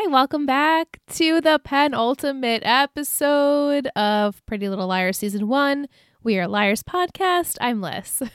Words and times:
Okay, 0.00 0.08
welcome 0.08 0.46
back 0.46 0.98
to 1.08 1.42
the 1.42 1.60
penultimate 1.62 2.62
episode 2.64 3.86
of 3.88 4.44
Pretty 4.46 4.66
Little 4.66 4.86
Liars 4.86 5.18
Season 5.18 5.46
1. 5.46 5.88
We 6.22 6.38
are 6.38 6.48
Liars 6.48 6.82
Podcast. 6.82 7.58
I'm 7.60 7.82
Liz. 7.82 8.22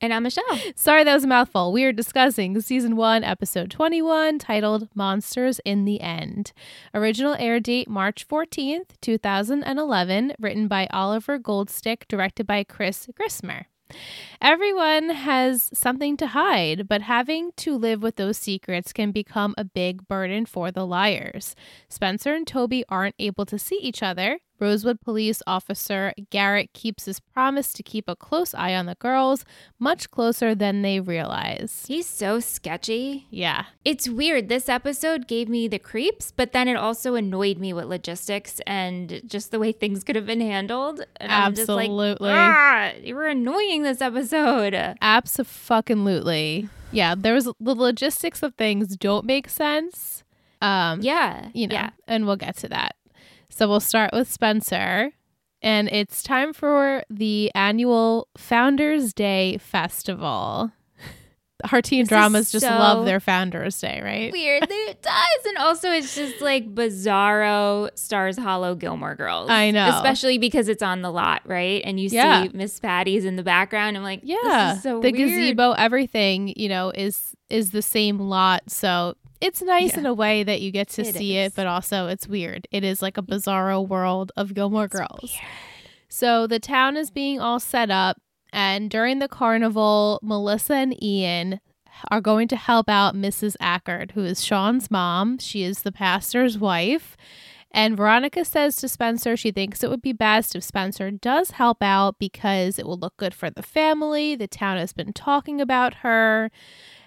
And 0.00 0.14
I'm 0.14 0.22
Michelle. 0.22 0.44
Sorry, 0.76 1.02
that 1.02 1.14
was 1.14 1.24
a 1.24 1.28
mouthful. 1.28 1.72
We 1.72 1.82
are 1.84 1.92
discussing 1.92 2.60
Season 2.60 2.94
1, 2.94 3.24
Episode 3.24 3.68
21, 3.68 4.38
titled 4.38 4.88
Monsters 4.94 5.60
in 5.64 5.86
the 5.86 6.00
End. 6.00 6.52
Original 6.94 7.34
air 7.34 7.58
date 7.58 7.88
March 7.88 8.26
14th, 8.28 8.90
2011, 9.00 10.34
written 10.38 10.68
by 10.68 10.86
Oliver 10.92 11.36
Goldstick, 11.38 12.06
directed 12.06 12.46
by 12.46 12.62
Chris 12.62 13.08
Grismer. 13.12 13.64
Everyone 14.40 15.10
has 15.10 15.70
something 15.72 16.16
to 16.18 16.28
hide, 16.28 16.88
but 16.88 17.02
having 17.02 17.50
to 17.56 17.76
live 17.76 18.02
with 18.02 18.16
those 18.16 18.36
secrets 18.36 18.92
can 18.92 19.10
become 19.10 19.54
a 19.58 19.64
big 19.64 20.06
burden 20.06 20.46
for 20.46 20.70
the 20.70 20.86
liars. 20.86 21.54
Spencer 21.88 22.34
and 22.34 22.46
Toby 22.46 22.84
aren't 22.88 23.16
able 23.18 23.46
to 23.46 23.58
see 23.58 23.78
each 23.80 24.02
other. 24.02 24.40
Rosewood 24.60 25.00
police 25.00 25.42
officer 25.46 26.12
Garrett 26.30 26.72
keeps 26.72 27.04
his 27.04 27.20
promise 27.20 27.72
to 27.74 27.82
keep 27.82 28.08
a 28.08 28.16
close 28.16 28.54
eye 28.54 28.74
on 28.74 28.86
the 28.86 28.94
girls, 28.96 29.44
much 29.78 30.10
closer 30.10 30.54
than 30.54 30.82
they 30.82 31.00
realize. 31.00 31.84
He's 31.86 32.06
so 32.06 32.40
sketchy. 32.40 33.26
Yeah. 33.30 33.64
It's 33.84 34.08
weird. 34.08 34.48
This 34.48 34.68
episode 34.68 35.28
gave 35.28 35.48
me 35.48 35.68
the 35.68 35.78
creeps, 35.78 36.32
but 36.34 36.52
then 36.52 36.68
it 36.68 36.76
also 36.76 37.14
annoyed 37.14 37.58
me 37.58 37.72
with 37.72 37.86
logistics 37.86 38.60
and 38.66 39.22
just 39.26 39.50
the 39.50 39.58
way 39.58 39.72
things 39.72 40.04
could 40.04 40.16
have 40.16 40.26
been 40.26 40.40
handled. 40.40 41.00
And 41.16 41.30
Absolutely. 41.30 41.84
I'm 41.84 42.12
just 42.12 42.20
like, 42.20 42.30
ah, 42.32 42.92
you 43.02 43.14
were 43.14 43.26
annoying 43.26 43.82
this 43.82 44.00
episode. 44.00 44.74
Absolutely. 45.00 46.68
Yeah, 46.90 47.14
there 47.16 47.34
was 47.34 47.44
the 47.44 47.74
logistics 47.74 48.42
of 48.42 48.54
things 48.54 48.96
don't 48.96 49.24
make 49.26 49.48
sense. 49.48 50.24
Um, 50.60 51.00
Yeah. 51.02 51.50
you 51.54 51.66
know, 51.68 51.74
Yeah. 51.74 51.90
and 52.06 52.26
we'll 52.26 52.36
get 52.36 52.56
to 52.58 52.68
that. 52.68 52.96
So 53.58 53.68
we'll 53.68 53.80
start 53.80 54.10
with 54.12 54.30
Spencer. 54.30 55.10
And 55.60 55.88
it's 55.88 56.22
time 56.22 56.52
for 56.52 57.02
the 57.10 57.50
annual 57.56 58.28
Founders 58.36 59.12
Day 59.12 59.58
Festival. 59.58 60.70
Our 61.72 61.82
teen 61.82 62.02
This 62.02 62.08
dramas 62.08 62.52
just 62.52 62.64
so 62.64 62.70
love 62.70 63.04
their 63.04 63.18
Founders 63.18 63.80
Day, 63.80 64.00
right? 64.00 64.30
Weird. 64.30 64.64
It 64.70 65.02
does. 65.02 65.46
And 65.46 65.56
also, 65.58 65.90
it's 65.90 66.14
just 66.14 66.40
like 66.40 66.72
bizarro 66.72 67.90
stars 67.98 68.38
hollow 68.38 68.76
Gilmore 68.76 69.16
Girls. 69.16 69.50
I 69.50 69.72
know. 69.72 69.88
Especially 69.88 70.38
because 70.38 70.68
it's 70.68 70.84
on 70.84 71.02
the 71.02 71.10
lot, 71.10 71.42
right? 71.44 71.82
And 71.84 71.98
you 71.98 72.08
Yeah. 72.12 72.44
see 72.44 72.50
Miss 72.54 72.78
Patty's 72.78 73.24
in 73.24 73.34
the 73.34 73.42
background. 73.42 73.96
I'm 73.96 74.04
like, 74.04 74.20
Yeah. 74.22 74.36
this 74.68 74.76
is 74.76 74.82
so 74.84 75.00
the 75.00 75.10
weird. 75.10 75.30
gazebo, 75.30 75.72
everything, 75.72 76.54
you 76.56 76.68
know, 76.68 76.92
is 76.94 77.34
is 77.50 77.72
the 77.72 77.82
same 77.82 78.20
lot. 78.20 78.70
So 78.70 79.16
it's 79.40 79.62
nice 79.62 79.94
Yeah. 79.94 80.00
in 80.00 80.06
a 80.06 80.14
way 80.14 80.42
that 80.42 80.60
you 80.60 80.70
get 80.70 80.88
to 80.90 81.02
It 81.02 81.14
see 81.14 81.36
is. 81.36 81.52
it, 81.52 81.56
but 81.56 81.66
also 81.66 82.06
it's 82.08 82.26
weird. 82.28 82.66
It 82.70 82.84
is 82.84 83.02
like 83.02 83.16
a 83.16 83.22
bizarro 83.22 83.86
world 83.86 84.32
of 84.36 84.54
Gilmore 84.54 84.88
Girls. 84.88 85.36
So 86.08 86.46
the 86.46 86.58
town 86.58 86.96
is 86.96 87.10
being 87.10 87.38
all 87.40 87.60
set 87.60 87.90
up, 87.90 88.16
and 88.52 88.90
during 88.90 89.18
the 89.18 89.28
carnival, 89.28 90.18
Melissa 90.22 90.74
and 90.74 91.02
Ian 91.02 91.60
are 92.10 92.20
going 92.20 92.48
to 92.48 92.56
help 92.56 92.88
out 92.88 93.14
Mrs. 93.14 93.56
Ackard, 93.60 94.12
who 94.12 94.24
is 94.24 94.44
Sean's 94.44 94.90
mom. 94.90 95.38
She 95.38 95.62
is 95.64 95.82
the 95.82 95.92
pastor's 95.92 96.56
wife. 96.58 97.16
And 97.70 97.96
Veronica 97.96 98.44
says 98.46 98.76
to 98.76 98.88
Spencer 98.88 99.36
she 99.36 99.50
thinks 99.50 99.82
it 99.84 99.90
would 99.90 100.00
be 100.00 100.14
best 100.14 100.56
if 100.56 100.64
Spencer 100.64 101.10
does 101.10 101.50
help 101.50 101.82
out 101.82 102.18
because 102.18 102.78
it 102.78 102.86
will 102.86 102.96
look 102.98 103.16
good 103.18 103.34
for 103.34 103.50
the 103.50 103.62
family. 103.62 104.34
The 104.36 104.48
town 104.48 104.78
has 104.78 104.94
been 104.94 105.12
talking 105.12 105.60
about 105.60 105.96
her. 105.96 106.50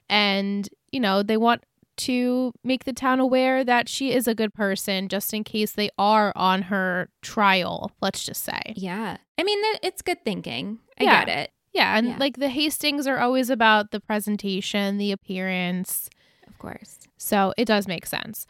And, 0.09 0.70
you 0.91 1.00
know, 1.00 1.24
they 1.24 1.38
want 1.38 1.64
to 1.97 2.52
make 2.63 2.85
the 2.85 2.94
town 2.94 3.19
aware 3.19 3.63
that 3.63 3.88
she 3.90 4.12
is 4.13 4.28
a 4.28 4.35
good 4.35 4.53
person 4.53 5.07
just 5.07 5.34
in 5.34 5.44
case 5.44 5.72
they 5.74 5.90
are 5.97 6.31
on 6.35 6.63
her 6.63 7.09
trial, 7.22 7.91
let's 8.02 8.24
just 8.24 8.44
say. 8.44 8.62
Yeah. 8.75 9.18
I 9.40 9.44
mean, 9.44 9.59
it's 9.84 10.02
good 10.02 10.24
thinking. 10.24 10.79
I 11.00 11.03
Yeah. 11.03 11.25
get 11.25 11.38
it. 11.38 11.52
Yeah, 11.74 11.97
and 11.97 12.07
Yeah. 12.07 12.18
like 12.19 12.38
the 12.38 12.50
Hastings 12.50 13.07
are 13.07 13.19
always 13.19 13.50
about 13.50 13.91
the 13.91 14.00
presentation, 14.02 14.97
the 14.97 15.12
appearance. 15.12 16.09
Of 16.47 16.57
course. 16.57 17.00
So 17.18 17.53
it 17.57 17.66
does 17.66 17.88
make 17.88 18.06
sense. 18.06 18.46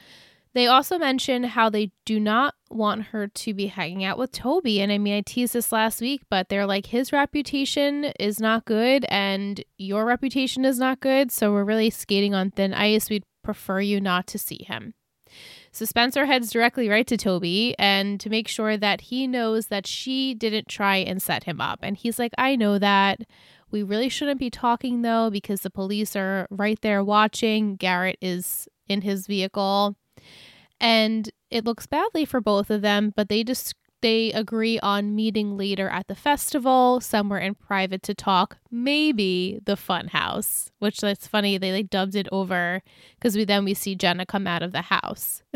They 0.53 0.67
also 0.67 0.97
mention 0.97 1.43
how 1.45 1.69
they 1.69 1.91
do 2.05 2.19
not 2.19 2.55
want 2.69 3.03
her 3.07 3.25
to 3.27 3.53
be 3.53 3.67
hanging 3.67 4.03
out 4.03 4.17
with 4.17 4.33
Toby. 4.33 4.81
And 4.81 4.91
I 4.91 4.97
mean, 4.97 5.13
I 5.13 5.21
teased 5.25 5.53
this 5.53 5.71
last 5.71 6.01
week, 6.01 6.23
but 6.29 6.49
they're 6.49 6.65
like, 6.65 6.87
his 6.87 7.13
reputation 7.13 8.05
is 8.19 8.37
not 8.41 8.65
good 8.65 9.05
and 9.07 9.63
your 9.77 10.03
reputation 10.03 10.65
is 10.65 10.77
not 10.77 10.99
good. 10.99 11.31
So 11.31 11.53
we're 11.53 11.63
really 11.63 11.89
skating 11.89 12.33
on 12.35 12.51
thin 12.51 12.73
ice. 12.73 13.09
We'd 13.09 13.23
prefer 13.43 13.81
you 13.81 14.01
not 14.01 14.27
to 14.27 14.37
see 14.37 14.63
him. 14.67 14.93
So 15.71 15.85
Spencer 15.85 16.25
heads 16.25 16.51
directly 16.51 16.89
right 16.89 17.07
to 17.07 17.15
Toby 17.15 17.73
and 17.79 18.19
to 18.19 18.29
make 18.29 18.47
sure 18.47 18.75
that 18.77 19.01
he 19.01 19.27
knows 19.27 19.67
that 19.67 19.87
she 19.87 20.33
didn't 20.33 20.67
try 20.67 20.97
and 20.97 21.21
set 21.21 21.45
him 21.45 21.61
up. 21.61 21.79
And 21.81 21.95
he's 21.95 22.19
like, 22.19 22.33
I 22.37 22.55
know 22.55 22.77
that. 22.79 23.21
We 23.71 23.83
really 23.83 24.09
shouldn't 24.09 24.39
be 24.39 24.49
talking 24.49 25.01
though 25.01 25.29
because 25.29 25.61
the 25.61 25.69
police 25.69 26.15
are 26.15 26.47
right 26.49 26.79
there 26.81 27.03
watching. 27.03 27.77
Garrett 27.77 28.17
is 28.21 28.67
in 28.89 29.01
his 29.01 29.27
vehicle. 29.27 29.95
And 30.81 31.29
it 31.49 31.63
looks 31.63 31.85
badly 31.85 32.25
for 32.25 32.41
both 32.41 32.69
of 32.69 32.81
them, 32.81 33.13
but 33.15 33.29
they 33.29 33.43
just 33.43 33.75
they 34.01 34.31
agree 34.33 34.79
on 34.79 35.15
meeting 35.15 35.57
later 35.57 35.87
at 35.89 36.07
the 36.07 36.15
festival, 36.15 36.99
somewhere 36.99 37.39
in 37.39 37.55
private 37.55 38.03
to 38.03 38.13
talk, 38.13 38.57
maybe 38.69 39.59
the 39.65 39.75
fun 39.77 40.07
house, 40.07 40.71
which 40.79 40.99
that's 40.99 41.27
funny. 41.27 41.57
They 41.57 41.71
like 41.71 41.89
dubbed 41.89 42.15
it 42.15 42.27
over 42.31 42.81
because 43.15 43.35
we 43.35 43.45
then 43.45 43.63
we 43.65 43.73
see 43.73 43.95
Jenna 43.95 44.25
come 44.25 44.47
out 44.47 44.63
of 44.63 44.71
the 44.71 44.81
house. 44.83 45.43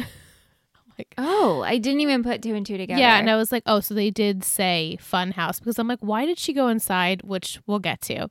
like, 0.97 1.13
Oh, 1.17 1.61
I 1.61 1.77
didn't 1.77 2.01
even 2.01 2.23
put 2.23 2.41
two 2.41 2.55
and 2.55 2.65
two 2.65 2.77
together. 2.77 2.99
yeah, 2.99 3.17
and 3.17 3.29
I 3.29 3.35
was 3.35 3.51
like, 3.51 3.63
oh, 3.65 3.79
so 3.79 3.93
they 3.93 4.11
did 4.11 4.43
say 4.43 4.97
fun 5.01 5.31
house 5.31 5.59
because 5.59 5.77
I'm 5.79 5.87
like, 5.87 5.99
why 5.99 6.25
did 6.25 6.37
she 6.39 6.53
go 6.53 6.67
inside? 6.67 7.21
Which 7.23 7.59
we'll 7.67 7.79
get 7.79 8.01
to. 8.01 8.27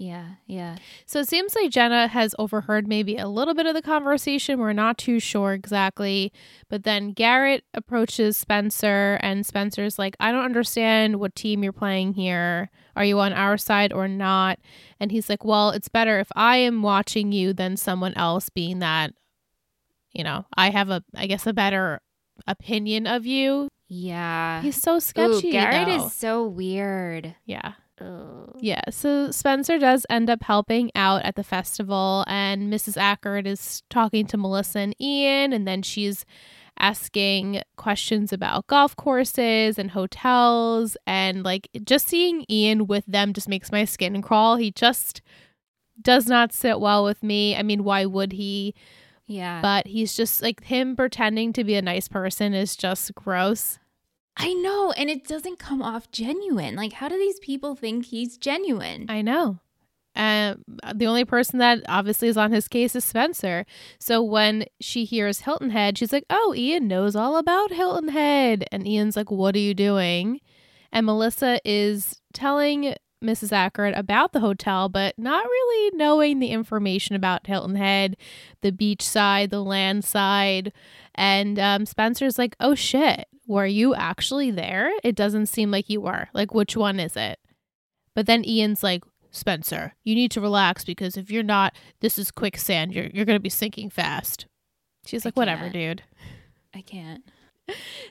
Yeah, 0.00 0.26
yeah. 0.46 0.76
So 1.06 1.18
it 1.18 1.28
seems 1.28 1.56
like 1.56 1.70
Jenna 1.70 2.06
has 2.06 2.32
overheard 2.38 2.86
maybe 2.86 3.16
a 3.16 3.26
little 3.26 3.52
bit 3.52 3.66
of 3.66 3.74
the 3.74 3.82
conversation. 3.82 4.60
We're 4.60 4.72
not 4.72 4.96
too 4.96 5.18
sure 5.18 5.52
exactly. 5.54 6.32
But 6.68 6.84
then 6.84 7.10
Garrett 7.12 7.64
approaches 7.74 8.36
Spencer, 8.36 9.18
and 9.22 9.44
Spencer's 9.44 9.98
like, 9.98 10.16
I 10.20 10.30
don't 10.30 10.44
understand 10.44 11.18
what 11.18 11.34
team 11.34 11.64
you're 11.64 11.72
playing 11.72 12.12
here. 12.14 12.70
Are 12.94 13.04
you 13.04 13.18
on 13.18 13.32
our 13.32 13.56
side 13.58 13.92
or 13.92 14.06
not? 14.06 14.60
And 15.00 15.10
he's 15.10 15.28
like, 15.28 15.44
Well, 15.44 15.70
it's 15.70 15.88
better 15.88 16.20
if 16.20 16.28
I 16.36 16.58
am 16.58 16.82
watching 16.82 17.32
you 17.32 17.52
than 17.52 17.76
someone 17.76 18.14
else, 18.14 18.50
being 18.50 18.78
that, 18.78 19.14
you 20.12 20.22
know, 20.22 20.46
I 20.56 20.70
have 20.70 20.90
a, 20.90 21.02
I 21.16 21.26
guess, 21.26 21.44
a 21.44 21.52
better 21.52 22.00
opinion 22.46 23.08
of 23.08 23.26
you. 23.26 23.68
Yeah. 23.88 24.62
He's 24.62 24.80
so 24.80 24.96
Ooh, 24.96 25.00
sketchy. 25.00 25.50
Garrett 25.50 25.88
though. 25.88 26.06
is 26.06 26.12
so 26.12 26.44
weird. 26.46 27.34
yeah. 27.46 27.72
Ugh. 28.00 28.56
Yeah, 28.60 28.82
so 28.90 29.30
Spencer 29.30 29.78
does 29.78 30.06
end 30.10 30.30
up 30.30 30.42
helping 30.42 30.90
out 30.94 31.22
at 31.24 31.36
the 31.36 31.44
festival, 31.44 32.24
and 32.26 32.72
Mrs. 32.72 32.96
Ackard 32.96 33.46
is 33.46 33.82
talking 33.90 34.26
to 34.26 34.36
Melissa 34.36 34.80
and 34.80 34.96
Ian, 35.00 35.52
and 35.52 35.66
then 35.66 35.82
she's 35.82 36.24
asking 36.78 37.60
questions 37.76 38.32
about 38.32 38.66
golf 38.68 38.94
courses 38.96 39.78
and 39.78 39.90
hotels. 39.90 40.96
And 41.06 41.42
like 41.42 41.68
just 41.84 42.08
seeing 42.08 42.44
Ian 42.48 42.86
with 42.86 43.04
them 43.06 43.32
just 43.32 43.48
makes 43.48 43.72
my 43.72 43.84
skin 43.84 44.22
crawl. 44.22 44.56
He 44.56 44.70
just 44.70 45.20
does 46.00 46.26
not 46.26 46.52
sit 46.52 46.80
well 46.80 47.04
with 47.04 47.22
me. 47.22 47.56
I 47.56 47.62
mean, 47.62 47.84
why 47.84 48.06
would 48.06 48.32
he? 48.32 48.74
Yeah. 49.26 49.60
But 49.60 49.88
he's 49.88 50.16
just 50.16 50.40
like 50.40 50.64
him 50.64 50.96
pretending 50.96 51.52
to 51.54 51.64
be 51.64 51.74
a 51.74 51.82
nice 51.82 52.08
person 52.08 52.54
is 52.54 52.76
just 52.76 53.14
gross. 53.14 53.78
I 54.38 54.52
know, 54.52 54.92
and 54.92 55.10
it 55.10 55.26
doesn't 55.26 55.58
come 55.58 55.82
off 55.82 56.10
genuine. 56.12 56.76
Like, 56.76 56.92
how 56.94 57.08
do 57.08 57.18
these 57.18 57.40
people 57.40 57.74
think 57.74 58.06
he's 58.06 58.38
genuine? 58.38 59.06
I 59.08 59.20
know. 59.20 59.58
Um, 60.18 60.64
the 60.94 61.06
only 61.06 61.24
person 61.24 61.60
that 61.60 61.82
obviously 61.88 62.28
is 62.28 62.36
on 62.36 62.50
his 62.50 62.66
case 62.66 62.96
is 62.96 63.04
Spencer. 63.04 63.64
So 64.00 64.20
when 64.22 64.64
she 64.80 65.04
hears 65.04 65.40
Hilton 65.40 65.70
Head, 65.70 65.96
she's 65.96 66.12
like, 66.12 66.24
"Oh, 66.28 66.54
Ian 66.56 66.88
knows 66.88 67.14
all 67.14 67.36
about 67.36 67.70
Hilton 67.70 68.08
Head." 68.08 68.64
And 68.72 68.86
Ian's 68.86 69.16
like, 69.16 69.30
"What 69.30 69.54
are 69.54 69.60
you 69.60 69.74
doing?" 69.74 70.40
And 70.90 71.06
Melissa 71.06 71.60
is 71.64 72.20
telling 72.32 72.94
Mrs. 73.22 73.52
Ackard 73.52 73.96
about 73.96 74.32
the 74.32 74.40
hotel, 74.40 74.88
but 74.88 75.16
not 75.18 75.44
really 75.44 75.96
knowing 75.96 76.38
the 76.40 76.50
information 76.50 77.14
about 77.14 77.46
Hilton 77.46 77.76
Head, 77.76 78.16
the 78.60 78.72
beach 78.72 79.02
side, 79.02 79.50
the 79.50 79.62
land 79.62 80.04
side. 80.04 80.72
And 81.14 81.60
um, 81.60 81.86
Spencer's 81.86 82.38
like, 82.38 82.56
"Oh 82.58 82.74
shit, 82.74 83.27
were 83.48 83.66
you 83.66 83.94
actually 83.96 84.52
there? 84.52 84.92
It 85.02 85.16
doesn't 85.16 85.46
seem 85.46 85.72
like 85.72 85.90
you 85.90 86.00
were. 86.00 86.28
Like, 86.32 86.54
which 86.54 86.76
one 86.76 87.00
is 87.00 87.16
it?" 87.16 87.40
But 88.14 88.26
then 88.26 88.44
Ian's 88.46 88.82
like, 88.84 89.02
Spencer, 89.30 89.94
you 90.04 90.14
need 90.14 90.30
to 90.32 90.40
relax 90.40 90.84
because 90.84 91.16
if 91.16 91.30
you're 91.30 91.42
not, 91.42 91.74
this 92.00 92.18
is 92.18 92.30
quicksand. 92.30 92.92
You're 92.94 93.06
you're 93.12 93.24
gonna 93.24 93.40
be 93.40 93.48
sinking 93.50 93.90
fast. 93.90 94.46
She's 95.06 95.24
like, 95.24 95.36
whatever, 95.36 95.68
dude. 95.68 96.02
I 96.74 96.82
can't. 96.82 97.24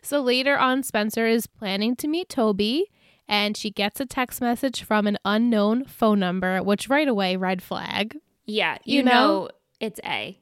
So 0.01 0.21
later 0.21 0.57
on, 0.57 0.83
Spencer 0.83 1.25
is 1.25 1.47
planning 1.47 1.95
to 1.97 2.07
meet 2.07 2.29
Toby, 2.29 2.91
and 3.27 3.57
she 3.57 3.71
gets 3.71 3.99
a 3.99 4.05
text 4.05 4.39
message 4.41 4.83
from 4.83 5.07
an 5.07 5.17
unknown 5.25 5.85
phone 5.85 6.19
number, 6.19 6.61
which 6.63 6.89
right 6.89 7.07
away, 7.07 7.35
red 7.35 7.61
flag. 7.63 8.17
Yeah, 8.45 8.77
You 8.83 8.97
you, 8.97 9.03
know? 9.03 9.11
know? 9.11 9.49
it's 9.79 9.99
A. 10.05 10.39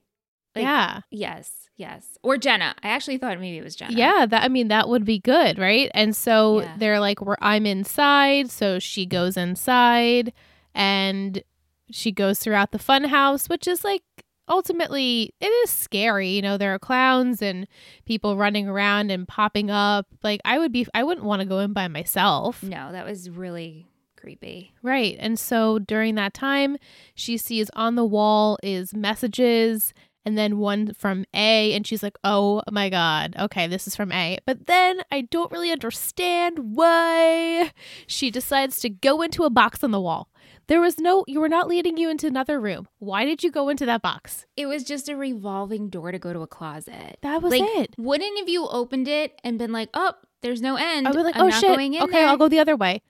Like, 0.56 0.63
yeah. 0.63 1.02
Yes, 1.12 1.69
yes. 1.75 2.18
Or 2.24 2.38
Jenna. 2.38 2.74
I 2.81 2.90
actually 2.90 3.18
thought 3.18 3.40
maybe 3.40 3.57
it 3.57 3.63
was 3.63 3.75
Jenna. 3.75 3.94
Yeah, 3.94 4.25
that 4.25 4.44
I 4.44 4.48
mean 4.48 4.69
that 4.69 4.88
would 4.90 5.06
be 5.06 5.19
good, 5.19 5.60
right? 5.60 5.92
And 5.94 6.16
so 6.16 6.62
Yeah. 6.62 6.75
they're 6.78 7.00
like, 7.00 7.22
"We're 7.22 7.36
I'm 7.42 7.66
inside," 7.66 8.50
so 8.50 8.80
she 8.80 9.06
goes 9.06 9.36
inside, 9.38 10.31
and 10.74 11.44
she 11.92 12.12
goes 12.12 12.40
throughout 12.40 12.72
the 12.72 12.80
fun 12.80 13.06
house, 13.06 13.48
which 13.50 13.68
is 13.68 13.84
like 13.84 14.04
ultimately 14.48 15.34
it 15.42 15.48
is 15.48 15.69
scary. 15.69 16.30
You 16.30 16.42
know, 16.42 16.57
there 16.57 16.74
are 16.74 16.80
clowns 16.80 17.42
and 17.42 17.68
people 18.06 18.38
running 18.38 18.68
around 18.68 19.12
and 19.12 19.28
popping 19.28 19.69
up. 19.69 20.07
Like 20.24 20.40
I 20.46 20.60
would 20.60 20.72
be, 20.72 20.86
I 20.94 21.04
wouldn't 21.04 21.25
want 21.25 21.42
to 21.42 21.46
go 21.48 21.60
in 21.60 21.74
by 21.74 21.88
myself, 21.88 22.63
No, 22.63 22.92
that 22.92 23.06
was 23.06 23.30
really 23.30 23.88
creepy. 24.18 24.72
right? 24.81 25.16
And 25.19 25.38
so 25.38 25.78
during 25.80 26.16
that 26.16 26.34
time, 26.34 26.78
she 27.13 27.38
sees 27.38 27.69
on 27.75 27.96
the 27.96 28.06
wall 28.06 28.57
is 28.63 28.94
messages. 28.94 29.94
And 30.25 30.38
then 30.38 30.57
one 30.57 30.94
from 30.95 31.25
A, 31.36 31.74
and 31.74 31.86
she's 31.86 32.01
like, 32.01 32.18
oh 32.24 32.63
my 32.72 32.89
God, 32.89 33.36
okay, 33.38 33.68
this 33.68 33.88
is 33.88 33.95
from 33.95 34.12
A. 34.12 34.39
But 34.48 34.66
then 34.66 35.01
I 35.12 35.22
don't 35.22 35.51
really 35.51 35.72
understand 35.72 36.75
why 36.75 37.72
she 38.07 38.31
decides 38.31 38.80
to 38.80 38.89
go 38.89 39.22
into 39.22 39.44
a 39.44 39.50
box 39.51 39.83
on 39.83 39.92
the 39.92 40.01
wall. 40.01 40.30
There 40.68 40.81
was 40.81 40.98
no, 41.00 41.24
you 41.27 41.39
were 41.39 41.50
not 41.50 41.68
leading 41.68 41.98
you 41.98 42.10
into 42.10 42.25
another 42.25 42.60
room. 42.60 42.88
Why 42.98 43.24
did 43.24 43.44
you 43.44 43.51
go 43.51 43.69
into 43.69 43.86
that 43.86 44.01
box? 44.01 44.48
It 44.57 44.66
was 44.66 44.83
just 44.83 45.07
a 45.10 45.16
revolving 45.16 45.89
door 45.89 46.12
to 46.12 46.18
go 46.18 46.33
to 46.33 46.42
a 46.42 46.48
closet. 46.48 47.19
That 47.21 47.44
was 47.44 47.51
like, 47.51 47.62
it. 47.63 47.94
Wouldn't 48.00 48.39
have 48.39 48.50
you 48.50 48.68
opened 48.68 49.07
it 49.07 49.39
and 49.44 49.60
been 49.60 49.71
like, 49.71 49.89
oh, 49.94 50.13
there's 50.42 50.62
no 50.63 50.75
end. 50.75 51.07
I 51.07 51.12
was 51.12 51.24
like, 51.24 51.36
I'm 51.36 51.44
oh 51.44 51.48
not 51.50 51.60
shit. 51.60 51.69
going 51.69 51.94
in 51.94 52.01
Okay, 52.01 52.13
there." 52.13 52.28
I'll 52.28 52.38
go 52.38 52.50
the 52.50 52.60
other 52.60 52.75
way. 52.75 53.04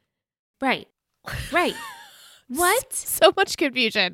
Right. 0.60 0.88
Right. 1.54 1.74
what? 2.50 2.94
So 2.94 3.32
much 3.36 3.58
confusion. 3.58 4.14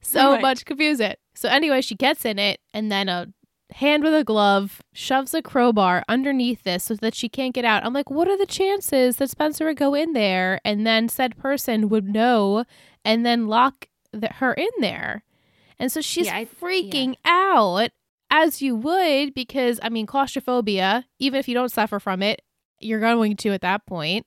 So 0.00 0.32
Right. 0.32 0.42
much 0.42 0.64
confusion. 0.64 1.14
So 1.38 1.48
anyway, 1.48 1.80
she 1.82 1.94
gets 1.94 2.24
in 2.24 2.38
it, 2.38 2.60
and 2.74 2.90
then 2.90 3.08
a 3.08 3.28
hand 3.70 4.02
with 4.02 4.14
a 4.14 4.24
glove 4.24 4.80
shoves 4.92 5.34
a 5.34 5.42
crowbar 5.42 6.02
underneath 6.08 6.62
this 6.64 6.84
so 6.84 6.94
that 6.96 7.14
she 7.14 7.28
can't 7.28 7.54
get 7.54 7.64
out. 7.64 7.84
I'm 7.84 7.92
like, 7.92 8.10
what 8.10 8.26
are 8.26 8.36
the 8.38 8.46
chances 8.46 9.16
that 9.16 9.30
Spencer 9.30 9.66
would 9.66 9.76
go 9.76 9.94
in 9.94 10.14
there 10.14 10.60
and 10.64 10.86
then 10.86 11.08
said 11.08 11.36
person 11.36 11.88
would 11.90 12.08
know 12.08 12.64
and 13.04 13.24
then 13.26 13.46
lock 13.46 13.86
the, 14.12 14.28
her 14.34 14.52
in 14.54 14.70
there? 14.80 15.22
And 15.78 15.92
so 15.92 16.00
she's 16.00 16.26
Yeah, 16.26 16.38
I- 16.38 16.44
freaking 16.46 17.14
out 17.24 17.90
as 18.30 18.60
you 18.62 18.74
would 18.74 19.34
because 19.34 19.78
I 19.82 19.90
mean 19.90 20.06
claustrophobia, 20.06 21.06
even 21.18 21.38
if 21.38 21.46
you 21.46 21.54
don't 21.54 21.70
suffer 21.70 22.00
from 22.00 22.22
it, 22.22 22.42
you're 22.80 23.00
going 23.00 23.36
to 23.36 23.50
at 23.52 23.60
that 23.60 23.86
point. 23.86 24.26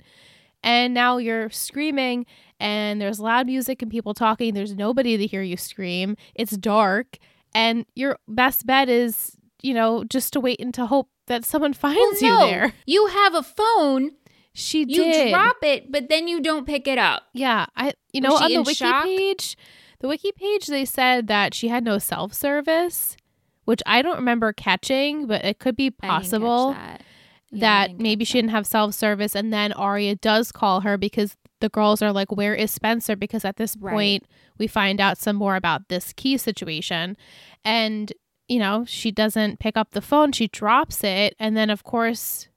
And 0.64 0.94
now 0.94 1.18
you're 1.18 1.50
screaming 1.50 2.28
and 2.62 3.02
there's 3.02 3.20
loud 3.20 3.48
music 3.48 3.82
and 3.82 3.92
people 3.92 4.14
talking. 4.14 4.54
There's 4.54 4.76
nobody 4.76 5.18
to 5.18 5.28
hear 5.28 5.42
you 5.42 5.58
scream. 5.58 6.16
It's 6.36 6.56
dark 6.56 7.18
and 7.54 7.86
your 7.96 8.18
best 8.28 8.66
bet 8.66 8.90
is, 8.90 9.38
you 9.62 9.74
know, 9.74 10.04
just 10.06 10.34
to 10.34 10.40
wait 10.40 10.60
and 10.60 10.74
to 10.74 10.86
hope 10.86 11.10
that 11.28 11.46
someone 11.46 11.74
finds 11.74 12.22
Well, 12.22 12.46
you 12.46 12.52
there. 12.52 12.74
You 12.86 13.08
have 13.08 13.36
a 13.36 13.44
phone. 13.44 14.12
She 14.54 14.86
did. 14.86 15.26
You 15.26 15.30
drop 15.32 15.58
it, 15.64 15.92
but 15.92 16.10
then 16.10 16.28
you 16.28 16.42
don't 16.42 16.66
pick 16.66 16.88
it 16.88 16.98
up. 16.98 17.24
Yeah, 17.34 17.68
I 17.76 17.94
you 18.12 18.20
know 18.20 18.36
on 18.36 18.52
the 18.52 18.60
wiki 18.60 18.74
shock? 18.74 19.06
page, 19.06 19.58
the 20.02 20.10
wiki 20.10 20.34
page 20.34 20.68
they 20.68 20.84
said 20.84 21.28
that 21.28 21.54
she 21.54 21.70
had 21.70 21.86
no 21.86 21.98
self 22.00 22.34
service, 22.34 23.16
which 23.64 23.82
I 23.86 24.02
don't 24.02 24.18
remember 24.18 24.52
catching, 24.52 25.26
but 25.26 25.46
it 25.46 25.60
could 25.60 25.78
be 25.78 25.86
I 25.86 25.88
didn't 25.88 26.02
catch 26.02 26.10
possible 26.10 26.74
that. 26.74 27.02
Yeah, 27.50 27.56
I 27.56 27.60
that 27.62 27.88
didn't 27.92 28.02
maybe 28.02 28.26
she 28.26 28.40
didn't 28.40 28.52
have 28.52 28.68
self 28.68 28.94
service, 28.94 29.36
and 29.36 29.54
then 29.54 29.72
Aria 29.72 30.16
does 30.16 30.52
call 30.52 30.82
her 30.82 30.98
because 30.98 31.38
the 31.62 31.70
girls 31.70 32.02
are 32.02 32.12
like, 32.12 32.32
"Where 32.32 32.54
is 32.54 32.72
Spencer?" 32.72 33.16
Because 33.16 33.46
at 33.46 33.56
this 33.58 33.78
Right. 33.80 33.94
point 33.94 34.24
we 34.58 34.68
find 34.68 35.00
out 35.00 35.18
some 35.18 35.36
more 35.38 35.56
about 35.56 35.88
this 35.88 36.12
key 36.14 36.38
situation, 36.38 37.16
and 37.64 38.12
you 38.48 38.60
know 38.60 38.84
she 38.86 39.12
doesn't 39.12 39.60
pick 39.60 39.78
up 39.78 39.92
the 39.92 40.02
phone; 40.02 40.32
she 40.34 40.48
drops 40.48 41.04
it, 41.04 41.36
and 41.40 41.56
then 41.56 41.70
of 41.70 41.84
course 41.84 42.48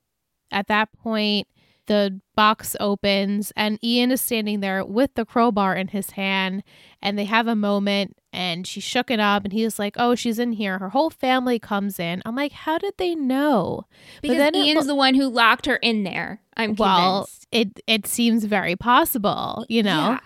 at 0.50 0.66
that 0.66 0.92
point 0.92 1.46
the 1.86 2.18
box 2.34 2.74
opens 2.80 3.52
and 3.56 3.78
Ian 3.84 4.10
is 4.10 4.20
standing 4.22 4.60
there 4.60 4.82
with 4.82 5.12
the 5.16 5.26
crowbar 5.26 5.76
in 5.76 5.88
his 5.88 6.12
hand 6.12 6.62
and 7.02 7.18
they 7.18 7.26
have 7.26 7.46
a 7.46 7.54
moment 7.54 8.16
and 8.32 8.66
she 8.66 8.80
shook 8.80 9.10
it 9.10 9.20
up 9.20 9.44
and 9.44 9.52
he's 9.52 9.78
like 9.78 9.94
oh 9.98 10.14
she's 10.14 10.38
in 10.38 10.52
here 10.52 10.78
her 10.78 10.88
whole 10.88 11.10
family 11.10 11.58
comes 11.58 11.98
in 12.00 12.22
i'm 12.24 12.34
like 12.34 12.52
how 12.52 12.78
did 12.78 12.94
they 12.96 13.14
know 13.14 13.84
Because 14.22 14.50
Ian's 14.54 14.86
lo- 14.86 14.86
the 14.86 14.94
one 14.94 15.14
who 15.14 15.28
locked 15.28 15.66
her 15.66 15.76
in 15.76 16.04
there. 16.04 16.40
I'm 16.56 16.74
well 16.76 17.24
convinced. 17.24 17.46
it 17.52 17.80
it 17.86 18.06
seems 18.06 18.44
very 18.44 18.76
possible 18.76 19.64
you 19.68 19.82
know 19.82 20.18
Yeah. 20.18 20.20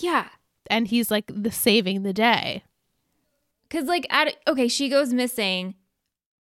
Yeah. 0.00 0.28
and 0.70 0.86
he's 0.88 1.10
like 1.10 1.30
the 1.34 1.50
saving 1.52 2.02
the 2.02 2.12
day 2.12 2.62
Cause 3.70 3.84
like 3.84 4.06
at 4.08 4.34
okay, 4.46 4.66
she 4.68 4.88
goes 4.88 5.12
missing. 5.12 5.74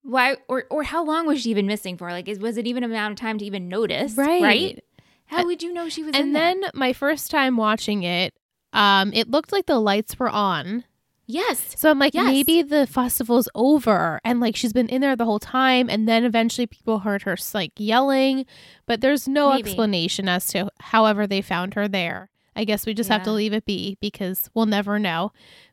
Why 0.04 0.36
or 0.48 0.66
or 0.70 0.84
how 0.84 1.04
long 1.04 1.26
was 1.26 1.42
she 1.42 1.50
even 1.50 1.66
missing 1.66 1.98
for? 1.98 2.12
Like, 2.12 2.28
is 2.28 2.38
was 2.38 2.56
it 2.58 2.68
even 2.68 2.84
amount 2.84 3.14
of 3.14 3.18
time 3.20 3.40
to 3.40 3.46
even 3.46 3.68
notice? 3.68 4.14
Right. 4.16 4.44
Right. 4.44 4.84
How 5.26 5.44
would 5.44 5.64
you 5.64 5.74
know 5.74 5.90
she 5.90 6.04
was? 6.04 6.14
in 6.16 6.22
and 6.22 6.36
then 6.36 6.62
my 6.76 6.94
first 6.94 7.32
time 7.32 7.58
watching 7.58 8.04
it 8.04 8.36
um 8.74 9.12
it 9.14 9.32
looked 9.32 9.52
like 9.52 9.66
the 9.66 9.80
lights 9.80 10.20
were 10.20 10.30
on 10.30 10.84
yes, 11.26 11.76
So 11.78 11.90
I'm 11.90 12.00
like, 12.00 12.14
Yes. 12.14 12.26
maybe 12.26 12.62
the 12.62 12.86
festival's 12.88 13.50
over 13.56 14.20
and 14.24 14.40
like 14.40 14.56
she's 14.56 14.74
been 14.74 14.88
in 14.90 15.02
there 15.02 15.16
the 15.16 15.26
whole 15.26 15.40
time. 15.40 15.90
And 15.90 16.08
then 16.08 16.24
eventually 16.24 16.68
people 16.68 17.00
heard 17.00 17.24
her 17.24 17.36
like 17.54 17.72
yelling, 17.78 18.46
but 18.86 19.02
there's 19.02 19.28
no 19.28 19.50
Maybe. 19.52 19.70
explanation 19.70 20.28
as 20.30 20.46
to 20.48 20.70
however 20.80 21.26
they 21.28 21.42
found 21.42 21.74
her 21.74 21.88
there. 21.88 22.30
I 22.56 22.64
guess 22.64 22.86
we 22.86 22.94
just 22.94 23.10
have 23.10 23.24
to 23.24 23.32
leave 23.32 23.52
it 23.54 23.66
be 23.66 23.98
because 24.00 24.50
we'll 24.54 24.66
never 24.66 24.98
know. 25.00 25.32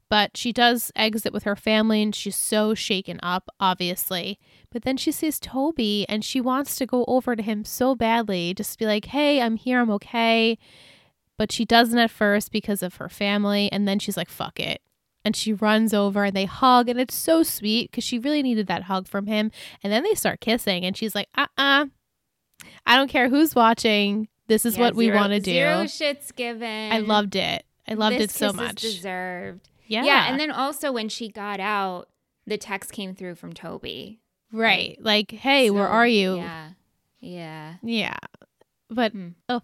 But 0.09 0.37
she 0.37 0.53
does 0.53 0.91
exit 0.95 1.33
with 1.33 1.45
her 1.45 1.57
family 1.57 2.03
and 2.03 2.15
she's 2.15 2.37
so 2.37 2.75
shaken 2.75 3.19
up, 3.23 3.49
obviously. 3.61 4.39
But 4.71 4.83
then 4.83 4.97
she 4.97 5.11
sees 5.13 5.39
Toby 5.41 6.05
and 6.09 6.25
she 6.25 6.41
wants 6.41 6.77
to 6.77 6.87
go 6.87 7.05
over 7.07 7.35
to 7.37 7.43
him 7.43 7.65
so 7.65 7.95
badly, 7.95 8.53
just 8.53 8.79
be 8.79 8.85
like, 8.85 9.07
hey, 9.07 9.41
I'm 9.41 9.57
here, 9.57 9.81
I'm 9.81 9.91
okay. 9.93 10.59
But 11.39 11.51
she 11.53 11.65
doesn't 11.65 11.99
at 11.99 12.11
first 12.11 12.53
because 12.53 12.83
of 12.83 12.97
her 12.97 13.09
family. 13.09 13.71
And 13.73 13.89
then 13.89 13.99
she's 13.99 14.17
like, 14.17 14.29
fuck 14.29 14.59
it 14.61 14.83
and 15.25 15.35
she 15.37 15.53
runs 15.53 15.93
over 15.95 16.25
and 16.25 16.35
they 16.37 16.45
hug 16.45 16.89
and 16.89 16.99
it's 17.01 17.15
so 17.15 17.43
sweet 17.43 17.91
because 17.91 18.05
she 18.05 18.19
really 18.19 18.43
needed 18.43 18.67
that 18.67 18.85
hug 18.85 19.07
from 19.07 19.27
him 19.27 19.51
and 19.83 19.93
then 19.93 20.03
they 20.03 20.15
start 20.15 20.41
kissing 20.41 20.85
and 20.85 20.97
she's 20.97 21.15
like 21.15 21.29
uh-uh 21.37 21.87
i 22.87 22.97
don't 22.97 23.09
care 23.09 23.29
who's 23.29 23.55
watching 23.55 24.29
this 24.49 24.67
is 24.67 24.77
Yeah, 24.77 24.83
what 24.85 24.95
we 24.95 25.11
want 25.11 25.33
to 25.33 25.41
do 25.41 25.51
Zero 25.53 25.85
shits 25.85 26.35
given. 26.35 26.93
i 26.93 26.99
loved 26.99 27.37
it 27.37 27.65
i 27.89 27.95
loved 27.95 28.17
This 28.17 28.25
it 28.25 28.31
so 28.33 28.53
much 28.53 28.83
Deserved. 28.83 29.69
yeah 29.87 30.05
Yeah. 30.05 30.31
and 30.31 30.39
then 30.41 30.51
also 30.51 30.93
when 30.93 31.09
she 31.09 31.29
got 31.29 31.61
out, 31.61 32.09
the 32.47 32.59
text 32.59 32.93
came 32.93 33.15
through 33.15 33.37
from 33.37 33.53
Toby. 33.53 34.21
right 34.53 34.97
like 35.01 35.31
hey 35.31 35.71
where 35.71 35.89
are 35.89 36.07
you 36.07 36.37
Yeah. 36.37 36.69
Yeah. 37.21 37.75
Yeah. 37.85 38.17
But 38.91 39.13
Hmm. 39.13 39.29
oh, 39.49 39.63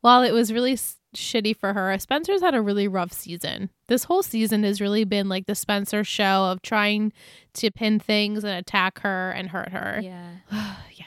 while 0.00 0.22
it 0.24 0.32
was 0.32 0.52
really 0.52 0.76
shitty 1.14 1.56
for 1.56 1.72
her, 1.72 1.98
Spencer's 1.98 2.40
had 2.40 2.54
a 2.54 2.62
really 2.62 2.88
rough 2.88 3.12
season. 3.12 3.70
This 3.86 4.04
whole 4.04 4.22
season 4.22 4.64
has 4.64 4.80
really 4.80 5.04
been 5.04 5.28
like 5.28 5.46
the 5.46 5.54
Spencer 5.54 6.04
show 6.04 6.44
of 6.44 6.62
trying 6.62 7.12
to 7.54 7.70
pin 7.70 7.98
things 7.98 8.44
and 8.44 8.54
attack 8.54 9.00
her 9.00 9.30
and 9.30 9.48
hurt 9.48 9.70
her. 9.70 10.00
Yeah. 10.02 10.30
yeah. 10.50 11.04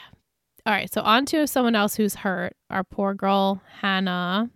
All 0.66 0.74
right. 0.74 0.92
So, 0.92 1.02
on 1.02 1.26
to 1.28 1.48
someone 1.48 1.76
else 1.76 1.96
who's 1.96 2.16
hurt. 2.16 2.56
Our 2.70 2.84
poor 2.84 3.14
girl, 3.14 3.62
Hannah. 3.82 4.50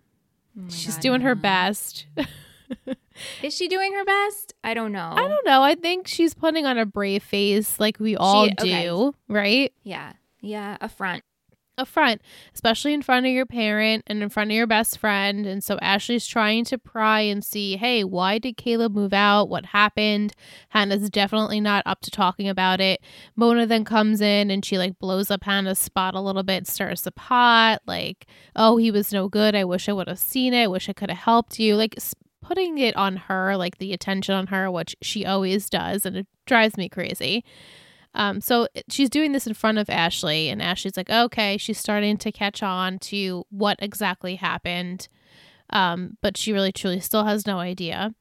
Oh 0.58 0.68
She's 0.68 0.94
God, 0.94 1.02
doing 1.02 1.20
her 1.22 1.34
best. 1.34 2.06
Is 3.42 3.54
she 3.54 3.68
doing 3.68 3.92
her 3.94 4.04
best? 4.04 4.54
I 4.62 4.74
don't 4.74 4.92
know. 4.92 5.12
I 5.14 5.26
don't 5.28 5.46
know. 5.46 5.62
I 5.62 5.74
think 5.74 6.06
she's 6.06 6.34
putting 6.34 6.66
on 6.66 6.78
a 6.78 6.86
brave 6.86 7.22
face 7.22 7.78
like 7.80 7.98
we 7.98 8.16
all 8.16 8.44
okay. 8.44 8.84
do, 8.84 9.14
right? 9.28 9.72
Yeah. 9.82 10.12
Yeah. 10.40 10.76
A 10.80 10.88
front. 10.88 11.22
A 11.78 11.84
front, 11.84 12.22
especially 12.54 12.94
in 12.94 13.02
front 13.02 13.26
of 13.26 13.32
your 13.32 13.46
parent 13.46 14.02
and 14.06 14.22
in 14.22 14.28
front 14.28 14.50
of 14.50 14.54
your 14.56 14.66
best 14.66 14.98
friend. 14.98 15.46
And 15.46 15.62
so 15.62 15.78
Ashley's 15.82 16.26
trying 16.26 16.64
to 16.66 16.78
pry 16.78 17.20
and 17.20 17.44
see, 17.44 17.76
hey, 17.76 18.04
why 18.04 18.38
did 18.38 18.56
Caleb 18.56 18.94
move 18.94 19.12
out? 19.12 19.48
What 19.48 19.66
happened? 19.66 20.32
Hannah's 20.70 21.10
definitely 21.10 21.60
not 21.60 21.82
up 21.86 22.00
to 22.02 22.10
talking 22.10 22.48
about 22.48 22.80
it. 22.80 23.00
Mona 23.36 23.66
then 23.66 23.84
comes 23.84 24.20
in 24.20 24.50
and 24.50 24.64
she 24.64 24.78
like 24.78 24.98
blows 24.98 25.30
up 25.30 25.44
Hannah's 25.44 25.78
spot 25.78 26.14
a 26.14 26.20
little 26.20 26.42
bit, 26.42 26.66
stirs 26.66 27.02
the 27.02 27.12
pot, 27.12 27.82
like, 27.86 28.26
oh, 28.54 28.76
he 28.76 28.90
was 28.90 29.12
no 29.12 29.28
good. 29.28 29.54
I 29.54 29.64
wish 29.64 29.88
I 29.88 29.92
would 29.92 30.08
have 30.08 30.18
seen 30.18 30.54
it. 30.54 30.64
I 30.64 30.68
Wish 30.68 30.88
I 30.90 30.92
could 30.92 31.10
have 31.10 31.18
helped 31.18 31.58
you. 31.58 31.74
Like, 31.74 31.96
putting 32.42 32.78
it 32.78 32.94
on 32.96 33.16
her, 33.16 33.56
like 33.56 33.78
the 33.78 33.92
attention 33.92 34.34
on 34.34 34.46
her, 34.48 34.70
which 34.70 34.94
she 35.02 35.26
always 35.26 35.68
does. 35.68 36.06
And 36.06 36.16
it 36.16 36.26
drives 36.46 36.76
me 36.76 36.88
crazy. 36.88 37.44
Um, 38.16 38.40
so 38.40 38.66
she's 38.88 39.10
doing 39.10 39.32
this 39.32 39.46
in 39.46 39.54
front 39.54 39.78
of 39.78 39.88
Ashley, 39.90 40.48
and 40.48 40.60
Ashley's 40.60 40.96
like, 40.96 41.10
okay, 41.10 41.58
she's 41.58 41.78
starting 41.78 42.16
to 42.16 42.32
catch 42.32 42.62
on 42.62 42.98
to 43.00 43.44
what 43.50 43.78
exactly 43.80 44.36
happened. 44.36 45.08
Um, 45.70 46.16
but 46.22 46.36
she 46.36 46.52
really 46.52 46.72
truly 46.72 47.00
still 47.00 47.24
has 47.24 47.46
no 47.46 47.58
idea. 47.58 48.14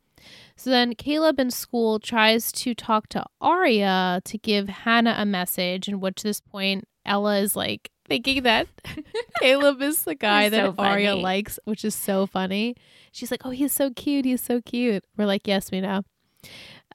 So 0.57 0.69
then 0.69 0.95
Caleb 0.95 1.39
in 1.39 1.49
school 1.49 1.99
tries 1.99 2.51
to 2.53 2.73
talk 2.73 3.07
to 3.09 3.23
Aria 3.39 4.21
to 4.25 4.37
give 4.37 4.67
Hannah 4.67 5.15
a 5.17 5.25
message, 5.25 5.87
in 5.87 5.99
which 5.99 6.23
this 6.23 6.41
point 6.41 6.87
Ella 7.05 7.39
is 7.39 7.55
like 7.55 7.89
thinking 8.07 8.43
that 8.43 8.67
Caleb 9.39 9.81
is 9.81 10.03
the 10.03 10.15
guy 10.15 10.49
so 10.49 10.73
that 10.73 10.79
Aria 10.81 11.11
funny. 11.11 11.21
likes, 11.21 11.59
which 11.65 11.85
is 11.85 11.95
so 11.95 12.25
funny. 12.25 12.75
She's 13.11 13.31
like, 13.31 13.41
oh, 13.45 13.51
he's 13.51 13.71
so 13.71 13.91
cute. 13.91 14.25
He's 14.25 14.41
so 14.41 14.59
cute. 14.61 15.05
We're 15.15 15.25
like, 15.25 15.47
yes, 15.47 15.71
we 15.71 15.81
know. 15.81 16.03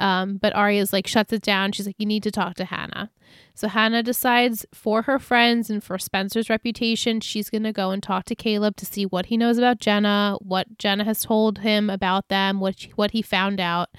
Um, 0.01 0.39
but 0.39 0.57
Aria's 0.57 0.93
like 0.93 1.07
shuts 1.07 1.33
it 1.33 1.43
down. 1.43 1.73
She's 1.73 1.87
like, 1.87 1.97
you 1.99 2.07
need 2.07 2.23
to 2.23 2.31
talk 2.31 2.55
to 2.57 2.65
Hannah. 2.65 3.11
So 3.55 3.69
Hannah 3.69 4.03
decides 4.03 4.65
for 4.73 5.03
her 5.03 5.19
friends 5.19 5.69
and 5.69 5.85
for 5.85 5.99
Spencer's 5.99 6.49
reputation, 6.49 7.21
she's 7.21 7.51
going 7.51 7.65
to 7.65 7.73
go 7.73 7.91
and 7.91 8.03
talk 8.03 8.25
to 8.27 8.35
Caleb 8.35 8.77
to 8.77 8.87
see 8.87 9.05
what 9.05 9.27
he 9.27 9.37
knows 9.37 9.59
about 9.59 9.79
Jenna, 9.79 10.39
what 10.41 10.79
Jenna 10.79 11.05
has 11.05 11.21
told 11.21 11.59
him 11.59 11.91
about 11.91 12.29
them, 12.29 12.61
what 12.61 12.87
what 12.97 13.11
he 13.11 13.23
found 13.23 13.61
out. 13.61 13.91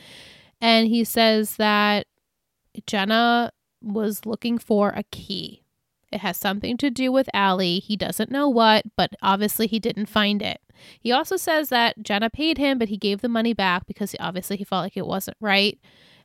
And 0.60 0.88
he 0.88 1.04
says 1.04 1.58
that 1.58 2.08
Jenna 2.88 3.52
was 3.82 4.26
looking 4.26 4.58
for 4.58 4.90
a 4.90 5.04
key. 5.12 5.61
It 6.12 6.20
has 6.22 6.38
something 6.38 6.78
to 6.78 6.90
do 6.90 7.12
with 7.12 7.30
Ali. 7.34 7.80
He 7.80 7.96
doesn't 7.96 8.32
know 8.32 8.50
what, 8.50 8.84
but 8.98 9.12
obviously 9.22 9.68
he 9.68 9.80
didn't 9.80 10.08
find 10.08 10.42
it. 10.42 10.60
He 11.00 11.12
also 11.12 11.38
says 11.38 11.70
that 11.70 12.02
Jenna 12.04 12.30
paid 12.30 12.58
him, 12.58 12.78
but 12.78 12.90
he 12.90 12.98
gave 12.98 13.22
the 13.22 13.30
money 13.30 13.54
back 13.54 13.86
because 13.86 14.16
obviously 14.20 14.58
he 14.58 14.64
felt 14.64 14.84
like 14.84 14.98
it 14.98 15.06
wasn't 15.08 15.38
right. 15.40 15.80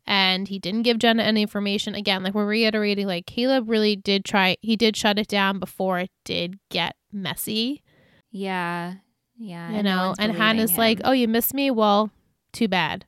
And 0.07 0.49
he 0.49 0.59
didn't 0.59 0.83
give 0.83 0.99
Jenna 0.99 1.23
any 1.23 1.43
information. 1.43 1.95
Again, 1.95 2.23
like 2.23 2.35
we're 2.35 2.47
reiterating, 2.47 3.07
like 3.07 3.27
Caleb 3.27 3.69
really 3.69 3.97
did 3.97 4.25
try, 4.25 4.57
he 4.61 4.77
did 4.77 4.97
shut 4.97 5.19
it 5.19 5.29
down 5.29 5.59
before 5.59 5.99
it 6.01 6.11
did 6.25 6.59
get 6.71 6.97
messy. 7.13 7.83
Yeah. 8.31 8.95
Yeah. 9.37 9.71
You 9.71 9.77
and 9.77 9.85
no 9.85 9.97
know, 9.97 10.15
and 10.19 10.33
Hannah's 10.33 10.71
him. 10.73 10.77
like, 10.79 11.01
oh, 11.05 11.13
you 11.13 11.29
missed 11.29 11.55
me? 11.55 11.71
Well, 11.71 12.11
too 12.53 12.69
bad. 12.69 13.05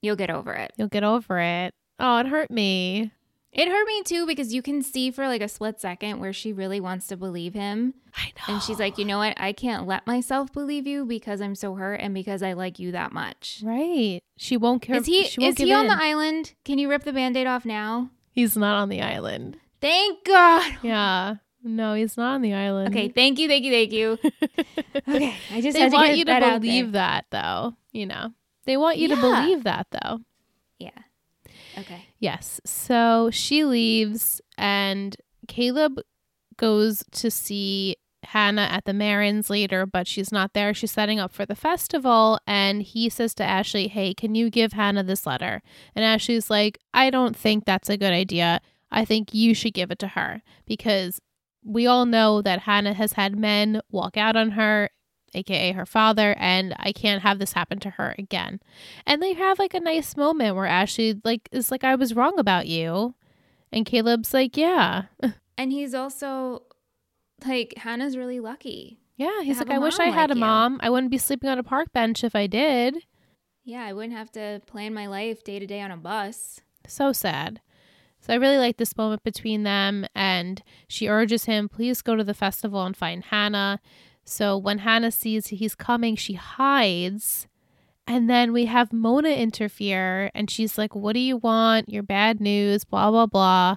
you'll 0.00 0.16
get 0.16 0.30
over 0.30 0.52
it. 0.52 0.72
You'll 0.76 0.88
get 0.88 1.04
over 1.04 1.38
it. 1.38 1.74
Oh, 1.98 2.18
it 2.18 2.26
hurt 2.26 2.50
me. 2.50 3.12
It 3.52 3.68
hurt 3.68 3.86
me 3.86 4.02
too 4.02 4.26
because 4.26 4.54
you 4.54 4.62
can 4.62 4.82
see 4.82 5.10
for 5.10 5.28
like 5.28 5.42
a 5.42 5.48
split 5.48 5.78
second 5.78 6.20
where 6.20 6.32
she 6.32 6.52
really 6.54 6.80
wants 6.80 7.06
to 7.08 7.16
believe 7.18 7.52
him. 7.52 7.92
I 8.16 8.32
know. 8.48 8.54
And 8.54 8.62
she's 8.62 8.78
like, 8.78 8.96
you 8.96 9.04
know 9.04 9.18
what? 9.18 9.34
I 9.38 9.52
can't 9.52 9.86
let 9.86 10.06
myself 10.06 10.50
believe 10.52 10.86
you 10.86 11.04
because 11.04 11.40
I'm 11.42 11.54
so 11.54 11.74
hurt 11.74 12.00
and 12.00 12.14
because 12.14 12.42
I 12.42 12.54
like 12.54 12.78
you 12.78 12.92
that 12.92 13.12
much. 13.12 13.60
right. 13.62 14.20
She 14.38 14.56
won't 14.56 14.80
care. 14.82 14.96
Is 14.96 15.06
he 15.06 15.24
she 15.24 15.40
won't 15.40 15.60
is 15.60 15.64
he 15.64 15.72
on 15.72 15.82
in. 15.82 15.88
the 15.88 16.02
island? 16.02 16.54
Can 16.64 16.78
you 16.78 16.88
rip 16.88 17.04
the 17.04 17.12
band-aid 17.12 17.46
off 17.46 17.64
now? 17.64 18.10
He's 18.30 18.56
not 18.56 18.76
on 18.80 18.88
the 18.88 19.02
island. 19.02 19.58
Thank 19.80 20.24
God. 20.24 20.72
Yeah. 20.82 21.34
No, 21.62 21.94
he's 21.94 22.16
not 22.16 22.34
on 22.36 22.42
the 22.42 22.54
island. 22.54 22.88
Okay, 22.88 23.08
thank 23.08 23.38
you, 23.38 23.46
thank 23.48 23.64
you, 23.64 23.70
thank 23.72 23.92
you. 23.92 24.18
Okay, 25.08 25.34
I 25.52 25.60
just 25.60 25.76
they 25.76 25.88
want 25.88 26.16
you 26.16 26.24
to 26.24 26.30
that 26.30 26.60
believe 26.60 26.92
that, 26.92 27.26
though. 27.30 27.74
You 27.92 28.06
know, 28.06 28.32
they 28.66 28.76
want 28.76 28.98
you 28.98 29.08
to 29.08 29.16
believe 29.16 29.64
that, 29.64 29.86
though. 29.90 30.20
Yeah. 30.78 30.90
Okay. 31.78 32.06
Yes. 32.18 32.60
So 32.64 33.30
she 33.32 33.64
leaves, 33.64 34.40
and 34.56 35.16
Caleb 35.48 36.00
goes 36.56 37.04
to 37.12 37.30
see 37.30 37.96
Hannah 38.24 38.68
at 38.70 38.84
the 38.84 38.92
Marins 38.92 39.50
later, 39.50 39.84
but 39.86 40.06
she's 40.06 40.30
not 40.30 40.52
there. 40.52 40.72
She's 40.74 40.92
setting 40.92 41.18
up 41.18 41.32
for 41.32 41.44
the 41.44 41.56
festival, 41.56 42.38
and 42.46 42.82
he 42.82 43.08
says 43.08 43.34
to 43.34 43.44
Ashley, 43.44 43.88
Hey, 43.88 44.14
can 44.14 44.34
you 44.34 44.50
give 44.50 44.72
Hannah 44.72 45.02
this 45.02 45.26
letter? 45.26 45.62
And 45.94 46.04
Ashley's 46.04 46.50
like, 46.50 46.78
I 46.94 47.10
don't 47.10 47.36
think 47.36 47.64
that's 47.64 47.88
a 47.88 47.96
good 47.96 48.12
idea. 48.12 48.60
I 48.90 49.04
think 49.04 49.32
you 49.32 49.54
should 49.54 49.74
give 49.74 49.90
it 49.90 49.98
to 50.00 50.08
her 50.08 50.42
because 50.66 51.20
we 51.64 51.86
all 51.86 52.06
know 52.06 52.42
that 52.42 52.60
Hannah 52.60 52.92
has 52.94 53.14
had 53.14 53.38
men 53.38 53.80
walk 53.90 54.16
out 54.16 54.36
on 54.36 54.52
her, 54.52 54.90
aka 55.34 55.72
her 55.72 55.86
father, 55.86 56.34
and 56.38 56.74
I 56.78 56.92
can't 56.92 57.22
have 57.22 57.38
this 57.38 57.52
happen 57.52 57.78
to 57.80 57.90
her 57.90 58.14
again. 58.18 58.60
And 59.06 59.22
they 59.22 59.32
have 59.34 59.58
like 59.58 59.74
a 59.74 59.80
nice 59.80 60.16
moment 60.16 60.56
where 60.56 60.66
Ashley 60.66 61.20
like 61.24 61.48
is 61.52 61.70
like 61.70 61.84
I 61.84 61.94
was 61.94 62.14
wrong 62.14 62.38
about 62.38 62.66
you. 62.66 63.14
And 63.72 63.86
Caleb's 63.86 64.34
like, 64.34 64.56
"Yeah." 64.56 65.04
And 65.58 65.70
he's 65.70 65.94
also 65.94 66.62
like 67.46 67.74
Hannah's 67.76 68.16
really 68.16 68.40
lucky. 68.40 69.00
Yeah, 69.16 69.42
he's 69.42 69.58
like, 69.58 69.70
"I 69.70 69.78
wish 69.78 69.98
I 69.98 70.06
had 70.06 70.30
like 70.30 70.36
a 70.36 70.38
you." 70.38 70.40
mom. 70.40 70.80
I 70.82 70.90
wouldn't 70.90 71.10
be 71.10 71.18
sleeping 71.18 71.50
on 71.50 71.58
a 71.58 71.62
park 71.62 71.92
bench 71.92 72.24
if 72.24 72.34
I 72.34 72.46
did." 72.46 72.96
Yeah, 73.62 73.84
I 73.84 73.92
wouldn't 73.92 74.14
have 74.16 74.32
to 74.32 74.60
plan 74.66 74.92
my 74.92 75.06
life 75.06 75.44
day 75.44 75.58
to 75.58 75.66
day 75.66 75.80
on 75.80 75.90
a 75.92 75.96
bus. 75.96 76.60
So 76.86 77.12
sad. 77.12 77.60
So 78.20 78.32
I 78.32 78.36
really 78.36 78.58
like 78.58 78.76
this 78.76 78.96
moment 78.96 79.22
between 79.24 79.62
them 79.62 80.06
and 80.14 80.62
she 80.88 81.08
urges 81.08 81.44
him, 81.44 81.68
"Please 81.68 82.02
go 82.02 82.16
to 82.16 82.24
the 82.24 82.34
festival 82.34 82.84
and 82.84 82.96
find 82.96 83.24
Hannah." 83.24 83.80
So 84.24 84.56
when 84.56 84.78
Hannah 84.78 85.10
sees 85.10 85.48
he's 85.48 85.74
coming, 85.74 86.16
she 86.16 86.34
hides. 86.34 87.48
And 88.06 88.28
then 88.28 88.52
we 88.52 88.66
have 88.66 88.92
Mona 88.92 89.30
interfere 89.30 90.30
and 90.34 90.50
she's 90.50 90.76
like, 90.76 90.94
What 90.94 91.14
do 91.14 91.20
you 91.20 91.36
want? 91.36 91.88
Your 91.88 92.02
bad 92.02 92.40
news, 92.40 92.84
blah, 92.84 93.10
blah, 93.10 93.26
blah. 93.26 93.76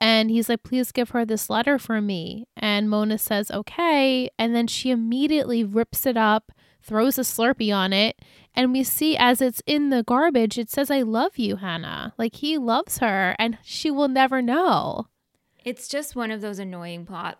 And 0.00 0.30
he's 0.30 0.48
like, 0.48 0.62
Please 0.62 0.92
give 0.92 1.10
her 1.10 1.24
this 1.24 1.48
letter 1.48 1.78
for 1.78 2.00
me. 2.00 2.46
And 2.56 2.90
Mona 2.90 3.18
says, 3.18 3.50
Okay. 3.50 4.28
And 4.38 4.54
then 4.54 4.66
she 4.66 4.90
immediately 4.90 5.62
rips 5.62 6.04
it 6.04 6.16
up, 6.16 6.52
throws 6.82 7.16
a 7.16 7.22
Slurpee 7.22 7.74
on 7.74 7.92
it. 7.92 8.18
And 8.54 8.72
we 8.72 8.84
see 8.84 9.16
as 9.16 9.40
it's 9.40 9.62
in 9.66 9.90
the 9.90 10.02
garbage, 10.02 10.58
it 10.58 10.70
says, 10.70 10.90
I 10.90 11.02
love 11.02 11.38
you, 11.38 11.56
Hannah. 11.56 12.12
Like 12.18 12.36
he 12.36 12.58
loves 12.58 12.98
her 12.98 13.34
and 13.38 13.58
she 13.62 13.90
will 13.90 14.08
never 14.08 14.42
know. 14.42 15.06
It's 15.64 15.88
just 15.88 16.14
one 16.14 16.30
of 16.30 16.40
those 16.40 16.58
annoying 16.58 17.06
plot 17.06 17.38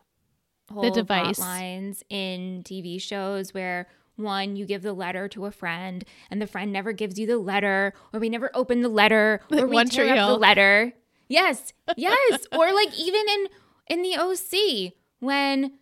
hole 0.73 0.83
The 0.83 0.91
device. 0.91 1.39
lines 1.39 2.03
in 2.09 2.63
TV 2.65 3.01
shows 3.01 3.53
where 3.55 3.87
one 4.17 4.55
you 4.57 4.65
give 4.65 4.83
the 4.83 4.93
letter 4.93 5.27
to 5.29 5.45
a 5.47 5.51
friend 5.51 6.05
and 6.31 6.41
the 6.41 6.47
friend 6.47 6.73
never 6.73 6.93
gives 6.93 7.19
you 7.19 7.27
the 7.27 7.39
letter 7.39 7.93
or 8.13 8.21
we 8.21 8.29
never 8.29 8.51
open 8.55 8.81
the 8.83 8.89
letter 8.89 9.41
or 9.53 9.67
we 9.67 9.75
One 9.75 9.89
tear 9.89 10.15
up 10.17 10.29
the 10.29 10.37
letter. 10.39 10.93
Yes. 11.29 11.73
Yes. 11.97 12.47
or 12.53 12.73
like 12.73 12.95
even 12.99 13.23
in 13.29 13.47
in 13.89 14.03
the 14.03 14.17
OC 14.17 14.93
when 15.21 15.73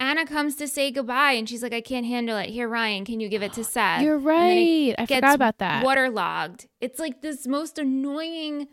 Anna 0.00 0.24
comes 0.26 0.54
to 0.56 0.68
say 0.68 0.90
goodbye 0.92 1.32
and 1.32 1.48
she's 1.48 1.62
like, 1.62 1.72
I 1.72 1.80
can't 1.80 2.06
handle 2.06 2.36
it. 2.36 2.50
Here, 2.50 2.68
Ryan, 2.68 3.04
can 3.04 3.18
you 3.20 3.28
give 3.28 3.42
it 3.42 3.52
to 3.54 3.64
Seth? 3.74 4.02
You're 4.02 4.16
And 4.16 4.26
then 4.26 4.56
it 4.56 4.90
right. 4.90 4.94
I 4.98 5.06
forgot 5.06 5.34
about 5.34 5.58
that. 5.58 5.84
Waterlogged. 5.84 6.66
It's 6.80 6.98
like 7.00 7.20
this 7.22 7.46
most 7.48 7.78
annoying 7.78 8.68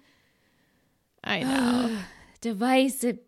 I 1.23 1.41
know. 1.43 1.97
device. 2.41 3.03
It 3.03 3.24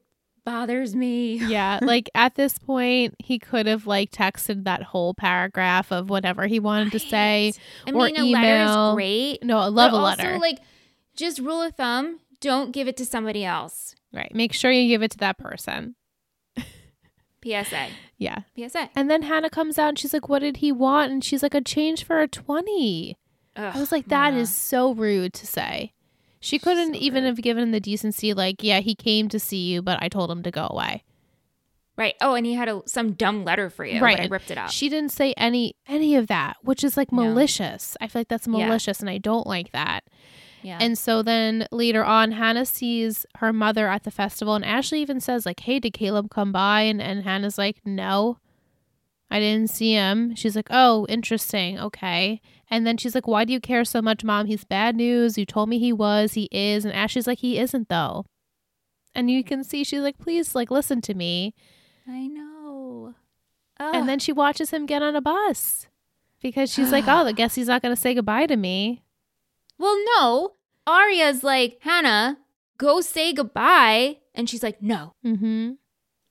bothers 0.48 0.96
me. 0.96 1.36
yeah, 1.48 1.80
like 1.82 2.10
at 2.16 2.36
this 2.36 2.58
point, 2.58 3.16
he 3.20 3.38
could 3.38 3.66
have 3.66 3.86
like 3.86 4.12
texted 4.12 4.64
that 4.64 4.82
whole 4.82 5.14
paragraph 5.14 5.92
of 5.92 6.10
whatever 6.10 6.48
he 6.48 6.62
wanted 6.62 6.94
to 6.94 7.00
say. 7.00 7.52
I 7.86 7.92
or 7.92 8.06
mean, 8.06 8.16
a 8.16 8.24
letter 8.24 8.24
email. 8.24 8.90
is 8.92 8.96
great. 8.96 9.44
No, 9.44 9.58
I 9.60 9.66
love 9.68 9.92
but 9.92 9.98
a 9.98 10.02
letter. 10.02 10.28
Also, 10.30 10.40
like, 10.40 10.60
just 11.18 11.40
rule 11.40 11.62
of 11.62 11.76
thumb: 11.76 12.22
don't 12.40 12.72
give 12.72 12.88
it 12.88 12.96
to 12.98 13.06
somebody 13.06 13.44
else. 13.44 13.94
right. 14.14 14.34
Make 14.34 14.54
sure 14.54 14.72
you 14.72 14.88
give 14.88 15.04
it 15.04 15.12
to 15.12 15.18
that 15.18 15.38
person. 15.38 15.96
PSA. 17.44 17.90
Yeah. 18.18 18.40
PSA. 18.58 18.90
And 18.96 19.10
then 19.12 19.24
Hannah 19.24 19.50
comes 19.50 19.78
out 19.78 19.90
and 19.90 20.00
she's 20.00 20.14
like, 20.14 20.28
What 20.28 20.40
did 20.40 20.58
he 20.58 20.72
want? 20.72 21.12
And 21.12 21.24
she's 21.24 21.44
like, 21.44 21.54
A 21.54 21.62
change 21.62 22.04
for 22.04 22.20
a 22.20 22.28
20. 22.28 23.18
I 23.56 23.80
was 23.80 23.92
like, 23.92 24.08
That 24.10 24.34
is 24.34 24.54
so 24.54 24.94
rude 24.94 25.34
to 25.34 25.48
say. 25.48 25.94
She 26.40 26.60
couldn't 26.60 26.94
So 26.94 27.00
even 27.00 27.24
have 27.26 27.42
given 27.42 27.72
the 27.72 27.80
decency, 27.80 28.34
like, 28.34 28.62
Yeah, 28.64 28.80
he 28.82 28.94
came 28.96 29.28
to 29.30 29.40
see 29.40 29.72
you, 29.72 29.82
but 29.82 29.98
I 30.02 30.08
told 30.10 30.30
him 30.32 30.44
to 30.44 30.52
go 30.52 30.68
away. 30.70 31.04
right. 31.98 32.14
Oh, 32.22 32.36
and 32.36 32.46
he 32.46 32.54
had 32.54 32.70
a, 32.70 32.82
some 32.86 33.14
dumb 33.14 33.44
letter 33.44 33.70
for 33.72 33.84
you. 33.86 34.00
Right, 34.02 34.20
I 34.20 34.28
ripped 34.28 34.52
it 34.52 34.58
up. 34.58 34.70
She 34.70 34.88
didn't 34.90 35.12
say 35.12 35.34
any 35.36 35.76
any 35.88 36.16
of 36.16 36.28
that, 36.28 36.58
which 36.62 36.84
is 36.84 36.96
like 36.96 37.12
No. 37.12 37.24
malicious. 37.24 37.98
I 38.00 38.08
feel 38.08 38.20
like 38.22 38.28
that's 38.28 38.48
Yeah. 38.48 38.68
malicious 38.68 39.00
and 39.00 39.10
I 39.10 39.18
don't 39.18 39.48
like 39.48 39.72
that. 39.72 40.04
yeah. 40.62 40.78
And 40.80 40.98
so 40.98 41.24
then 41.24 41.68
later 41.72 42.04
on, 42.06 42.34
Hannah 42.34 42.66
sees 42.66 43.26
her 43.38 43.52
mother 43.52 43.88
at 43.88 44.04
the 44.04 44.12
festival, 44.12 44.54
and 44.56 44.64
Ashley 44.66 45.02
even 45.02 45.20
says, 45.20 45.46
like, 45.46 45.62
hey, 45.62 45.80
did 45.80 45.94
Caleb 45.94 46.30
come 46.30 46.52
by? 46.52 46.82
And, 46.82 47.02
and 47.02 47.24
Hannah's 47.24 47.58
like, 47.58 47.78
no, 47.86 48.38
I 49.32 49.40
didn't 49.40 49.70
see 49.70 49.94
him. 49.94 50.36
She's 50.36 50.56
like, 50.56 50.68
oh, 50.70 51.06
interesting. 51.10 51.80
Okay. 51.80 52.42
And 52.70 52.86
then 52.86 52.98
she's 52.98 53.16
like, 53.16 53.28
why 53.28 53.46
do 53.46 53.54
you 53.54 53.60
care 53.62 53.86
so 53.86 54.02
much, 54.02 54.24
mom? 54.24 54.46
He's 54.48 54.66
bad 54.66 54.96
news. 54.96 55.38
You 55.38 55.46
told 55.46 55.70
me 55.70 55.80
he 55.80 55.94
was. 55.94 56.34
He 56.34 56.50
is. 56.52 56.84
And 56.84 56.94
Ashley's 56.94 57.28
like, 57.28 57.40
he 57.40 57.58
isn't, 57.60 57.88
though. 57.90 58.26
And 59.16 59.32
you 59.32 59.44
can 59.44 59.64
see 59.64 59.84
she's 59.84 60.02
like, 60.02 60.18
please, 60.18 60.54
like, 60.54 60.70
listen 60.70 61.00
to 61.02 61.14
me. 61.14 61.56
I 62.08 62.28
know. 62.28 63.16
And 63.80 64.10
then 64.10 64.20
she 64.20 64.32
watches 64.34 64.72
him 64.72 64.86
get 64.86 65.02
on 65.02 65.16
a 65.16 65.22
bus 65.22 65.88
because 66.42 66.72
she's 66.74 66.92
like, 66.92 67.08
oh, 67.08 67.26
I 67.26 67.32
guess 67.34 67.56
he's 67.56 67.68
not 67.68 67.82
going 67.82 67.96
to 67.96 68.02
say 68.02 68.14
goodbye 68.14 68.48
to 68.48 68.58
me. 68.58 69.04
well, 69.78 69.98
no. 70.18 70.52
Aria's 70.88 71.44
like, 71.44 71.78
Hannah, 71.82 72.38
go 72.78 73.02
say 73.02 73.34
goodbye. 73.34 74.18
And 74.36 74.50
she's 74.50 74.64
like, 74.64 74.82
no, 74.82 75.14
Mm-hmm. 75.26 75.72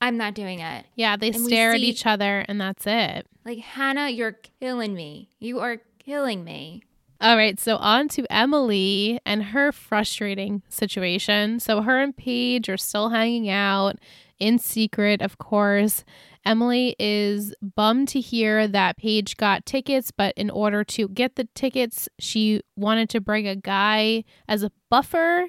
I'm 0.00 0.16
not 0.18 0.34
doing 0.34 0.60
it. 0.60 0.84
Yeah, 0.94 1.16
they 1.16 1.28
And 1.28 1.44
stare 1.44 1.72
at 1.72 1.80
see- 1.80 1.86
each 1.86 2.04
other, 2.06 2.44
and 2.48 2.60
that's 2.60 2.86
it. 2.86 3.26
Like, 3.44 3.58
Hannah, 3.58 4.08
you're 4.10 4.36
killing 4.60 4.94
me. 4.94 5.30
You 5.38 5.60
are 5.60 5.78
killing 6.06 6.44
me. 6.44 6.82
All 7.20 7.36
right, 7.36 7.58
so 7.58 7.76
on 7.76 8.08
to 8.10 8.26
Emily 8.30 9.18
and 9.24 9.42
her 9.42 9.72
frustrating 9.72 10.62
situation. 10.68 11.60
So 11.60 11.80
her 11.82 12.00
and 12.00 12.16
Paige 12.16 12.68
are 12.68 12.76
still 12.76 13.08
hanging 13.08 13.48
out 13.48 13.96
in 14.38 14.58
secret, 14.58 15.22
of 15.22 15.38
course. 15.38 16.04
Emily 16.44 16.94
is 16.98 17.54
bummed 17.60 18.08
to 18.08 18.20
hear 18.20 18.68
that 18.68 18.98
Paige 18.98 19.36
got 19.36 19.66
tickets, 19.66 20.10
but 20.10 20.34
in 20.36 20.50
order 20.50 20.84
to 20.84 21.08
get 21.08 21.36
the 21.36 21.48
tickets, 21.54 22.08
she 22.18 22.60
wanted 22.76 23.08
to 23.10 23.20
bring 23.20 23.48
a 23.48 23.56
guy 23.56 24.22
as 24.46 24.62
a 24.62 24.70
buffer. 24.90 25.48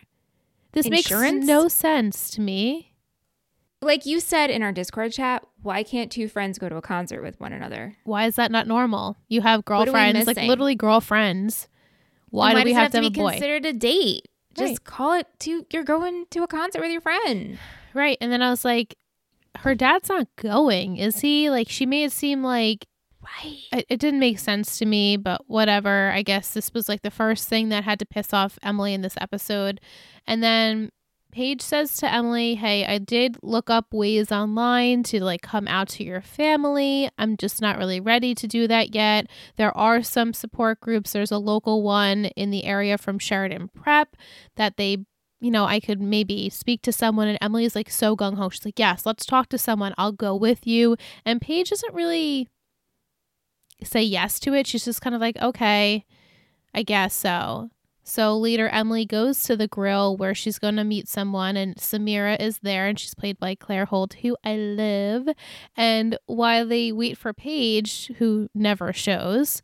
This 0.72 0.86
Insurance? 0.86 1.34
makes 1.34 1.46
no 1.46 1.68
sense 1.68 2.30
to 2.32 2.42
me. 2.42 2.87
Like 3.82 4.06
you 4.06 4.20
said 4.20 4.50
in 4.50 4.64
our 4.64 4.72
Discord 4.72 5.12
chat, 5.14 5.46
why 5.62 5.84
can't 5.84 6.12
two 6.12 6.28
friends 6.28 6.58
go 6.58 6.68
to 6.68 6.78
a 6.78 6.82
concert 6.82 7.22
with 7.22 7.40
one 7.40 7.54
another? 7.54 7.96
Why 8.06 8.26
is 8.26 8.36
that 8.38 8.52
not 8.52 8.68
normal? 8.68 9.18
You 9.28 9.42
have 9.42 9.66
girlfriends, 9.66 10.26
like 10.26 10.38
literally 10.38 10.76
girlfriends. 10.76 11.68
Why 12.30 12.52
And 12.52 12.60
do 12.60 12.66
we 12.66 12.72
it 12.72 12.76
have, 12.76 12.92
to 12.94 13.00
be 13.00 13.06
have 13.06 13.14
a 13.14 13.20
boy? 13.20 13.30
considered 13.32 13.66
a 13.66 13.74
date? 13.74 14.28
Just 14.56 14.72
Right. 14.72 14.84
call 14.84 15.14
it 15.14 15.28
to 15.42 15.66
you're 15.72 15.84
going 15.84 16.26
to 16.32 16.42
a 16.44 16.48
concert 16.48 16.82
with 16.82 16.92
your 16.92 17.02
friend. 17.02 17.60
Right. 17.94 18.18
And 18.20 18.32
then 18.32 18.42
I 18.42 18.50
was 18.50 18.66
like, 18.66 18.96
her 19.60 19.76
dad's 19.76 20.10
not 20.10 20.28
going, 20.38 20.98
is 20.98 21.20
he? 21.20 21.50
Like, 21.52 21.70
she 21.70 21.86
made 21.86 22.06
it 22.06 22.12
seem 22.12 22.44
like 22.44 22.86
Right. 23.22 23.60
it, 23.74 23.86
it 23.90 24.00
didn't 24.00 24.20
make 24.20 24.40
sense 24.40 24.78
to 24.80 24.86
me, 24.86 25.18
but 25.18 25.42
whatever. 25.48 26.10
I 26.12 26.22
guess 26.24 26.54
this 26.54 26.74
was 26.74 26.90
like 26.90 27.02
the 27.04 27.12
first 27.12 27.48
thing 27.48 27.70
that 27.70 27.84
had 27.84 28.00
to 28.00 28.06
piss 28.06 28.34
off 28.34 28.58
Emily 28.64 28.94
in 28.94 29.02
this 29.02 29.16
episode. 29.22 29.80
And 30.26 30.42
then 30.42 30.92
Paige 31.38 31.62
says 31.62 31.96
to 31.98 32.12
Emily, 32.12 32.56
Hey, 32.56 32.84
I 32.84 32.98
did 32.98 33.38
look 33.44 33.70
up 33.70 33.94
ways 33.94 34.32
online 34.32 35.04
to 35.04 35.24
like 35.24 35.44
come 35.44 35.68
out 35.68 35.88
to 35.90 36.04
your 36.04 36.20
family. 36.20 37.12
I'm 37.20 37.38
just 37.38 37.62
not 37.62 37.78
really 37.78 38.00
ready 38.00 38.34
to 38.34 38.48
do 38.48 38.68
that 38.68 38.96
yet. 38.96 39.28
There 39.56 39.78
are 39.78 40.02
some 40.02 40.34
support 40.34 40.82
groups. 40.82 41.14
There's 41.14 41.32
a 41.32 41.38
local 41.38 41.84
one 41.84 42.26
in 42.26 42.50
the 42.50 42.64
area 42.64 42.98
from 42.98 43.20
Sheridan 43.20 43.68
Prep 43.68 44.18
that 44.56 44.78
they 44.78 45.06
you 45.40 45.52
know, 45.52 45.66
I 45.66 45.80
could 45.80 46.02
maybe 46.02 46.50
speak 46.50 46.82
to 46.82 46.92
someone. 46.92 47.28
And 47.28 47.38
Emily's 47.40 47.76
like 47.76 47.92
so 47.92 48.18
gung 48.18 48.38
ho. 48.38 48.50
She's 48.50 48.66
like, 48.66 48.80
Yes, 48.80 49.06
let's 49.06 49.24
talk 49.24 49.50
to 49.50 49.60
someone. 49.60 49.94
I'll 49.96 50.14
go 50.14 50.36
with 50.36 50.66
you. 50.66 50.98
And 51.24 51.40
Paige 51.40 51.70
doesn't 51.70 51.94
really 51.94 52.48
say 53.84 54.02
yes 54.02 54.40
to 54.40 54.56
it. 54.56 54.66
She's 54.66 54.86
just 54.86 55.02
kind 55.02 55.14
of 55.14 55.22
like, 55.22 55.38
Okay, 55.38 56.04
I 56.74 56.82
guess 56.82 57.14
so. 57.14 57.70
So 58.10 58.38
later, 58.38 58.70
Emily 58.70 59.06
goes 59.06 59.44
to 59.44 59.58
the 59.58 59.68
grill 59.68 60.16
where 60.16 60.34
she's 60.34 60.60
going 60.60 60.78
to 60.78 60.86
meet 60.86 61.10
someone, 61.10 61.58
and 61.58 61.76
Samira 61.76 62.40
is 62.40 62.60
there, 62.60 62.88
and 62.88 62.98
she's 62.98 63.14
played 63.14 63.38
by 63.38 63.54
Claire 63.54 63.84
Holt, 63.84 64.14
who 64.22 64.38
I 64.46 64.56
love. 64.56 65.28
And 65.76 66.18
while 66.26 66.66
they 66.66 66.94
wait 66.94 67.18
for 67.18 67.34
Paige, 67.34 68.10
who 68.18 68.48
never 68.56 68.94
shows, 68.94 69.62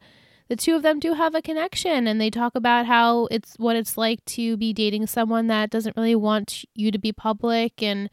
the 0.49 0.57
two 0.57 0.75
of 0.75 0.81
them 0.81 0.99
do 0.99 1.13
have 1.13 1.33
a 1.33 1.41
connection 1.41 2.05
and 2.05 2.19
they 2.19 2.29
talk 2.29 2.53
about 2.53 2.85
how 2.85 3.27
it's 3.31 3.55
what 3.57 3.77
it's 3.77 3.97
like 3.97 4.23
to 4.25 4.57
be 4.57 4.73
dating 4.73 5.07
someone 5.07 5.47
that 5.47 5.69
doesn't 5.69 5.95
really 5.95 6.13
want 6.13 6.65
you 6.75 6.91
to 6.91 6.99
be 6.99 7.13
public 7.13 7.81
and 7.81 8.09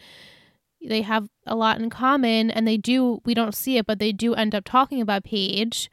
they 0.81 1.03
have 1.03 1.29
a 1.45 1.57
lot 1.57 1.81
in 1.81 1.91
common 1.91 2.53
and 2.53 2.69
they 2.69 2.77
do 2.77 3.21
we 3.25 3.35
don't 3.35 3.55
see 3.55 3.79
it 3.79 3.85
but 3.85 3.99
they 3.99 4.13
do 4.13 4.33
end 4.35 4.55
up 4.55 4.65
talking 4.65 5.01
about 5.03 5.25
Paige 5.25 5.91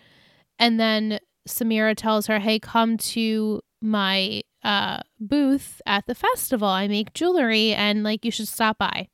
and 0.59 0.79
then 0.79 1.19
Samira 1.47 1.95
tells 1.95 2.27
her 2.27 2.39
hey 2.39 2.59
come 2.59 2.97
to 2.97 3.61
my 3.81 4.41
uh 4.63 5.01
booth 5.19 5.81
at 5.85 6.05
the 6.07 6.15
festival 6.15 6.67
I 6.67 6.87
make 6.87 7.13
jewelry 7.13 7.73
and 7.73 8.03
like 8.03 8.25
you 8.25 8.31
should 8.31 8.47
stop 8.47 8.77
by 8.77 9.07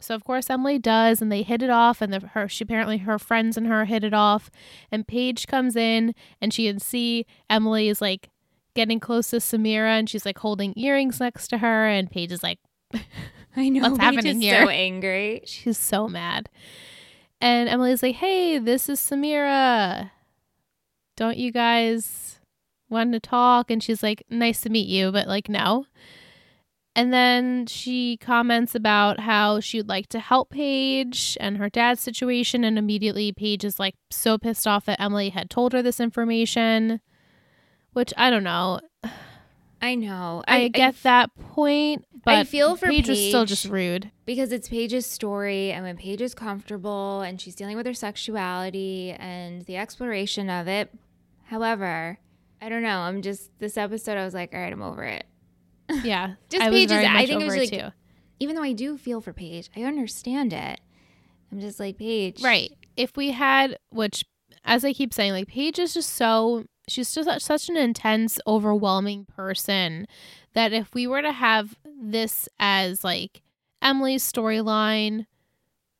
so 0.00 0.14
of 0.14 0.24
course 0.24 0.50
Emily 0.50 0.78
does, 0.78 1.22
and 1.22 1.32
they 1.32 1.42
hit 1.42 1.62
it 1.62 1.70
off, 1.70 2.02
and 2.02 2.12
the, 2.12 2.20
her 2.28 2.48
she 2.48 2.64
apparently 2.64 2.98
her 2.98 3.18
friends 3.18 3.56
and 3.56 3.66
her 3.66 3.84
hit 3.86 4.04
it 4.04 4.14
off, 4.14 4.50
and 4.90 5.06
Paige 5.06 5.46
comes 5.46 5.76
in, 5.76 6.14
and 6.40 6.52
she 6.52 6.66
can 6.66 6.78
see 6.78 7.26
Emily 7.48 7.88
is 7.88 8.00
like 8.00 8.30
getting 8.74 9.00
close 9.00 9.30
to 9.30 9.36
Samira, 9.36 9.98
and 9.98 10.08
she's 10.08 10.26
like 10.26 10.38
holding 10.38 10.74
earrings 10.76 11.20
next 11.20 11.48
to 11.48 11.58
her, 11.58 11.86
and 11.86 12.10
Paige 12.10 12.32
is 12.32 12.42
like, 12.42 12.58
I 13.56 13.68
know. 13.68 13.82
What's 13.82 13.98
Paige 13.98 14.14
happening 14.14 14.40
here? 14.40 14.64
So 14.64 14.68
angry. 14.68 15.42
she's 15.46 15.78
so 15.78 16.08
mad, 16.08 16.50
and 17.40 17.68
Emily's 17.68 18.02
like, 18.02 18.16
hey, 18.16 18.58
this 18.58 18.88
is 18.88 19.00
Samira. 19.00 20.10
Don't 21.16 21.38
you 21.38 21.50
guys 21.50 22.35
want 22.88 23.12
to 23.12 23.20
talk? 23.20 23.70
And 23.70 23.82
she's 23.82 24.02
like, 24.02 24.24
nice 24.30 24.60
to 24.62 24.70
meet 24.70 24.88
you, 24.88 25.12
but 25.12 25.26
like 25.26 25.48
no. 25.48 25.86
And 26.94 27.12
then 27.12 27.66
she 27.66 28.16
comments 28.16 28.74
about 28.74 29.20
how 29.20 29.60
she 29.60 29.78
would 29.78 29.88
like 29.88 30.06
to 30.08 30.18
help 30.18 30.48
Paige 30.48 31.36
and 31.40 31.58
her 31.58 31.68
dad's 31.68 32.00
situation. 32.00 32.64
And 32.64 32.78
immediately, 32.78 33.32
Paige 33.32 33.64
is 33.64 33.78
like 33.78 33.96
so 34.10 34.38
pissed 34.38 34.66
off 34.66 34.86
that 34.86 35.00
Emily 35.00 35.28
had 35.28 35.50
told 35.50 35.74
her 35.74 35.82
this 35.82 36.00
information, 36.00 37.00
which 37.92 38.14
I 38.16 38.30
don't 38.30 38.44
know. 38.44 38.80
I 39.82 39.94
know. 39.94 40.42
I, 40.48 40.68
get 40.68 41.02
that 41.02 41.36
point, 41.36 42.06
but 42.24 42.34
I 42.34 42.44
feel 42.44 42.76
for 42.76 42.86
Paige 42.86 43.10
was 43.10 43.28
still 43.28 43.44
just 43.44 43.66
rude. 43.66 44.10
because 44.24 44.50
it's 44.50 44.68
Paige's 44.68 45.04
story, 45.04 45.70
and 45.72 45.84
when 45.84 45.98
Paige 45.98 46.22
is 46.22 46.34
comfortable 46.34 47.20
and 47.20 47.38
she's 47.38 47.54
dealing 47.54 47.76
with 47.76 47.84
her 47.84 47.94
sexuality 47.94 49.14
and 49.18 49.66
the 49.66 49.76
exploration 49.76 50.48
of 50.48 50.66
it. 50.66 50.90
However, 51.44 52.18
I 52.66 52.68
don't 52.68 52.82
know. 52.82 52.98
I'm 52.98 53.22
just 53.22 53.50
this 53.60 53.76
episode. 53.76 54.16
I 54.18 54.24
was 54.24 54.34
like, 54.34 54.52
all 54.52 54.58
right, 54.60 54.72
I'm 54.72 54.82
over 54.82 55.04
it. 55.04 55.24
Yeah. 56.02 56.34
Just 56.48 56.64
I 56.64 56.70
Paige's- 56.70 56.90
very 56.90 57.06
I 57.06 57.24
think 57.26 57.40
it 57.42 57.44
was 57.44 57.56
like- 57.56 57.70
too. 57.70 57.88
Even 58.40 58.56
though 58.56 58.62
I 58.64 58.72
do 58.72 58.98
feel 58.98 59.20
for 59.20 59.32
Paige, 59.32 59.70
I 59.76 59.84
understand 59.84 60.52
it. 60.52 60.80
I'm 61.52 61.60
just 61.60 61.78
like 61.78 61.96
Paige, 61.96 62.42
Right. 62.42 62.76
If 62.96 63.16
we 63.16 63.30
had, 63.30 63.78
which, 63.90 64.24
as 64.64 64.84
I 64.84 64.92
keep 64.92 65.14
saying, 65.14 65.30
like 65.32 65.46
Paige 65.46 65.78
is 65.78 65.94
just 65.94 66.10
so 66.10 66.64
she's 66.88 67.14
just 67.14 67.40
such 67.46 67.68
an 67.68 67.76
intense, 67.76 68.38
overwhelming 68.46 69.26
person 69.26 70.06
that 70.54 70.72
if 70.72 70.92
we 70.92 71.06
were 71.06 71.22
to 71.22 71.32
have 71.32 71.76
this 72.02 72.48
as 72.58 73.04
like 73.04 73.42
Emily's 73.80 74.30
storyline, 74.30 75.26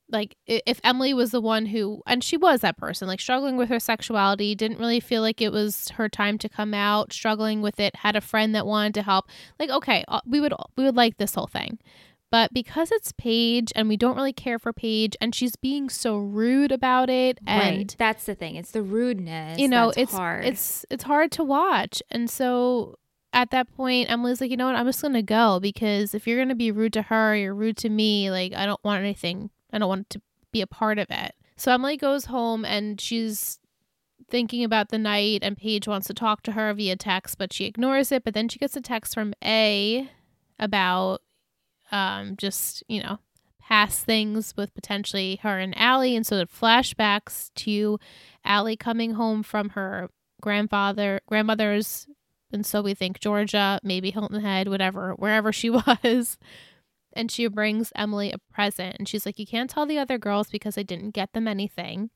like 0.09 0.37
if 0.47 0.81
Emily 0.85 1.12
was 1.12 1.33
the 1.33 1.40
one 1.40 1.66
who, 1.66 2.03
and 2.07 2.23
she 2.23 2.37
was 2.37 2.61
that 2.61 2.77
person, 2.77 3.09
like 3.09 3.21
struggling 3.21 3.57
with 3.57 3.69
her 3.69 3.81
sexuality, 3.81 4.55
didn't 4.55 4.79
really 4.79 5.01
feel 5.01 5.23
like 5.23 5.40
it 5.40 5.51
was 5.53 5.88
her 5.90 6.09
time 6.09 6.38
to 6.38 6.49
come 6.49 6.75
out, 6.75 7.12
struggling 7.12 7.61
with 7.61 7.81
it, 7.81 7.97
had 7.97 8.14
a 8.16 8.21
friend 8.21 8.55
that 8.55 8.66
wanted 8.66 8.95
to 8.95 9.03
help, 9.03 9.27
like 9.59 9.71
okay, 9.71 10.05
uh, 10.09 10.21
we 10.27 10.40
would 10.40 10.55
we 10.77 10.85
would 10.85 10.97
like 10.97 11.16
this 11.16 11.35
whole 11.35 11.49
thing. 11.49 11.79
But 12.31 12.53
because 12.53 12.90
it's 12.90 13.12
Paige 13.12 13.73
and 13.77 13.88
we 13.88 13.97
don't 13.97 14.16
really 14.16 14.33
care 14.33 14.59
for 14.59 14.73
Paige 14.73 15.16
and 15.21 15.35
she's 15.35 15.55
being 15.57 15.88
so 15.88 16.19
rude 16.19 16.73
about 16.73 17.09
it 17.09 17.38
and 17.47 17.79
right. 17.79 17.97
That's 17.99 18.25
the 18.25 18.35
thing. 18.35 18.57
It's 18.57 18.73
the 18.73 18.83
rudeness. 18.83 19.59
you 19.59 19.69
know 19.69 19.92
it's 19.97 20.12
hard. 20.12 20.45
it's 20.45 20.85
it's 20.90 21.05
hard 21.05 21.31
to 21.33 21.45
watch. 21.45 22.03
And 22.11 22.29
so 22.29 22.97
at 23.33 23.51
that 23.51 23.73
point 23.75 24.11
Emily's 24.11 24.40
like, 24.40 24.51
"You 24.51 24.57
know 24.57 24.66
what? 24.66 24.77
I'm 24.77 24.87
just 24.87 25.03
going 25.03 25.14
to 25.14 25.23
go 25.23 25.61
because 25.61 26.14
if 26.14 26.27
you're 26.27 26.37
going 26.37 26.49
to 26.49 26.55
be 26.55 26.71
rude 26.71 26.92
to 26.95 27.03
her, 27.03 27.37
you're 27.37 27.55
rude 27.55 27.77
to 27.79 27.88
me. 27.88 28.31
Like 28.31 28.55
I 28.55 28.66
don't 28.66 28.83
want 28.85 29.01
anything. 29.01 29.51
I 29.72 29.79
don't 29.79 29.88
want 29.88 30.11
to 30.11 30.20
be 30.52 30.61
a 30.61 30.66
part 30.66 30.98
of 30.98 31.09
it." 31.11 31.35
So 31.57 31.72
Emily 31.72 31.96
goes 31.96 32.26
home 32.26 32.64
and 32.64 33.00
she's 33.00 33.59
thinking 34.29 34.64
about 34.64 34.88
the 34.88 34.98
night 34.98 35.40
and 35.42 35.57
Paige 35.57 35.88
wants 35.88 36.07
to 36.09 36.14
talk 36.14 36.42
to 36.42 36.52
her 36.52 36.72
via 36.74 36.96
text, 36.96 37.38
but 37.38 37.52
she 37.52 37.64
ignores 37.64 38.12
it. 38.12 38.24
But 38.24 38.35
then 38.35 38.48
she 38.48 38.59
gets 38.59 38.76
a 38.76 38.81
text 38.81 39.14
from 39.14 39.35
A 39.42 40.11
about 40.59 41.22
um, 41.92 42.37
just, 42.37 42.83
you 42.88 43.02
know, 43.02 43.18
past 43.61 44.05
things 44.05 44.55
with 44.57 44.74
potentially 44.74 45.40
her 45.42 45.59
and 45.59 45.74
Ali. 45.76 46.16
And 46.16 46.26
so 46.26 46.37
it 46.37 46.50
flashbacks 46.50 47.50
to 47.57 47.98
Ali 48.44 48.76
coming 48.76 49.12
home 49.12 49.42
from 49.42 49.70
her 49.70 50.09
grandfather, 50.40 51.20
grandmother's, 51.26 52.07
and 52.52 52.64
so 52.64 52.81
we 52.81 52.94
think 52.94 53.18
Georgia, 53.18 53.81
maybe 53.83 54.12
Hilton 54.12 54.40
Head, 54.40 54.68
whatever, 54.68 55.14
wherever 55.14 55.52
she 55.52 55.70
was. 56.05 56.38
And 57.16 57.31
she 57.31 57.46
brings 57.48 57.92
Emily 57.96 58.31
a 58.31 58.38
present. 58.52 58.96
And 58.98 59.09
she's 59.09 59.26
like, 59.26 59.38
You 59.38 59.46
can't 59.46 59.70
tell 59.70 59.87
the 59.87 59.98
other 59.98 60.18
girls 60.18 60.50
because 60.50 60.76
I 60.79 60.83
didn't 60.83 61.11
get 61.11 61.33
them 61.33 61.48
anything. 61.48 62.11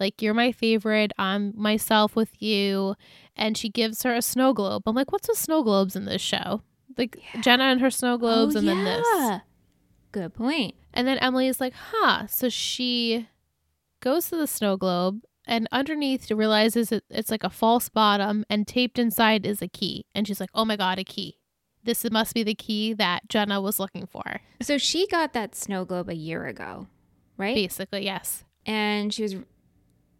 Like, 0.00 0.20
you're 0.22 0.34
my 0.34 0.52
favorite. 0.52 1.12
I'm 1.18 1.52
myself 1.56 2.16
with 2.16 2.42
you. 2.42 2.94
And 3.36 3.56
she 3.56 3.68
gives 3.68 4.02
her 4.02 4.14
a 4.14 4.22
snow 4.22 4.52
globe. 4.52 4.82
I'm 4.86 4.96
like, 4.96 5.12
What's 5.12 5.28
with 5.28 5.36
snow 5.36 5.62
globes 5.62 5.94
in 5.94 6.06
this 6.06 6.22
show? 6.22 6.62
Like, 6.96 7.18
Yeah. 7.34 7.40
Jenna 7.42 7.64
and 7.64 7.80
her 7.80 7.90
snow 7.90 8.14
oh, 8.14 8.18
globes, 8.18 8.56
Oh, 8.56 8.60
and 8.60 8.68
then 8.68 8.84
this. 8.84 9.40
Good 10.12 10.34
point. 10.34 10.74
And 10.94 11.06
then 11.06 11.18
Emily 11.18 11.46
is 11.46 11.60
like, 11.60 11.74
huh. 11.74 12.26
So 12.26 12.48
she 12.48 13.28
goes 14.00 14.30
to 14.30 14.36
the 14.36 14.46
snow 14.46 14.76
globe 14.76 15.20
and 15.46 15.68
underneath 15.70 16.30
realizes 16.30 16.90
it, 16.90 17.04
it's 17.10 17.30
like 17.30 17.44
a 17.44 17.50
false 17.50 17.88
bottom 17.88 18.44
and 18.50 18.66
taped 18.66 18.98
inside 18.98 19.46
is 19.46 19.62
a 19.62 19.68
key. 19.68 20.06
And 20.14 20.26
she's 20.26 20.40
like, 20.40 20.50
oh 20.54 20.64
my 20.64 20.76
God, 20.76 20.98
a 20.98 21.04
key. 21.04 21.38
This 21.86 22.04
must 22.10 22.34
be 22.34 22.42
the 22.42 22.54
key 22.54 22.92
that 22.94 23.28
Jenna 23.28 23.60
was 23.60 23.78
looking 23.78 24.06
for. 24.06 24.40
So 24.60 24.76
she 24.76 25.06
got 25.06 25.32
that 25.32 25.54
snow 25.54 25.84
globe 25.84 26.08
a 26.10 26.14
year 26.14 26.46
ago, 26.46 26.88
right? 27.38 27.54
Basically, 27.54 28.04
yes. 28.04 28.44
and 28.66 29.14
she 29.14 29.22
was 29.22 29.36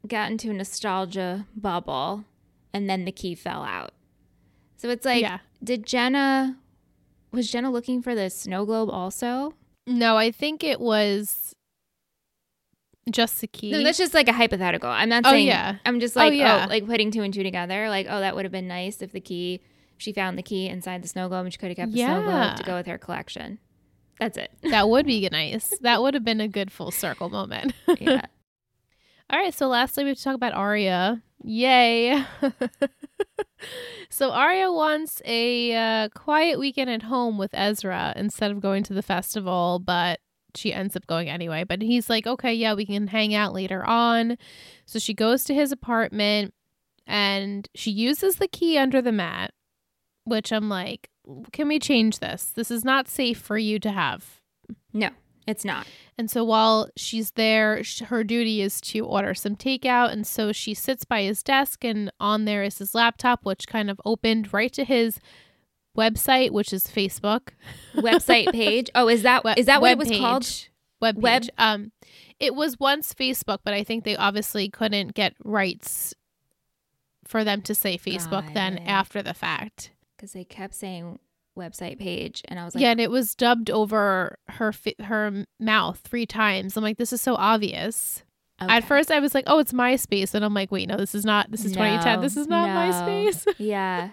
got 0.06 0.30
into 0.30 0.50
a 0.50 0.54
nostalgia 0.54 1.46
bubble 1.56 2.24
and 2.72 2.88
then 2.88 3.04
the 3.04 3.12
key 3.12 3.34
fell 3.34 3.64
out. 3.64 3.92
So 4.76 4.88
it's 4.88 5.04
like 5.04 5.22
yeah. 5.22 5.38
did 5.62 5.84
Jenna 5.84 6.56
was 7.32 7.50
Jenna 7.50 7.70
looking 7.70 8.02
for 8.02 8.14
the 8.14 8.30
snow 8.30 8.64
globe 8.64 8.88
also? 8.88 9.54
No, 9.86 10.16
I 10.16 10.30
think 10.30 10.62
it 10.62 10.80
was 10.80 11.54
just 13.10 13.40
the 13.40 13.46
key. 13.46 13.72
No, 13.72 13.82
that's 13.82 13.98
just 13.98 14.14
like 14.14 14.28
a 14.28 14.32
hypothetical. 14.32 14.90
I'm 14.90 15.08
not 15.08 15.24
oh, 15.26 15.30
saying. 15.30 15.48
Oh, 15.48 15.52
yeah. 15.52 15.76
I'm 15.84 16.00
just 16.00 16.16
Oh, 16.16 16.20
like 16.20 16.32
oh, 16.32 16.34
yeah. 16.34 16.66
oh, 16.66 16.68
like 16.68 16.86
putting 16.86 17.10
two 17.10 17.22
and 17.22 17.32
two 17.32 17.42
together. 17.42 17.88
Like, 17.88 18.06
oh, 18.08 18.20
that 18.20 18.34
would 18.34 18.44
have 18.44 18.52
been 18.52 18.68
nice 18.68 19.00
if 19.02 19.12
the 19.12 19.20
key 19.20 19.60
she 19.98 20.12
found 20.12 20.36
the 20.38 20.42
key 20.42 20.66
inside 20.68 21.02
the 21.02 21.08
snow 21.08 21.28
globe 21.28 21.44
and 21.46 21.52
she 21.52 21.58
could 21.58 21.68
have 21.68 21.76
kept 21.76 21.92
the 21.92 21.98
snow 21.98 22.20
Yeah. 22.20 22.24
globe 22.24 22.56
to 22.58 22.62
go 22.64 22.76
with 22.76 22.86
her 22.86 22.98
collection. 22.98 23.58
That's 24.20 24.38
it. 24.38 24.50
that 24.70 24.88
would 24.88 25.06
be 25.06 25.28
nice. 25.32 25.72
That 25.82 26.00
would 26.02 26.14
have 26.14 26.24
been 26.24 26.40
a 26.40 26.48
good 26.48 26.70
full 26.72 26.90
circle 26.90 27.28
moment. 27.28 27.72
Yeah. 28.00 28.22
All 29.30 29.38
right, 29.40 29.52
so 29.52 29.66
lastly, 29.66 30.04
we 30.04 30.10
have 30.10 30.18
to 30.18 30.22
talk 30.24 30.36
about 30.36 30.52
Aria. 30.54 31.20
Yay. 31.42 32.22
so 34.08 34.30
Aria 34.30 34.70
wants 34.72 35.20
a 35.24 35.74
uh, 35.74 36.08
quiet 36.10 36.58
weekend 36.60 36.90
at 36.90 37.02
home 37.02 37.36
with 37.38 37.50
Ezra 37.52 38.12
instead 38.16 38.50
of 38.52 38.60
going 38.60 38.82
to 38.84 38.94
the 38.94 39.02
festival, 39.02 39.80
but 39.84 40.20
she 40.54 40.72
ends 40.72 40.94
up 40.96 41.06
going 41.08 41.28
anyway. 41.28 41.64
But 41.64 41.82
he's 41.82 42.08
like, 42.08 42.26
okay, 42.26 42.54
yeah, 42.54 42.74
we 42.74 42.86
can 42.86 43.08
hang 43.08 43.34
out 43.34 43.52
later 43.52 43.84
on. 43.84 44.38
So 44.84 44.98
she 44.98 45.12
goes 45.12 45.44
to 45.44 45.54
his 45.54 45.72
apartment 45.72 46.54
and 47.06 47.68
she 47.74 47.90
uses 47.90 48.36
the 48.36 48.48
key 48.48 48.78
under 48.78 49.02
the 49.02 49.12
mat. 49.12 49.52
Which 50.26 50.52
I'm 50.52 50.68
like, 50.68 51.08
can 51.52 51.68
we 51.68 51.78
change 51.78 52.18
this? 52.18 52.44
This 52.54 52.70
is 52.70 52.84
not 52.84 53.08
safe 53.08 53.38
for 53.38 53.56
you 53.58 53.78
to 53.80 53.90
have. 53.90 54.40
No, 54.92 55.10
it's 55.46 55.64
not. 55.64 55.86
And 56.18 56.30
so 56.30 56.44
while 56.44 56.88
she's 56.96 57.32
there, 57.32 57.82
sh- 57.84 58.00
her 58.02 58.22
duty 58.24 58.60
is 58.62 58.80
to 58.82 59.00
order 59.06 59.34
some 59.34 59.56
takeout. 59.56 60.12
And 60.12 60.26
so 60.26 60.52
she 60.52 60.72
sits 60.74 61.04
by 61.04 61.22
his 61.22 61.42
desk, 61.42 61.84
and 61.84 62.10
on 62.20 62.44
there 62.44 62.62
is 62.62 62.78
his 62.78 62.94
laptop, 62.94 63.44
which 63.44 63.66
kind 63.66 63.90
of 63.90 64.00
opened 64.04 64.52
right 64.52 64.72
to 64.72 64.84
his 64.84 65.18
website, 65.96 66.50
which 66.50 66.72
is 66.72 66.84
Facebook. 66.86 67.48
Website 67.96 68.52
page. 68.52 68.90
Oh, 68.94 69.08
is 69.08 69.22
that 69.22 69.44
Web- 69.44 69.56
that 69.56 69.80
what 69.80 69.92
it 69.92 69.98
web 69.98 70.08
was 70.08 70.18
called? 70.18 70.42
page. 70.42 70.70
Web 71.00 71.16
Web- 71.22 71.42
page. 71.42 71.50
Um, 71.58 71.92
it 72.38 72.54
was 72.54 72.78
once 72.78 73.14
Facebook, 73.14 73.58
but 73.64 73.72
I 73.74 73.82
think 73.82 74.04
they 74.04 74.16
obviously 74.16 74.68
couldn't 74.68 75.14
get 75.14 75.34
rights 75.44 76.14
for 77.26 77.44
them 77.44 77.62
to 77.62 77.74
say 77.74 77.96
Facebook 77.98 78.30
Got 78.44 78.54
then 78.54 78.78
it. 78.78 78.86
after 78.86 79.22
the 79.22 79.34
fact. 79.34 79.90
Because 80.16 80.32
they 80.32 80.44
kept 80.44 80.74
saying 80.74 81.18
website 81.56 81.98
page, 81.98 82.42
and 82.46 82.58
I 82.58 82.64
was 82.64 82.74
like, 82.74 82.82
yeah, 82.82 82.90
and 82.90 83.00
it 83.00 83.10
was 83.10 83.34
dubbed 83.34 83.70
over 83.70 84.38
her 84.48 84.72
fi- 84.72 84.96
her 85.02 85.44
mouth 85.58 86.00
three 86.04 86.26
times. 86.26 86.76
I'm 86.76 86.82
like, 86.82 86.98
this 86.98 87.12
is 87.12 87.20
so 87.20 87.34
obvious. 87.34 88.22
At 88.58 88.84
first, 88.84 89.10
I 89.10 89.20
was 89.20 89.34
like, 89.34 89.44
oh, 89.46 89.58
it's 89.58 89.72
MySpace, 89.72 90.34
and 90.34 90.44
I'm 90.44 90.54
like, 90.54 90.72
wait, 90.72 90.88
no, 90.88 90.96
this 90.96 91.14
is 91.14 91.26
not. 91.26 91.50
This 91.50 91.64
is 91.64 91.72
2010. 91.72 92.22
This 92.22 92.38
is 92.38 92.46
not 92.46 92.68
no. 92.68 92.74
MySpace. 92.74 93.54
yeah. 93.58 94.10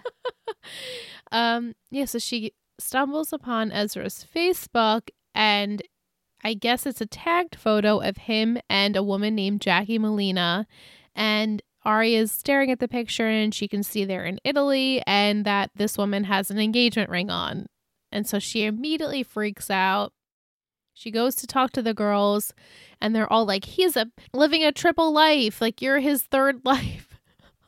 um, 1.32 1.74
yeah. 1.90 2.04
So 2.04 2.18
she 2.18 2.52
stumbles 2.78 3.32
upon 3.32 3.72
Ezra's 3.72 4.26
Facebook, 4.34 5.08
and 5.34 5.82
I 6.42 6.52
guess 6.52 6.84
it's 6.84 7.00
a 7.00 7.06
tagged 7.06 7.54
photo 7.54 8.00
of 8.00 8.18
him 8.18 8.58
and 8.68 8.96
a 8.96 9.02
woman 9.02 9.34
named 9.34 9.62
Jackie 9.62 9.98
Molina, 9.98 10.66
and 11.14 11.62
Ari 11.84 12.14
is 12.14 12.32
staring 12.32 12.70
at 12.70 12.78
the 12.78 12.88
picture, 12.88 13.26
and 13.26 13.54
she 13.54 13.68
can 13.68 13.82
see 13.82 14.04
they're 14.04 14.24
in 14.24 14.40
Italy, 14.44 15.02
and 15.06 15.44
that 15.44 15.70
this 15.74 15.98
woman 15.98 16.24
has 16.24 16.50
an 16.50 16.58
engagement 16.58 17.10
ring 17.10 17.30
on, 17.30 17.66
and 18.10 18.26
so 18.26 18.38
she 18.38 18.64
immediately 18.64 19.22
freaks 19.22 19.70
out. 19.70 20.12
She 20.94 21.10
goes 21.10 21.34
to 21.36 21.46
talk 21.46 21.72
to 21.72 21.82
the 21.82 21.94
girls, 21.94 22.54
and 23.00 23.14
they're 23.14 23.32
all 23.32 23.44
like, 23.44 23.64
"He's 23.64 23.96
a 23.96 24.06
living 24.32 24.64
a 24.64 24.72
triple 24.72 25.12
life. 25.12 25.60
Like 25.60 25.82
you're 25.82 26.00
his 26.00 26.22
third 26.22 26.60
life." 26.64 27.08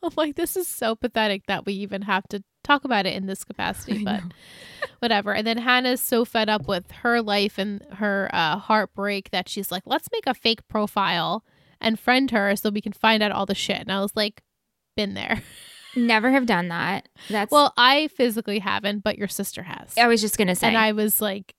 I'm 0.03 0.13
like, 0.17 0.37
this 0.37 0.57
is 0.57 0.69
so 0.69 0.95
pathetic 0.95 1.47
that 1.47 1.67
we 1.67 1.73
even 1.73 2.03
have 2.03 2.29
to 2.29 2.45
talk 2.63 2.85
about 2.85 3.07
it 3.07 3.15
in 3.15 3.27
this 3.27 3.45
capacity, 3.45 4.05
but 4.05 4.23
whatever. 5.01 5.35
And 5.35 5.47
then 5.47 5.59
Hannah's 5.59 6.01
so 6.01 6.25
fed 6.25 6.49
up 6.49 6.69
with 6.69 6.91
her 6.91 7.23
life 7.23 7.59
and 7.59 7.83
her 7.95 8.31
uh, 8.33 8.59
heartbreak 8.59 9.31
that 9.31 9.49
she's 9.49 9.73
like, 9.73 9.83
let's 9.87 10.09
make 10.13 10.27
a 10.27 10.35
fake 10.35 10.67
profile 10.69 11.45
and 11.81 11.99
friend 11.99 12.31
her 12.31 12.57
so 12.57 12.71
we 12.71 12.81
can 12.81 12.93
find 12.93 13.23
out 13.23 13.33
all 13.33 13.47
the 13.47 13.55
shit. 13.55 13.81
And 13.81 13.93
I 13.93 14.01
was 14.01 14.12
like, 14.15 14.43
been 14.97 15.15
there. 15.15 15.43
Never 15.97 16.31
have 16.31 16.47
done 16.47 16.69
that. 16.69 17.09
That's 17.31 17.51
Well, 17.51 17.73
I 17.77 18.09
physically 18.09 18.59
haven't, 18.59 19.03
but 19.03 19.17
your 19.17 19.29
sister 19.29 19.62
has. 19.62 19.97
I 19.97 20.07
was 20.09 20.21
just 20.21 20.37
gonna 20.37 20.55
say. 20.55 20.69
and 20.69 20.77
I 20.77 20.93
was 20.93 21.21
like, 21.21 21.55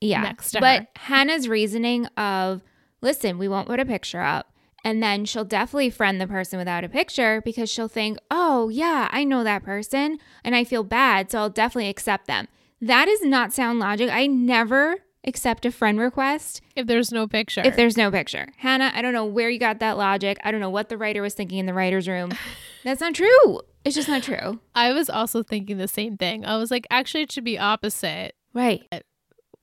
yeah. 0.00 0.22
next 0.22 0.52
to 0.52 0.60
but 0.60 0.80
her. 0.80 0.86
Hannah's 0.96 1.48
reasoning 1.48 2.06
of, 2.16 2.62
listen, 3.02 3.38
we 3.38 3.48
won't 3.48 3.68
put 3.68 3.80
a 3.80 3.84
picture 3.84 4.22
up. 4.22 4.52
And 4.84 5.02
then 5.02 5.24
she'll 5.24 5.44
definitely 5.44 5.90
friend 5.90 6.20
the 6.20 6.28
person 6.28 6.58
without 6.60 6.84
a 6.84 6.88
picture 6.88 7.42
because 7.44 7.68
she'll 7.68 7.88
think, 7.88 8.18
oh, 8.30 8.68
yeah, 8.68 9.08
I 9.10 9.24
know 9.24 9.42
that 9.42 9.64
person 9.64 10.18
and 10.44 10.54
I 10.54 10.62
feel 10.62 10.84
bad. 10.84 11.30
So 11.30 11.40
I'll 11.40 11.50
definitely 11.50 11.88
accept 11.88 12.28
them. 12.28 12.46
That 12.80 13.08
is 13.08 13.22
not 13.24 13.52
sound 13.52 13.80
logic. 13.80 14.10
I 14.10 14.28
never 14.28 14.98
accept 15.26 15.64
a 15.66 15.72
friend 15.72 15.98
request 15.98 16.60
if 16.74 16.86
there's 16.86 17.10
no 17.12 17.26
picture. 17.26 17.62
if 17.64 17.76
there's 17.76 17.96
no 17.96 18.10
picture. 18.10 18.46
Hannah, 18.58 18.92
I 18.94 19.02
don't 19.02 19.12
know 19.12 19.24
where 19.24 19.50
you 19.50 19.58
got 19.58 19.80
that 19.80 19.96
logic. 19.98 20.38
I 20.44 20.50
don't 20.50 20.60
know 20.60 20.70
what 20.70 20.88
the 20.88 20.96
writer 20.98 21.22
was 21.22 21.34
thinking 21.34 21.58
in 21.58 21.66
the 21.66 21.74
writer's 21.74 22.08
room. 22.08 22.32
That's 22.84 23.00
not 23.00 23.14
true. 23.14 23.60
It's 23.84 23.94
just 23.96 24.08
not 24.08 24.22
true. 24.22 24.60
I 24.74 24.92
was 24.92 25.08
also 25.10 25.42
thinking 25.42 25.78
the 25.78 25.88
same 25.88 26.16
thing. 26.16 26.44
I 26.44 26.56
was 26.56 26.70
like, 26.70 26.86
actually, 26.90 27.22
it 27.22 27.32
should 27.32 27.44
be 27.44 27.58
opposite. 27.58 28.34
Right. 28.54 28.82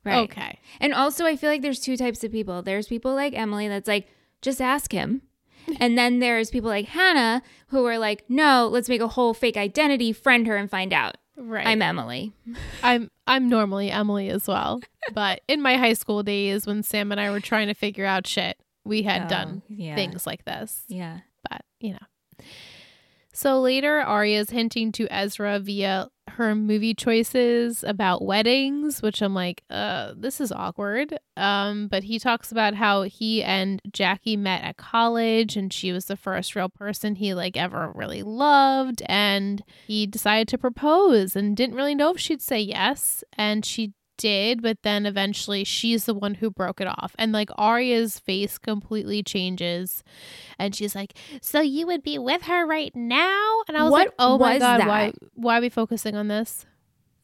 Right. 0.05 0.29
Okay. 0.29 0.59
And 0.81 0.93
also, 0.93 1.25
I 1.25 1.37
feel 1.37 1.49
like 1.49 1.61
there's 1.61 1.79
two 1.79 1.95
types 1.95 2.23
of 2.23 2.31
people. 2.31 2.61
There's 2.61 2.87
people 2.87 3.15
like 3.15 3.33
Emily 3.33 3.69
that's 3.69 3.87
like, 3.87 4.07
just 4.41 4.61
ask 4.61 4.91
him. 4.91 5.21
And 5.79 5.97
then 5.97 6.19
there's 6.19 6.49
people 6.51 6.67
like 6.69 6.87
Hannah 6.89 7.41
who 7.67 7.85
are 7.85 7.97
like, 7.97 8.25
no, 8.27 8.67
let's 8.69 8.89
make 8.89 8.99
a 8.99 9.07
whole 9.07 9.33
fake 9.33 9.55
identity, 9.55 10.11
friend 10.11 10.45
her, 10.45 10.57
and 10.57 10.69
find 10.69 10.91
out. 10.91 11.15
Right. 11.37 11.65
I'm 11.67 11.81
Emily. 11.81 12.33
I'm 12.83 13.09
I'm 13.27 13.49
normally 13.49 13.89
Emily 13.91 14.29
as 14.29 14.47
well. 14.47 14.81
But 15.13 15.41
in 15.47 15.61
my 15.61 15.77
high 15.77 15.93
school 15.93 16.23
days 16.23 16.65
when 16.67 16.83
Sam 16.83 17.11
and 17.11 17.19
I 17.19 17.31
were 17.31 17.39
trying 17.39 17.67
to 17.67 17.73
figure 17.73 18.05
out 18.05 18.27
shit, 18.27 18.57
we 18.85 19.01
had 19.03 19.23
Oh, 19.23 19.29
done 19.29 19.61
yeah. 19.67 19.95
things 19.95 20.25
like 20.27 20.45
this. 20.45 20.83
Yeah. 20.87 21.19
But, 21.49 21.61
you 21.79 21.93
know. 21.93 22.45
So 23.33 23.59
later 23.59 23.99
Aria's 23.99 24.51
hinting 24.51 24.91
to 24.93 25.07
Ezra 25.09 25.59
via 25.59 26.09
her 26.29 26.55
movie 26.55 26.93
choices 26.93 27.83
about 27.83 28.23
weddings, 28.23 29.01
which 29.01 29.21
I'm 29.21 29.33
like, 29.33 29.63
uh, 29.69 30.13
this 30.15 30.39
is 30.39 30.51
awkward. 30.51 31.17
Um, 31.35 31.87
but 31.87 32.03
he 32.03 32.19
talks 32.19 32.51
about 32.51 32.75
how 32.75 33.03
he 33.03 33.43
and 33.43 33.81
Jackie 33.91 34.37
met 34.37 34.63
at 34.63 34.77
college 34.77 35.57
and 35.57 35.73
she 35.73 35.91
was 35.91 36.05
the 36.05 36.15
first 36.15 36.55
real 36.55 36.69
person 36.69 37.15
he 37.15 37.33
like 37.33 37.57
ever 37.57 37.91
really 37.93 38.23
loved 38.23 39.01
and 39.07 39.63
he 39.87 40.05
decided 40.05 40.47
to 40.49 40.57
propose 40.57 41.35
and 41.35 41.57
didn't 41.57 41.75
really 41.75 41.95
know 41.95 42.11
if 42.11 42.19
she'd 42.19 42.41
say 42.41 42.59
yes 42.59 43.23
and 43.37 43.65
she 43.65 43.93
did, 44.17 44.61
but 44.61 44.77
then 44.83 45.05
eventually 45.05 45.63
she's 45.63 46.05
the 46.05 46.13
one 46.13 46.35
who 46.35 46.49
broke 46.49 46.79
it 46.81 46.87
off. 46.87 47.15
And 47.17 47.31
like 47.31 47.49
Aria's 47.57 48.19
face 48.19 48.57
completely 48.57 49.23
changes 49.23 50.03
and 50.59 50.75
she's 50.75 50.95
like, 50.95 51.13
"So 51.41 51.61
you 51.61 51.85
would 51.87 52.03
be 52.03 52.17
with 52.17 52.43
her 52.43 52.65
right 52.65 52.95
now?" 52.95 53.61
And 53.67 53.77
I 53.77 53.83
was 53.83 53.91
What 53.91 54.07
like, 54.07 54.13
"Oh 54.19 54.37
my 54.37 54.59
god, 54.59 54.81
that? 54.81 54.87
why 54.87 55.13
why 55.35 55.57
are 55.57 55.61
we 55.61 55.69
focusing 55.69 56.15
on 56.15 56.27
this?" 56.27 56.65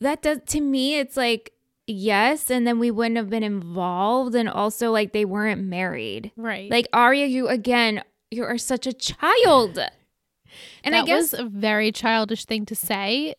That 0.02 0.21
does, 0.21 0.39
to 0.47 0.62
me, 0.62 0.97
it's 0.97 1.17
like, 1.17 1.52
yes. 1.86 2.49
And 2.49 2.65
then 2.65 2.80
we 2.80 2.89
wouldn't 2.89 3.17
have 3.17 3.30
been 3.30 3.43
involved. 3.43 4.34
And 4.34 4.47
also, 4.47 4.91
like, 4.91 5.12
they 5.12 5.25
weren't 5.25 5.62
married. 5.63 6.32
Right. 6.38 6.71
Like, 6.71 6.88
Aria, 6.93 7.25
you 7.25 7.49
again, 7.49 8.02
you 8.32 8.45
are 8.45 8.58
such 8.58 8.88
a 8.88 8.93
child. 8.93 9.78
And 10.84 10.93
that 10.95 11.04
I 11.04 11.06
guess, 11.06 11.34
was 11.34 11.41
a 11.41 11.43
very 11.45 11.91
childish 11.91 12.45
thing 12.45 12.65
to 12.67 12.75
say. 12.75 13.36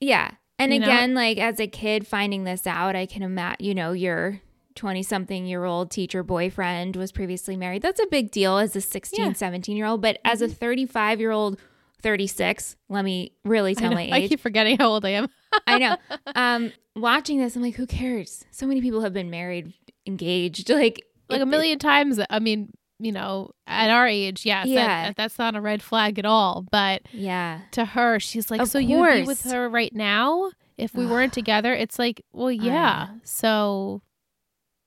yeah. 0.00 0.32
And 0.58 0.72
you 0.72 0.80
know? 0.80 0.86
again, 0.86 1.14
like, 1.14 1.38
as 1.38 1.60
a 1.60 1.66
kid 1.66 2.06
finding 2.06 2.44
this 2.44 2.66
out, 2.66 2.96
I 2.96 3.06
can 3.06 3.22
imagine, 3.22 3.64
you 3.64 3.74
know, 3.74 3.92
your 3.92 4.40
20 4.74 5.02
something 5.02 5.46
year 5.46 5.64
old 5.64 5.90
teacher 5.90 6.22
boyfriend 6.22 6.96
was 6.96 7.12
previously 7.12 7.56
married. 7.56 7.82
That's 7.82 8.00
a 8.00 8.06
big 8.06 8.30
deal 8.30 8.58
as 8.58 8.74
a 8.76 8.80
16, 8.80 9.24
Yeah. 9.26 9.32
17 9.32 9.76
year 9.76 9.86
old. 9.86 10.00
But 10.02 10.18
as 10.24 10.42
a 10.42 10.48
35 10.48 11.20
year 11.20 11.30
old, 11.30 11.58
36, 12.02 12.76
let 12.88 13.04
me 13.04 13.32
really 13.44 13.74
tell 13.74 13.90
I, 13.92 13.94
my 13.94 14.06
know, 14.06 14.16
I 14.16 14.28
keep 14.28 14.40
forgetting 14.40 14.76
how 14.78 14.88
old 14.88 15.04
I 15.04 15.10
am. 15.10 15.28
I 15.66 15.78
know. 15.78 15.96
Um, 16.34 16.72
watching 16.94 17.38
this, 17.38 17.56
I'm 17.56 17.62
like, 17.62 17.76
who 17.76 17.86
cares? 17.86 18.44
So 18.50 18.66
many 18.66 18.80
people 18.82 19.00
have 19.00 19.12
been 19.14 19.30
married, 19.30 19.72
engaged, 20.06 20.68
like 20.70 21.02
like 21.28 21.40
it- 21.40 21.42
a 21.42 21.46
million 21.46 21.78
times. 21.78 22.20
I 22.30 22.38
mean, 22.38 22.72
you 22.98 23.12
know, 23.12 23.50
at 23.66 23.90
our 23.90 24.06
age, 24.06 24.46
yes, 24.46 24.66
that- 24.66 24.72
Yeah. 24.72 25.12
that's 25.16 25.38
not 25.38 25.54
a 25.56 25.60
red 25.60 25.82
flag 25.82 26.18
at 26.18 26.24
all. 26.24 26.66
But 26.70 27.02
Yeah, 27.12 27.60
to 27.72 27.84
her, 27.84 28.18
she's 28.20 28.50
like, 28.50 28.60
Of 28.60 28.68
"So 28.68 28.78
you'd 28.78 29.04
be 29.12 29.22
with 29.24 29.42
her 29.44 29.68
right 29.68 29.94
now 29.94 30.50
if 30.78 30.94
we 30.94 31.06
weren't 31.06 31.32
together?" 31.40 31.74
It's 31.74 31.98
like, 31.98 32.22
well, 32.32 32.46
uh. 32.48 32.50
yeah. 32.50 33.08
So, 33.24 34.02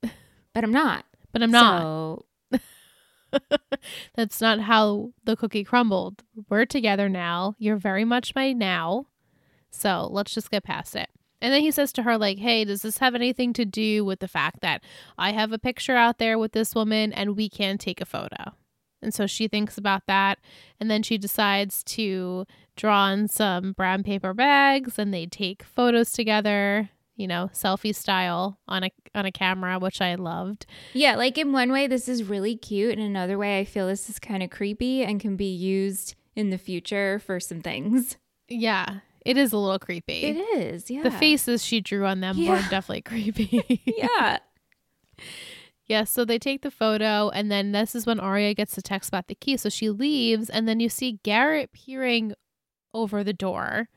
but 0.02 0.64
I'm 0.64 0.72
not. 0.72 1.06
but 1.32 1.44
I'm 1.44 1.52
not. 1.52 1.82
So, 1.82 2.26
That's 4.16 4.42
not 4.42 4.60
how 4.62 5.12
the 5.24 5.36
cookie 5.38 5.64
crumbled. 5.64 6.24
We're 6.50 6.66
together 6.66 7.08
now. 7.10 7.54
You're 7.60 7.78
very 7.78 8.04
much 8.06 8.34
my 8.34 8.54
now. 8.54 9.06
So 9.70 10.08
let's 10.12 10.34
just 10.34 10.50
get 10.50 10.64
past 10.64 10.96
it. 10.96 11.10
And 11.42 11.54
then 11.54 11.62
he 11.62 11.72
says 11.72 11.94
to 11.94 12.04
her, 12.04 12.18
like, 12.18 12.40
hey, 12.40 12.66
does 12.66 12.82
this 12.82 12.98
have 12.98 13.16
anything 13.16 13.54
to 13.54 13.66
do 13.66 14.04
with 14.04 14.20
the 14.20 14.28
fact 14.28 14.62
that 14.62 14.84
I 15.18 15.32
have 15.32 15.52
a 15.52 15.60
picture 15.60 15.96
out 15.96 16.18
there 16.18 16.38
with 16.38 16.52
this 16.52 16.76
woman 16.76 17.14
and 17.14 17.36
we 17.36 17.50
can 17.50 17.78
take 17.78 18.02
a 18.02 18.06
photo? 18.06 18.54
And 19.02 19.14
so 19.14 19.28
she 19.28 19.48
thinks 19.48 19.78
about 19.78 20.04
that. 20.08 20.40
And 20.80 20.92
then 20.92 21.04
she 21.04 21.18
decides 21.18 21.84
to 21.86 22.46
draw 22.76 23.04
on 23.04 23.28
some 23.28 23.72
brown 23.74 24.04
paper 24.04 24.34
bags 24.34 25.00
and 25.00 25.14
they 25.14 25.26
take 25.26 25.64
photos 25.64 26.12
together, 26.12 26.90
you 27.16 27.28
know, 27.28 27.50
selfie 27.54 27.96
style 27.96 28.60
on 28.68 28.84
a 28.84 28.92
on 29.16 29.26
a 29.26 29.32
camera, 29.32 29.80
which 29.80 30.02
I 30.02 30.16
loved. 30.16 30.66
yeah, 30.94 31.16
like 31.16 31.38
in 31.38 31.52
one 31.52 31.72
way, 31.72 31.88
this 31.88 32.10
is 32.10 32.24
really 32.24 32.56
cute. 32.56 32.98
In 32.98 33.06
another 33.06 33.38
way, 33.38 33.60
I 33.60 33.66
feel 33.66 33.88
this 33.88 34.10
is 34.10 34.20
kind 34.20 34.44
of 34.44 34.50
creepy 34.50 35.04
and 35.04 35.20
can 35.20 35.36
be 35.36 35.54
used 35.54 36.16
in 36.36 36.50
the 36.50 36.58
future 36.58 37.20
for 37.20 37.40
some 37.40 37.62
things. 37.62 38.18
Yeah, 38.48 39.00
it 39.26 39.38
is 39.38 39.54
a 39.54 39.58
little 39.58 39.80
creepy. 39.80 40.22
It 40.24 40.38
is, 40.58 40.90
yeah. 40.90 41.04
The 41.04 41.12
faces 41.12 41.64
she 41.64 41.82
drew 41.82 42.06
on 42.06 42.22
them 42.22 42.38
were 42.46 42.62
definitely 42.70 43.02
creepy. 43.02 43.82
yeah. 43.86 44.38
yeah, 45.88 46.04
so 46.04 46.26
they 46.26 46.40
take 46.40 46.62
the 46.62 46.72
photo, 46.72 47.30
and 47.30 47.52
then 47.52 47.72
this 47.72 47.96
is 47.96 48.06
when 48.06 48.20
Aria 48.20 48.54
gets 48.54 48.76
the 48.76 48.82
text 48.82 49.10
about 49.10 49.28
the 49.28 49.36
key. 49.36 49.58
So 49.58 49.70
she 49.70 49.90
leaves, 49.90 50.50
and 50.50 50.68
then 50.68 50.80
you 50.80 50.90
see 50.90 51.20
Garrett 51.24 51.72
peering 51.72 52.34
over 52.94 53.24
the 53.24 53.34
door. 53.34 53.90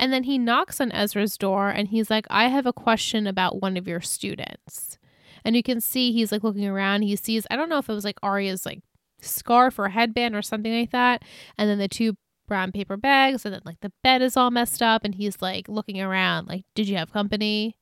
And 0.00 0.12
then 0.12 0.22
he 0.22 0.38
knocks 0.38 0.80
on 0.80 0.92
Ezra's 0.92 1.36
door, 1.36 1.70
and 1.70 1.88
he's 1.88 2.08
like, 2.08 2.26
I 2.30 2.48
have 2.48 2.66
a 2.66 2.72
question 2.72 3.26
about 3.26 3.60
one 3.60 3.76
of 3.76 3.88
your 3.88 4.00
students. 4.00 4.96
And 5.44 5.56
you 5.56 5.62
can 5.62 5.80
see 5.80 6.12
he's 6.12 6.30
like 6.30 6.44
looking 6.44 6.66
around. 6.66 7.02
He 7.02 7.16
sees, 7.16 7.46
I 7.50 7.56
don't 7.56 7.68
know 7.68 7.78
if 7.78 7.88
it 7.88 7.94
was 7.94 8.04
like 8.04 8.18
Aria's 8.22 8.64
like 8.64 8.80
scarf 9.20 9.78
or 9.78 9.88
headband 9.88 10.36
or 10.36 10.42
something 10.42 10.72
like 10.72 10.90
that. 10.92 11.22
And 11.56 11.68
then 11.68 11.78
the 11.78 11.88
two 11.88 12.16
brown 12.48 12.72
paper 12.72 12.96
bags 12.96 13.44
and 13.44 13.54
then 13.54 13.60
like 13.64 13.78
the 13.80 13.92
bed 14.02 14.20
is 14.22 14.36
all 14.36 14.50
messed 14.50 14.82
up 14.82 15.04
and 15.04 15.14
he's 15.14 15.40
like 15.40 15.68
looking 15.68 16.00
around 16.00 16.48
like 16.48 16.64
did 16.74 16.88
you 16.88 16.96
have 16.96 17.12
company 17.12 17.76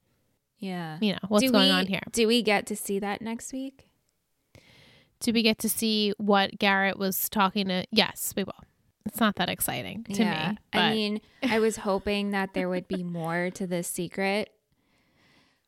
Yeah. 0.58 0.98
you 1.00 1.12
know 1.12 1.18
what's 1.28 1.44
Do 1.46 1.52
going 1.52 1.68
we- 1.68 1.74
on 1.74 1.86
here 1.86 2.02
Do 2.12 2.26
we 2.26 2.42
get 2.42 2.66
to 2.66 2.76
see 2.76 2.98
that 2.98 3.22
next 3.22 3.52
week? 3.54 3.88
do 5.20 5.32
we 5.32 5.42
get 5.42 5.58
to 5.60 5.68
see 5.68 6.12
what 6.18 6.58
garrett 6.58 6.98
was 6.98 7.28
talking 7.30 7.68
to 7.68 7.86
yes 7.90 8.34
we 8.36 8.44
will 8.44 8.52
it's 9.06 9.20
not 9.20 9.36
that 9.36 9.48
exciting 9.48 10.04
to 10.04 10.22
yeah. 10.22 10.50
me 10.50 10.58
but 10.72 10.78
I 10.80 10.92
mean, 10.92 11.20
I 11.42 11.58
was 11.60 11.76
hoping 11.78 12.32
that 12.32 12.52
there 12.54 12.68
would 12.68 12.86
be 12.88 13.02
more 13.04 13.50
to 13.54 13.66
this 13.66 13.88
secret. 13.88 14.50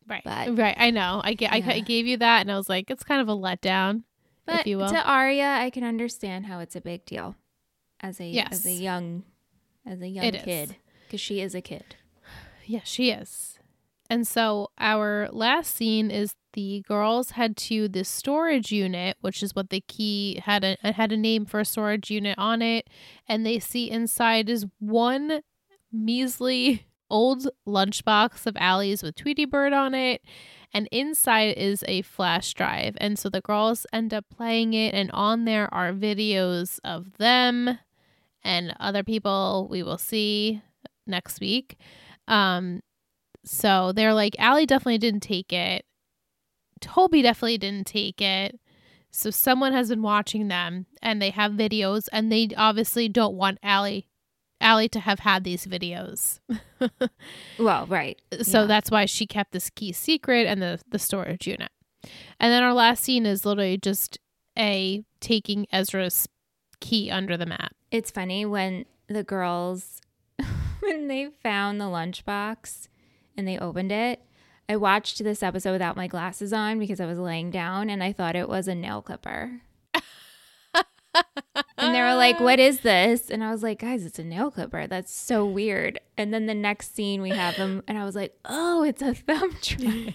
right 0.08 0.22
but- 0.24 0.56
right 0.58 0.74
i 0.78 0.90
know 0.90 1.20
i, 1.24 1.30
I 1.30 1.36
Yeah. 1.38 1.70
I 1.74 1.80
gave 1.80 2.06
you 2.06 2.16
that 2.18 2.40
and 2.42 2.50
i 2.52 2.56
was 2.56 2.68
like 2.68 2.90
it's 2.90 3.04
kind 3.04 3.20
of 3.22 3.28
a 3.28 3.36
letdown 3.36 4.02
But 4.44 4.60
if 4.60 4.66
you 4.66 4.78
will 4.78 4.88
to 4.88 5.02
Aria, 5.06 5.44
I 5.60 5.70
can 5.70 5.84
understand 5.84 6.46
how 6.46 6.58
it's 6.60 6.74
a 6.76 6.80
big 6.80 7.04
deal 7.06 7.36
as 8.00 8.20
a 8.20 8.32
as 8.38 8.64
a 8.66 8.72
young 8.72 9.24
as 9.86 10.00
a 10.00 10.08
young 10.08 10.24
It 10.24 10.42
kid 10.44 10.76
because 11.06 11.20
she 11.20 11.40
is 11.40 11.54
a 11.54 11.60
kid. 11.60 11.96
Yes, 12.70 12.86
she 12.86 13.10
is. 13.10 13.58
And 14.10 14.28
so 14.28 14.68
our 14.76 15.30
last 15.32 15.74
scene 15.74 16.10
is 16.10 16.34
the 16.52 16.82
girls 16.86 17.30
head 17.30 17.56
to 17.56 17.88
the 17.88 18.04
storage 18.04 18.70
unit, 18.70 19.16
which 19.22 19.42
is 19.42 19.54
what 19.54 19.70
the 19.70 19.80
key 19.80 20.42
had 20.44 20.64
a 20.64 20.92
had 20.92 21.10
a 21.12 21.16
name 21.16 21.46
for 21.46 21.60
a 21.60 21.64
storage 21.64 22.10
unit 22.10 22.36
on 22.38 22.60
it, 22.60 22.88
and 23.26 23.46
they 23.46 23.58
see 23.58 23.90
inside 23.90 24.50
is 24.50 24.66
one 24.78 25.40
measly 25.90 26.86
old 27.10 27.48
lunchbox 27.66 28.46
of 28.46 28.56
Ali's 28.58 29.02
with 29.02 29.14
Tweety 29.14 29.44
Bird 29.44 29.72
on 29.72 29.94
it. 29.94 30.22
And 30.74 30.86
inside 30.92 31.56
is 31.56 31.82
a 31.88 32.02
flash 32.02 32.52
drive. 32.52 32.94
And 33.00 33.18
so 33.18 33.30
the 33.30 33.40
girls 33.40 33.86
end 33.90 34.12
up 34.12 34.26
playing 34.28 34.74
it, 34.74 34.94
and 34.94 35.10
on 35.12 35.44
there 35.46 35.72
are 35.72 35.92
videos 35.92 36.78
of 36.84 37.16
them 37.16 37.78
and 38.48 38.74
other 38.80 39.02
people 39.04 39.68
we 39.70 39.82
will 39.82 39.98
see 39.98 40.62
next 41.06 41.40
week. 41.40 41.76
Um, 42.26 42.80
so 43.44 43.92
they're 43.92 44.14
like, 44.14 44.34
Ali 44.38 44.66
definitely 44.66 44.98
didn't 44.98 45.22
take 45.22 45.52
it. 45.52 45.84
Toby 46.80 47.22
definitely 47.22 47.58
didn't 47.58 47.86
take 47.86 48.20
it. 48.20 48.58
So 49.10 49.30
someone 49.30 49.72
has 49.72 49.88
been 49.88 50.02
watching 50.02 50.48
them 50.48 50.86
and 51.02 51.20
they 51.20 51.30
have 51.30 51.52
videos 51.52 52.08
and 52.12 52.30
they 52.30 52.48
obviously 52.56 53.08
don't 53.08 53.34
want 53.34 53.58
Ali 53.62 54.08
Ali 54.60 54.88
to 54.90 55.00
have 55.00 55.20
had 55.20 55.44
these 55.44 55.66
videos. 55.66 56.40
Well, 57.58 57.86
right. 57.86 58.20
so 58.42 58.60
Yeah. 58.62 58.66
that's 58.66 58.90
why 58.90 59.04
she 59.06 59.26
kept 59.26 59.52
this 59.52 59.70
key 59.70 59.92
secret 59.92 60.46
and 60.46 60.60
the, 60.62 60.80
the 60.90 60.98
storage 60.98 61.46
unit. 61.46 61.70
And 62.38 62.52
then 62.52 62.62
our 62.62 62.72
last 62.74 63.02
scene 63.02 63.26
is 63.26 63.44
literally 63.44 63.76
just 63.78 64.18
a 64.56 65.04
taking 65.20 65.66
Ezra's 65.72 66.28
key 66.80 67.10
under 67.10 67.36
the 67.36 67.46
mat. 67.46 67.72
It's 67.90 68.10
funny 68.10 68.44
when 68.44 68.84
the 69.08 69.22
girls 69.22 70.00
when 70.80 71.08
they 71.08 71.28
found 71.42 71.80
the 71.80 71.84
lunchbox 71.86 72.88
and 73.36 73.46
they 73.48 73.58
opened 73.58 73.92
it. 73.92 74.20
I 74.68 74.76
watched 74.76 75.24
this 75.24 75.42
episode 75.42 75.72
without 75.72 75.96
my 75.96 76.06
glasses 76.06 76.52
on 76.52 76.78
because 76.78 77.00
I 77.00 77.06
was 77.06 77.18
laying 77.18 77.50
down 77.50 77.88
and 77.88 78.02
I 78.02 78.12
thought 78.12 78.36
it 78.36 78.48
was 78.48 78.68
a 78.68 78.74
nail 78.74 79.00
clipper. 79.00 79.62
And 81.78 81.94
they 81.94 82.00
were 82.02 82.14
like, 82.14 82.38
"What 82.38 82.60
is 82.60 82.80
this?" 82.80 83.30
And 83.30 83.42
I 83.42 83.50
was 83.50 83.62
like, 83.62 83.78
"Guys, 83.80 84.04
it's 84.04 84.18
a 84.18 84.24
nail 84.24 84.50
clipper. 84.50 84.86
That's 84.86 85.12
so 85.12 85.46
weird." 85.46 85.98
And 86.18 86.34
then 86.34 86.46
the 86.46 86.54
next 86.54 86.94
scene 86.94 87.22
we 87.22 87.30
have 87.30 87.56
them, 87.56 87.82
and 87.88 87.96
I 87.96 88.04
was 88.04 88.14
like, 88.14 88.36
"Oh, 88.44 88.82
it's 88.82 89.00
a 89.00 89.14
thumb 89.14 89.56
drive." 89.62 90.14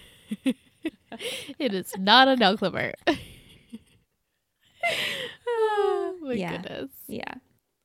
it 1.58 1.74
is 1.74 1.92
not 1.98 2.28
a 2.28 2.36
nail 2.36 2.56
clipper. 2.56 2.92
oh 5.48 6.16
my 6.22 6.34
Yeah. 6.34 6.52
goodness. 6.58 6.90
yeah, 7.08 7.34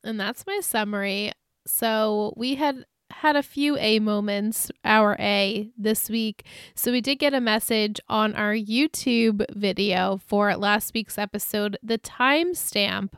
And 0.04 0.18
that's 0.18 0.46
my 0.46 0.60
summary. 0.62 1.32
So 1.66 2.32
we 2.36 2.54
had 2.56 2.84
had 3.10 3.34
a 3.36 3.42
few 3.42 3.76
A 3.78 3.98
moments, 3.98 4.70
our 4.84 5.16
A 5.18 5.70
this 5.76 6.08
week. 6.08 6.44
So 6.74 6.92
we 6.92 7.00
did 7.00 7.16
get 7.18 7.34
a 7.34 7.40
message 7.40 8.00
on 8.08 8.34
our 8.34 8.54
YouTube 8.54 9.44
video 9.54 10.20
for 10.26 10.56
last 10.56 10.94
week's 10.94 11.18
episode, 11.18 11.76
the 11.82 11.98
timestamp 11.98 13.10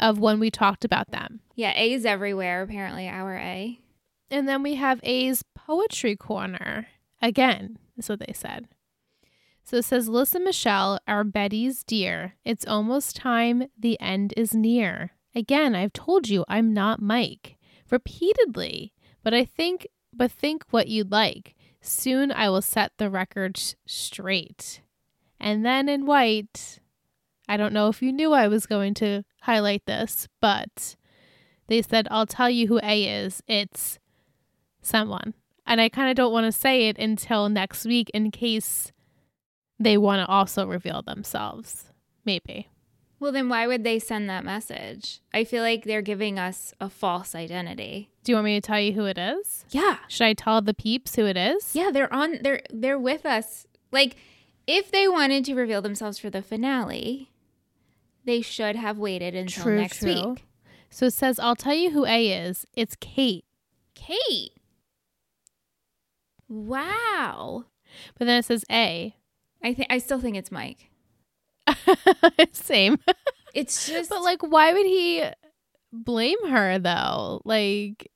of 0.00 0.18
when 0.18 0.38
we 0.40 0.50
talked 0.50 0.84
about 0.84 1.10
them. 1.10 1.40
yeah. 1.54 1.72
A's 1.76 2.04
everywhere. 2.04 2.62
Apparently, 2.62 3.08
our 3.08 3.36
A. 3.36 3.78
And 4.30 4.46
then 4.48 4.62
we 4.62 4.74
have 4.74 5.00
A's 5.02 5.42
poetry 5.54 6.14
corner. 6.16 6.88
Again, 7.22 7.78
is 7.96 8.08
what 8.08 8.20
they 8.20 8.32
said. 8.32 8.68
So 9.64 9.78
it 9.78 9.84
says, 9.84 10.08
Listen, 10.08 10.44
Michelle, 10.44 10.98
our 11.08 11.24
Betty's 11.24 11.82
dear. 11.84 12.34
It's 12.44 12.66
almost 12.66 13.16
time. 13.16 13.64
The 13.78 14.00
end 14.00 14.34
is 14.36 14.54
near. 14.54 15.12
Again, 15.38 15.76
I've 15.76 15.92
told 15.92 16.28
you 16.28 16.44
I'm 16.48 16.74
not 16.74 17.00
Mike. 17.00 17.58
Repeatedly. 17.90 18.92
But 19.22 19.34
I 19.34 19.44
think, 19.44 19.86
but 20.12 20.32
think 20.32 20.64
what 20.70 20.88
you'd 20.88 21.12
like. 21.12 21.54
Soon 21.80 22.32
I 22.32 22.50
will 22.50 22.60
set 22.60 22.90
the 22.96 23.08
record 23.08 23.56
s- 23.56 23.76
straight. 23.86 24.82
And 25.38 25.64
then 25.64 25.88
in 25.88 26.06
white, 26.06 26.80
I 27.48 27.56
don't 27.56 27.72
know 27.72 27.86
if 27.86 28.02
you 28.02 28.10
knew 28.12 28.32
I 28.32 28.48
was 28.48 28.66
going 28.66 28.94
to 28.94 29.22
highlight 29.42 29.86
this, 29.86 30.26
but 30.40 30.96
they 31.68 31.82
said, 31.82 32.08
I'll 32.10 32.26
tell 32.26 32.50
you 32.50 32.66
who 32.66 32.80
A 32.82 33.04
is. 33.04 33.40
It's 33.46 34.00
someone. 34.82 35.34
And 35.64 35.80
I 35.80 35.88
kind 35.88 36.10
of 36.10 36.16
don't 36.16 36.32
want 36.32 36.46
to 36.46 36.52
say 36.52 36.88
it 36.88 36.98
until 36.98 37.48
next 37.48 37.84
week 37.84 38.10
in 38.12 38.32
case 38.32 38.90
they 39.78 39.96
want 39.96 40.18
to 40.18 40.26
also 40.26 40.66
reveal 40.66 41.02
themselves. 41.02 41.92
Maybe. 42.24 42.66
Well, 43.20 43.32
then 43.32 43.48
why 43.48 43.66
would 43.66 43.82
they 43.82 43.98
send 43.98 44.30
that 44.30 44.44
message? 44.44 45.20
I 45.34 45.42
feel 45.44 45.62
like 45.62 45.84
they're 45.84 46.02
giving 46.02 46.38
us 46.38 46.72
a 46.80 46.88
false 46.88 47.34
identity. 47.34 48.10
Do 48.22 48.30
you 48.32 48.36
want 48.36 48.44
me 48.44 48.60
to 48.60 48.66
tell 48.66 48.78
you 48.80 48.92
who 48.92 49.06
it 49.06 49.18
is? 49.18 49.64
Yeah. 49.70 49.98
Should 50.06 50.26
I 50.26 50.34
tell 50.34 50.62
the 50.62 50.74
peeps 50.74 51.16
who 51.16 51.26
it 51.26 51.36
is? 51.36 51.74
Yeah, 51.74 51.90
they're 51.92 52.12
on 52.12 52.38
they're 52.42 52.62
they're 52.70 52.98
with 52.98 53.26
us. 53.26 53.66
Like 53.90 54.16
if 54.66 54.92
they 54.92 55.08
wanted 55.08 55.44
to 55.46 55.54
reveal 55.54 55.82
themselves 55.82 56.18
for 56.18 56.30
the 56.30 56.42
finale, 56.42 57.30
they 58.24 58.40
should 58.40 58.76
have 58.76 58.98
waited 58.98 59.34
until 59.34 59.64
True, 59.64 59.76
next 59.78 59.98
true. 60.00 60.30
week. 60.32 60.44
So 60.90 61.06
it 61.06 61.12
says, 61.14 61.38
I'll 61.38 61.56
tell 61.56 61.74
you 61.74 61.90
who 61.90 62.04
A 62.06 62.28
is. 62.30 62.66
It's 62.74 62.96
Kate. 63.00 63.44
Kate. 63.94 64.52
Wow. 66.48 67.64
But 68.18 68.26
then 68.26 68.38
it 68.38 68.44
says 68.44 68.64
A. 68.70 69.16
I 69.62 69.74
think 69.74 69.88
I 69.90 69.98
still 69.98 70.20
think 70.20 70.36
it's 70.36 70.52
Mike. 70.52 70.87
Same. 72.52 72.98
It's 73.54 73.88
just 73.88 74.10
But 74.10 74.22
like, 74.22 74.42
why 74.42 74.72
would 74.72 74.86
he 74.86 75.24
blame 75.92 76.48
her 76.48 76.78
though? 76.78 77.40
Like, 77.44 78.10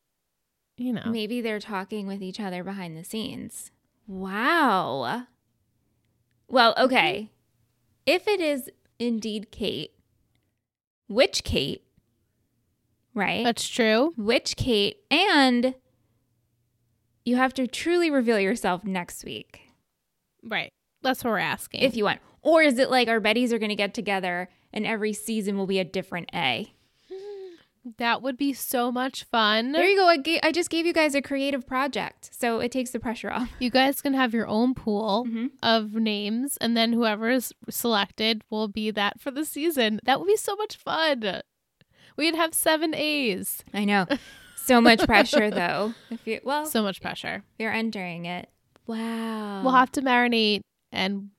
you 0.76 0.92
know. 0.92 1.06
maybe 1.06 1.40
they're 1.40 1.60
talking 1.60 2.06
with 2.06 2.22
each 2.22 2.40
other 2.40 2.62
behind 2.64 2.96
the 2.96 3.04
scenes. 3.04 3.70
Wow. 4.06 5.26
Well, 6.48 6.74
mm-hmm. 6.74 6.84
okay. 6.84 7.30
If 8.06 8.26
it 8.28 8.40
is 8.40 8.70
indeed 8.98 9.50
Kate, 9.50 9.92
which 11.08 11.44
Kate? 11.44 11.82
Right? 13.14 13.44
That's 13.44 13.68
true. 13.68 14.14
which 14.16 14.56
Kate, 14.56 14.98
and 15.10 15.74
you 17.24 17.36
have 17.36 17.54
to 17.54 17.66
truly 17.66 18.10
reveal 18.10 18.40
yourself 18.40 18.84
next 18.84 19.24
week 19.24 19.62
Right. 20.42 20.72
That's 21.02 21.22
what 21.24 21.30
we're 21.30 21.38
asking. 21.38 21.82
if 21.82 21.96
you 21.96 22.04
want. 22.04 22.20
Or 22.42 22.62
is 22.62 22.78
it 22.78 22.90
like 22.90 23.08
our 23.08 23.20
Bettys 23.20 23.52
are 23.52 23.58
going 23.58 23.68
to 23.70 23.74
get 23.76 23.94
together 23.94 24.48
and 24.72 24.84
every 24.86 25.12
season 25.12 25.56
will 25.56 25.66
be 25.66 25.78
a 25.78 25.84
different 25.84 26.30
A? 26.34 26.72
that 27.98 28.22
would 28.22 28.36
be 28.36 28.52
so 28.52 28.92
much 28.92 29.24
fun. 29.24 29.72
There 29.72 29.84
you 29.84 29.96
go. 29.96 30.06
I, 30.06 30.16
ga- 30.16 30.38
I 30.44 30.52
just 30.52 30.70
gave 30.70 30.86
you 30.86 30.92
guys 30.92 31.16
a 31.16 31.22
creative 31.22 31.66
project, 31.66 32.30
so 32.32 32.60
it 32.60 32.70
takes 32.70 32.90
the 32.92 33.00
pressure 33.00 33.28
off. 33.30 33.50
You 33.58 33.70
guys 33.70 34.00
can 34.00 34.14
have 34.14 34.32
your 34.32 34.46
own 34.46 34.72
pool 34.74 35.26
Mhm. 35.28 35.50
of 35.64 35.94
names, 35.94 36.56
and 36.58 36.76
then 36.76 36.92
whoever 36.92 37.28
is 37.28 37.52
selected 37.68 38.42
will 38.50 38.68
be 38.68 38.92
that 38.92 39.20
for 39.20 39.32
the 39.32 39.44
season. 39.44 39.98
That 40.04 40.20
would 40.20 40.28
be 40.28 40.36
so 40.36 40.54
much 40.54 40.76
fun. 40.76 41.40
We'd 42.16 42.36
have 42.36 42.54
seven 42.54 42.94
A's. 42.94 43.64
I 43.74 43.84
know. 43.84 44.06
So 44.54 44.80
much 44.80 45.00
pressure, 45.04 45.50
though. 45.60 45.94
If 46.08 46.24
you 46.24 46.38
well, 46.44 46.66
So 46.66 46.84
much 46.84 47.00
pressure. 47.00 47.42
you're 47.58 47.72
entering 47.72 48.26
it. 48.26 48.48
Wow. 48.86 49.62
We'll 49.64 49.72
have 49.72 49.90
to 49.92 50.02
marinate 50.02 50.60
and 50.92 51.30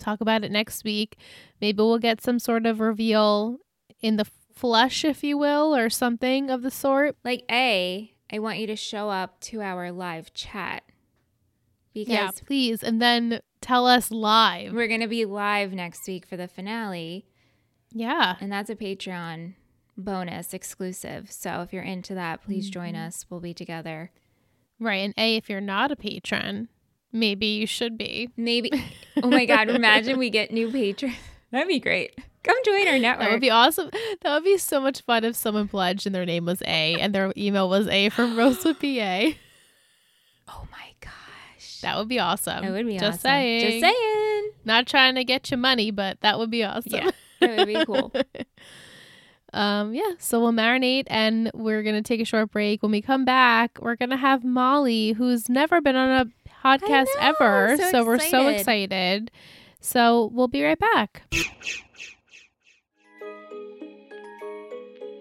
talk 0.00 0.20
about 0.20 0.44
it 0.44 0.50
next 0.50 0.84
week. 0.84 1.16
Maybe 1.60 1.76
we'll 1.78 1.98
get 1.98 2.20
some 2.22 2.38
sort 2.38 2.66
of 2.66 2.80
reveal 2.80 3.58
in 4.00 4.16
the 4.16 4.26
flesh, 4.54 5.04
if 5.04 5.22
you 5.22 5.36
will, 5.38 5.74
or 5.74 5.88
something 5.90 6.50
of 6.50 6.62
the 6.62 6.70
sort. 6.70 7.16
like 7.24 7.44
A. 7.50 8.12
I 8.32 8.38
want 8.38 8.58
you 8.58 8.66
to 8.68 8.76
show 8.76 9.10
up 9.10 9.40
to 9.42 9.60
our 9.60 9.90
live 9.90 10.32
chat 10.34 10.82
because 11.92 12.12
yeah, 12.12 12.30
please. 12.46 12.82
And 12.82 13.00
then 13.02 13.40
tell 13.60 13.86
us 13.86 14.10
live. 14.10 14.72
we're 14.72 14.86
going 14.88 15.00
to 15.00 15.08
be 15.08 15.24
live 15.24 15.72
next 15.72 16.06
week 16.06 16.26
for 16.26 16.36
the 16.36 16.46
finale. 16.48 17.26
Yeah. 17.92 18.36
And 18.40 18.52
that's 18.52 18.70
a 18.70 18.76
Patreon 18.76 19.54
bonus 19.96 20.54
exclusive. 20.54 21.30
So 21.32 21.62
if 21.62 21.72
you're 21.72 21.82
into 21.82 22.14
that, 22.14 22.42
please 22.44 22.70
join 22.70 22.94
Mm-hmm. 22.94 23.06
us. 23.08 23.26
We'll 23.28 23.40
be 23.40 23.52
together. 23.54 24.12
Right. 24.78 25.04
And 25.04 25.14
A, 25.18 25.36
if 25.36 25.50
you're 25.50 25.60
not 25.60 25.90
a 25.90 25.96
patron, 25.96 26.68
maybe 27.12 27.46
you 27.46 27.66
should 27.66 27.96
be. 27.98 28.30
Maybe. 28.36 28.70
Oh 29.22 29.28
my 29.28 29.44
God. 29.44 29.68
Imagine 29.68 30.18
we 30.18 30.30
get 30.30 30.50
new 30.50 30.70
patrons. 30.72 31.14
That'd 31.50 31.68
be 31.68 31.78
great. 31.78 32.18
Come 32.42 32.56
join 32.64 32.88
our 32.88 32.98
network. 32.98 33.26
That 33.26 33.32
would 33.32 33.40
be 33.40 33.50
awesome. 33.50 33.90
That 34.22 34.34
would 34.34 34.44
be 34.44 34.56
so 34.56 34.80
much 34.80 35.02
fun 35.02 35.24
if 35.24 35.36
someone 35.36 35.68
pledged 35.68 36.06
and 36.06 36.14
their 36.14 36.24
name 36.24 36.46
was 36.46 36.62
A 36.62 36.94
and 36.94 37.14
their 37.14 37.30
email 37.36 37.68
was 37.68 37.86
A 37.88 38.08
from 38.08 38.34
Rosewood, 38.38 38.76
PA. 38.80 38.86
oh 40.48 40.66
my 40.72 40.94
gosh. 41.02 41.80
That 41.82 41.98
would 41.98 42.08
be 42.08 42.18
awesome. 42.18 42.62
That 42.64 42.72
would 42.72 42.86
be 42.86 42.94
Just 42.98 43.04
awesome. 43.04 43.20
saying. 43.20 43.60
Just 43.60 43.80
saying. 43.80 44.50
Not 44.64 44.86
trying 44.86 45.16
to 45.16 45.24
get 45.24 45.50
you 45.50 45.58
money, 45.58 45.90
but 45.90 46.18
that 46.22 46.38
would 46.38 46.50
be 46.50 46.64
awesome. 46.64 46.92
Yeah. 46.94 47.10
That 47.40 47.58
would 47.58 47.66
be 47.66 47.84
cool. 47.84 48.12
um, 49.52 49.92
yeah. 49.92 50.12
So 50.18 50.40
we'll 50.40 50.52
marinate 50.52 51.04
and 51.08 51.50
we're 51.52 51.82
gonna 51.82 52.02
take 52.02 52.20
a 52.20 52.24
short 52.24 52.52
break. 52.52 52.82
When 52.82 52.92
we 52.92 53.02
come 53.02 53.24
back, 53.26 53.78
we're 53.82 53.96
gonna 53.96 54.16
have 54.16 54.44
Molly, 54.44 55.12
who's 55.12 55.48
never 55.50 55.80
been 55.82 55.96
on 55.96 56.08
a 56.26 56.39
podcast 56.62 57.06
know, 57.16 57.34
ever. 57.40 57.76
so 57.76 57.90
so 57.90 58.04
we're 58.04 58.18
so 58.18 58.48
excited. 58.48 58.60
excited. 58.60 59.30
So 59.80 60.30
we'll 60.32 60.48
be 60.48 60.62
right 60.62 60.78
back. 60.78 61.22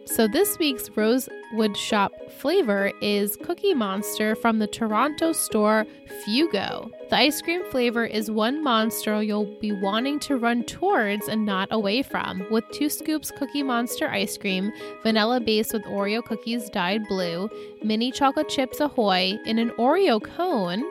So 0.06 0.28
this 0.28 0.58
week's 0.60 0.89
Rosewood 0.97 1.78
Shop 1.78 2.12
flavor 2.39 2.91
is 2.99 3.38
Cookie 3.38 3.73
Monster 3.73 4.36
from 4.36 4.60
the 4.60 4.67
Toronto 4.67 5.32
store 5.32 5.86
Fugo. 6.25 6.89
The 7.10 7.15
ice 7.15 7.41
cream 7.41 7.63
flavor 7.71 8.06
is 8.06 8.30
one 8.30 8.62
monster 8.62 9.21
you'll 9.21 9.58
be 9.62 9.71
wanting 9.71 10.19
to 10.21 10.36
run 10.36 10.63
towards 10.63 11.28
and 11.28 11.45
not 11.45 11.69
away 11.71 12.02
from, 12.02 12.45
with 12.52 12.69
two 12.71 12.89
scoops 12.89 13.32
Cookie 13.32 13.63
Monster 13.63 14.10
ice 14.10 14.38
cream, 14.38 14.73
vanilla 15.04 15.39
base 15.39 15.71
with 15.71 15.84
Oreo 15.84 16.23
cookies 16.23 16.69
dyed 16.69 17.08
blue, 17.08 17.49
mini 17.82 18.12
chocolate 18.12 18.49
chips 18.49 18.80
ahoy, 18.80 19.38
in 19.45 19.58
an 19.58 19.69
Oreo 19.78 20.21
cone. 20.21 20.84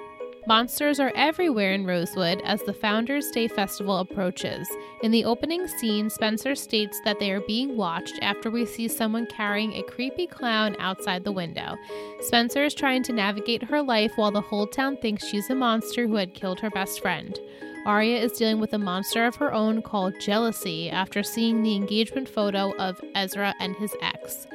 Monsters 0.49 0.99
are 0.99 1.13
everywhere 1.15 1.75
in 1.75 1.85
Rosewood 1.85 2.41
as 2.43 2.63
the 2.63 2.73
Founders 2.73 3.31
Day 3.31 3.49
festival 3.49 3.99
approaches. 3.99 4.67
In 5.03 5.11
the 5.11 5.27
opening 5.27 5.69
scene, 5.69 6.09
Spencer 6.09 6.55
states 6.55 6.99
that 7.05 7.21
they 7.21 7.31
are 7.33 7.43
being 7.43 7.77
watched 7.77 8.19
after 8.23 8.51
we 8.51 8.65
see 8.65 8.89
someone 8.89 9.27
carrying 9.27 9.75
a 9.75 9.83
creepy 9.83 10.27
clown 10.27 10.75
outside 10.79 11.23
the 11.23 11.33
window. 11.33 11.77
Spencer 12.21 12.65
is 12.65 12.73
trying 12.73 13.03
to 13.03 13.13
navigate 13.13 13.63
her 13.65 13.83
life 13.83 14.13
while 14.17 14.31
the 14.31 14.41
whole 14.41 14.67
town 14.67 14.97
thinks 14.97 15.27
she's 15.27 15.51
a 15.51 15.55
monster 15.55 16.07
who 16.07 16.15
had 16.15 16.33
killed 16.33 16.61
her 16.61 16.71
best 16.71 17.03
friend. 17.03 17.39
Aria 17.85 18.19
is 18.19 18.33
dealing 18.33 18.59
with 18.59 18.73
a 18.73 18.79
monster 18.79 19.27
of 19.27 19.37
her 19.37 19.53
own 19.53 19.83
called 19.83 20.19
jealousy 20.19 20.89
after 20.89 21.23
seeing 21.23 21.63
the 21.63 21.77
engagement 21.77 22.27
photo 22.27 22.75
of 22.77 22.99
Ezra 23.15 23.55
and 23.61 23.77
his 23.77 23.95
ex. 24.01 24.47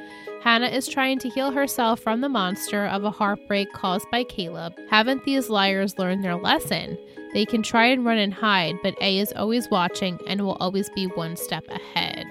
Hannah 0.44 0.66
is 0.66 0.86
trying 0.86 1.18
to 1.20 1.30
heal 1.30 1.52
herself 1.52 2.00
from 2.00 2.20
the 2.20 2.28
monster 2.28 2.84
of 2.84 3.02
a 3.02 3.10
heartbreak 3.10 3.72
caused 3.72 4.04
by 4.10 4.24
Caleb. 4.24 4.74
Haven't 4.90 5.24
these 5.24 5.48
liars 5.48 5.98
learned 5.98 6.22
their 6.22 6.36
lesson? 6.36 6.98
They 7.32 7.46
can 7.46 7.62
try 7.62 7.86
and 7.86 8.04
run 8.04 8.18
and 8.18 8.34
hide, 8.34 8.74
but 8.82 8.94
A 9.00 9.18
is 9.18 9.32
always 9.34 9.70
watching 9.70 10.20
and 10.26 10.42
will 10.42 10.56
always 10.56 10.90
be 10.90 11.06
one 11.06 11.36
step 11.36 11.64
ahead. 11.68 12.26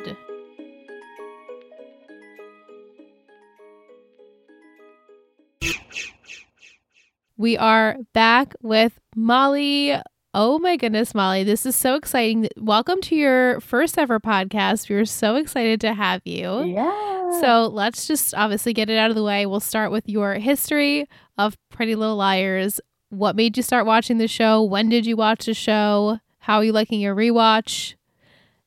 We 7.35 7.57
are 7.57 7.97
back 8.13 8.53
with 8.61 8.99
Molly. 9.15 9.99
Oh 10.35 10.57
my 10.57 10.77
goodness, 10.77 11.13
Molly, 11.13 11.43
this 11.43 11.63
is 11.63 11.75
so 11.75 11.93
exciting. 11.93 12.49
Welcome 12.57 13.01
to 13.01 13.15
your 13.15 13.59
first 13.59 13.99
ever 13.99 14.19
podcast. 14.19 14.89
We're 14.89 15.05
so 15.05 15.35
excited 15.35 15.79
to 15.81 15.93
have 15.93 16.23
you. 16.25 16.63
Yeah. 16.63 17.39
So 17.39 17.67
let's 17.71 18.07
just 18.07 18.33
obviously 18.33 18.73
get 18.73 18.89
it 18.89 18.97
out 18.97 19.11
of 19.11 19.15
the 19.15 19.23
way. 19.23 19.45
We'll 19.45 19.59
start 19.59 19.91
with 19.91 20.09
your 20.09 20.33
history 20.33 21.07
of 21.37 21.55
Pretty 21.69 21.93
Little 21.93 22.15
Liars. 22.15 22.81
What 23.09 23.35
made 23.35 23.57
you 23.57 23.61
start 23.61 23.85
watching 23.85 24.17
the 24.17 24.27
show? 24.27 24.63
When 24.63 24.89
did 24.89 25.05
you 25.05 25.15
watch 25.15 25.45
the 25.45 25.53
show? 25.53 26.17
How 26.39 26.57
are 26.57 26.63
you 26.63 26.71
liking 26.71 26.99
your 26.99 27.15
rewatch? 27.15 27.93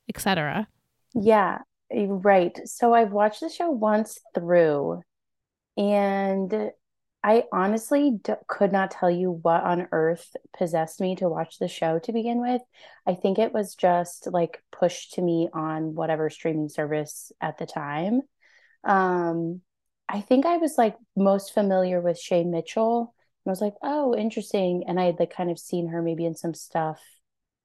Etc. 0.09 0.69
Yeah, 1.15 1.59
right. 1.91 2.57
So 2.65 2.95
I've 2.95 3.11
watched 3.11 3.41
the 3.41 3.49
show 3.49 3.71
once 3.71 4.21
through, 4.37 5.03
and 5.77 6.71
I 7.27 7.43
honestly 7.51 8.21
d 8.23 8.35
could 8.47 8.71
not 8.71 8.93
tell 8.93 9.11
you 9.11 9.33
what 9.33 9.65
on 9.65 9.89
earth 9.91 10.37
possessed 10.57 11.01
me 11.01 11.17
to 11.17 11.29
watch 11.29 11.59
the 11.59 11.67
show 11.67 11.99
to 11.99 12.13
begin 12.13 12.41
with. 12.41 12.63
I 13.05 13.15
think 13.15 13.41
it 13.41 13.53
was 13.53 13.75
just 13.75 14.29
like 14.31 14.63
pushed 14.71 15.15
to 15.15 15.23
me 15.23 15.49
on 15.53 15.97
whatever 15.97 16.31
streaming 16.31 16.69
service 16.69 17.33
at 17.41 17.59
the 17.59 17.67
time. 17.67 18.21
Um, 18.85 19.61
I 20.09 20.21
think 20.21 20.47
I 20.47 20.59
was 20.59 20.79
like 20.79 20.95
most 21.17 21.53
familiar 21.53 22.01
with 22.01 22.17
Shay 22.17 22.45
Mitchell. 22.45 23.13
And 23.45 23.51
I 23.51 23.51
was 23.51 23.61
like, 23.61 23.75
oh, 23.83 24.15
interesting. 24.15 24.85
And 24.87 25.01
I 25.01 25.07
had 25.07 25.19
like 25.19 25.35
kind 25.35 25.51
of 25.51 25.59
seen 25.59 25.89
her 25.89 26.03
maybe 26.03 26.27
in 26.27 26.37
some 26.37 26.55
stuff 26.55 27.03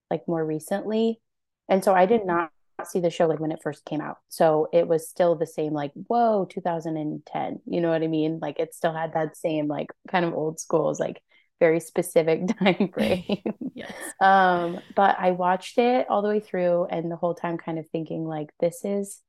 like 0.10 0.28
more 0.28 0.44
recently. 0.44 1.22
And 1.70 1.84
so 1.84 1.94
I 1.94 2.08
did 2.08 2.26
not 2.26 2.50
see 2.88 3.00
the 3.00 3.10
show 3.10 3.28
like 3.28 3.40
when 3.40 3.52
it 3.52 3.62
first 3.64 3.86
came 3.86 4.02
out. 4.02 4.18
So 4.30 4.68
it 4.74 4.88
was 4.88 5.10
still 5.10 5.36
the 5.36 5.48
same, 5.48 5.74
like, 5.74 5.92
whoa, 5.94 6.46
2010. 6.46 7.62
You 7.66 7.82
know 7.82 7.90
what 7.90 8.04
I 8.04 8.08
mean? 8.08 8.40
Like 8.42 8.60
it 8.60 8.74
still 8.74 8.94
had 8.94 9.14
that 9.14 9.38
same, 9.38 9.68
like, 9.68 9.88
kind 10.10 10.26
of 10.26 10.34
old 10.34 10.60
schools, 10.60 11.00
like 11.00 11.22
very 11.60 11.80
specific 11.80 12.48
time 12.60 12.90
frame. 12.94 13.44
Yes. 13.74 13.94
Um, 14.20 14.80
but 14.96 15.16
I 15.18 15.32
watched 15.32 15.78
it 15.78 16.06
all 16.10 16.22
the 16.22 16.28
way 16.28 16.42
through 16.42 16.88
and 16.92 17.10
the 17.10 17.16
whole 17.16 17.34
time 17.34 17.58
kind 17.58 17.80
of 17.80 17.90
thinking, 17.90 18.26
like, 18.26 18.50
this 18.60 18.84
is 18.84 19.22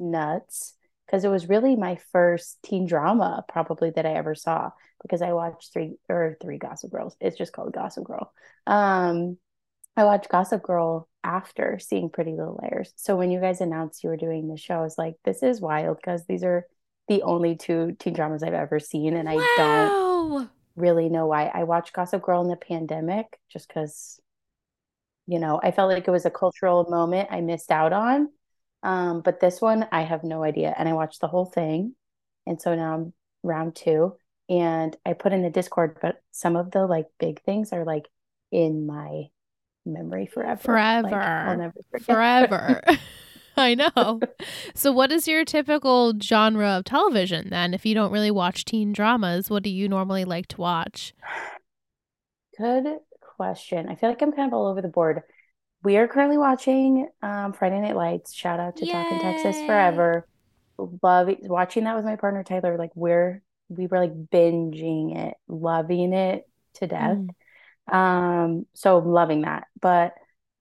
nuts. 0.00 0.74
Because 1.06 1.24
it 1.24 1.28
was 1.28 1.48
really 1.48 1.76
my 1.76 1.98
first 2.12 2.56
teen 2.62 2.86
drama, 2.86 3.44
probably 3.46 3.90
that 3.90 4.06
I 4.06 4.14
ever 4.14 4.34
saw. 4.34 4.70
Because 5.02 5.20
I 5.20 5.34
watched 5.34 5.72
three 5.72 5.96
or 6.08 6.38
three 6.40 6.56
Gossip 6.56 6.90
Girls. 6.90 7.14
It's 7.20 7.36
just 7.36 7.52
called 7.52 7.74
Gossip 7.74 8.04
Girl. 8.04 8.32
Um, 8.66 9.36
I 9.96 10.04
watched 10.04 10.30
Gossip 10.30 10.62
Girl 10.62 11.09
after 11.22 11.78
seeing 11.78 12.10
Pretty 12.10 12.32
Little 12.32 12.58
Liars. 12.62 12.92
So 12.96 13.16
when 13.16 13.30
you 13.30 13.40
guys 13.40 13.60
announced 13.60 14.02
you 14.02 14.10
were 14.10 14.16
doing 14.16 14.48
the 14.48 14.56
show, 14.56 14.74
I 14.74 14.82
was 14.82 14.98
like, 14.98 15.16
this 15.24 15.42
is 15.42 15.60
wild 15.60 15.98
because 15.98 16.26
these 16.26 16.42
are 16.44 16.66
the 17.08 17.22
only 17.22 17.56
two 17.56 17.96
teen 17.98 18.14
dramas 18.14 18.42
I've 18.42 18.54
ever 18.54 18.78
seen. 18.78 19.14
And 19.14 19.28
I 19.28 19.34
don't 19.56 20.50
really 20.76 21.08
know 21.08 21.26
why. 21.26 21.50
I 21.52 21.64
watched 21.64 21.92
Gossip 21.92 22.22
Girl 22.22 22.42
in 22.42 22.48
the 22.48 22.56
pandemic 22.56 23.38
just 23.50 23.68
because, 23.68 24.20
you 25.26 25.38
know, 25.38 25.60
I 25.62 25.72
felt 25.72 25.90
like 25.90 26.06
it 26.06 26.12
was 26.12 26.26
a 26.26 26.30
cultural 26.30 26.86
moment 26.88 27.28
I 27.30 27.40
missed 27.40 27.70
out 27.70 27.92
on. 27.92 28.28
Um, 28.82 29.20
but 29.20 29.40
this 29.40 29.60
one, 29.60 29.86
I 29.92 30.02
have 30.02 30.24
no 30.24 30.42
idea. 30.42 30.74
And 30.76 30.88
I 30.88 30.94
watched 30.94 31.20
the 31.20 31.28
whole 31.28 31.46
thing. 31.46 31.94
And 32.46 32.60
so 32.60 32.74
now 32.74 32.94
I'm 32.94 33.12
round 33.42 33.76
two. 33.76 34.16
And 34.48 34.96
I 35.04 35.12
put 35.12 35.32
in 35.32 35.42
the 35.42 35.50
Discord, 35.50 35.98
but 36.00 36.22
some 36.32 36.56
of 36.56 36.70
the 36.70 36.86
like 36.86 37.06
big 37.18 37.42
things 37.42 37.72
are 37.72 37.84
like 37.84 38.08
in 38.50 38.86
my 38.86 39.26
memory 39.84 40.26
forever. 40.26 40.62
Like, 41.02 41.18
I'll 41.44 41.56
Forever. 41.56 41.56
never 41.56 41.80
forget. 41.90 42.06
Forever. 42.06 42.82
I 43.56 43.74
know. 43.74 44.20
So, 44.74 44.92
what 44.92 45.12
is 45.12 45.28
your 45.28 45.44
typical 45.44 46.14
genre 46.20 46.68
of 46.68 46.84
television 46.84 47.48
then? 47.50 47.74
If 47.74 47.84
you 47.84 47.94
don't 47.94 48.12
really 48.12 48.30
watch 48.30 48.64
teen 48.64 48.92
dramas, 48.92 49.50
what 49.50 49.62
do 49.62 49.70
you 49.70 49.88
normally 49.88 50.24
like 50.24 50.46
to 50.48 50.60
watch? 50.60 51.12
Good 52.58 52.86
question. 53.36 53.88
I 53.88 53.94
feel 53.96 54.08
like 54.10 54.22
I'm 54.22 54.32
kind 54.32 54.48
of 54.48 54.54
all 54.54 54.66
over 54.66 54.82
the 54.82 54.88
board. 54.88 55.22
We 55.82 55.96
are 55.96 56.06
currently 56.08 56.38
watching 56.38 57.08
um, 57.22 57.52
Friday 57.52 57.80
Night 57.80 57.96
Lights. 57.96 58.34
Shout 58.34 58.60
out 58.60 58.76
to 58.76 58.86
Talking 58.86 59.18
Texas 59.20 59.56
Forever. 59.66 60.26
Love 61.02 61.28
it. 61.28 61.38
watching 61.42 61.84
that 61.84 61.96
with 61.96 62.04
my 62.04 62.16
partner 62.16 62.42
Tyler. 62.42 62.76
Like 62.78 62.92
we're 62.94 63.42
we 63.68 63.86
were 63.86 63.98
like 63.98 64.14
binging 64.28 65.16
it, 65.16 65.34
loving 65.48 66.12
it 66.12 66.46
to 66.74 66.86
death. 66.86 67.16
Mm. 67.16 67.28
Um, 67.90 68.66
so 68.74 68.98
loving 68.98 69.42
that. 69.42 69.66
But 69.80 70.14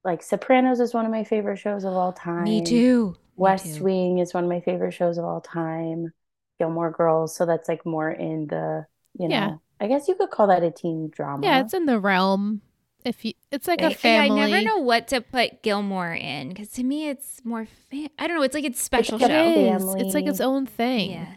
like 0.04 0.24
Sopranos 0.24 0.80
is 0.80 0.94
one 0.94 1.06
of 1.06 1.12
my 1.12 1.24
favorite 1.24 1.58
shows 1.58 1.84
of 1.84 1.94
all 1.94 2.14
time. 2.14 2.44
Me 2.44 2.62
too. 2.64 3.12
Me 3.12 3.20
West 3.36 3.78
too. 3.78 3.84
Wing 3.84 4.18
is 4.20 4.34
one 4.34 4.44
of 4.44 4.50
my 4.50 4.62
favorite 4.62 4.94
shows 4.94 5.18
of 5.18 5.26
all 5.26 5.42
time. 5.42 6.14
Gilmore 6.60 6.92
Girls, 6.92 7.36
so 7.36 7.46
that's 7.46 7.70
like 7.70 7.86
more 7.86 8.12
in 8.12 8.48
the, 8.48 8.86
you 9.18 9.30
know, 9.30 9.36
Yeah. 9.36 9.56
I 9.80 9.88
guess 9.88 10.10
you 10.10 10.16
could 10.16 10.30
call 10.30 10.48
that 10.48 10.62
a 10.62 10.72
teen 10.72 11.10
drama. 11.10 11.46
Yeah, 11.46 11.62
it's 11.62 11.74
in 11.74 11.86
the 11.86 12.00
realm. 12.00 12.62
If 13.06 13.24
you, 13.24 13.32
it's 13.50 13.66
like 13.66 13.82
I, 13.82 13.92
a 13.92 13.94
family. 13.96 14.42
I 14.42 14.50
never 14.50 14.66
know 14.66 14.80
what 14.80 15.08
to 15.10 15.22
put 15.22 15.64
Gilmore 15.64 16.14
in 16.14 16.50
because 16.50 16.70
to 16.72 16.84
me 16.84 17.08
it's 17.08 17.40
more. 17.46 17.66
Fa- 17.66 18.10
I 18.20 18.28
don't 18.28 18.36
know. 18.36 18.44
It's 18.44 18.54
like 18.54 18.66
it's 18.66 18.82
special 18.82 19.18
like 19.18 19.30
a 19.30 19.34
show. 19.34 19.50
It 19.52 19.58
is. 19.58 19.82
family. 19.84 20.02
It's 20.02 20.14
like 20.14 20.26
its 20.28 20.42
own 20.42 20.66
thing. 20.66 21.12
Yeah. 21.12 21.36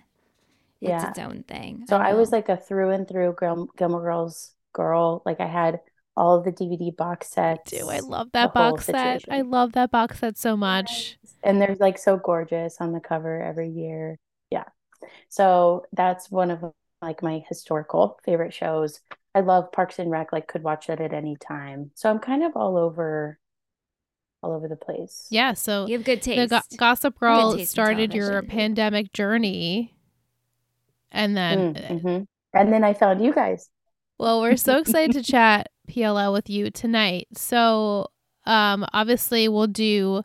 Yeah. 0.80 0.96
It's 0.96 1.10
its 1.10 1.18
own 1.20 1.44
thing. 1.44 1.84
So 1.88 1.96
I 1.96 2.14
was 2.14 2.32
like 2.32 2.48
a 2.48 2.56
through 2.56 2.90
and 2.90 3.06
through 3.06 3.36
Gil 3.38 3.68
Gilmore 3.76 4.02
Girls 4.02 4.50
girl. 4.72 5.22
Like 5.24 5.40
I 5.40 5.46
had 5.46 5.80
all 6.16 6.36
of 6.36 6.44
the 6.44 6.52
DVD 6.52 6.94
box 6.94 7.28
sets. 7.28 7.70
Do 7.70 7.88
I 7.88 8.00
love 8.00 8.30
that 8.32 8.52
box 8.52 8.86
set? 8.86 9.22
I 9.30 9.40
love 9.42 9.72
that 9.72 9.90
box 9.90 10.20
set 10.20 10.36
so 10.38 10.56
much. 10.56 11.16
And 11.42 11.60
they're 11.60 11.76
like 11.80 11.98
so 11.98 12.16
gorgeous 12.16 12.76
on 12.80 12.92
the 12.92 13.00
cover 13.00 13.42
every 13.42 13.70
year. 13.70 14.18
Yeah. 14.50 14.64
So 15.28 15.86
that's 15.92 16.30
one 16.30 16.50
of 16.50 16.64
like 17.00 17.22
my 17.22 17.42
historical 17.48 18.18
favorite 18.24 18.54
shows. 18.54 19.00
I 19.34 19.40
love 19.40 19.72
Parks 19.72 19.98
and 19.98 20.10
Rec, 20.10 20.32
like 20.32 20.46
could 20.46 20.62
watch 20.62 20.86
that 20.88 21.00
at 21.00 21.12
any 21.12 21.36
time. 21.36 21.90
So 21.94 22.10
I'm 22.10 22.18
kind 22.18 22.42
of 22.44 22.52
all 22.56 22.76
over 22.76 23.38
all 24.42 24.52
over 24.52 24.68
the 24.68 24.76
place. 24.76 25.26
Yeah. 25.30 25.54
So 25.54 25.86
you 25.86 25.94
have 25.94 26.04
good 26.04 26.20
the 26.22 26.48
taste. 26.48 26.50
Go- 26.50 26.76
Gossip 26.76 27.18
Girl 27.18 27.58
started 27.64 28.12
your 28.14 28.42
pandemic 28.42 29.12
journey, 29.12 29.94
and 31.10 31.36
then 31.36 31.74
Mm, 31.74 32.02
mhm. 32.02 32.26
And 32.54 32.72
then 32.72 32.84
I 32.84 32.92
found 32.94 33.24
you 33.24 33.32
guys. 33.32 33.70
Well, 34.22 34.40
we're 34.40 34.56
so 34.56 34.78
excited 34.78 35.14
to 35.14 35.22
chat 35.24 35.70
PLL 35.90 36.32
with 36.32 36.48
you 36.48 36.70
tonight. 36.70 37.26
So, 37.34 38.06
um, 38.46 38.86
obviously, 38.92 39.48
we'll 39.48 39.66
do 39.66 40.22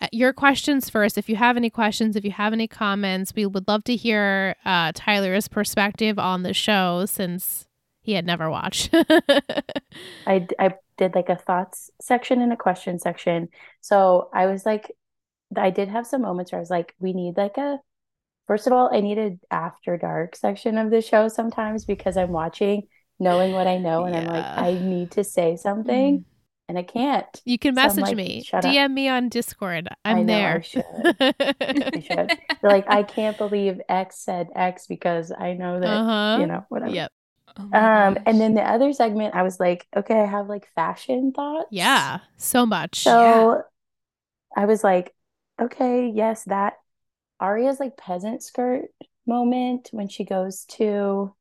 uh, 0.00 0.06
your 0.10 0.32
questions 0.32 0.88
first. 0.88 1.18
If 1.18 1.28
you 1.28 1.36
have 1.36 1.58
any 1.58 1.68
questions, 1.68 2.16
if 2.16 2.24
you 2.24 2.30
have 2.30 2.54
any 2.54 2.66
comments, 2.66 3.34
we 3.36 3.44
would 3.44 3.68
love 3.68 3.84
to 3.84 3.94
hear 3.94 4.56
uh, 4.64 4.92
Tyler's 4.94 5.48
perspective 5.48 6.18
on 6.18 6.44
the 6.44 6.54
show 6.54 7.04
since 7.04 7.68
he 8.00 8.12
had 8.12 8.24
never 8.24 8.48
watched. 8.48 8.88
I, 10.26 10.46
I 10.58 10.74
did 10.96 11.14
like 11.14 11.28
a 11.28 11.36
thoughts 11.36 11.90
section 12.00 12.40
and 12.40 12.54
a 12.54 12.56
question 12.56 12.98
section. 12.98 13.50
So 13.82 14.30
I 14.32 14.46
was 14.46 14.64
like, 14.64 14.90
I 15.54 15.68
did 15.68 15.88
have 15.88 16.06
some 16.06 16.22
moments 16.22 16.52
where 16.52 16.58
I 16.58 16.60
was 16.60 16.70
like, 16.70 16.94
we 17.00 17.12
need 17.12 17.36
like 17.36 17.58
a, 17.58 17.80
first 18.46 18.66
of 18.66 18.72
all, 18.72 18.88
I 18.90 19.00
needed 19.00 19.40
after 19.50 19.98
dark 19.98 20.36
section 20.36 20.78
of 20.78 20.90
the 20.90 21.02
show 21.02 21.28
sometimes 21.28 21.84
because 21.84 22.16
I'm 22.16 22.32
watching 22.32 22.84
knowing 23.18 23.52
what 23.52 23.66
I 23.66 23.78
know 23.78 24.04
and 24.06 24.16
I'm 24.16 24.26
like, 24.26 24.48
I 24.56 24.74
need 24.74 25.12
to 25.12 25.24
say 25.24 25.56
something 25.56 26.24
and 26.68 26.78
I 26.78 26.82
can't. 26.82 27.42
you 27.44 27.58
can 27.58 27.74
So 27.74 27.92
message 27.92 27.94
like, 27.94 28.18
me, 28.18 28.48
up. 28.52 28.60
DM 28.60 28.92
me 28.94 29.08
on 29.08 29.28
Discord. 29.28 29.88
I 30.04 30.20
I'm 30.20 30.24
know 30.24 30.44
I 30.44 30.60
there. 30.60 30.62
should. 30.62 30.84
I 31.92 32.00
should. 32.00 32.32
They're 32.60 32.70
like, 32.70 32.86
I 32.88 33.02
can't 33.02 33.36
believe 33.38 33.80
X 33.88 34.18
said 34.24 34.48
X 34.54 34.86
because 34.86 35.32
I 35.36 35.54
know 35.54 35.80
that, 35.80 36.00
uh 36.00 36.04
huh. 36.04 36.38
you 36.38 36.46
know, 36.46 36.64
whatever. 36.68 36.90
Yep. 36.90 37.12
Oh 37.58 37.68
Um, 37.72 38.18
gosh. 38.18 38.20
and 38.26 38.40
then 38.40 38.54
the 38.54 38.62
other 38.62 38.92
segment, 38.92 39.34
I 39.34 39.42
was 39.44 39.60
like, 39.60 39.86
okay, 39.96 40.20
I 40.22 40.26
have 40.26 40.48
like 40.48 40.68
fashion 40.74 41.32
thoughts. 41.32 41.70
Yeah. 41.70 42.20
So 42.36 42.66
much. 42.66 43.06
So 43.06 43.62
I 44.56 44.66
was 44.66 44.84
like, 44.84 45.14
okay, 45.62 46.08
yes, 46.10 46.44
that 46.46 46.74
Aria's 47.40 47.80
like 47.80 47.98
peasant 47.98 48.44
skirt 48.44 48.86
moment 49.26 49.90
when 49.92 50.08
she 50.08 50.24
goes 50.24 50.66
to 50.66 51.35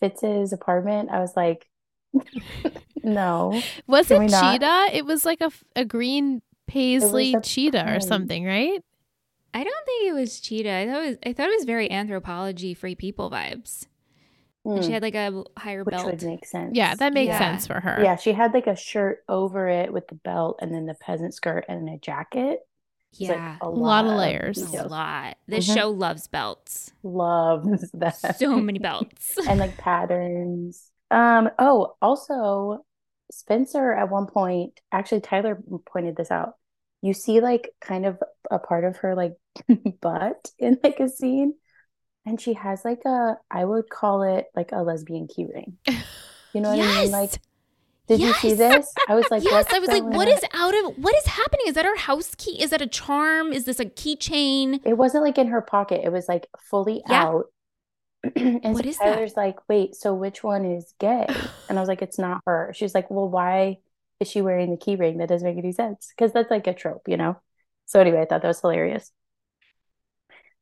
Fitz's 0.00 0.52
apartment. 0.52 1.10
I 1.10 1.20
was 1.20 1.36
like, 1.36 1.68
no, 3.02 3.70
was 3.86 4.10
it 4.10 4.20
we 4.20 4.28
not? 4.28 4.62
cheetah? 4.62 4.88
It 4.92 5.04
was 5.04 5.24
like 5.24 5.40
a, 5.40 5.50
a 5.76 5.84
green 5.84 6.42
paisley 6.66 7.36
a 7.36 7.40
cheetah 7.42 7.94
or 7.94 8.00
something, 8.00 8.44
right? 8.44 8.80
I 9.54 9.64
don't 9.64 9.86
think 9.86 10.08
it 10.08 10.14
was 10.14 10.40
cheetah. 10.40 10.70
I 10.72 10.86
thought 10.86 11.04
it 11.04 11.08
was 11.08 11.18
I 11.26 11.32
thought 11.32 11.48
it 11.50 11.56
was 11.56 11.64
very 11.64 11.88
Anthropologie 11.88 12.76
free 12.76 12.94
people 12.94 13.30
vibes. 13.30 13.86
And 14.74 14.84
she 14.84 14.92
Hmm, 14.92 14.94
had 14.94 15.02
like 15.02 15.14
a 15.16 15.44
higher 15.58 15.84
which 15.84 16.04
belt. 16.04 16.06
would 16.06 16.22
make 16.22 16.46
sense. 16.46 16.80
Yeah, 16.80 16.94
that 16.96 17.12
makes 17.14 17.36
Yeah. 17.36 17.36
sense 17.36 17.66
for 17.66 17.80
her. 17.80 18.10
Yeah, 18.10 18.16
she 18.16 18.32
had 18.32 18.54
like 18.54 18.66
a 18.68 18.76
shirt 18.76 19.24
over 19.28 19.68
it 19.68 19.92
with 19.92 20.08
the 20.08 20.14
belt 20.16 20.58
and 20.62 20.72
then 20.74 20.86
the 20.86 20.94
peasant 20.94 21.34
skirt 21.34 21.64
and 21.68 21.88
a 21.88 21.98
jacket. 21.98 22.60
It's 23.12 23.20
like 23.22 23.30
yeah. 23.30 23.56
a 23.60 23.68
lot 23.68 24.04
of 24.04 24.12
of 24.12 24.18
layers. 24.18 24.58
a 24.74 24.86
lot. 24.86 25.36
This 25.46 25.68
Mhm. 25.68 25.74
show 25.74 25.90
loves 25.90 26.28
belts. 26.28 26.92
Loves 27.02 27.90
that. 27.94 28.36
So 28.38 28.56
many 28.60 28.78
belts. 28.78 29.36
and 29.48 29.58
like 29.58 29.76
patterns. 29.78 30.90
Um, 31.10 31.50
oh, 31.58 31.94
also 32.02 32.84
Spencer 33.30 33.92
at 33.92 34.10
one 34.10 34.26
point, 34.26 34.78
actually 34.92 35.20
Tyler 35.22 35.58
pointed 35.86 36.16
this 36.16 36.30
out. 36.30 36.54
You 37.02 37.14
see 37.14 37.40
like 37.40 37.70
kind 37.80 38.06
of 38.06 38.22
a 38.50 38.58
part 38.58 38.84
of 38.84 38.96
her 38.98 39.14
like 39.14 39.36
butt 40.00 40.50
in 40.58 40.78
like 40.82 41.00
a 41.00 41.08
scene, 41.08 41.54
and 42.26 42.40
she 42.40 42.54
has 42.54 42.84
like 42.84 43.04
a 43.06 43.36
I 43.50 43.64
would 43.64 43.88
call 43.88 44.22
it 44.22 44.46
like 44.54 44.72
a 44.72 44.82
lesbian 44.82 45.28
key 45.28 45.46
ring. 45.52 45.78
You 46.52 46.60
know 46.62 46.70
what 46.70 46.80
I 46.80 46.82
mean? 46.82 47.10
Yes! 47.10 47.10
Like, 47.10 47.30
did 48.08 48.20
you 48.20 48.32
see 48.34 48.54
this? 48.54 48.92
I 49.08 49.14
was 49.14 49.30
like, 49.30 49.44
yes, 49.44 49.66
I 49.72 49.78
was 49.78 49.88
like, 49.88 50.02
what 50.02 50.28
is 50.28 50.40
out 50.52 50.74
of 50.74 50.96
what 50.98 51.14
is 51.16 51.26
happening? 51.26 51.66
Is 51.68 51.74
that 51.74 51.84
her 51.84 51.96
house 51.96 52.34
key? 52.36 52.60
Is 52.62 52.70
that 52.70 52.80
a 52.80 52.86
charm? 52.86 53.52
Is 53.52 53.64
this 53.64 53.78
a 53.80 53.84
keychain? 53.84 54.80
It 54.84 54.96
wasn't 54.96 55.24
like 55.24 55.38
in 55.38 55.48
her 55.48 55.60
pocket. 55.60 56.00
It 56.04 56.10
was 56.10 56.28
like 56.28 56.48
fully 56.58 57.02
Yeah. 57.08 57.22
out. 57.24 57.46
and 58.36 58.74
What 58.74 58.84
so 58.84 58.88
is 58.88 58.98
that? 58.98 59.14
Tyler's 59.14 59.36
like, 59.36 59.56
wait, 59.68 59.94
so 59.94 60.14
which 60.14 60.42
one 60.42 60.64
is 60.64 60.94
gay? 60.98 61.26
And 61.68 61.78
I 61.78 61.82
was 61.82 61.88
like, 61.88 62.02
it's 62.02 62.18
not 62.18 62.40
her. 62.46 62.72
She's 62.74 62.94
like, 62.94 63.10
well, 63.10 63.28
why 63.28 63.78
is 64.20 64.28
she 64.28 64.40
wearing 64.42 64.70
the 64.70 64.76
key 64.76 64.96
ring? 64.96 65.18
That 65.18 65.28
doesn't 65.28 65.46
make 65.46 65.58
any 65.58 65.72
sense. 65.72 66.12
Because 66.16 66.32
that's 66.32 66.50
like 66.50 66.66
a 66.66 66.74
trope, 66.74 67.08
you 67.08 67.16
know? 67.16 67.40
So 67.86 68.00
anyway, 68.00 68.22
I 68.22 68.24
thought 68.24 68.42
that 68.42 68.48
was 68.48 68.60
hilarious. 68.60 69.12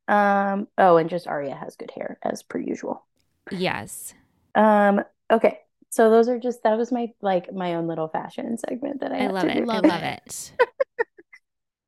Um, 0.08 0.68
oh, 0.78 0.96
and 0.98 1.10
just 1.10 1.26
Aria 1.26 1.54
has 1.54 1.76
good 1.76 1.90
hair 1.90 2.18
as 2.22 2.42
per 2.42 2.58
usual. 2.58 3.04
Yes. 3.50 4.14
Um, 4.54 5.02
okay. 5.30 5.60
So 5.96 6.10
those 6.10 6.28
are 6.28 6.38
just 6.38 6.62
that 6.64 6.76
was 6.76 6.92
my 6.92 7.08
like 7.22 7.50
my 7.54 7.76
own 7.76 7.86
little 7.86 8.08
fashion 8.08 8.58
segment 8.58 9.00
that 9.00 9.12
I 9.12 9.16
I 9.16 9.22
had 9.22 9.32
love 9.32 9.44
it. 9.46 9.54
do. 9.54 9.64
Love 9.64 9.84
love 9.86 10.02
it. 10.02 10.52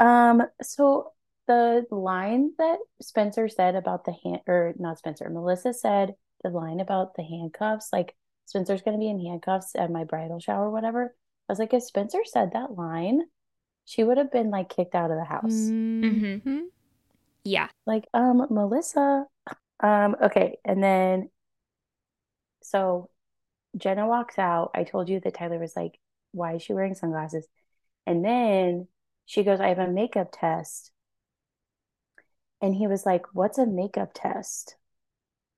Um, 0.00 0.42
so 0.62 1.12
the 1.46 1.84
line 1.90 2.52
that 2.56 2.78
Spencer 3.02 3.50
said 3.50 3.74
about 3.74 4.06
the 4.06 4.14
hand, 4.24 4.40
or 4.46 4.72
not 4.78 4.96
Spencer, 4.98 5.28
Melissa 5.28 5.74
said 5.74 6.14
the 6.42 6.48
line 6.48 6.80
about 6.80 7.16
the 7.16 7.22
handcuffs, 7.22 7.90
like 7.92 8.16
Spencer's 8.46 8.80
gonna 8.80 8.96
be 8.96 9.10
in 9.10 9.20
handcuffs 9.20 9.72
at 9.76 9.90
my 9.90 10.04
bridal 10.04 10.40
shower, 10.40 10.68
or 10.68 10.70
whatever. 10.70 11.14
I 11.46 11.52
was 11.52 11.58
like, 11.58 11.74
if 11.74 11.82
Spencer 11.82 12.20
said 12.24 12.52
that 12.54 12.76
line, 12.76 13.24
she 13.84 14.04
would 14.04 14.16
have 14.16 14.32
been 14.32 14.48
like 14.50 14.70
kicked 14.70 14.94
out 14.94 15.10
of 15.10 15.18
the 15.18 15.24
house. 15.24 15.52
Mhm. 15.52 16.62
Yeah. 17.44 17.68
Like, 17.84 18.06
um, 18.14 18.46
Melissa. 18.48 19.26
Um, 19.80 20.16
okay, 20.22 20.56
and 20.64 20.82
then 20.82 21.28
so 22.62 23.10
Jenna 23.76 24.06
walks 24.06 24.38
out. 24.38 24.70
I 24.74 24.84
told 24.84 25.08
you 25.08 25.20
that 25.20 25.34
Tyler 25.34 25.58
was 25.58 25.76
like, 25.76 25.98
why 26.32 26.54
is 26.54 26.62
she 26.62 26.72
wearing 26.74 26.94
sunglasses? 26.94 27.46
And 28.06 28.24
then 28.24 28.88
she 29.26 29.44
goes, 29.44 29.60
I 29.60 29.68
have 29.68 29.78
a 29.78 29.88
makeup 29.88 30.30
test. 30.32 30.92
And 32.60 32.74
he 32.74 32.86
was 32.86 33.06
like, 33.06 33.24
What's 33.34 33.58
a 33.58 33.66
makeup 33.66 34.10
test? 34.14 34.76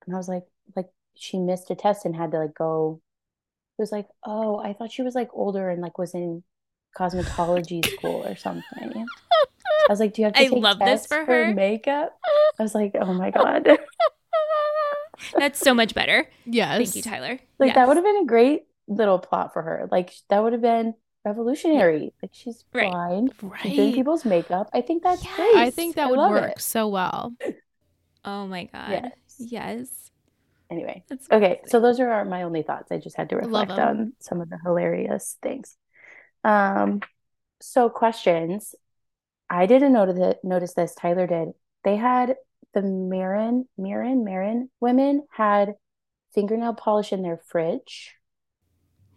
And 0.05 0.15
I 0.15 0.17
was 0.17 0.29
like, 0.29 0.45
like 0.75 0.89
she 1.15 1.39
missed 1.39 1.71
a 1.71 1.75
test 1.75 2.05
and 2.05 2.15
had 2.15 2.31
to 2.31 2.39
like 2.39 2.55
go. 2.55 3.01
He 3.77 3.83
was 3.83 3.91
like, 3.91 4.07
Oh, 4.25 4.59
I 4.59 4.73
thought 4.73 4.91
she 4.91 5.03
was 5.03 5.15
like 5.15 5.29
older 5.33 5.69
and 5.69 5.81
like 5.81 5.97
was 5.97 6.13
in 6.15 6.43
cosmetology 6.97 7.85
school 7.85 8.25
or 8.27 8.35
something. 8.35 8.65
I 9.89 9.93
was 9.93 9.99
like, 9.99 10.13
Do 10.13 10.21
you 10.21 10.25
have 10.27 10.35
to 10.35 10.43
I 10.43 10.47
take 10.47 10.63
love 10.63 10.83
this 10.83 11.05
tests 11.05 11.07
for 11.07 11.25
her. 11.25 11.55
makeup? 11.55 12.17
I 12.59 12.63
was 12.63 12.75
like, 12.75 12.93
Oh 12.99 13.13
my 13.13 13.31
God. 13.31 13.67
That's 15.37 15.59
so 15.59 15.73
much 15.73 15.93
better. 15.93 16.27
Yes. 16.45 16.77
Thank 16.77 16.95
you, 16.95 17.01
Tyler. 17.01 17.39
Like 17.59 17.67
Yes. 17.69 17.75
that 17.75 17.87
would 17.87 17.97
have 17.97 18.05
been 18.05 18.17
a 18.23 18.25
great 18.25 18.63
little 18.87 19.19
plot 19.19 19.53
for 19.53 19.61
her. 19.61 19.87
Like 19.91 20.11
that 20.29 20.41
would 20.43 20.53
have 20.53 20.61
been 20.61 20.93
revolutionary. 21.23 22.13
Like 22.21 22.31
she's 22.33 22.63
Right. 22.73 22.91
blind, 22.91 23.33
she's 23.61 23.75
doing 23.75 23.87
Right. 23.89 23.95
people's 23.95 24.25
makeup. 24.25 24.69
I 24.73 24.81
think 24.81 25.03
that's 25.03 25.23
Yes. 25.23 25.35
great. 25.35 25.55
I 25.55 25.69
think 25.69 25.95
that 25.95 26.07
I 26.07 26.11
would 26.11 26.19
work 26.19 26.51
it. 26.51 26.61
so 26.61 26.87
well. 26.87 27.33
Oh 28.23 28.45
my 28.45 28.65
god. 28.65 28.89
Yes. 28.91 29.11
Yes. 29.39 30.11
Anyway, 30.69 31.03
That's 31.09 31.25
okay. 31.31 31.35
amazing. 31.37 31.63
So 31.67 31.79
those 31.79 31.99
are 31.99 32.07
our, 32.09 32.23
my 32.23 32.43
only 32.43 32.61
thoughts. 32.61 32.91
I 32.91 32.97
just 32.99 33.17
had 33.17 33.29
to 33.29 33.35
reflect 33.35 33.71
on 33.71 34.13
some 34.19 34.41
of 34.41 34.49
the 34.49 34.59
hilarious 34.63 35.37
things. 35.41 35.75
Um, 36.43 37.01
so 37.59 37.89
questions. 37.89 38.75
I 39.49 39.65
didn't 39.65 39.91
notice 39.93 40.17
it, 40.19 40.39
notice 40.43 40.73
this. 40.75 40.93
Tyler 40.95 41.25
did. 41.27 41.49
They 41.83 41.95
had 41.95 42.35
the 42.73 42.81
Marin, 42.81 43.67
Marin, 43.77 44.23
Marin 44.23 44.69
women 44.79 45.23
had 45.31 45.75
fingernail 46.33 46.73
polish 46.73 47.11
in 47.13 47.21
their 47.23 47.41
fridge. 47.47 48.15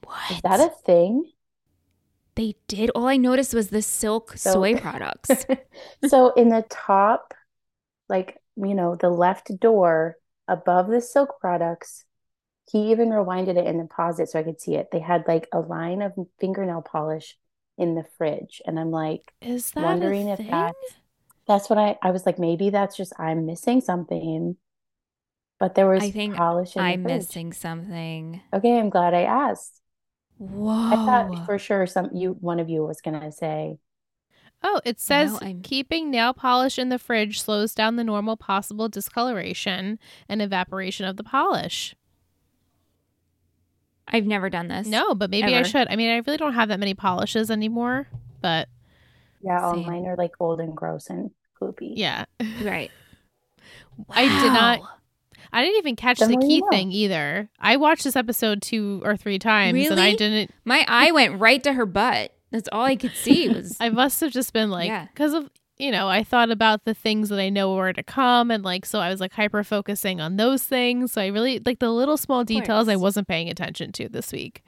what? 0.05 0.31
Is 0.31 0.41
that 0.43 0.61
a 0.61 0.71
thing? 0.85 1.31
They 2.35 2.57
did. 2.67 2.91
All 2.97 3.07
I 3.07 3.17
noticed 3.17 3.55
was 3.55 3.69
the 3.69 3.83
silk 3.83 4.37
So- 4.37 4.55
soy 4.55 4.77
products. 4.81 5.31
So 6.09 6.33
in 6.33 6.49
the 6.49 6.65
top, 6.69 7.33
like, 8.09 8.39
you 8.57 8.75
know, 8.75 8.97
the 8.97 9.09
left 9.11 9.51
door 9.61 10.17
above 10.49 10.89
the 10.89 11.01
silk 11.01 11.39
products, 11.41 12.05
he 12.71 12.91
even 12.91 13.11
rewinded 13.11 13.57
it 13.57 13.67
and 13.67 13.89
paused 13.89 14.19
it 14.21 14.29
so 14.31 14.39
I 14.41 14.43
could 14.43 14.61
see 14.61 14.75
it. 14.75 14.89
They 14.91 14.99
had 14.99 15.25
like 15.29 15.49
a 15.53 15.61
line 15.61 16.03
of 16.03 16.13
fingernail 16.41 16.83
polish 16.83 17.37
in 17.79 17.95
the 17.95 18.05
fridge. 18.19 18.61
And 18.67 18.81
I'm 18.81 18.91
like, 18.91 19.33
Is 19.41 19.71
that 19.73 19.85
wondering 19.85 20.29
a 20.29 20.33
if 20.33 20.39
thing? 20.39 20.51
that's 20.51 20.77
that's 21.47 21.69
what 21.71 21.79
I 21.79 21.99
I 22.03 22.11
was 22.11 22.27
like, 22.27 22.39
maybe 22.39 22.71
that's 22.71 22.97
just 22.97 23.13
I'm 23.19 23.47
missing 23.47 23.81
something. 23.81 24.57
But 25.61 25.75
there 25.77 25.87
was 25.89 26.03
I 26.03 26.11
think 26.11 26.35
polish 26.37 26.77
in 26.77 26.83
I'm 26.83 27.03
fridge. 27.03 27.15
missing 27.19 27.53
something. 27.53 28.41
Okay, 28.53 28.79
I'm 28.79 28.91
glad 28.91 29.15
I 29.15 29.23
asked. 29.23 29.81
Whoa. 30.39 30.73
I 30.73 30.97
thought 30.97 31.47
for 31.47 31.59
sure 31.59 31.87
some 31.87 32.11
you 32.13 32.33
one 32.41 32.59
of 32.61 32.69
you 32.69 32.85
was 32.85 33.01
gonna 33.01 33.31
say, 33.33 33.79
Oh, 34.63 34.81
it 34.85 34.99
says 34.99 35.39
I'm- 35.43 35.61
keeping 35.63 36.11
nail 36.11 36.33
polish 36.35 36.79
in 36.79 36.89
the 36.89 36.99
fridge 36.99 37.41
slows 37.41 37.75
down 37.75 37.97
the 37.97 38.05
normal 38.05 38.37
possible 38.37 38.89
discoloration 38.89 39.99
and 40.29 40.43
evaporation 40.43 41.07
of 41.07 41.17
the 41.17 41.25
polish. 41.25 41.95
I've 44.09 44.27
never 44.27 44.51
done 44.51 44.69
this. 44.69 44.87
No, 44.87 45.15
but 45.15 45.31
maybe 45.31 45.55
I 45.55 45.63
should. 45.63 45.89
I 45.89 45.97
mean, 45.97 46.11
I 46.11 46.17
really 46.19 46.37
don't 46.37 46.53
have 46.55 46.69
that 46.69 46.79
many 46.81 46.95
polishes 46.95 47.51
anymore, 47.51 48.07
but 48.41 48.69
yeah, 49.45 49.63
all 49.65 49.75
Same. 49.75 49.87
mine 49.87 50.07
are 50.07 50.17
like 50.17 50.33
old 50.41 50.61
and 50.61 50.77
gross 50.77 51.09
and 51.11 51.31
gloopy. 51.61 51.93
yeah. 51.97 52.25
Right. 52.63 52.91
I 54.11 54.23
did 54.23 54.53
not- 54.53 54.81
I 55.53 55.63
didn't 55.63 55.79
even 55.79 55.95
catch 55.95 56.19
Then 56.19 56.31
the 56.33 56.39
key 56.39 56.61
know? 56.63 56.69
thing 56.71 56.91
either. 56.91 57.49
I 57.61 57.77
watched 57.77 58.03
this 58.03 58.17
episode 58.17 58.61
two 58.61 59.01
or 59.05 59.17
three 59.17 59.39
times 59.39 59.89
and 59.89 60.01
I 60.01 60.15
didn't 60.17 60.51
My 60.65 60.85
eye 60.89 61.13
went 61.13 61.39
right 61.41 61.63
to 61.63 61.75
her 61.75 61.87
butt. 61.87 62.33
That's 62.51 62.69
all 62.73 62.83
I 62.85 62.97
could 62.97 63.13
see 63.15 63.49
was 63.49 63.77
I 63.81 63.89
must 63.91 64.21
have 64.21 64.33
just 64.33 64.53
been 64.53 64.71
like 64.71 64.89
Yeah. 64.89 65.07
because 65.13 65.33
of 65.33 65.49
you 65.77 65.91
know, 65.91 66.09
I 66.09 66.23
thought 66.25 66.51
about 66.51 66.85
the 66.85 66.95
things 66.95 67.29
that 67.31 67.39
I 67.41 67.51
know 67.51 67.75
were 67.75 67.93
to 67.93 68.03
come 68.03 68.51
and 68.51 68.65
like 68.65 68.85
so 68.87 68.99
I 69.01 69.11
was 69.11 69.21
like 69.21 69.33
hyper 69.33 69.63
focusing 69.63 70.21
on 70.21 70.37
those 70.37 70.63
things. 70.65 71.13
So 71.13 71.21
I 71.23 71.27
really 71.29 71.61
like 71.65 71.79
the 71.79 71.91
little 71.91 72.17
small 72.17 72.43
details 72.45 72.89
I 72.89 72.97
wasn't 72.97 73.29
paying 73.29 73.49
attention 73.49 73.93
to 73.93 74.09
this 74.09 74.33
week. 74.33 74.63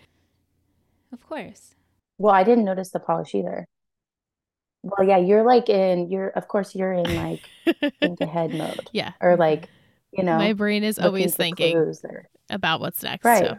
Of 1.13 1.27
course. 1.29 1.75
Well, 2.19 2.35
I 2.35 2.45
didn't 2.45 2.65
notice 2.65 2.91
the 2.91 3.01
polish 3.01 3.35
either. 3.35 3.67
Well, 4.87 5.07
yeah, 5.07 5.19
you're 5.19 5.43
like 5.43 5.69
in 5.69 6.11
you're 6.11 6.29
of 6.31 6.49
course 6.49 6.75
you're 6.75 6.93
in 6.93 7.17
like 7.17 7.43
think 8.01 8.21
head 8.21 8.55
mode. 8.55 8.89
yeah. 8.93 9.13
Or 9.21 9.37
like, 9.37 9.69
you 10.13 10.23
know, 10.23 10.39
My 10.39 10.53
brain 10.53 10.85
is 10.85 10.99
always 10.99 11.35
thinking 11.35 11.77
or 11.77 12.29
about 12.51 12.81
what's 12.81 13.03
next. 13.03 13.25
Right. 13.25 13.45
So. 13.45 13.59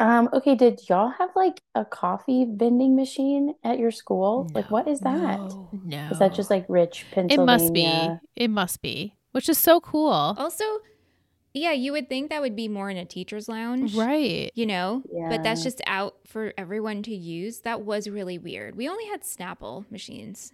um 0.00 0.28
okay, 0.32 0.54
did 0.54 0.80
y'all 0.88 1.10
have 1.10 1.30
like 1.34 1.60
a 1.74 1.84
coffee 1.84 2.46
vending 2.48 2.94
machine 2.96 3.54
at 3.64 3.78
your 3.78 3.90
school? 3.90 4.48
Like 4.54 4.70
what 4.70 4.86
is 4.86 5.00
that? 5.00 5.40
No. 5.84 6.08
Is 6.10 6.18
that 6.20 6.34
just 6.34 6.50
like 6.50 6.64
rich 6.68 7.04
Pennsylvania? 7.10 7.42
It 7.42 7.46
must 7.46 7.72
be. 7.72 8.18
It 8.36 8.48
must 8.50 8.82
be. 8.82 9.14
Which 9.32 9.48
is 9.48 9.58
so 9.58 9.80
cool. 9.80 10.34
Also, 10.38 10.64
yeah, 11.58 11.72
you 11.72 11.92
would 11.92 12.08
think 12.08 12.30
that 12.30 12.40
would 12.40 12.56
be 12.56 12.68
more 12.68 12.88
in 12.90 12.96
a 12.96 13.04
teacher's 13.04 13.48
lounge. 13.48 13.94
Right. 13.94 14.50
You 14.54 14.66
know, 14.66 15.02
but 15.28 15.42
that's 15.42 15.62
just 15.62 15.80
out 15.86 16.16
for 16.26 16.52
everyone 16.56 17.02
to 17.04 17.14
use. 17.14 17.60
That 17.60 17.82
was 17.82 18.08
really 18.08 18.38
weird. 18.38 18.76
We 18.76 18.88
only 18.88 19.06
had 19.06 19.22
Snapple 19.22 19.90
machines. 19.90 20.52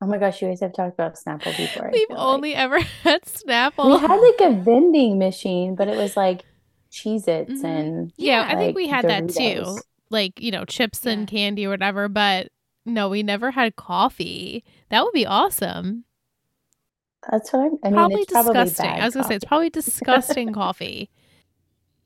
Oh 0.00 0.06
my 0.06 0.18
gosh, 0.18 0.40
you 0.42 0.48
guys 0.48 0.60
have 0.60 0.72
talked 0.74 0.94
about 0.94 1.14
Snapple 1.16 1.56
before. 1.56 1.88
I 1.88 1.90
We've 1.90 2.06
feel 2.06 2.16
like. 2.16 2.26
only 2.26 2.54
ever 2.54 2.80
had 3.02 3.22
Snapple. 3.22 4.00
we 4.00 4.06
had 4.06 4.16
like 4.16 4.40
a 4.52 4.62
vending 4.62 5.18
machine, 5.18 5.74
but 5.74 5.88
it 5.88 5.96
was 5.96 6.16
like 6.16 6.44
Cheez-Its 6.92 7.50
Mhm. 7.62 7.64
and 7.64 8.12
yeah, 8.16 8.46
I 8.48 8.54
think 8.54 8.76
we 8.76 8.86
had 8.88 9.06
that 9.08 9.28
too. 9.28 9.78
Like, 10.10 10.40
you 10.40 10.50
know, 10.50 10.64
chips 10.64 11.04
and 11.04 11.26
candy 11.26 11.66
or 11.66 11.70
whatever, 11.70 12.08
but 12.08 12.48
no, 12.86 13.08
we 13.08 13.22
never 13.22 13.50
had 13.50 13.76
coffee. 13.76 14.64
That 14.88 15.02
would 15.04 15.12
be 15.12 15.26
awesome. 15.26 16.04
That's 17.30 17.52
what 17.52 17.60
I'm, 17.60 17.78
I 17.82 17.88
mean, 17.88 17.94
probably 17.94 18.20
it's 18.22 18.32
probably 18.32 18.52
disgusting. 18.54 18.86
bad 18.86 19.00
I 19.00 19.04
was 19.04 19.14
gonna 19.14 19.28
say 19.28 19.34
it's 19.36 19.44
probably 19.44 19.70
disgusting 19.82 20.52
coffee. 20.52 21.10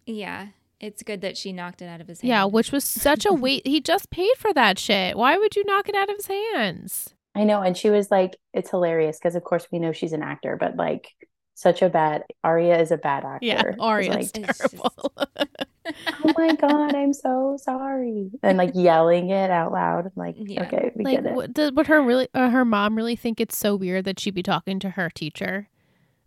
Yeah, 0.06 0.48
it's 0.80 1.02
good 1.02 1.20
that 1.20 1.36
she 1.36 1.52
knocked 1.52 1.82
it 1.82 1.86
out 1.86 2.00
of 2.00 2.08
his 2.08 2.20
hand. 2.20 2.28
Yeah, 2.28 2.44
which 2.44 2.72
was 2.72 2.84
such 2.84 3.24
a 3.26 3.32
wait. 3.32 3.66
He 3.66 3.80
just 3.80 4.10
paid 4.10 4.32
for 4.38 4.52
that 4.54 4.78
shit. 4.78 5.16
Why 5.16 5.36
would 5.36 5.54
you 5.54 5.64
knock 5.64 5.88
it 5.88 5.94
out 5.94 6.10
of 6.10 6.16
his 6.16 6.26
hands? 6.26 7.14
I 7.34 7.44
know, 7.44 7.62
and 7.62 7.76
she 7.76 7.88
was 7.90 8.10
like, 8.10 8.36
it's 8.52 8.70
hilarious 8.70 9.18
because 9.18 9.36
of 9.36 9.44
course 9.44 9.66
we 9.70 9.78
know 9.78 9.92
she's 9.92 10.12
an 10.12 10.22
actor, 10.22 10.56
but 10.58 10.76
like 10.76 11.08
such 11.54 11.82
a 11.82 11.88
bad 11.88 12.24
Aria 12.42 12.80
is 12.80 12.90
a 12.90 12.96
bad 12.96 13.24
actor. 13.24 13.46
Yeah, 13.46 13.62
It's 13.66 13.76
Aria's 13.80 14.32
like, 14.36 14.56
terrible. 14.58 15.12
oh 15.16 16.32
my 16.36 16.54
god, 16.54 16.94
I'm 16.94 17.12
so 17.12 17.56
sorry, 17.60 18.30
and 18.42 18.58
like 18.58 18.72
yelling 18.74 19.30
it 19.30 19.50
out 19.50 19.72
loud. 19.72 20.06
I'm 20.06 20.12
like, 20.16 20.36
Yeah. 20.38 20.64
okay, 20.64 20.90
we 20.94 21.04
like, 21.04 21.16
get 21.22 21.26
it. 21.26 21.34
what, 21.34 21.52
does, 21.52 21.72
would 21.72 21.86
her 21.88 22.02
really, 22.02 22.28
uh, 22.34 22.50
her 22.50 22.64
mom 22.64 22.96
really 22.96 23.16
think 23.16 23.40
it's 23.40 23.56
so 23.56 23.76
weird 23.76 24.04
that 24.04 24.18
she'd 24.18 24.34
be 24.34 24.42
talking 24.42 24.78
to 24.80 24.90
her 24.90 25.10
teacher? 25.10 25.68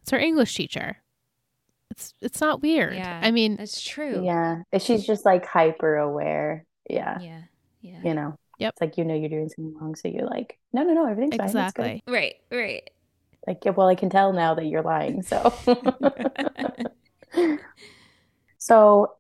It's 0.01 0.11
her 0.11 0.19
English 0.19 0.55
teacher. 0.55 0.97
It's 1.91 2.13
it's 2.21 2.41
not 2.41 2.61
weird. 2.61 2.95
Yeah. 2.95 3.19
I 3.23 3.31
mean, 3.31 3.57
it's 3.59 3.81
true. 3.81 4.23
Yeah, 4.23 4.63
if 4.71 4.81
she's 4.81 5.05
just 5.05 5.25
like 5.25 5.45
hyper 5.45 5.95
aware. 5.97 6.65
Yeah, 6.89 7.19
Yeah. 7.19 7.41
Yeah. 7.81 7.99
you 8.03 8.13
know. 8.13 8.35
Yep. 8.59 8.73
It's 8.73 8.81
like 8.81 8.97
you 8.97 9.05
know 9.05 9.15
you're 9.15 9.29
doing 9.29 9.49
something 9.49 9.75
wrong, 9.79 9.95
so 9.95 10.07
you're 10.07 10.27
like, 10.27 10.57
no, 10.71 10.83
no, 10.83 10.93
no, 10.93 11.05
everything's 11.07 11.35
fine. 11.37 11.45
Exactly. 11.47 12.03
Right. 12.07 12.35
Right. 12.51 12.89
Like, 13.47 13.63
well, 13.75 13.87
I 13.87 13.95
can 13.95 14.09
tell 14.09 14.33
now 14.33 14.55
that 14.55 14.65
you're 14.65 14.81
lying. 14.81 15.21
So, 15.21 15.53
so 18.57 19.11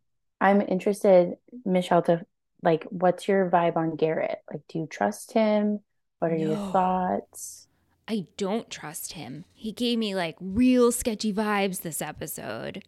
I'm 0.41 0.61
interested, 0.61 1.35
Michelle, 1.63 2.01
to 2.03 2.25
like, 2.63 2.83
what's 2.85 3.27
your 3.27 3.49
vibe 3.49 3.77
on 3.77 3.95
Garrett? 3.95 4.39
Like, 4.51 4.61
do 4.67 4.79
you 4.79 4.87
trust 4.87 5.33
him? 5.33 5.81
What 6.19 6.31
are 6.31 6.37
your 6.37 6.55
thoughts? 6.71 7.67
I 8.07 8.27
don't 8.37 8.69
trust 8.69 9.13
him. 9.13 9.45
He 9.53 9.71
gave 9.71 9.97
me 9.97 10.15
like 10.15 10.35
real 10.39 10.91
sketchy 10.91 11.33
vibes 11.33 11.81
this 11.81 12.01
episode. 12.01 12.83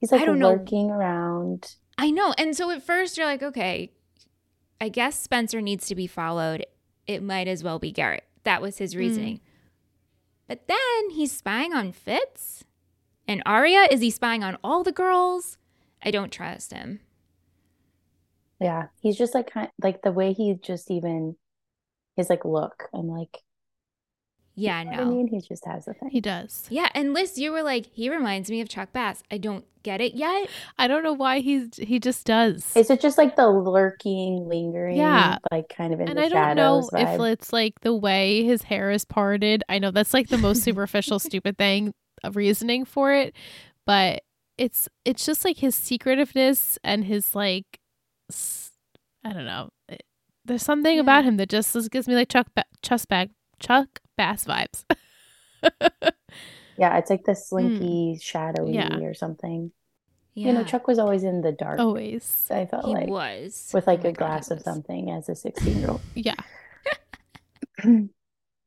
He's 0.00 0.12
like 0.12 0.22
I 0.22 0.24
don't 0.24 0.38
know. 0.38 0.50
lurking 0.50 0.90
around. 0.90 1.76
I 1.98 2.10
know. 2.10 2.34
And 2.38 2.56
so 2.56 2.70
at 2.70 2.82
first 2.82 3.16
you're 3.16 3.26
like, 3.26 3.42
okay, 3.42 3.92
I 4.80 4.88
guess 4.88 5.18
Spencer 5.18 5.60
needs 5.60 5.86
to 5.86 5.94
be 5.94 6.06
followed. 6.06 6.66
It 7.06 7.22
might 7.22 7.48
as 7.48 7.64
well 7.64 7.78
be 7.78 7.92
Garrett. 7.92 8.24
That 8.44 8.62
was 8.62 8.78
his 8.78 8.94
mm. 8.94 8.98
reasoning. 8.98 9.40
But 10.46 10.68
then 10.68 11.10
he's 11.10 11.32
spying 11.32 11.72
on 11.72 11.92
Fitz 11.92 12.64
and 13.26 13.42
Aria. 13.46 13.86
Is 13.90 14.00
he 14.00 14.10
spying 14.10 14.44
on 14.44 14.58
all 14.62 14.82
the 14.82 14.92
girls? 14.92 15.56
I 16.02 16.10
don't 16.10 16.32
trust 16.32 16.72
him. 16.72 17.00
Yeah, 18.60 18.88
he's 19.00 19.16
just 19.16 19.34
like 19.34 19.50
like 19.82 20.02
the 20.02 20.12
way 20.12 20.32
he 20.32 20.54
just 20.54 20.90
even 20.90 21.36
his 22.16 22.30
like 22.30 22.44
look. 22.44 22.88
I'm 22.94 23.08
like, 23.08 23.42
Yeah, 24.56 24.78
you 24.82 24.90
know 24.92 24.96
what 24.98 25.00
I 25.00 25.10
mean, 25.10 25.26
he 25.28 25.40
just 25.40 25.64
has 25.66 25.88
a 25.88 25.94
thing. 25.94 26.10
He 26.10 26.20
does. 26.20 26.66
Yeah, 26.70 26.88
and 26.94 27.12
Liz, 27.12 27.38
you 27.38 27.50
were 27.50 27.62
like, 27.62 27.86
he 27.86 28.08
reminds 28.08 28.48
me 28.50 28.60
of 28.60 28.68
Chuck 28.68 28.92
Bass. 28.92 29.22
I 29.30 29.38
don't 29.38 29.64
get 29.82 30.00
it 30.00 30.14
yet. 30.14 30.48
I 30.78 30.86
don't 30.86 31.02
know 31.02 31.12
why 31.12 31.40
he's 31.40 31.76
he 31.76 31.98
just 31.98 32.24
does. 32.24 32.74
Is 32.76 32.88
it 32.88 33.00
just 33.00 33.18
like 33.18 33.34
the 33.36 33.48
lurking, 33.48 34.48
lingering, 34.48 34.96
Yeah. 34.96 35.38
like 35.50 35.68
kind 35.68 35.92
of 35.92 36.00
in 36.00 36.08
and 36.08 36.18
the 36.18 36.22
I 36.22 36.28
don't 36.28 36.56
know 36.56 36.88
shadows 36.90 36.90
if 36.92 37.20
it's 37.40 37.52
like 37.52 37.80
the 37.80 37.94
way 37.94 38.44
his 38.44 38.62
hair 38.62 38.90
is 38.92 39.04
parted. 39.04 39.64
I 39.68 39.78
know 39.80 39.90
that's 39.90 40.14
like 40.14 40.28
the 40.28 40.38
most 40.38 40.62
superficial, 40.62 41.18
stupid 41.18 41.58
thing 41.58 41.92
of 42.22 42.36
reasoning 42.36 42.84
for 42.84 43.12
it, 43.12 43.34
but 43.86 44.22
it's 44.56 44.88
it's 45.04 45.26
just 45.26 45.44
like 45.44 45.56
his 45.58 45.74
secretiveness 45.74 46.78
and 46.84 47.04
his 47.04 47.34
like 47.34 47.80
s- 48.30 48.70
I 49.24 49.32
don't 49.32 49.46
know. 49.46 49.70
There's 50.44 50.62
something 50.62 50.94
Yeah. 50.94 51.00
about 51.02 51.24
him 51.24 51.38
that 51.38 51.48
just 51.48 51.72
just 51.72 51.90
gives 51.90 52.06
me 52.06 52.14
like 52.14 52.28
Chuck 52.28 52.46
ba- 52.54 52.64
Chuck 52.82 53.00
Bag 53.08 53.30
Chuck 53.58 53.98
Bass 54.16 54.44
vibes. 54.44 54.84
Yeah, 56.76 56.98
it's 56.98 57.08
like 57.10 57.24
the 57.24 57.34
slinky, 57.36 58.18
shadowy 58.20 58.72
Hmm. 58.72 58.74
Yeah. 58.74 58.96
or 58.98 59.14
something. 59.14 59.70
Yeah. 60.34 60.48
You 60.48 60.52
know, 60.54 60.64
Chuck 60.64 60.88
was 60.88 60.98
always 60.98 61.22
in 61.22 61.40
the 61.42 61.52
dark. 61.52 61.78
Always, 61.78 62.48
I 62.50 62.66
felt 62.66 62.86
he 62.86 62.92
like 62.92 63.08
was. 63.08 63.70
with 63.72 63.86
like 63.86 64.00
Oh 64.04 64.08
a 64.08 64.12
God, 64.12 64.18
glass 64.18 64.48
he 64.48 64.54
of 64.54 64.62
something 64.62 65.10
as 65.12 65.28
a 65.28 65.36
16 65.36 65.78
year 65.78 65.90
old. 65.90 66.00
yeah. 66.14 66.34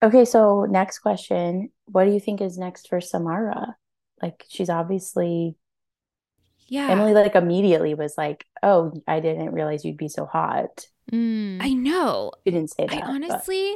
Okay, 0.03 0.25
so 0.25 0.65
next 0.69 0.99
question. 0.99 1.69
What 1.85 2.05
do 2.05 2.11
you 2.11 2.19
think 2.19 2.39
is 2.39 2.57
next 2.57 2.87
for 2.87 3.01
Samara? 3.01 3.75
Like 4.21 4.45
she's 4.47 4.69
obviously 4.69 5.55
Yeah. 6.67 6.89
Emily 6.89 7.13
like 7.13 7.35
immediately 7.35 7.93
was 7.95 8.15
like, 8.17 8.45
"Oh, 8.63 8.93
I 9.07 9.19
didn't 9.19 9.51
realize 9.53 9.83
you'd 9.83 9.97
be 9.97 10.07
so 10.09 10.25
hot." 10.25 10.85
Mm. 11.11 11.61
I 11.61 11.73
know. 11.73 12.31
You 12.45 12.51
didn't 12.51 12.69
say 12.71 12.85
that. 12.85 12.93
I 12.95 12.99
but- 13.01 13.09
honestly, 13.09 13.75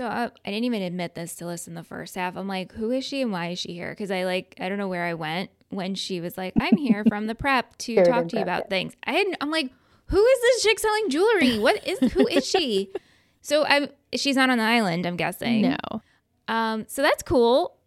so 0.00 0.06
I, 0.06 0.30
I 0.46 0.50
didn't 0.50 0.64
even 0.64 0.80
admit 0.80 1.14
this 1.14 1.34
to 1.36 1.46
Liz 1.46 1.68
in 1.68 1.74
the 1.74 1.84
first 1.84 2.14
half. 2.14 2.34
I'm 2.34 2.48
like, 2.48 2.72
who 2.72 2.90
is 2.90 3.04
she 3.04 3.20
and 3.20 3.30
why 3.30 3.48
is 3.48 3.58
she 3.58 3.74
here? 3.74 3.90
Because 3.90 4.10
I 4.10 4.24
like, 4.24 4.54
I 4.58 4.70
don't 4.70 4.78
know 4.78 4.88
where 4.88 5.04
I 5.04 5.12
went 5.12 5.50
when 5.68 5.94
she 5.94 6.22
was 6.22 6.38
like, 6.38 6.54
I'm 6.58 6.78
here 6.78 7.04
from 7.06 7.26
the 7.26 7.34
prep 7.34 7.76
to 7.80 7.96
talk 7.96 8.28
to 8.28 8.38
you 8.38 8.42
Prep, 8.42 8.42
about 8.44 8.62
yeah. 8.64 8.68
things. 8.68 8.94
I 9.04 9.12
hadn't, 9.12 9.36
I'm 9.42 9.50
like, 9.50 9.70
who 10.06 10.24
is 10.24 10.40
this 10.40 10.62
chick 10.62 10.78
selling 10.78 11.10
jewelry? 11.10 11.58
What 11.58 11.86
is, 11.86 11.98
who 12.12 12.26
is 12.26 12.46
she? 12.46 12.92
So 13.42 13.64
I'm, 13.64 13.88
she's 14.14 14.36
not 14.36 14.50
on 14.50 14.58
the 14.58 14.64
island, 14.64 15.06
I'm 15.06 15.16
guessing. 15.16 15.62
No. 15.62 16.02
Um, 16.46 16.84
so 16.88 17.00
that's 17.00 17.22
cool, 17.22 17.78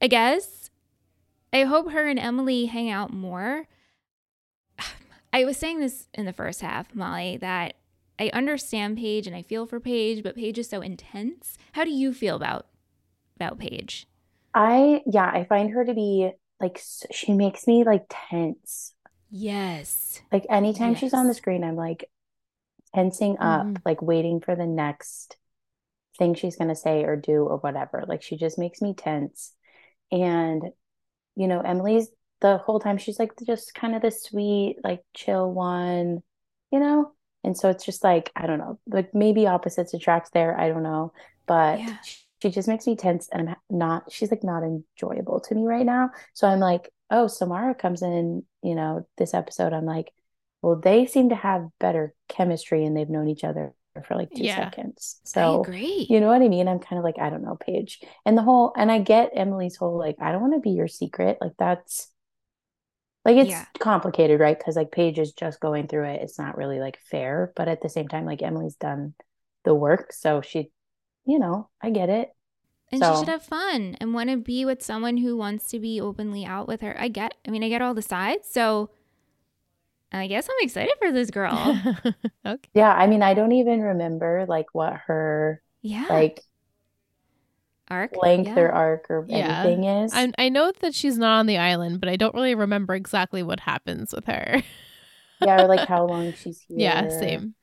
I 0.00 0.06
guess. 0.06 0.70
I 1.52 1.64
hope 1.64 1.90
her 1.90 2.06
and 2.06 2.16
Emily 2.16 2.66
hang 2.66 2.90
out 2.90 3.12
more. 3.12 3.66
I 5.32 5.44
was 5.44 5.56
saying 5.56 5.80
this 5.80 6.06
in 6.14 6.26
the 6.26 6.32
first 6.32 6.60
half, 6.60 6.94
Molly, 6.94 7.38
that 7.38 7.74
I 8.20 8.30
understand 8.34 8.98
Paige 8.98 9.26
and 9.26 9.34
I 9.34 9.42
feel 9.42 9.66
for 9.66 9.80
Paige, 9.80 10.22
but 10.22 10.36
Paige 10.36 10.58
is 10.58 10.68
so 10.68 10.80
intense. 10.82 11.56
How 11.72 11.82
do 11.84 11.90
you 11.90 12.12
feel 12.14 12.36
about 12.36 12.66
about 13.36 13.58
Paige? 13.58 14.06
I 14.54 15.02
yeah, 15.06 15.26
I 15.32 15.44
find 15.44 15.70
her 15.72 15.84
to 15.84 15.94
be 15.94 16.30
like 16.60 16.80
she 17.10 17.32
makes 17.32 17.66
me 17.66 17.84
like 17.84 18.06
tense. 18.08 18.94
Yes. 19.30 20.20
Like 20.32 20.46
anytime 20.48 20.94
she's 20.94 21.14
on 21.14 21.26
the 21.26 21.34
screen, 21.34 21.64
I'm 21.64 21.76
like 21.76 22.10
tensing 22.94 23.38
up, 23.38 23.68
Mhm. 23.68 23.82
like 23.84 24.02
waiting 24.02 24.40
for 24.40 24.56
the 24.56 24.66
next 24.66 25.36
thing 26.18 26.34
she's 26.34 26.56
gonna 26.56 26.76
say 26.76 27.04
or 27.04 27.16
do 27.16 27.44
or 27.46 27.58
whatever. 27.58 28.04
Like 28.08 28.22
she 28.22 28.36
just 28.36 28.58
makes 28.58 28.82
me 28.82 28.94
tense. 28.94 29.54
And 30.12 30.64
you 31.36 31.48
know, 31.48 31.60
Emily's 31.62 32.08
the 32.40 32.58
whole 32.58 32.80
time 32.80 32.98
she's 32.98 33.18
like 33.18 33.32
just 33.46 33.74
kind 33.74 33.94
of 33.96 34.02
the 34.02 34.10
sweet, 34.12 34.78
like 34.84 35.04
chill 35.14 35.52
one, 35.52 36.22
you 36.72 36.80
know? 36.80 37.14
And 37.44 37.56
so 37.56 37.70
it's 37.70 37.84
just 37.84 38.04
like, 38.04 38.30
I 38.36 38.46
don't 38.46 38.58
know, 38.58 38.78
like 38.86 39.14
maybe 39.14 39.46
opposites 39.46 39.94
attract 39.94 40.32
there, 40.32 40.58
I 40.58 40.68
don't 40.68 40.82
know. 40.82 41.12
But 41.46 41.78
Yeah. 41.80 41.96
she 42.42 42.50
just 42.50 42.68
makes 42.68 42.86
me 42.86 42.96
tense 42.96 43.28
and 43.32 43.50
I'm 43.50 43.56
not, 43.70 44.12
she's 44.12 44.30
like 44.30 44.44
not 44.44 44.62
enjoyable 44.62 45.40
to 45.40 45.54
me 45.54 45.64
right 45.64 45.86
now. 45.86 46.10
So 46.34 46.46
I'm 46.46 46.60
like, 46.60 46.90
oh, 47.10 47.26
Samara 47.26 47.74
comes 47.74 48.02
in, 48.02 48.44
you 48.62 48.74
know, 48.74 49.06
this 49.18 49.34
episode. 49.34 49.72
I'm 49.72 49.86
like, 49.86 50.12
well, 50.62 50.76
they 50.76 51.06
seem 51.06 51.30
to 51.30 51.34
have 51.34 51.68
better 51.78 52.14
chemistry 52.28 52.84
and 52.84 52.96
they've 52.96 53.08
known 53.08 53.28
each 53.28 53.44
other 53.44 53.74
for 54.06 54.14
like 54.14 54.32
two 54.32 54.44
Yeah. 54.44 54.56
seconds. 54.64 55.20
So 55.24 55.64
you 56.08 56.20
know 56.20 56.28
what 56.28 56.42
I 56.42 56.48
mean? 56.48 56.68
I'm 56.68 56.78
kind 56.78 56.98
of 56.98 57.04
like, 57.04 57.18
I 57.18 57.30
don't 57.30 57.42
know, 57.42 57.56
Paige. 57.56 58.00
And 58.24 58.36
the 58.38 58.42
whole, 58.42 58.72
and 58.76 58.92
I 58.92 59.00
get 59.00 59.30
Emily's 59.34 59.76
whole, 59.76 59.98
like, 59.98 60.16
I 60.20 60.30
don't 60.32 60.40
want 60.42 60.54
to 60.54 60.60
be 60.60 60.70
your 60.70 60.88
secret. 60.88 61.38
Like, 61.40 61.52
that's 61.58 62.10
like, 63.24 63.36
it's 63.36 63.52
Yeah. 63.52 63.66
complicated, 63.78 64.40
right? 64.40 64.58
Because 64.58 64.76
like 64.76 64.92
Paige 64.92 65.18
is 65.18 65.32
just 65.32 65.60
going 65.60 65.88
through 65.88 66.06
it. 66.06 66.22
It's 66.22 66.38
not 66.38 66.56
really 66.56 66.80
like 66.80 66.98
fair. 67.00 67.52
But 67.56 67.68
at 67.68 67.82
the 67.82 67.88
same 67.88 68.08
time, 68.08 68.24
like, 68.26 68.42
Emily's 68.42 68.76
done 68.76 69.14
the 69.64 69.74
work. 69.74 70.12
So 70.12 70.40
she, 70.42 70.70
you 71.26 71.38
know, 71.38 71.70
I 71.82 71.90
get 71.90 72.10
it. 72.10 72.30
and 72.92 73.04
she 73.06 73.14
should 73.14 73.28
have 73.28 73.42
fun 73.42 73.96
and 74.00 74.12
want 74.14 74.28
to 74.30 74.36
be 74.36 74.64
with 74.64 74.82
someone 74.82 75.18
who 75.18 75.36
wants 75.36 75.68
to 75.68 75.78
be 75.78 76.00
openly 76.00 76.44
out 76.44 76.66
with 76.68 76.80
her. 76.80 76.94
I 77.00 77.08
get 77.08 77.34
I 77.46 77.50
mean, 77.50 77.62
I 77.62 77.68
get 77.68 77.82
all 77.82 77.94
the 77.94 78.02
sides. 78.02 78.48
So 78.50 78.90
I 80.12 80.26
guess 80.26 80.48
I'm 80.48 80.56
excited 80.64 80.94
for 80.98 81.12
this 81.12 81.30
girl. 81.30 81.80
okay. 82.46 82.70
Yeah, 82.74 82.92
I 82.92 83.06
mean, 83.06 83.22
I 83.22 83.34
don't 83.34 83.52
even 83.52 83.80
remember 83.80 84.46
like 84.48 84.66
what 84.72 84.94
her 85.06 85.62
Yeah. 85.82 86.08
like 86.08 86.42
arc. 87.90 88.22
length 88.22 88.56
yeah. 88.56 88.56
or 88.56 88.70
arc 88.72 89.06
or 89.10 89.26
Yeah. 89.28 89.64
anything 89.64 89.84
is. 89.84 90.12
I 90.12 90.32
I 90.38 90.48
know 90.48 90.72
that 90.80 90.94
she's 90.94 91.18
not 91.18 91.38
on 91.40 91.46
the 91.46 91.58
island, 91.58 92.00
but 92.00 92.08
I 92.08 92.16
don't 92.16 92.34
really 92.34 92.54
remember 92.54 92.94
exactly 92.94 93.42
what 93.42 93.60
happens 93.60 94.12
with 94.14 94.26
her. 94.26 94.62
Yeah, 95.40 95.62
or 95.62 95.68
like 95.68 95.86
how 95.86 96.06
long 96.06 96.32
she's 96.34 96.60
here. 96.68 96.76
yeah, 96.78 97.08
same. 97.08 97.54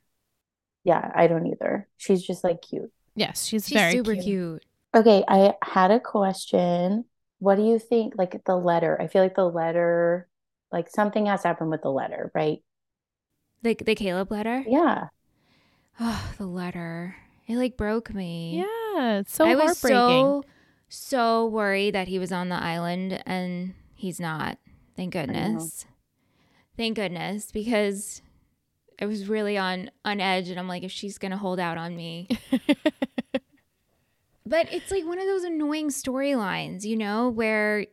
Yeah, 0.84 1.12
I 1.16 1.28
don't 1.28 1.46
either. 1.48 1.88
She's 1.98 2.24
just 2.26 2.44
like 2.44 2.62
cute. 2.62 2.92
Yes, 3.16 3.46
she's, 3.46 3.68
She's 3.68 3.74
very 3.74 3.92
super 3.92 4.16
cute. 4.16 4.16
cute. 4.16 4.64
Okay, 4.96 5.24
I 5.28 5.56
had 5.64 5.92
a 5.92 6.00
question. 6.00 7.06
What 7.40 7.56
do 7.56 7.64
you 7.64 7.80
think? 7.80 8.16
Like 8.18 8.44
the 8.46 8.56
letter, 8.56 9.00
I 9.02 9.08
feel 9.08 9.22
like 9.24 9.36
the 9.36 9.50
letter, 9.50 10.28
like 10.72 10.90
something 10.90 11.26
has 11.28 11.44
happened 11.44 11.70
with 11.72 11.82
the 11.84 11.92
letter, 11.92 12.32
right? 12.34 12.62
The 13.62 13.76
the 13.76 13.94
Caleb 13.94 14.32
letter. 14.32 14.64
Yeah. 14.68 15.10
Oh, 16.00 16.34
the 16.38 16.46
letter. 16.48 17.18
It 17.48 17.58
like 17.58 17.78
broke 17.78 18.14
me. 18.14 18.58
Yeah, 18.58 18.66
it's 19.00 19.34
so 19.34 19.46
I 19.46 19.56
was 19.56 19.78
so 19.78 20.44
so 20.90 21.46
worried 21.48 21.94
that 21.96 22.08
he 22.08 22.20
was 22.20 22.32
on 22.32 22.50
the 22.50 22.56
island 22.56 23.22
and 23.26 23.74
he's 23.94 24.20
not. 24.20 24.58
Thank 24.96 25.14
goodness. 25.14 25.86
Thank 26.76 26.96
goodness 26.96 27.52
because 27.52 28.22
I 29.02 29.06
was 29.06 29.28
really 29.28 29.58
on 29.58 29.90
on 30.06 30.20
edge 30.22 30.50
and 30.50 30.60
I'm 30.60 30.68
like 30.68 30.84
if 30.84 30.92
she's 30.92 31.18
going 31.18 31.32
to 31.32 31.38
hold 31.38 31.60
out 31.60 31.78
on 31.78 31.96
me. 31.96 32.28
but 34.46 34.72
it's 34.72 34.92
like 34.92 35.06
one 35.06 35.20
of 35.20 35.26
those 35.26 35.44
annoying 35.44 35.90
storylines, 35.90 36.84
you 36.86 36.96
know, 36.96 37.30
where 37.30 37.86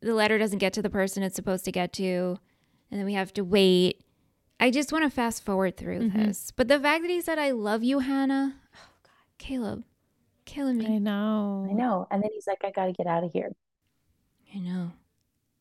the 0.00 0.14
letter 0.14 0.36
doesn't 0.38 0.58
get 0.58 0.72
to 0.74 0.82
the 0.82 0.90
person 0.90 1.22
it's 1.22 1.36
supposed 1.36 1.64
to 1.64 1.72
get 1.72 1.92
to 1.94 2.38
and 2.90 2.98
then 3.00 3.06
we 3.06 3.14
have 3.14 3.32
to 3.34 3.42
wait. 3.42 4.02
I 4.58 4.70
just 4.70 4.90
want 4.92 5.04
to 5.04 5.10
fast 5.10 5.44
forward 5.44 5.76
through 5.76 6.00
Mhm. 6.10 6.12
this. 6.14 6.50
But 6.54 6.68
the 6.68 6.80
fact 6.80 7.02
that 7.02 7.10
he 7.10 7.20
said 7.20 7.38
I 7.38 7.50
love 7.50 7.84
you, 7.84 7.98
Hannah. 8.00 8.56
Oh 8.74 8.88
god, 9.02 9.38
Caleb. 9.38 9.84
Killing 10.46 10.78
me. 10.78 10.86
I 10.86 10.98
know. 10.98 11.66
I 11.68 11.72
know. 11.74 12.06
And 12.10 12.22
then 12.22 12.30
he's 12.32 12.46
like, 12.46 12.64
I 12.64 12.70
gotta 12.70 12.92
get 12.92 13.06
out 13.06 13.22
of 13.24 13.32
here. 13.32 13.52
I 14.54 14.58
know. 14.58 14.92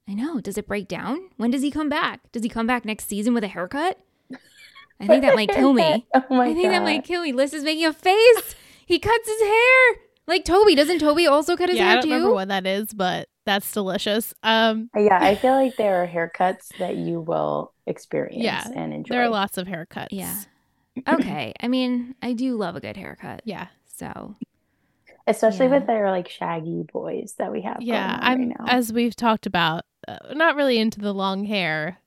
I 0.08 0.14
know. 0.14 0.40
Does 0.40 0.58
it 0.58 0.68
break 0.68 0.88
down? 0.88 1.30
When 1.38 1.52
does 1.52 1.62
he 1.64 1.72
come 1.72 1.90
back? 1.90 2.32
Does 2.32 2.44
he 2.44 2.50
come 2.50 2.68
back 2.68 2.86
next 2.86 3.08
season 3.10 3.34
with 3.34 3.44
a 3.44 3.48
haircut? 3.48 4.00
I 5.00 5.08
think 5.08 5.24
that 5.24 5.36
might 5.36 5.50
kill 5.50 5.74
me. 5.74 6.06
Oh 6.16 6.24
my 6.30 6.46
I 6.48 6.54
think 6.54 6.70
that 6.70 6.84
might 6.84 7.04
kill 7.04 7.24
me. 7.24 7.34
Liz 7.34 7.54
is 7.54 7.64
making 7.64 7.86
a 7.86 7.92
face. 7.94 8.56
He 8.86 9.00
cuts 9.00 9.28
his 9.28 9.42
hair. 9.42 9.96
Like 10.28 10.46
Toby. 10.46 10.76
Doesn't 10.76 11.00
Toby 11.00 11.28
also 11.28 11.58
cut 11.58 11.70
his 11.70 11.78
Yeah, 11.78 11.90
I 11.90 11.94
don't 11.96 12.04
too? 12.04 12.12
remember 12.12 12.34
what 12.34 12.48
that 12.48 12.66
is, 12.66 12.94
but 12.94 13.28
that's 13.46 13.70
delicious. 13.72 14.34
Um, 14.44 14.90
Yeah, 14.96 15.18
I 15.20 15.36
feel 15.36 15.54
like 15.54 15.76
there 15.78 16.04
are 16.04 16.08
haircuts 16.08 16.70
that 16.80 16.96
you 16.96 17.20
will 17.20 17.74
experience 17.88 18.42
Yeah, 18.44 18.66
and 18.76 18.94
enjoy. 18.94 19.14
there 19.16 19.24
are 19.24 19.30
lots 19.30 19.58
of 19.58 19.68
haircuts. 19.68 20.08
Yeah. 20.12 20.36
okay. 21.10 21.54
I 21.60 21.68
mean, 21.68 22.16
I 22.22 22.34
do 22.34 22.56
love 22.56 22.76
a 22.76 22.80
good 22.80 22.96
haircut. 22.98 23.42
Yeah. 23.44 23.68
So 23.88 24.36
Especially 25.28 25.66
Yeah. 25.66 25.80
with 25.80 25.88
their 25.88 26.12
like 26.12 26.30
shaggy 26.30 26.84
boys 26.92 27.34
that 27.40 27.52
we 27.52 27.62
have. 27.64 27.78
Yeah, 27.82 28.18
I'm 28.22 28.40
right 28.40 28.48
now. 28.60 28.66
as 28.68 28.94
we've 28.94 29.16
talked 29.16 29.46
about, 29.46 29.84
uh, 30.08 30.18
not 30.34 30.56
really 30.56 30.78
into 30.78 31.00
the 31.00 31.14
long 31.14 31.46
hair, 31.46 31.98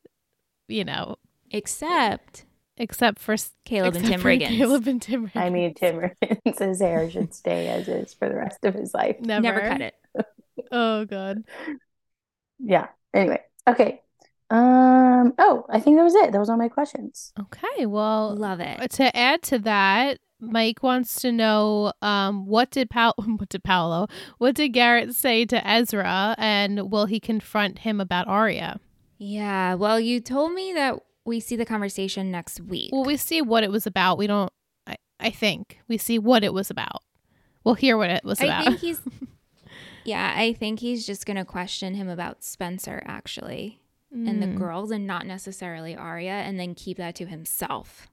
you 0.68 0.84
know, 0.84 1.16
except 1.50 2.44
except 2.76 3.18
for 3.18 3.32
s- 3.32 3.54
Caleb 3.64 3.96
and 3.96 4.04
Tim 4.06 4.20
Riggins. 4.20 4.56
Caleb 4.56 4.86
and 4.86 5.02
Tim. 5.02 5.30
I 5.34 5.50
mean, 5.50 5.74
Tim 5.74 5.96
Riggins' 5.96 6.58
his 6.60 6.80
hair 6.80 7.10
should 7.10 7.34
stay 7.34 7.66
as 7.68 7.88
is 7.88 8.14
for 8.14 8.28
the 8.28 8.36
rest 8.36 8.64
of 8.64 8.74
his 8.74 8.94
life. 8.94 9.16
never, 9.20 9.42
Never 9.42 9.60
cut 9.68 9.80
it. 9.80 9.94
Oh 10.70 11.04
god. 11.04 11.42
Yeah. 12.60 12.88
Anyway, 13.14 13.40
okay. 13.66 14.00
Um. 14.50 15.34
Oh, 15.38 15.66
I 15.68 15.80
think 15.80 15.96
that 15.96 16.04
was 16.04 16.14
it. 16.14 16.32
That 16.32 16.38
was 16.38 16.48
all 16.48 16.56
my 16.56 16.68
questions. 16.68 17.32
Okay, 17.38 17.84
well, 17.86 18.34
Love 18.34 18.60
it. 18.60 18.90
to 18.92 19.14
add 19.16 19.42
to 19.42 19.58
that, 19.60 20.18
Mike 20.40 20.82
wants 20.82 21.20
to 21.22 21.32
know 21.32 21.92
um, 22.02 22.46
what 22.46 22.70
did 22.70 22.90
pa- 22.90 23.12
what 23.16 23.48
did 23.48 23.64
Paolo, 23.64 24.06
what 24.38 24.54
did 24.54 24.68
Garrett 24.70 25.14
say 25.14 25.44
to 25.46 25.66
Ezra, 25.66 26.34
and 26.38 26.90
will 26.90 27.06
he 27.06 27.18
confront 27.20 27.80
him 27.80 28.00
about 28.00 28.28
Aria? 28.28 28.78
Yeah. 29.18 29.74
Well, 29.74 29.98
you 29.98 30.20
told 30.20 30.52
me 30.52 30.72
that 30.74 30.94
we 31.24 31.40
see 31.40 31.56
the 31.56 31.66
conversation 31.66 32.30
next 32.30 32.60
week. 32.60 32.90
Well, 32.92 33.04
we 33.04 33.16
see 33.16 33.42
what 33.42 33.64
it 33.64 33.70
was 33.70 33.86
about. 33.86 34.16
We 34.18 34.26
don't. 34.26 34.52
I, 34.86 34.96
I 35.20 35.30
think 35.30 35.80
we 35.88 35.98
see 35.98 36.18
what 36.18 36.44
it 36.44 36.52
was 36.54 36.70
about. 36.70 37.02
We'll 37.64 37.74
hear 37.74 37.96
what 37.96 38.10
it 38.10 38.24
was 38.24 38.40
I 38.40 38.44
about. 38.46 38.64
think 38.64 38.78
he's 38.80 39.00
Yeah, 40.04 40.32
I 40.36 40.54
think 40.54 40.80
he's 40.80 41.04
just 41.04 41.26
going 41.26 41.36
to 41.36 41.44
question 41.44 41.94
him 41.94 42.08
about 42.08 42.42
Spencer 42.42 43.02
actually 43.04 43.80
and 44.10 44.42
the 44.42 44.46
Mm, 44.46 44.56
girls 44.56 44.90
and 44.90 45.06
not 45.06 45.26
necessarily 45.26 45.94
Aria 45.94 46.30
and 46.32 46.58
then 46.58 46.74
keep 46.74 46.96
that 46.96 47.14
to 47.16 47.26
himself. 47.26 48.08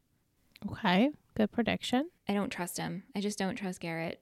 Okay, 0.69 1.11
good 1.36 1.51
prediction. 1.51 2.09
I 2.27 2.33
don't 2.33 2.49
trust 2.49 2.77
him. 2.77 3.03
I 3.15 3.21
just 3.21 3.38
don't 3.38 3.55
trust 3.55 3.79
Garrett. 3.79 4.21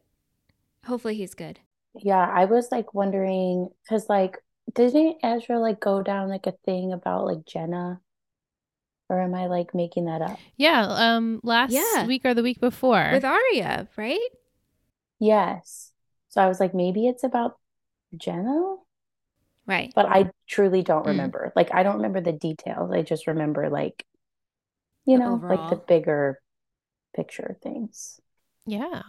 Hopefully 0.86 1.16
he's 1.16 1.34
good. 1.34 1.60
Yeah, 1.96 2.28
I 2.32 2.46
was 2.46 2.72
like 2.72 2.94
wondering 2.94 3.70
because 3.84 4.10
like 4.10 4.38
didn't 4.74 5.18
Ezra 5.24 5.60
like 5.60 5.80
go 5.80 6.02
down 6.04 6.30
like 6.30 6.48
a 6.48 6.54
thing 6.66 6.92
about 6.94 7.26
like 7.26 7.46
Jenna? 7.46 8.02
Or 9.10 9.22
am 9.22 9.34
I 9.34 9.48
like 9.48 9.74
making 9.74 10.06
that 10.06 10.22
up? 10.22 10.42
Yeah. 10.58 10.86
Um. 10.88 11.40
Last 11.44 11.74
Yeah. 11.74 12.06
week 12.06 12.26
or 12.26 12.34
the 12.34 12.44
week 12.44 12.60
before. 12.60 13.10
With 13.12 13.26
Aria, 13.26 13.88
right? 13.98 14.30
Yes. 15.20 15.92
So 16.30 16.42
I 16.42 16.48
was 16.48 16.60
like, 16.60 16.74
maybe 16.74 17.08
it's 17.08 17.24
about 17.24 17.60
Jenna, 18.18 18.78
Right. 19.66 19.94
but 19.96 20.06
I 20.06 20.32
truly 20.48 20.82
don't 20.84 21.06
Mm. 21.06 21.08
remember. 21.08 21.54
Like, 21.56 21.74
I 21.74 21.84
don't 21.84 21.98
remember 21.98 22.22
the 22.22 22.32
details. 22.34 22.92
I 22.92 23.02
just 23.02 23.28
remember 23.28 23.70
like, 23.70 24.06
you 25.06 25.18
The 25.18 25.20
know, 25.20 25.44
like 25.50 25.68
the 25.68 25.76
bigger 25.78 26.40
picture 27.14 27.58
things. 27.62 28.20
yeah. 28.66 29.02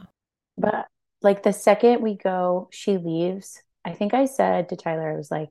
But 0.57 0.87
like 1.23 1.43
the 1.43 1.53
second 1.53 2.01
we 2.03 2.17
go, 2.17 2.69
she 2.71 2.97
leaves. 2.99 3.61
I 3.85 3.93
think 3.93 4.15
I 4.15 4.27
said 4.27 4.69
to 4.69 4.77
Tyler, 4.77 5.11
I 5.13 5.17
was 5.17 5.31
like, 5.31 5.49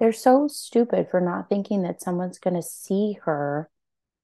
they're 0.00 0.12
so 0.12 0.48
stupid 0.48 1.08
for 1.10 1.20
not 1.20 1.48
thinking 1.48 1.82
that 1.82 2.02
someone's 2.02 2.38
going 2.38 2.56
to 2.56 2.62
see 2.62 3.18
her 3.24 3.70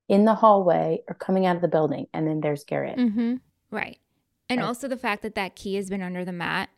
in 0.08 0.24
the 0.24 0.34
hallway 0.34 1.02
or 1.08 1.14
coming 1.14 1.46
out 1.46 1.56
of 1.56 1.62
the 1.62 1.68
building. 1.68 2.06
And 2.12 2.26
then 2.26 2.40
there's 2.40 2.64
Garrett. 2.64 2.98
Mm-hmm. 2.98 3.36
Right. 3.70 3.98
And 4.48 4.60
Right. 4.60 4.66
also 4.66 4.88
the 4.88 4.96
fact 4.96 5.22
that 5.22 5.34
that 5.36 5.54
key 5.54 5.76
has 5.76 5.88
been 5.88 6.02
under 6.02 6.24
the 6.24 6.32
mat. 6.32 6.68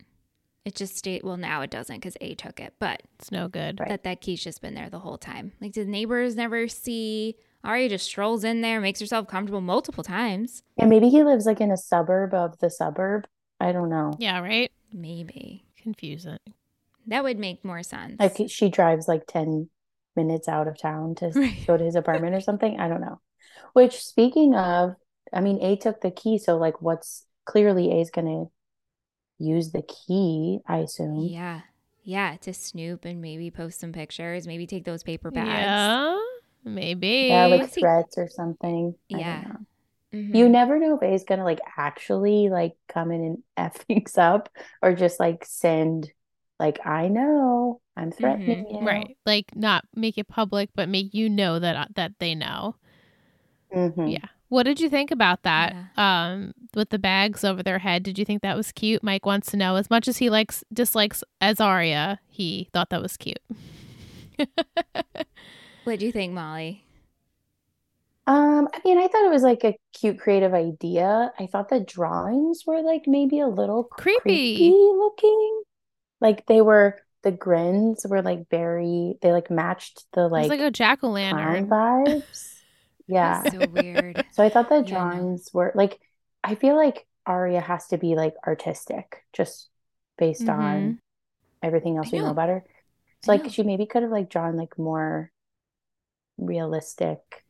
It 0.64 0.74
just 0.74 0.96
stayed 0.96 1.22
well 1.24 1.36
now 1.36 1.60
it 1.62 1.70
doesn't 1.70 2.00
cuz 2.00 2.16
A 2.20 2.34
took 2.34 2.58
it, 2.60 2.74
but 2.78 3.02
It's 3.18 3.30
no 3.32 3.48
good. 3.48 3.80
Right. 3.80 3.88
that 3.88 4.04
that 4.04 4.20
key's 4.20 4.42
just 4.44 4.60
been 4.62 4.74
there 4.74 4.88
the 4.90 5.00
whole 5.00 5.18
time. 5.18 5.52
Like 5.60 5.72
did 5.72 5.88
neighbors 5.88 6.36
never 6.36 6.68
see 6.68 7.36
Aria 7.64 7.88
just 7.88 8.06
strolls 8.06 8.44
in 8.44 8.60
there, 8.60 8.80
makes 8.80 9.00
herself 9.00 9.26
comfortable 9.26 9.60
multiple 9.60 10.04
times. 10.04 10.62
And 10.78 10.90
maybe 10.90 11.08
he 11.08 11.22
lives 11.24 11.46
like 11.46 11.60
in 11.60 11.70
a 11.70 11.76
suburb 11.76 12.34
of 12.34 12.58
the 12.58 12.70
suburb. 12.70 13.26
I 13.58 13.72
don't 13.72 13.88
know. 13.88 14.14
Yeah. 14.18 14.38
Right. 14.40 14.70
Maybe. 14.92 15.64
Confusing. 15.82 16.38
That 17.06 17.24
would 17.24 17.38
make 17.38 17.64
more 17.64 17.82
sense. 17.82 18.16
Like 18.20 18.36
she 18.48 18.68
drives 18.68 19.08
like 19.08 19.26
10 19.26 19.68
minutes 20.16 20.48
out 20.48 20.68
of 20.68 20.78
town 20.78 21.14
to 21.16 21.30
Right. 21.34 21.66
go 21.66 21.76
to 21.76 21.84
his 21.84 21.96
apartment 21.96 22.34
or 22.34 22.40
something. 22.40 22.78
I 22.78 22.88
don't 22.88 23.00
know. 23.00 23.20
Which, 23.72 24.04
speaking 24.04 24.54
of, 24.54 24.94
I 25.32 25.40
mean, 25.40 25.58
A 25.62 25.76
took 25.76 26.00
the 26.00 26.10
key. 26.10 26.38
So, 26.38 26.56
like, 26.56 26.80
what's 26.80 27.26
clearly 27.44 27.90
A's 27.92 28.10
going 28.10 28.26
to 28.26 28.50
use 29.44 29.72
the 29.72 29.82
key, 29.82 30.60
I 30.66 30.78
assume. 30.78 31.20
Yeah. 31.24 31.62
Yeah, 32.04 32.36
to 32.42 32.52
snoop 32.54 33.04
and 33.04 33.20
maybe 33.20 33.50
post 33.50 33.80
some 33.80 33.92
pictures, 33.92 34.46
maybe 34.46 34.66
take 34.66 34.84
those 34.84 35.02
paper 35.02 35.30
bags. 35.30 35.48
Yeah. 35.48 36.18
Maybe. 36.64 37.28
Yeah, 37.28 37.46
like 37.46 37.70
threats 37.70 38.18
or 38.18 38.28
something. 38.28 38.94
Yeah. 39.08 39.44
Mhm. 40.12 40.34
You 40.34 40.48
never 40.48 40.78
know 40.78 40.96
if 40.96 41.02
A's 41.02 41.24
to 41.24 41.42
like 41.42 41.60
actually 41.76 42.48
like 42.48 42.76
come 42.88 43.10
in 43.10 43.24
and 43.24 43.42
F 43.56 43.76
things 43.76 44.16
up 44.16 44.48
or 44.80 44.94
just 44.94 45.18
like 45.20 45.44
send, 45.44 46.10
like, 46.58 46.84
I 46.86 47.08
know 47.08 47.80
I'm 47.96 48.12
threatening 48.12 48.66
you. 48.70 48.80
Right. 48.80 49.16
Like 49.26 49.54
not 49.54 49.84
make 49.94 50.18
it 50.18 50.28
public, 50.28 50.70
but 50.74 50.88
make 50.88 51.12
you 51.14 51.28
know 51.28 51.58
that 51.58 51.76
uh, 51.76 51.86
that 51.96 52.12
they 52.18 52.34
know. 52.34 52.76
Mhm. 53.74 54.12
Yeah. 54.12 54.28
What 54.48 54.64
did 54.64 54.78
you 54.78 54.88
think 54.88 55.10
about 55.10 55.42
that? 55.42 55.74
Um, 55.96 56.52
with 56.74 56.90
the 56.90 56.98
bags 56.98 57.42
over 57.42 57.62
their 57.62 57.80
head, 57.80 58.04
did 58.04 58.18
you 58.18 58.24
think 58.24 58.42
that 58.42 58.56
was 58.56 58.70
cute? 58.70 59.02
Mike 59.02 59.26
wants 59.26 59.50
to 59.50 59.56
know. 59.56 59.74
As 59.74 59.90
much 59.90 60.06
as 60.06 60.18
he 60.18 60.30
likes 60.30 60.62
dislikes 60.72 61.24
Ezria, 61.42 62.18
he 62.28 62.68
thought 62.72 62.90
that 62.90 63.02
was 63.02 63.16
cute. 63.16 63.40
What 65.84 66.00
do 66.00 66.06
you 66.06 66.12
think, 66.12 66.32
Molly? 66.34 66.84
Um, 68.26 68.68
I 68.72 68.80
mean, 68.84 68.98
I 68.98 69.06
thought 69.08 69.24
it 69.24 69.30
was 69.30 69.42
like 69.42 69.64
a 69.64 69.76
cute, 69.92 70.18
creative 70.18 70.54
idea. 70.54 71.32
I 71.38 71.46
thought 71.46 71.68
the 71.68 71.80
drawings 71.80 72.62
were 72.66 72.82
like 72.82 73.02
maybe 73.06 73.40
a 73.40 73.48
little 73.48 73.84
Creepy. 73.96 74.52
creepy 74.54 74.92
looking. 74.96 75.62
Like 76.20 76.46
they 76.46 76.62
were, 76.62 77.00
the 77.22 77.32
grins 77.32 78.06
were 78.08 78.22
like 78.22 78.48
very, 78.50 79.16
they 79.22 79.32
like 79.32 79.50
matched 79.50 80.04
the 80.14 80.28
like 80.28 80.56
like 80.58 80.60
a 80.60 80.70
jack 80.70 81.02
o' 81.02 81.10
lantern 81.10 81.66
vibes. 81.68 82.62
Yeah. 83.06 83.44
So 83.44 83.66
weird. 83.66 84.22
So 84.32 84.42
I 84.44 84.50
thought 84.50 84.68
the 84.68 84.82
Yeah, 84.82 84.84
drawings 84.84 85.50
were 85.52 85.72
like, 85.74 86.00
I 86.42 86.54
feel 86.54 86.76
like 86.76 87.06
Aria 87.26 87.60
has 87.60 87.88
to 87.88 87.98
be 87.98 88.14
like 88.16 88.34
artistic 88.46 89.24
just 89.32 89.70
based 90.18 90.48
on 90.48 90.96
everything 91.62 91.98
else 91.98 92.10
I 92.10 92.12
we 92.12 92.20
know 92.20 92.30
know. 92.30 92.32
about 92.32 92.50
her. 92.50 92.64
So 93.22 93.32
I 93.32 93.34
like 93.34 93.48
know. 93.48 93.50
she 93.50 93.64
maybe 93.64 93.86
could 93.86 94.02
have 94.04 94.12
like 94.12 94.30
drawn 94.30 94.56
like 94.56 94.78
more 94.78 95.32
realistic. 96.38 97.44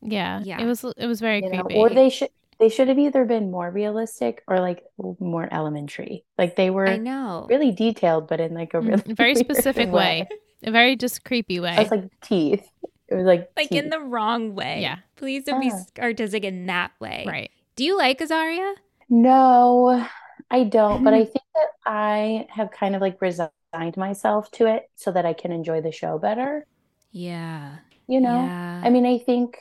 Yeah. 0.00 0.40
Yeah. 0.42 0.60
It 0.60 0.66
was 0.66 0.84
it 0.96 1.06
was 1.06 1.20
very 1.20 1.42
You 1.42 1.50
know, 1.50 1.64
creepy. 1.64 1.74
or 1.74 1.90
they 1.90 2.10
should 2.10 2.30
they 2.58 2.68
should 2.68 2.88
have 2.88 2.98
either 2.98 3.24
been 3.24 3.50
more 3.50 3.70
realistic 3.70 4.42
or 4.48 4.60
like 4.60 4.84
more 5.20 5.48
elementary. 5.52 6.24
Like 6.36 6.56
they 6.56 6.70
I 6.84 6.96
were 6.96 6.96
know. 6.96 7.46
really 7.48 7.72
detailed, 7.72 8.28
but 8.28 8.40
in 8.40 8.54
like 8.54 8.74
a 8.74 8.78
Mm, 8.80 8.88
really 8.88 9.14
very 9.16 9.34
specific 9.34 9.92
way. 9.92 10.28
A 10.64 10.70
very 10.70 10.96
just 10.96 11.24
creepy 11.24 11.60
way. 11.60 11.76
I 11.76 11.82
was 11.82 11.90
like 11.90 12.10
teeth. 12.22 12.68
It 13.08 13.14
was 13.14 13.24
like 13.26 13.50
Like 13.56 13.74
in 13.74 13.90
the 13.90 14.00
wrong 14.00 14.54
way. 14.54 14.80
Yeah. 14.82 14.98
Please 15.16 15.44
don't 15.44 15.60
be 15.60 15.72
Ah. 15.72 15.84
artistic 15.98 16.44
in 16.44 16.66
that 16.66 16.92
way. 17.00 17.24
right. 17.26 17.50
Do 17.76 17.84
you 17.84 17.96
like 17.96 18.18
Ezria? 18.20 18.74
No, 19.08 20.06
I 20.50 20.64
don't, 20.64 21.02
but 21.04 21.14
I 21.14 21.24
Mm-hmm. 21.24 21.24
think 21.24 21.44
that 21.54 21.68
I 21.86 22.46
have 22.50 22.70
kind 22.70 22.94
of 22.94 23.00
like 23.00 23.20
resigned 23.22 23.52
myself 23.96 24.50
to 24.52 24.66
it 24.66 24.90
so 24.96 25.12
that 25.12 25.26
I 25.26 25.32
can 25.34 25.52
enjoy 25.52 25.80
the 25.80 25.92
show 25.92 26.18
better, 26.18 26.66
Yeah. 27.12 27.78
You 28.08 28.20
know? 28.20 28.42
Yeah. 28.42 28.80
I 28.84 28.90
mean, 28.90 29.06
I 29.06 29.18
think 29.18 29.58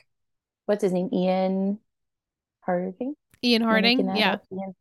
what's 0.66 0.82
his 0.82 0.94
name? 0.94 1.10
Ian 1.14 1.80
Harding? 2.62 3.16
Ian 3.44 3.62
Harding. 3.62 4.00
Yeah. 4.16 4.38
Ian. 4.52 4.76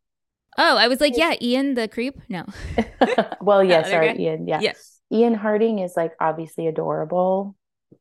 oh, 0.57 0.77
I 0.77 0.87
was 0.87 1.01
like, 1.01 1.17
yeah, 1.17 1.35
Ian 1.41 1.73
the 1.73 1.87
creep? 1.87 2.19
No. 2.29 2.45
Well, 3.41 3.63
yeah, 3.63 3.83
sorry? 3.89 4.17
Ian. 4.19 4.47
Yeah. 4.47 4.59
Yeah. 4.61 4.73
Ian 5.11 5.33
Harding 5.33 5.79
is 5.79 5.93
like 5.95 6.13
obviously 6.19 6.67
adorable. 6.67 7.55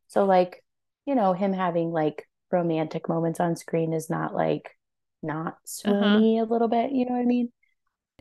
So 0.08 0.24
like, 0.24 0.64
you 1.04 1.14
know, 1.14 1.32
him 1.32 1.52
having 1.52 1.92
like 1.92 2.28
romantic 2.50 3.08
moments 3.08 3.38
on 3.38 3.56
screen 3.56 3.92
is 3.92 4.10
not 4.10 4.34
like 4.34 4.70
not 5.22 5.58
uh-huh. 5.84 5.92
swoony 5.92 6.40
a 6.40 6.44
little 6.44 6.68
bit, 6.68 6.92
you 6.92 7.06
know 7.06 7.12
what 7.12 7.22
I 7.22 7.26
mean? 7.26 7.52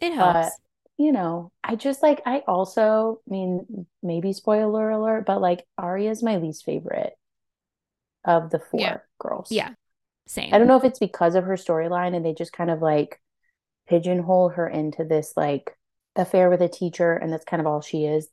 It 0.02 0.16
But 0.16 0.34
helps. 0.34 0.60
you 0.98 1.12
know, 1.12 1.52
I 1.64 1.76
just 1.76 2.04
like 2.04 2.22
I 2.26 2.44
also, 2.48 3.22
I 3.28 3.32
mean, 3.32 3.88
maybe 4.04 4.34
spoiler 4.34 4.90
alert, 4.90 5.26
but 5.26 5.42
like 5.42 5.66
Aria 5.78 6.12
is 6.12 6.22
my 6.22 6.38
least 6.38 6.64
favorite 6.64 7.14
of 8.26 8.50
the 8.50 8.60
four 8.60 8.80
Yeah. 8.80 8.98
girls. 9.20 9.52
yeah. 9.52 9.72
Same. 10.28 10.54
I 10.54 10.58
don't 10.58 10.68
know 10.68 10.78
if 10.78 10.84
it's 10.84 11.00
because 11.00 11.36
of 11.36 11.44
her 11.44 11.56
storyline 11.56 12.16
and 12.16 12.26
they 12.26 12.34
just 12.34 12.52
kind 12.52 12.72
of 12.72 12.82
like 12.82 13.22
pigeonhole 13.88 14.50
her 14.50 14.68
into 14.68 15.04
this 15.04 15.34
like 15.38 15.78
affair 16.16 16.50
with 16.50 16.62
a 16.62 16.68
teacher 16.68 17.14
and 17.14 17.32
that's 17.32 17.46
kind 17.46 17.62
of 17.62 17.68
all 17.68 17.82
she 17.82 18.06
is 18.06 18.28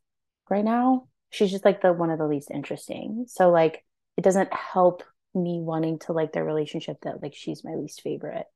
right 0.48 0.64
now. 0.64 1.08
She's 1.30 1.50
just 1.50 1.64
like 1.64 1.82
the 1.82 1.92
one 1.92 2.10
of 2.10 2.18
the 2.18 2.26
least 2.26 2.50
interesting. 2.50 3.26
So 3.28 3.50
like 3.50 3.84
it 4.16 4.22
doesn't 4.24 4.52
help 4.52 5.02
me 5.34 5.60
wanting 5.60 5.98
to 6.00 6.12
like 6.12 6.32
their 6.32 6.44
relationship 6.44 6.98
that 7.02 7.22
like 7.22 7.34
she's 7.34 7.64
my 7.64 7.74
least 7.74 8.00
favorite 8.02 8.46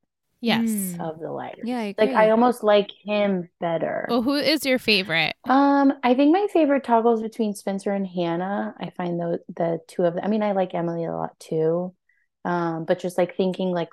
Yes. 0.41 0.69
Mm. 0.69 1.01
of 1.01 1.19
the 1.19 1.31
lighters. 1.31 1.65
Yeah, 1.65 1.79
I 1.79 1.95
Like. 1.97 2.11
I 2.11 2.31
almost 2.31 2.63
like 2.63 2.91
him 3.05 3.49
better. 3.59 4.07
Well, 4.09 4.23
who 4.23 4.35
is 4.35 4.65
your 4.67 4.79
favorite? 4.79 5.35
Um, 5.45 5.95
I 6.03 6.15
think 6.15 6.33
my 6.33 6.47
favorite 6.53 6.85
toggles 6.85 7.23
between 7.23 7.55
Spencer 7.55 7.93
and 7.93 8.07
Hannah. 8.07 8.75
I 8.79 8.91
find 8.91 9.19
those 9.19 9.39
the 9.55 9.81
two 9.89 10.05
of 10.05 10.15
them. 10.15 10.25
I 10.25 10.29
mean, 10.29 10.43
I 10.43 10.53
like 10.53 10.75
Emily 10.75 11.05
a 11.05 11.13
lot 11.13 11.39
too. 11.41 11.95
Um, 12.45 12.85
but 12.85 13.01
just 13.01 13.19
like 13.19 13.37
thinking 13.37 13.73
like 13.73 13.89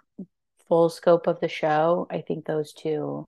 full 0.67 0.89
scope 0.89 1.27
of 1.27 1.39
the 1.39 1.47
show, 1.47 2.07
I 2.11 2.21
think 2.21 2.45
those 2.45 2.73
two 2.73 3.25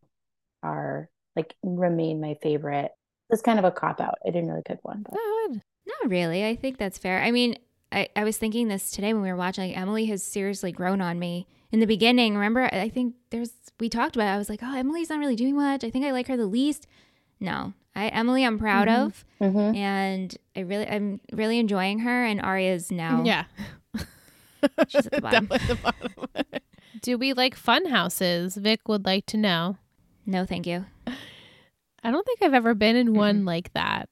are 0.61 1.09
like 1.36 1.55
remain 1.63 2.22
my 2.22 2.36
favorite. 2.41 2.91
It's 3.30 3.41
kind 3.41 3.59
of 3.59 3.66
a 3.66 3.72
cop 3.72 4.01
out. 4.01 4.20
I 4.26 4.30
didn't 4.30 4.49
really 4.49 4.61
pick 4.63 4.80
one, 4.84 5.03
but 5.03 5.13
good. 5.13 5.61
Not 5.88 6.09
really. 6.09 6.45
I 6.45 6.55
think 6.55 6.78
that's 6.78 6.97
fair. 6.97 7.22
I 7.22 7.32
mean, 7.32 7.57
I, 7.91 8.09
I 8.16 8.24
was 8.24 8.38
thinking 8.38 8.68
this 8.68 8.91
today 8.91 9.13
when 9.13 9.24
we 9.24 9.30
were 9.30 9.36
watching. 9.36 9.70
Like, 9.70 9.78
Emily 9.78 10.05
has 10.07 10.22
seriously 10.22 10.72
grown 10.72 11.01
on 11.01 11.18
me. 11.18 11.47
In 11.72 11.80
the 11.80 11.88
beginning, 11.88 12.36
remember, 12.36 12.61
I 12.72 12.82
I 12.82 12.89
think 12.89 13.16
there's, 13.32 13.51
we 13.80 13.89
talked 13.89 14.16
about 14.16 14.28
it. 14.28 14.36
I 14.36 14.38
was 14.38 14.49
like, 14.49 14.61
oh, 14.63 14.76
Emily's 14.78 15.09
not 15.09 15.20
really 15.20 15.36
doing 15.36 15.55
much. 15.55 15.84
I 15.84 15.89
think 15.89 16.05
I 16.05 16.11
like 16.11 16.28
her 16.28 16.38
the 16.38 16.45
least. 16.45 16.88
No, 17.39 17.74
I, 17.95 18.07
Emily, 18.09 18.45
I'm 18.45 18.57
proud 18.57 18.88
Mhm. 18.88 19.05
of. 19.05 19.26
Mhm. 19.41 19.76
And 19.76 20.38
I 20.55 20.61
really, 20.61 20.88
I'm 20.88 21.20
really 21.34 21.59
enjoying 21.59 21.99
her. 21.99 22.24
And 22.24 22.39
Aria's 22.41 22.91
now, 22.91 23.24
Yeah. 23.26 23.45
She's 24.88 25.05
at 25.07 25.11
the 25.11 25.22
bottom. 25.28 25.45
Definitely 25.47 25.76
the 25.76 25.82
bottom. 25.82 26.61
Do 27.01 27.18
we 27.18 27.34
like 27.34 27.55
fun 27.55 27.86
houses? 27.88 28.55
Vic 28.55 28.88
would 28.88 29.05
like 29.05 29.26
to 29.28 29.38
know. 29.38 29.78
no, 30.26 30.45
thank 30.45 30.66
you. 30.66 30.86
I 32.03 32.11
don't 32.11 32.26
think 32.26 32.41
I've 32.41 32.53
ever 32.53 32.74
been 32.74 32.95
in 32.95 33.13
one 33.16 33.45
like 33.45 33.74
that 33.74 34.09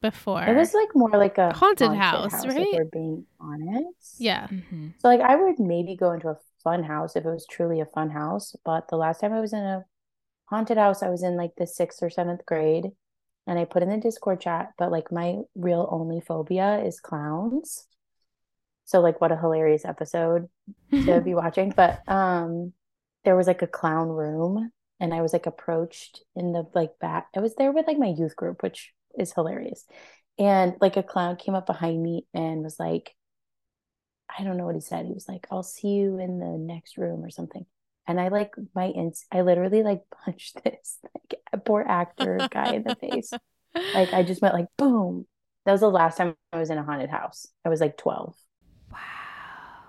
before. 0.00 0.42
it 0.42 0.56
was 0.56 0.74
like 0.74 0.88
more 0.94 1.10
like 1.10 1.38
a 1.38 1.52
Haunted 1.52 1.92
house, 1.94 2.44
if 2.44 2.54
right? 2.56 2.66
we're 2.72 2.84
being 2.84 3.26
honest. 3.40 4.16
yeah. 4.18 4.46
hmm 4.48 4.88
So 4.98 5.08
like 5.08 5.20
I 5.20 5.36
would 5.36 5.58
maybe 5.58 5.96
go 5.96 6.12
into 6.12 6.28
a 6.28 6.38
fun 6.62 6.82
house 6.82 7.16
if 7.16 7.24
it 7.24 7.28
was 7.30 7.46
truly 7.46 7.80
a 7.80 7.86
fun 7.86 8.10
house, 8.10 8.54
but 8.64 8.88
the 8.88 8.96
last 8.96 9.20
time 9.20 9.32
I 9.32 9.40
was 9.40 9.52
in 9.52 9.60
a 9.60 9.84
haunted 10.46 10.78
house, 10.78 11.02
I 11.02 11.08
was 11.10 11.22
in 11.22 11.36
like 11.36 11.52
the 11.56 11.66
sixth 11.66 12.02
or 12.02 12.10
seventh 12.10 12.44
grade, 12.46 12.92
and 13.46 13.58
I 13.58 13.64
put 13.64 13.82
in 13.82 13.88
the 13.90 13.96
Discord 13.98 14.40
chat, 14.40 14.72
but 14.78 14.90
like 14.90 15.10
my 15.12 15.38
real 15.54 15.88
only 15.90 16.20
phobia 16.20 16.78
is 16.84 17.00
clowns. 17.00 17.86
So 18.84 19.00
like 19.00 19.20
what 19.20 19.32
a 19.32 19.36
hilarious 19.36 19.84
episode 19.84 20.48
to 21.04 21.20
be 21.20 21.34
watching. 21.42 21.70
But 21.76 22.00
um 22.08 22.72
there 23.24 23.36
was 23.36 23.46
like 23.48 23.62
a 23.62 23.66
clown 23.66 24.08
room 24.08 24.70
and 25.00 25.12
I 25.12 25.20
was 25.20 25.32
like 25.32 25.46
approached 25.46 26.22
in 26.36 26.52
the 26.52 26.66
like 26.74 26.98
back. 27.00 27.28
I 27.36 27.40
was 27.40 27.54
there 27.56 27.72
with 27.72 27.86
like 27.86 27.98
my 27.98 28.14
youth 28.16 28.36
group, 28.36 28.62
which 28.62 28.92
is 29.18 29.32
hilarious. 29.32 29.84
And 30.38 30.74
like 30.80 30.96
a 30.96 31.02
clown 31.02 31.36
came 31.36 31.54
up 31.54 31.66
behind 31.66 32.02
me 32.02 32.26
and 32.34 32.62
was 32.62 32.78
like, 32.78 33.14
I 34.38 34.44
don't 34.44 34.56
know 34.56 34.66
what 34.66 34.74
he 34.74 34.80
said. 34.80 35.06
He 35.06 35.12
was 35.12 35.28
like, 35.28 35.46
I'll 35.50 35.62
see 35.62 35.88
you 35.88 36.18
in 36.18 36.38
the 36.38 36.58
next 36.58 36.98
room 36.98 37.24
or 37.24 37.30
something. 37.30 37.64
And 38.06 38.20
I 38.20 38.28
like 38.28 38.54
my 38.74 38.88
ins 38.88 39.24
I 39.32 39.40
literally 39.40 39.82
like 39.82 40.02
punched 40.24 40.62
this 40.62 40.98
like 41.14 41.64
poor 41.64 41.84
actor 41.86 42.46
guy 42.50 42.74
in 42.74 42.84
the 42.84 42.96
face. 42.96 43.32
Like 43.94 44.12
I 44.12 44.22
just 44.22 44.42
went 44.42 44.54
like 44.54 44.68
boom. 44.76 45.26
That 45.64 45.72
was 45.72 45.80
the 45.80 45.90
last 45.90 46.16
time 46.16 46.36
I 46.52 46.58
was 46.58 46.70
in 46.70 46.78
a 46.78 46.84
haunted 46.84 47.10
house. 47.10 47.46
I 47.64 47.68
was 47.68 47.80
like 47.80 47.96
12. 47.96 48.34
Wow. 48.92 48.98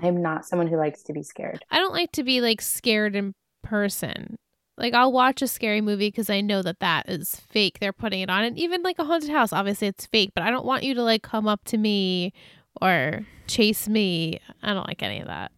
I'm 0.01 0.21
not 0.21 0.45
someone 0.45 0.67
who 0.67 0.77
likes 0.77 1.03
to 1.03 1.13
be 1.13 1.23
scared. 1.23 1.63
I 1.69 1.77
don't 1.77 1.93
like 1.93 2.11
to 2.13 2.23
be 2.23 2.41
like 2.41 2.61
scared 2.61 3.15
in 3.15 3.33
person. 3.63 4.37
Like 4.77 4.93
I'll 4.93 5.11
watch 5.11 5.41
a 5.41 5.47
scary 5.47 5.81
movie 5.81 6.07
because 6.09 6.29
I 6.29 6.41
know 6.41 6.61
that 6.61 6.79
that 6.79 7.09
is 7.09 7.35
fake. 7.49 7.79
They're 7.79 7.93
putting 7.93 8.21
it 8.21 8.29
on, 8.29 8.43
and 8.43 8.57
even 8.59 8.83
like 8.83 8.99
a 8.99 9.05
haunted 9.05 9.29
house, 9.31 9.51
obviously 9.53 9.87
it's 9.87 10.05
fake. 10.05 10.31
But 10.35 10.43
I 10.43 10.51
don't 10.51 10.65
want 10.65 10.83
you 10.83 10.93
to 10.95 11.03
like 11.03 11.23
come 11.23 11.47
up 11.47 11.63
to 11.65 11.77
me 11.77 12.33
or 12.81 13.25
chase 13.47 13.87
me. 13.87 14.39
I 14.61 14.73
don't 14.73 14.87
like 14.87 15.01
any 15.03 15.19
of 15.19 15.27
that. 15.27 15.51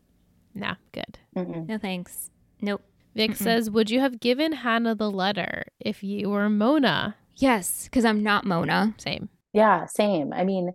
Nah, 0.53 0.75
good. 0.91 1.19
Mm-mm. 1.35 1.67
No, 1.67 1.77
thanks. 1.77 2.29
Nope. 2.61 2.81
Vic 3.15 3.31
Mm-mm. 3.31 3.35
says, 3.35 3.69
"Would 3.69 3.89
you 3.89 3.99
have 3.99 4.19
given 4.19 4.53
Hannah 4.53 4.95
the 4.95 5.11
letter 5.11 5.65
if 5.79 6.03
you 6.03 6.29
were 6.29 6.49
Mona?" 6.49 7.15
Yes, 7.35 7.85
because 7.85 8.05
I'm 8.05 8.23
not 8.23 8.45
Mona. 8.45 8.93
Same. 8.97 9.29
Yeah, 9.53 9.85
same. 9.85 10.33
I 10.33 10.43
mean, 10.43 10.73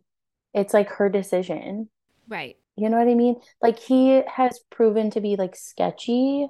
it's 0.54 0.74
like 0.74 0.90
her 0.90 1.08
decision. 1.08 1.90
Right. 2.28 2.56
You 2.76 2.88
know 2.90 2.98
what 2.98 3.08
I 3.08 3.14
mean? 3.14 3.36
Like 3.62 3.78
he 3.78 4.22
has 4.26 4.60
proven 4.70 5.10
to 5.12 5.20
be 5.20 5.36
like 5.36 5.56
sketchy, 5.56 6.48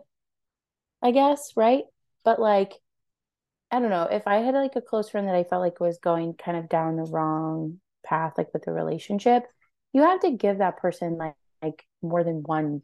I 1.04 1.12
guess, 1.12 1.52
right? 1.56 1.84
But 2.24 2.40
like, 2.40 2.72
I 3.70 3.80
don't 3.80 3.90
know, 3.90 4.04
if 4.04 4.26
I 4.28 4.36
had 4.38 4.54
like 4.54 4.76
a 4.76 4.80
close 4.82 5.10
friend 5.10 5.28
that 5.28 5.34
I 5.34 5.44
felt 5.44 5.62
like 5.62 5.80
was 5.80 5.98
going 5.98 6.34
kind 6.34 6.56
of 6.58 6.68
down 6.68 6.96
the 6.96 7.04
wrong 7.04 7.80
path, 8.04 8.34
like 8.38 8.52
with 8.54 8.64
the 8.64 8.72
relationship, 8.72 9.44
you 9.92 10.02
have 10.02 10.20
to 10.20 10.30
give 10.32 10.58
that 10.58 10.78
person 10.78 11.18
like 11.18 11.34
like 11.62 11.86
more 12.02 12.24
than 12.24 12.42
one 12.44 12.82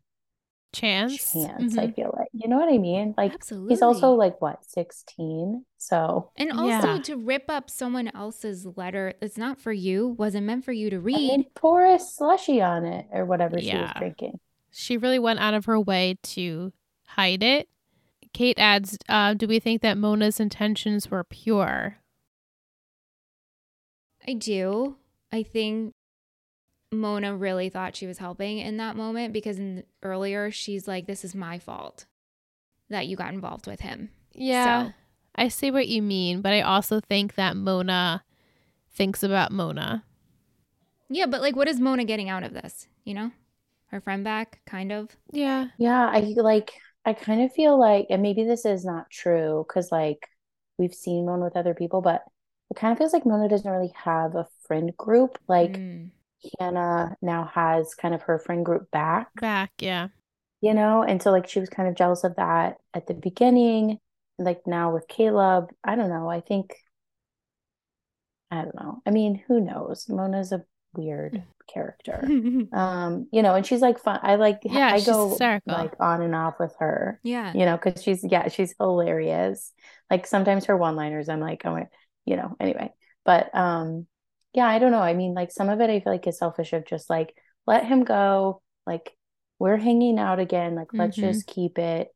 Chance. 0.73 1.45
chance, 1.45 1.79
I 1.79 1.89
Mhm. 1.89 1.95
feel 1.95 2.15
like. 2.17 2.29
You 2.33 2.49
know 2.49 2.59
what 2.59 2.73
I 2.73 2.79
mean? 2.79 3.15
Like 3.17 3.35
Absolutely. 3.35 3.75
he's 3.75 3.83
also 3.83 4.13
like 4.13 4.41
what, 4.41 4.65
16? 4.65 5.65
So 5.79 6.33
And 6.37 6.53
also 6.53 6.99
Yeah. 6.99 6.99
to 6.99 7.17
rip 7.17 7.45
up 7.49 7.69
someone 7.71 8.09
else's 8.09 8.67
letter 8.77 9.15
that's 9.21 9.37
not 9.37 9.61
for 9.61 9.73
you, 9.73 10.09
wasn't 10.09 10.47
meant 10.47 10.65
for 10.65 10.73
you 10.73 10.91
to 10.91 10.99
read. 11.01 11.29
mean, 11.29 11.45
pour 11.55 11.85
a 11.85 11.99
slushy 11.99 12.61
on 12.61 12.85
it 12.85 13.07
or 13.13 13.25
whatever 13.25 13.61
she 13.61 13.77
was 13.79 13.93
drinking. 13.93 14.39
She 14.71 14.97
really 14.97 15.19
went 15.19 15.41
out 15.41 15.55
of 15.55 15.67
her 15.67 15.79
way 15.81 16.19
to 16.23 16.73
hide 17.07 17.43
it. 17.43 17.69
Kate 18.33 18.59
adds, 18.59 18.97
uh, 19.09 19.35
"Do 19.35 19.47
we 19.47 19.59
think 19.59 19.83
that 19.83 19.99
Mona's 19.99 20.41
intentions 20.41 21.11
were 21.11 21.25
pure?" 21.25 21.97
I 24.27 24.35
do. 24.35 24.97
I 25.33 25.43
think 25.43 25.93
Mona 26.93 27.35
really 27.37 27.69
thought 27.69 27.97
she 27.97 28.07
was 28.07 28.19
helping 28.19 28.59
in 28.59 28.77
that 28.77 28.97
moment 28.97 29.33
because 29.33 29.59
in 29.59 29.85
earlier 30.03 30.51
she's 30.51 30.87
like, 30.89 31.07
"This 31.07 31.25
is 31.25 31.35
my 31.35 31.59
fault 31.59 32.07
that 32.89 33.07
you 33.07 33.17
got 33.17 33.33
involved 33.33 33.67
with 33.67 33.81
him." 33.81 34.11
Yeah, 34.33 34.89
So- 34.89 34.93
I 35.37 35.49
see 35.49 35.71
what 35.71 35.89
you 35.89 36.03
mean, 36.03 36.41
but 36.43 36.53
I 36.53 36.61
also 36.61 37.01
think 37.01 37.35
that 37.37 37.57
Mona 37.57 38.25
thinks 38.91 39.23
about 39.23 39.53
Mona. 39.53 40.05
Yeah, 41.09 41.27
but 41.27 41.41
like, 41.41 41.57
what 41.57 41.69
is 41.69 41.81
Mona 41.81 42.05
getting 42.05 42.29
out 42.29 42.43
of 42.43 42.53
this? 42.53 42.89
You 43.05 43.15
know, 43.15 43.31
her 43.87 44.01
friend 44.01 44.23
back, 44.23 44.61
kind 44.67 44.93
of. 44.93 45.17
Yeah, 45.33 45.69
Yeah, 45.79 46.09
I 46.13 46.21
like 46.37 46.73
I 47.05 47.13
kind 47.15 47.43
of 47.43 47.53
feel 47.53 47.79
like, 47.79 48.07
and 48.11 48.23
maybe 48.23 48.45
this 48.45 48.65
is 48.65 48.85
not 48.85 49.11
true 49.11 49.65
because 49.67 49.91
like 49.93 50.29
we've 50.79 50.95
seen 50.95 51.27
Mona 51.27 51.45
with 51.45 51.57
other 51.57 51.75
people, 51.75 52.03
but 52.03 52.25
it 52.71 52.77
kind 52.77 52.93
of 52.93 52.99
feels 52.99 53.13
like 53.13 53.27
Mona 53.27 53.49
doesn't 53.49 53.71
really 53.71 53.93
have 54.05 54.35
a 54.37 54.49
friend 54.67 54.97
group. 54.97 55.39
Like 55.49 55.81
Mm. 55.81 56.11
Hannah 56.61 57.17
now 57.23 57.47
has 57.55 57.95
kind 57.95 58.15
of 58.15 58.23
her 58.23 58.39
friend 58.39 58.65
group 58.65 58.91
back, 58.91 59.31
back. 59.41 59.73
Yeah, 59.79 60.09
you 60.61 60.75
know? 60.75 61.03
And 61.03 61.23
so 61.23 61.31
like 61.31 61.49
she 61.49 61.61
was 61.61 61.69
kind 61.71 61.89
of 61.89 61.95
jealous 61.95 62.25
of 62.25 62.37
that 62.37 62.79
at 62.95 63.07
the 63.07 63.15
beginning. 63.15 63.99
Like 64.39 64.67
now 64.67 64.93
with 64.95 65.09
Caleb, 65.09 65.71
I 65.85 65.97
don't 65.97 66.09
know. 66.11 66.29
I 66.29 66.41
think 66.41 66.75
I 68.51 68.63
don't 68.63 68.75
know. 68.75 69.03
I 69.07 69.11
mean, 69.11 69.37
who 69.47 69.61
knows? 69.61 70.09
Mona's 70.09 70.53
a 70.53 70.65
weird 70.95 71.43
character. 71.73 72.27
Um, 72.73 73.27
you 73.33 73.43
know, 73.43 73.55
and 73.55 73.67
she's 73.67 73.81
like 73.81 73.99
fun. 73.99 74.21
I 74.23 74.37
like 74.37 74.61
Yeah, 74.65 74.89
I 74.93 75.01
go 75.01 75.29
hysterical. 75.31 75.73
like 75.75 75.93
on 76.01 76.23
and 76.23 76.35
off 76.35 76.55
with 76.61 76.75
her. 76.79 77.19
yeah. 77.23 77.53
You 77.55 77.65
know, 77.65 77.77
because 77.77 78.03
she's 78.03 78.25
yeah, 78.25 78.49
she's 78.49 78.75
hilarious. 78.79 79.73
Like 80.11 80.27
sometimes 80.27 80.67
her 80.67 80.77
one-liners, 80.77 81.29
I'm 81.29 81.41
like, 81.41 81.63
oh 81.65 81.73
my, 81.73 81.87
you 82.25 82.37
know, 82.37 82.55
anyway. 82.61 82.93
But 83.25 83.55
um, 83.55 84.07
yeah, 84.53 84.67
I 84.67 84.79
don't 84.79 84.93
know. 84.93 85.01
I 85.03 85.15
mean, 85.15 85.35
like 85.35 85.51
some 85.51 85.69
of 85.69 85.81
it 85.81 85.91
I 85.91 86.01
feel 86.01 86.13
like 86.13 86.27
is 86.27 86.39
selfish 86.39 86.73
of 86.73 86.87
just 86.87 87.09
like 87.11 87.35
let 87.67 87.85
him 87.87 88.05
go. 88.05 88.63
Like 88.87 89.17
we're 89.59 89.77
hanging 89.77 90.19
out 90.19 90.39
again. 90.39 90.75
Like 90.75 90.89
let's 90.93 91.17
Mhm. 91.17 91.21
just 91.33 91.47
keep 91.47 91.79
it 91.79 92.09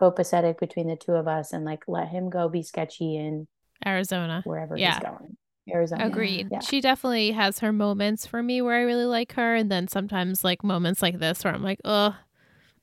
copacetic 0.00 0.58
between 0.58 0.88
the 0.88 0.96
two 0.96 1.12
of 1.12 1.28
us 1.28 1.52
and 1.52 1.64
like 1.64 1.84
let 1.86 2.08
him 2.08 2.30
go 2.30 2.48
be 2.48 2.62
sketchy 2.62 3.16
in 3.16 3.46
Arizona. 3.86 4.42
wherever 4.44 4.76
Yeah. 4.76 4.94
he's 4.94 5.02
going. 5.02 5.36
Arizona. 5.70 6.06
Agreed. 6.06 6.48
Yeah. 6.50 6.60
She 6.60 6.80
definitely 6.80 7.30
has 7.32 7.60
her 7.60 7.72
moments 7.72 8.26
for 8.26 8.42
me 8.42 8.60
where 8.62 8.76
I 8.76 8.82
really 8.82 9.04
like 9.04 9.32
her, 9.34 9.54
and 9.54 9.70
then 9.70 9.86
sometimes 9.88 10.42
like 10.44 10.64
moments 10.64 11.02
like 11.02 11.18
this 11.18 11.44
where 11.44 11.54
I'm 11.54 11.62
like, 11.62 11.80
oh, 11.84 12.16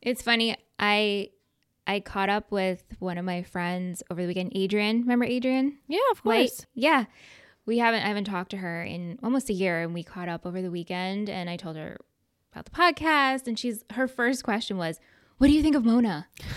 It's 0.02 0.22
funny. 0.22 0.56
I 0.78 1.30
I 1.88 2.00
caught 2.02 2.30
up 2.30 2.52
with 2.52 2.84
one 3.00 3.18
of 3.18 3.26
my 3.26 3.44
friends 3.44 4.04
over 4.12 4.22
the 4.22 4.28
weekend, 4.28 4.52
Adrian. 4.56 5.02
Remember 5.02 5.26
Adrian? 5.26 5.78
yeah, 5.88 5.98
of 6.12 6.20
White? 6.20 6.50
course. 6.52 6.66
Yeah. 6.74 7.06
We 7.66 7.80
haven't 7.80 8.04
I 8.04 8.08
haven't 8.08 8.24
talked 8.26 8.52
to 8.52 8.58
her 8.58 8.84
in 8.84 9.20
almost 9.22 9.50
a 9.50 9.54
year 9.54 9.82
and 9.84 9.94
we 9.94 10.04
caught 10.04 10.30
up 10.30 10.46
over 10.46 10.62
the 10.62 10.72
weekend 10.72 11.30
and 11.30 11.50
I 11.50 11.58
told 11.58 11.76
her 11.76 11.98
about 12.54 12.66
the 12.66 12.72
podcast 12.72 13.48
and 13.48 13.60
she's 13.60 13.84
her 13.92 14.08
first 14.08 14.44
question 14.44 14.78
was, 14.78 15.00
"What 15.38 15.48
do 15.48 15.54
you 15.54 15.62
think 15.62 15.76
of 15.76 15.84
Mona?" 15.86 16.28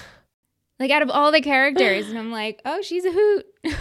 Like 0.81 0.91
out 0.91 1.03
of 1.03 1.11
all 1.11 1.31
the 1.31 1.41
characters 1.43 2.09
and 2.09 2.19
I'm 2.19 2.33
like, 2.33 2.61
"Oh, 2.65 2.81
she's 2.83 3.05
a 3.05 3.13
hoot." 3.13 3.47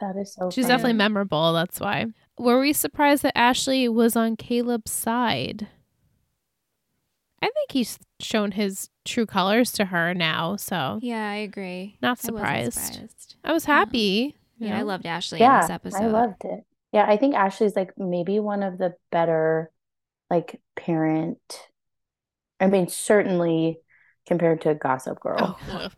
That 0.00 0.16
is 0.16 0.34
so 0.34 0.50
She's 0.50 0.66
funny. 0.66 0.74
definitely 0.74 0.94
memorable. 0.94 1.52
That's 1.52 1.80
why. 1.80 2.06
Were 2.38 2.60
we 2.60 2.72
surprised 2.72 3.22
that 3.22 3.36
Ashley 3.38 3.88
was 3.88 4.16
on 4.16 4.36
Caleb's 4.36 4.90
side? 4.90 5.68
I 7.42 7.46
think 7.46 7.72
he's 7.72 7.98
shown 8.20 8.52
his 8.52 8.90
true 9.04 9.26
colors 9.26 9.72
to 9.72 9.86
her 9.86 10.12
now, 10.14 10.56
so 10.56 10.98
yeah, 11.02 11.30
I 11.30 11.36
agree. 11.36 11.96
not 12.02 12.18
I 12.22 12.22
surprised. 12.22 12.74
surprised. 12.74 13.36
I 13.44 13.52
was 13.52 13.64
happy. 13.64 14.36
you 14.58 14.68
Yeah, 14.68 14.78
I 14.78 14.82
loved 14.82 15.06
Ashley 15.06 15.40
yeah, 15.40 15.54
in 15.56 15.60
this 15.62 15.70
episode. 15.70 16.02
I 16.02 16.06
loved 16.06 16.44
it. 16.44 16.64
Yeah, 16.92 17.06
I 17.08 17.16
think 17.16 17.34
Ashley's 17.34 17.76
like 17.76 17.92
maybe 17.98 18.40
one 18.40 18.62
of 18.62 18.78
the 18.78 18.94
better 19.10 19.70
like 20.30 20.60
parent. 20.76 21.40
I 22.60 22.66
mean, 22.66 22.88
certainly 22.88 23.80
compared 24.26 24.62
to 24.62 24.74
Gossip 24.74 25.20
Girl, 25.20 25.58
Oh, 25.68 25.88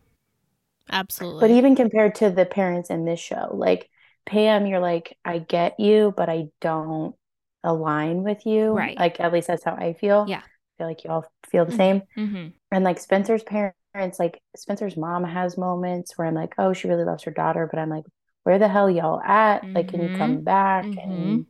absolutely. 0.89 1.39
but 1.39 1.51
even 1.51 1.75
compared 1.75 2.15
to 2.15 2.29
the 2.29 2.45
parents 2.45 2.89
in 2.89 3.05
this 3.05 3.19
show, 3.19 3.49
like 3.53 3.89
Pam, 4.25 4.65
you're 4.65 4.79
like, 4.79 5.17
I 5.25 5.39
get 5.39 5.79
you, 5.79 6.13
but 6.15 6.29
I 6.29 6.47
don't 6.61 7.15
align 7.63 8.23
with 8.23 8.45
you. 8.45 8.71
Right. 8.73 8.97
Like 8.97 9.19
at 9.19 9.33
least 9.33 9.47
that's 9.47 9.63
how 9.63 9.75
I 9.75 9.93
feel. 9.93 10.25
Yeah. 10.27 10.39
I 10.39 10.77
feel 10.77 10.87
like 10.87 11.03
you 11.03 11.09
all 11.11 11.25
feel 11.49 11.65
the 11.65 11.71
Mhm. 11.71 11.77
same. 11.77 12.01
Mm-hmm. 12.17 12.47
And 12.71 12.83
like 12.83 12.99
Spencer's 12.99 13.43
parents, 13.43 14.19
like 14.19 14.41
Spencer's 14.55 14.97
mom 14.97 15.23
has 15.23 15.57
moments 15.57 16.17
where 16.17 16.27
I'm 16.27 16.33
like, 16.33 16.55
oh, 16.57 16.73
she 16.73 16.87
really 16.87 17.03
loves 17.05 17.23
her 17.23 17.31
daughter, 17.31 17.67
but 17.71 17.79
I'm 17.79 17.89
like, 17.89 18.05
where 18.43 18.59
the 18.59 18.67
hell 18.67 18.89
y'all 18.89 19.21
at? 19.21 19.67
Like, 19.75 19.87
can 19.89 20.01
you 20.01 20.09
come 20.09 20.41
back 20.41 20.85
Mhm. 20.85 20.97
and 20.97 21.45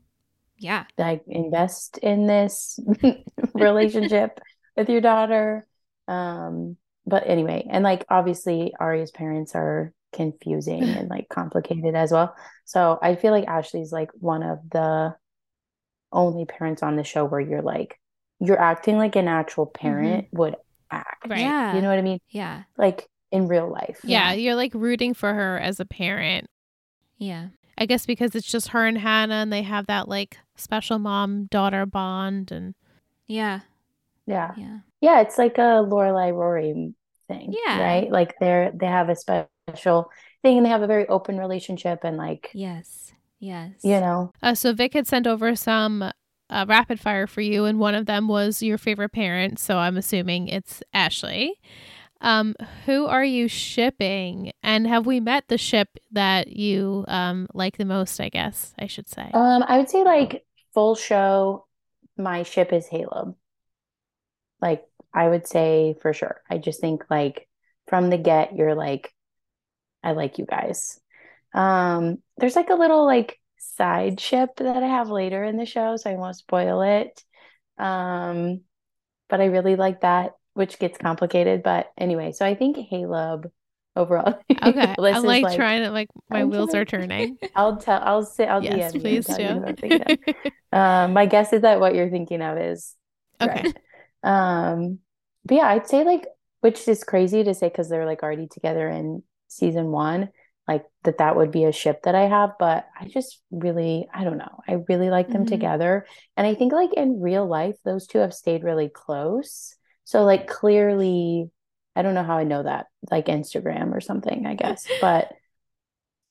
Yeah. 0.58 0.86
like 0.98 1.24
invest 1.28 1.98
in 2.00 2.28
this 2.28 2.80
relationship 3.54 4.40
with 4.78 4.90
your 4.90 5.02
daughter? 5.02 5.66
Um, 6.08 6.78
but 7.06 7.24
anyway, 7.28 7.68
and 7.70 7.84
like 7.84 8.06
obviously 8.10 8.74
Ari's 8.80 9.12
parents 9.12 9.56
are 9.56 9.94
confusing 10.14 10.84
and 10.84 11.09
like 11.09 11.30
complicated 11.30 11.95
as 11.95 12.11
well. 12.11 12.36
So 12.66 12.99
I 13.01 13.16
feel 13.16 13.32
like 13.32 13.47
Ashley's 13.47 13.91
like 13.91 14.11
one 14.14 14.43
of 14.43 14.59
the 14.72 15.16
only 16.11 16.45
parents 16.45 16.84
on 16.84 16.95
the 16.95 17.03
show 17.03 17.26
where 17.26 17.41
you're 17.41 17.61
like, 17.61 17.99
you're 18.39 18.59
acting 18.59 18.97
like 18.97 19.16
an 19.16 19.28
actual 19.28 19.66
parent 19.66 20.26
mm-hmm. 20.26 20.38
would 20.38 20.55
act. 20.91 21.28
Right. 21.28 21.39
Yeah. 21.39 21.76
You 21.76 21.82
know 21.82 21.89
what 21.89 21.97
I 21.97 22.03
mean? 22.03 22.20
Yeah. 22.30 22.64
Like 22.78 23.07
in 23.32 23.47
real 23.47 23.70
life. 23.70 23.99
yeah, 24.03 24.32
Yeah. 24.32 24.34
you're 24.34 24.55
like 24.55 24.74
rooting 24.74 25.14
for 25.14 25.34
her 25.34 25.59
as 25.59 25.80
a 25.80 25.86
parent. 25.86 26.47
Yeah. 27.18 27.47
I 27.78 27.86
guess 27.86 28.05
because 28.05 28.36
it's 28.36 28.51
just 28.51 28.70
her 28.70 28.86
and 28.86 28.97
Hannah 28.97 29.36
and 29.36 29.51
they 29.51 29.64
have 29.64 29.88
that 29.88 30.07
like 30.07 30.38
special 30.55 30.99
mom 30.99 31.45
daughter 31.45 31.86
bond 31.86 32.51
and 32.51 32.76
Yeah. 33.28 33.61
Yeah. 34.28 34.53
Yeah. 34.55 34.80
Yeah, 35.01 35.22
it's 35.22 35.38
like 35.38 35.57
a 35.57 35.84
Lorelai 35.84 36.32
Rory 36.34 36.93
thing, 37.28 37.54
Yeah. 37.66 37.82
right? 37.82 38.12
Like 38.12 38.36
they're 38.40 38.72
they 38.74 38.86
have 38.88 39.10
a 39.10 39.16
special 39.16 40.12
thing 40.42 40.58
and 40.58 40.66
they 40.66 40.70
have 40.70 40.82
a 40.82 40.88
very 40.88 41.08
open 41.08 41.38
relationship 41.38 42.00
and 42.04 42.18
like 42.18 42.52
Yes. 42.54 43.14
Yes. 43.40 43.74
you 43.84 44.00
know, 44.00 44.32
uh, 44.42 44.56
so 44.56 44.74
Vic 44.74 44.94
had 44.94 45.08
sent 45.08 45.28
over 45.28 45.56
some 45.56 46.02
uh, 46.50 46.66
rapid 46.68 47.00
fire 47.00 47.28
for 47.28 47.42
you 47.42 47.66
and 47.66 47.80
one 47.80 47.96
of 47.96 48.06
them 48.06 48.28
was 48.28 48.62
your 48.64 48.78
favorite 48.78 49.10
parent, 49.12 49.60
so 49.60 49.78
I'm 49.78 49.98
assuming 49.98 50.48
it's 50.48 50.82
Ashley. 50.94 51.60
Um, 52.22 52.56
who 52.86 53.06
are 53.06 53.26
you 53.26 53.50
shipping 53.50 54.54
and 54.64 54.88
have 54.88 55.06
we 55.06 55.20
met 55.20 55.50
the 55.50 55.58
ship 55.58 55.90
that 56.14 56.48
you 56.48 57.04
um 57.10 57.48
like 57.54 57.76
the 57.78 57.84
most, 57.86 58.22
I 58.22 58.30
guess 58.30 58.74
I 58.80 58.88
should 58.88 59.10
say. 59.10 59.30
um 59.34 59.64
I 59.68 59.78
would 59.78 59.90
say 59.90 60.04
like 60.06 60.46
full 60.74 60.96
show 60.96 61.66
my 62.18 62.44
ship 62.44 62.72
is 62.72 62.88
Haleb. 62.88 63.36
Like 64.62 64.86
I 65.14 65.28
would 65.28 65.47
say 65.47 65.95
for 66.01 66.14
sure. 66.14 66.41
I 66.49 66.57
just 66.57 66.82
think 66.82 67.03
like 67.09 67.47
from 67.88 68.09
the 68.09 68.18
get 68.18 68.55
you're 68.55 68.76
like 68.76 69.14
I 70.03 70.14
like 70.14 70.38
you 70.38 70.45
guys. 70.45 70.99
Um 71.53 72.20
there's 72.38 72.55
like 72.55 72.70
a 72.70 72.76
little 72.76 73.05
like 73.05 73.39
side 73.57 74.20
ship 74.20 74.57
that 74.57 74.84
I 74.84 74.88
have 74.88 75.09
later 75.09 75.43
in 75.43 75.57
the 75.57 75.66
show, 75.66 75.95
so 75.97 76.09
I 76.09 76.16
won't 76.16 76.36
spoil 76.36 76.82
it. 76.82 77.24
Um 77.78 78.61
but 79.30 79.41
I 79.41 79.45
really 79.45 79.76
like 79.76 80.01
that, 80.01 80.34
which 80.53 80.80
gets 80.80 80.97
complicated. 80.97 81.64
But 81.64 81.91
anyway, 81.97 82.32
so 82.32 82.45
I 82.45 82.55
think 82.55 82.78
Haleb 82.78 83.49
overall. 83.95 84.39
Okay. 84.64 84.95
I'm 84.97 85.24
like, 85.24 85.43
like 85.43 85.55
trying 85.55 85.84
to 85.84 85.91
like 85.91 86.07
my 86.30 86.41
I'm 86.41 86.49
wheels 86.49 86.74
are 86.74 86.86
turning. 86.86 87.38
I'll 87.55 87.78
tell 87.78 88.01
I'll 88.01 88.24
say 88.24 88.47
I'll 88.47 88.64
yes, 88.64 88.93
DM 88.93 89.01
please 89.01 89.30
you 89.30 89.99
do. 89.99 90.78
Um, 90.78 91.14
my 91.14 91.26
guess 91.26 91.53
is 91.53 91.61
that 91.61 91.80
what 91.80 91.93
you're 91.93 92.09
thinking 92.09 92.41
of 92.41 92.57
is 92.57 92.95
okay. 93.41 93.61
correct. 93.61 93.80
Um, 94.24 95.00
but 95.46 95.56
yeah, 95.56 95.68
I'd 95.68 95.88
say 95.88 96.04
like, 96.04 96.28
which 96.62 96.88
is 96.88 97.04
crazy 97.04 97.44
to 97.44 97.54
say 97.54 97.68
because 97.70 97.90
they're 97.90 98.06
like 98.06 98.24
already 98.24 98.48
together 98.48 98.88
in 98.90 99.24
season 99.48 99.92
one, 99.92 100.30
like 100.68 100.86
that 101.04 101.18
that 101.18 101.36
would 101.36 101.52
be 101.52 101.66
a 101.66 101.72
ship 101.74 102.04
that 102.04 102.16
I 102.16 102.24
have. 102.28 102.52
But 102.60 102.88
I 103.00 103.08
just 103.08 103.42
really, 103.52 104.08
I 104.14 104.24
don't 104.24 104.38
know, 104.38 104.62
I 104.68 104.84
really 104.90 105.10
like 105.10 105.32
them 105.32 105.46
Mhm. 105.46 105.46
together, 105.46 106.06
and 106.38 106.48
I 106.48 106.56
think 106.56 106.72
like 106.74 106.94
in 106.94 107.22
real 107.22 107.46
life, 107.48 107.76
those 107.84 108.08
two 108.08 108.20
have 108.20 108.34
stayed 108.34 108.64
really 108.64 108.90
close. 108.90 109.76
So 110.06 110.24
like 110.24 110.48
clearly, 110.48 111.50
I 111.96 112.02
don't 112.02 112.14
know 112.16 112.24
how 112.24 112.38
I 112.38 112.44
know 112.46 112.64
that, 112.64 112.88
like 113.12 113.26
Instagram 113.28 113.94
or 113.94 114.02
something, 114.02 114.46
I 114.46 114.56
guess, 114.56 114.90
but 115.00 115.32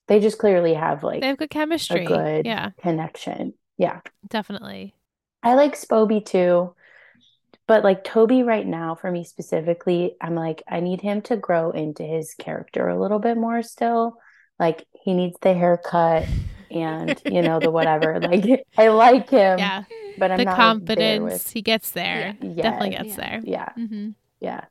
they 0.09 0.21
just 0.21 0.39
clearly 0.39 0.75
have 0.75 1.03
like 1.03 1.25
They 1.25 1.29
have 1.29 1.39
good 1.39 1.49
a 1.91 1.99
chemistry. 1.99 1.99
good 1.99 2.53
Yeah, 2.53 2.71
connection. 2.81 3.55
Yeah. 3.79 4.01
definitely. 4.29 4.95
I 5.43 5.55
like 5.55 5.75
Spoby 5.75 6.25
too, 6.25 6.75
but 7.67 7.85
like 7.85 8.05
Toby 8.05 8.43
right 8.43 8.67
now, 8.67 8.95
for 8.95 9.11
me 9.11 9.25
specifically, 9.25 10.17
I'm 10.21 10.35
like, 10.35 10.63
I 10.69 10.81
need 10.81 11.01
him 11.01 11.23
to 11.23 11.37
grow 11.37 11.71
into 11.71 12.03
his 12.03 12.35
character 12.35 12.89
a 12.89 13.01
little 13.01 13.19
bit 13.19 13.37
more 13.37 13.63
still. 13.63 14.19
Like 14.59 14.87
he 14.93 15.15
needs 15.15 15.37
the 15.41 15.55
haircut 15.55 16.31
and 16.71 17.21
you 17.27 17.43
know 17.43 17.61
the 17.61 17.71
whatever. 17.71 18.21
Like 18.21 18.45
I 18.77 18.89
like 18.89 19.31
him, 19.31 19.59
Yeah. 19.59 19.85
but 20.17 20.31
I'm 20.31 20.39
the 20.39 20.45
not 20.45 20.63
like, 20.63 20.79
there 20.95 21.21
confidence 21.21 21.23
with 21.23 21.51
he 21.53 21.63
gets 21.63 21.91
there 21.91 22.37
Yeah. 22.41 22.63
definitely 22.63 22.91
gets 22.91 23.17
Yeah. 23.17 23.17
there 23.17 23.41
yeah, 23.45 23.69
Mm-hmm. 23.79 24.11
yeah. 24.41 24.65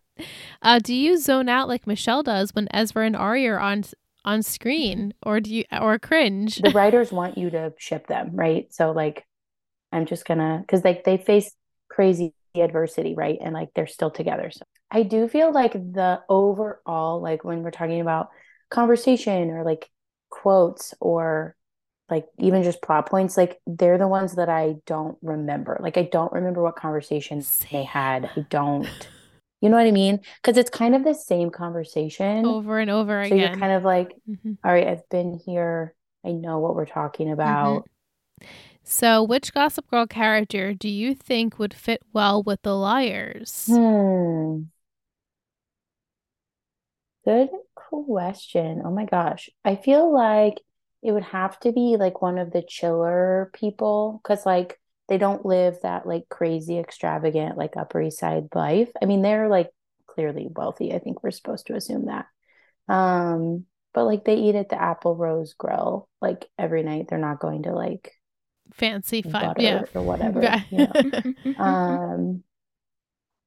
uh 0.62 0.80
do 0.80 0.94
you 0.94 1.18
zone 1.18 1.50
out 1.50 1.68
like 1.68 1.88
michelle 1.88 2.24
does 2.24 2.54
when 2.54 2.68
ezra 2.74 3.06
and 3.06 3.16
ari 3.16 3.48
are 3.48 3.60
on 3.60 3.84
on 4.26 4.44
screen 4.44 5.14
or 5.26 5.40
do 5.40 5.54
you 5.54 5.64
or 5.80 5.98
cringe 6.00 6.58
The 6.58 6.70
writers 6.72 7.12
want 7.12 7.38
you 7.38 7.50
to 7.52 7.74
ship 7.80 8.08
them, 8.08 8.36
right? 8.36 8.72
So 8.74 8.92
like 8.92 9.26
I'm 9.92 10.06
just 10.06 10.26
gonna 10.26 10.60
because 10.62 10.84
like 10.84 11.04
they 11.04 11.18
face 11.18 11.52
crazy 11.90 12.34
adversity, 12.56 13.16
right? 13.16 13.38
And 13.42 13.54
like 13.54 13.70
they're 13.74 13.88
still 13.88 14.12
together. 14.12 14.52
So 14.52 14.64
I 14.90 15.04
do 15.04 15.28
feel 15.28 15.52
like 15.54 15.74
the 15.74 16.22
overall, 16.28 17.22
like 17.22 17.44
when 17.44 17.64
we're 17.64 17.72
talking 17.72 18.02
about 18.02 18.30
conversation 18.70 19.50
or 19.52 19.64
like 19.64 19.90
quotes 20.30 20.94
or 21.00 21.56
like 22.10 22.26
even 22.40 22.64
just 22.64 22.82
plot 22.82 23.10
points, 23.10 23.38
like 23.38 23.60
they're 23.66 23.98
the 23.98 24.08
ones 24.08 24.36
that 24.36 24.50
I 24.50 24.76
don't 24.86 25.18
remember. 25.22 25.78
Like 25.82 25.98
I 25.98 26.04
don't 26.04 26.34
remember 26.34 26.62
what 26.62 26.76
conversations 26.76 27.60
they 27.72 27.84
had. 27.84 28.30
I 28.36 28.42
don't, 28.50 29.10
you 29.62 29.70
know 29.70 29.78
what 29.78 29.88
I 29.88 29.92
mean? 29.92 30.20
Because 30.42 30.58
it's 30.58 30.70
kind 30.70 30.96
of 30.96 31.04
the 31.04 31.14
same 31.14 31.52
conversation. 31.52 32.46
over 32.46 32.80
and 32.80 32.90
over 32.92 33.22
So 33.24 33.36
you're 33.36 33.48
again 33.48 33.60
kind 33.60 33.74
of 33.74 33.84
like, 33.86 34.14
Mhm. 34.30 34.58
all 34.64 34.74
right, 34.74 34.88
I've 34.88 35.08
been 35.10 35.40
here. 35.46 35.96
I 36.26 36.32
know 36.32 36.60
what 36.60 36.76
we're 36.76 36.86
talking 36.86 37.32
about. 37.32 37.88
So 38.84 39.24
which 39.24 39.54
gossip 39.54 39.90
girl 39.90 40.06
character 40.06 40.74
do 40.76 40.88
you 40.88 41.16
think 41.16 41.58
would 41.58 41.74
fit 41.74 42.04
well 42.14 42.44
with 42.44 42.62
the 42.62 42.76
liars 42.76 43.68
Hmm. 43.68 44.70
Good 47.26 47.50
question. 47.76 48.82
Oh 48.84 48.92
my 48.92 49.06
gosh. 49.06 49.50
I 49.64 49.76
feel 49.76 50.12
like 50.12 50.62
it 51.04 51.12
would 51.12 51.24
have 51.24 51.60
to 51.62 51.72
be 51.72 51.98
like 51.98 52.22
one 52.22 52.38
of 52.38 52.52
the 52.52 52.62
chiller 52.62 53.50
people 53.54 54.20
because 54.24 54.46
like 54.46 54.80
they 55.08 55.18
don't 55.18 55.46
live 55.46 55.78
that 55.82 56.06
like 56.08 56.30
crazy 56.30 56.80
extravagant 56.80 57.58
like 57.58 57.78
Upper 57.78 58.02
East 58.02 58.20
Side 58.20 58.48
life. 58.56 58.90
I 59.02 59.06
mean, 59.06 59.22
they're 59.22 59.50
like 59.50 59.72
clearly 60.08 60.48
wealthy. 60.50 60.94
I 60.94 61.00
think 61.00 61.24
we're 61.24 61.32
supposed 61.32 61.68
to 61.68 61.76
assume 61.76 62.06
that. 62.06 62.26
Um, 62.90 63.66
but 63.94 64.06
like 64.06 64.26
they 64.26 64.38
eat 64.38 64.56
at 64.56 64.70
the 64.70 64.82
Apple 64.82 65.16
Rose 65.16 65.54
Grille 65.54 66.10
like 66.22 66.50
every 66.60 66.84
night. 66.84 67.08
They're 67.10 67.20
not 67.20 67.40
going 67.40 67.64
to 67.64 67.74
like 67.74 68.14
fancy 68.72 69.22
fun, 69.22 69.54
yeah, 69.58 69.84
or 69.94 70.04
whatever. 70.04 70.42
Yeah. 70.42 70.64
You 70.70 70.88
know? 70.88 71.34
um, 71.64 72.44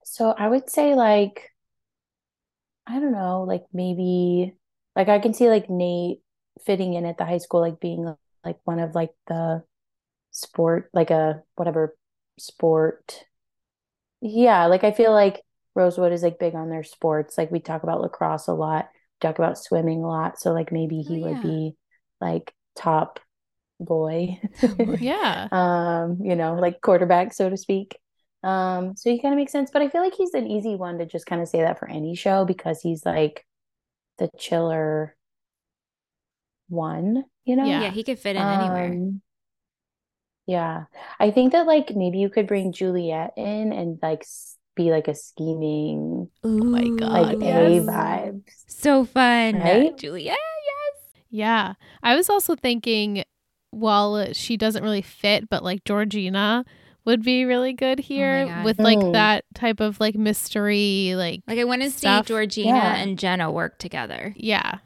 so 0.05 0.31
I 0.31 0.49
would 0.49 0.71
say 0.71 0.95
like 0.95 1.53
I 2.87 3.01
don't 3.01 3.13
know, 3.13 3.43
like 3.45 3.65
maybe 3.73 4.57
like 4.97 5.09
I 5.09 5.19
can 5.19 5.35
see 5.35 5.49
like 5.49 5.71
Nate 5.71 6.21
fitting 6.65 6.95
in 6.95 7.05
at 7.07 7.19
the 7.19 7.25
high 7.25 7.39
school, 7.39 7.61
like 7.61 7.81
being 7.81 8.15
like 8.45 8.59
one 8.65 8.79
of 8.79 8.95
like 8.95 9.15
the 9.27 9.65
sport, 10.33 10.91
like 10.95 11.11
a 11.11 11.43
whatever 11.57 11.97
sport. 12.39 13.27
Yeah, 14.21 14.67
like 14.67 14.85
I 14.85 14.93
feel 14.93 15.13
like 15.13 15.43
Rosewood 15.75 16.13
is 16.13 16.23
like 16.23 16.39
big 16.39 16.55
on 16.55 16.71
their 16.71 16.85
sports. 16.85 17.37
Like 17.39 17.51
we 17.51 17.61
talk 17.61 17.83
about 17.83 18.01
lacrosse 18.01 18.49
a 18.49 18.55
lot, 18.55 18.89
talk 19.21 19.39
about 19.39 19.59
swimming 19.59 20.03
a 20.03 20.09
lot. 20.09 20.39
So 20.41 20.53
like 20.53 20.73
maybe 20.73 21.03
he 21.03 21.19
Oh, 21.19 21.21
would 21.21 21.41
be 21.41 21.77
like 22.21 22.55
top 22.77 23.21
boy. 23.81 24.41
yeah. 25.01 25.49
um, 25.53 26.19
you 26.23 26.37
know, 26.37 26.55
like 26.55 26.81
quarterback, 26.81 27.33
so 27.33 27.49
to 27.49 27.57
speak. 27.57 27.99
Um, 28.43 28.95
so 28.95 29.11
he 29.11 29.21
kind 29.21 29.33
of 29.33 29.39
makes 29.39 29.53
sense, 29.53 29.71
but 29.73 29.81
I 29.81 29.89
feel 29.89 30.03
like 30.03 30.15
he's 30.15 30.35
an 30.35 30.47
easy 30.47 30.77
one 30.77 30.99
to 30.99 31.07
just 31.07 31.25
kind 31.27 31.41
of 31.41 31.49
say 31.49 31.63
that 31.63 31.79
for 31.79 31.89
any 31.89 32.15
show 32.15 32.45
because 32.45 32.81
he's 32.83 33.05
like 33.07 33.47
the 34.19 34.29
chiller 34.39 35.17
one, 36.69 37.25
you 37.45 37.57
know? 37.57 37.65
Yeah. 37.65 37.83
Yeah, 37.83 37.91
he 37.91 38.05
could 38.05 38.19
fit 38.19 38.37
in 38.37 38.43
anywhere. 38.43 38.93
Um, 38.93 39.23
yeah. 40.47 40.85
I 41.19 41.31
think 41.31 41.53
that 41.53 41.67
like 41.67 41.97
maybe 41.97 42.19
you 42.19 42.29
could 42.29 42.47
bring 42.47 42.73
Juliet 42.73 43.33
in 43.39 43.73
and 43.73 43.99
like 44.03 44.27
be 44.77 44.91
like 44.91 45.09
a 45.09 45.15
scheming, 45.15 46.29
oh 46.43 46.49
my 46.49 46.83
Ooh, 46.83 46.99
God, 46.99 47.27
like 47.27 47.39
yes. 47.41 47.83
A 47.83 47.87
vibe. 47.87 48.43
So 48.67 49.05
fun. 49.07 49.59
Right? 49.59 49.97
Juliet. 49.97 50.37
Yes. 50.37 51.23
Yeah. 51.31 51.75
I 52.03 52.15
was 52.15 52.29
also 52.29 52.57
thinking, 52.57 53.25
well, 53.75 54.33
she 54.33 54.57
doesn't 54.57 54.83
really 54.83 55.03
fit, 55.03 55.49
but 55.49 55.63
like 55.65 55.85
Georgina 55.85 56.65
would 57.05 57.23
be 57.23 57.45
really 57.45 57.73
good 57.75 57.99
here 57.99 58.47
God. 58.47 58.65
with 58.65 58.79
like 58.79 58.99
Mm. 58.99 59.13
that 59.13 59.45
type 59.55 59.81
of 59.81 60.01
like 60.01 60.15
mystery, 60.15 61.15
like, 61.17 61.41
Like 61.47 61.59
I 61.59 61.65
want 61.65 61.83
to 61.83 61.91
see 61.91 62.23
Georgina 62.23 62.69
Yeah. 62.71 62.97
and 62.97 63.19
Jenna 63.19 63.51
work 63.51 63.79
together. 63.79 64.35
yeah. 64.37 64.79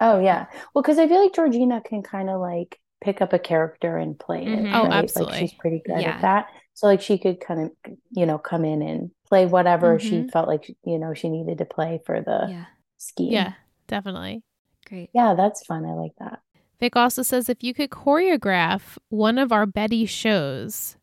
Oh 0.00 0.20
yeah. 0.20 0.46
Well, 0.74 0.82
because 0.82 0.98
I 0.98 1.08
feel 1.08 1.22
like 1.22 1.34
Georgina 1.34 1.80
can 1.80 2.02
kind 2.02 2.28
of 2.30 2.40
like 2.40 2.78
pick 3.02 3.20
up 3.22 3.32
a 3.32 3.38
character 3.38 3.96
and 3.98 4.18
play 4.18 4.42
it, 4.44 4.48
Mhm. 4.48 4.70
Oh, 4.74 4.82
right? 4.82 4.90
Like 4.90 5.04
absolutely. 5.04 5.38
she's 5.38 5.52
pretty 5.54 5.82
good 5.84 6.00
Yeah. 6.00 6.10
at 6.16 6.22
that. 6.22 6.46
So 6.74 6.86
like 6.86 7.00
she 7.00 7.18
could 7.18 7.40
kind 7.40 7.60
of, 7.62 7.70
you 8.10 8.26
know, 8.26 8.38
come 8.38 8.64
in 8.64 8.82
and 8.82 9.10
play 9.28 9.46
whatever 9.46 9.98
she 9.98 10.22
Mhm. 10.22 10.30
felt 10.32 10.48
like, 10.48 10.68
you 10.84 10.98
know, 10.98 11.12
she 11.14 11.28
needed 11.28 11.58
to 11.58 11.64
play 11.64 12.00
for 12.06 12.20
the 12.20 12.46
Yeah. 12.50 12.64
scheme. 12.98 13.32
Yeah, 13.32 13.52
definitely. 13.88 14.42
Great. 14.88 15.10
Yeah, 15.14 15.34
that's 15.34 15.64
fun. 15.66 15.84
I 15.86 15.92
like 15.94 16.12
that. 16.18 16.40
Vic 16.80 16.96
also 16.96 17.22
says 17.22 17.48
if 17.48 17.62
you 17.62 17.72
could 17.74 17.90
choreograph 17.90 18.98
one 19.08 19.38
of 19.38 19.52
our 19.52 19.66
Betty 19.66 20.06
shows, 20.06 20.96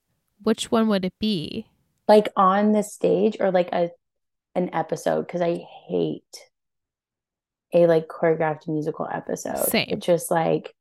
which 0.43 0.71
one 0.71 0.87
would 0.89 1.05
it 1.05 1.13
be? 1.19 1.67
Like 2.07 2.29
on 2.35 2.73
the 2.73 2.83
stage 2.83 3.37
or 3.39 3.51
like 3.51 3.69
a 3.71 3.91
an 4.55 4.69
episode 4.73 5.27
because 5.27 5.41
I 5.41 5.65
hate 5.87 6.49
a 7.73 7.87
like 7.87 8.07
choreographed 8.07 8.67
musical 8.67 9.07
episode. 9.11 9.57
Same. 9.69 9.87
It's 9.89 10.05
just 10.05 10.29
like, 10.29 10.75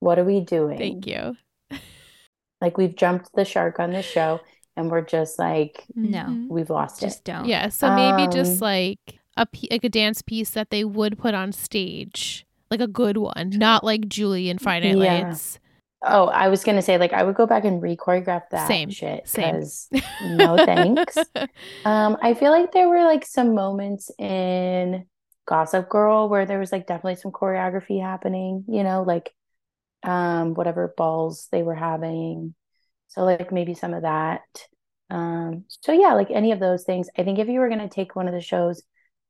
what 0.00 0.18
are 0.18 0.24
we 0.24 0.40
doing? 0.40 0.78
Thank 0.78 1.06
you. 1.06 1.36
Like 2.60 2.78
we've 2.78 2.96
jumped 2.96 3.28
the 3.34 3.44
shark 3.44 3.78
on 3.78 3.90
this 3.90 4.06
show 4.06 4.40
and 4.74 4.90
we're 4.90 5.02
just 5.02 5.38
like 5.38 5.84
No. 5.94 6.20
Mhm. 6.20 6.48
we've 6.48 6.70
lost 6.70 7.02
it. 7.02 7.06
Just 7.06 7.24
don't. 7.24 7.44
Yeah, 7.44 7.68
so 7.68 7.94
maybe 7.94 8.32
just 8.32 8.54
Um, 8.62 8.66
like 8.66 9.18
a 9.36 9.46
like 9.70 9.84
a 9.84 9.90
dance 9.90 10.22
piece 10.22 10.48
that 10.50 10.70
they 10.70 10.82
would 10.82 11.18
put 11.18 11.34
on 11.34 11.52
stage, 11.52 12.46
like 12.74 12.88
a 12.88 12.92
good 12.92 13.16
one, 13.16 13.50
not 13.50 13.84
like 13.84 14.08
Julie 14.08 14.48
in 14.50 14.58
Friday 14.58 14.90
Night 14.94 14.98
Yeah. 14.98 15.28
Lights. 15.28 15.58
Oh, 16.02 16.26
I 16.26 16.48
was 16.48 16.64
gonna 16.64 16.82
say 16.82 16.98
like 16.98 17.12
I 17.12 17.22
would 17.22 17.34
go 17.36 17.46
back 17.46 17.64
and 17.64 17.82
re-choreograph 17.82 18.50
that 18.50 18.68
Same, 18.68 18.90
shit 18.90 19.26
same. 19.26 19.60
no 20.20 20.58
thanks. 20.58 21.30
Um, 21.84 22.16
I 22.22 22.34
feel 22.34 22.50
like 22.52 22.72
there 22.72 22.88
were 22.88 23.04
like 23.04 23.26
some 23.26 23.54
moments 23.54 24.10
in 24.18 25.06
Gossip 25.46 25.88
Girl 25.88 26.28
where 26.28 26.46
there 26.46 26.58
was 26.58 26.72
like 26.72 26.86
definitely 26.86 27.16
some 27.16 27.32
choreography 27.32 28.00
happening, 28.02 28.64
you 28.68 28.82
know, 28.84 29.02
like 29.02 29.32
um 30.02 30.54
whatever 30.54 30.94
balls 30.96 31.48
they 31.52 31.62
were 31.62 31.74
having. 31.74 32.54
So 33.08 33.24
like 33.24 33.52
maybe 33.52 33.74
some 33.74 33.94
of 33.94 34.02
that. 34.02 34.42
Um, 35.10 35.64
so 35.68 35.92
yeah, 35.92 36.14
like 36.14 36.30
any 36.30 36.52
of 36.52 36.60
those 36.60 36.84
things. 36.84 37.08
I 37.18 37.24
think 37.24 37.38
if 37.38 37.48
you 37.48 37.60
were 37.60 37.68
gonna 37.70 37.88
take 37.88 38.16
one 38.16 38.28
of 38.28 38.34
the 38.34 38.40
shows 38.40 38.82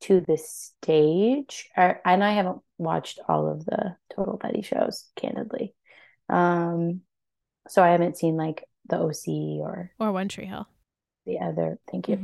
to 0.03 0.21
the 0.21 0.39
stage, 0.39 1.69
I, 1.77 1.97
and 2.05 2.25
I 2.25 2.33
haven't 2.35 2.61
watched 2.79 3.21
all 3.29 3.51
of 3.51 3.65
the 3.65 3.97
Total 4.15 4.37
Betty 4.37 4.63
shows, 4.63 5.09
candidly. 5.17 5.75
Um, 6.29 7.03
so 7.69 7.83
I 7.83 7.91
haven't 7.91 8.17
seen 8.19 8.37
like 8.37 8.65
the 8.87 8.99
OC 8.99 9.59
or 9.63 9.93
or 9.99 10.13
One 10.13 10.29
Tree 10.29 10.47
Hill. 10.47 10.67
the 11.27 11.41
other. 11.41 11.79
Thank 11.91 12.09
you. 12.09 12.17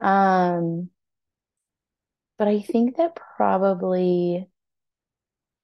Mhm. 0.00 0.06
Um, 0.06 0.90
but 2.38 2.48
I 2.48 2.60
think 2.60 2.96
that 2.96 3.16
probably 3.36 4.48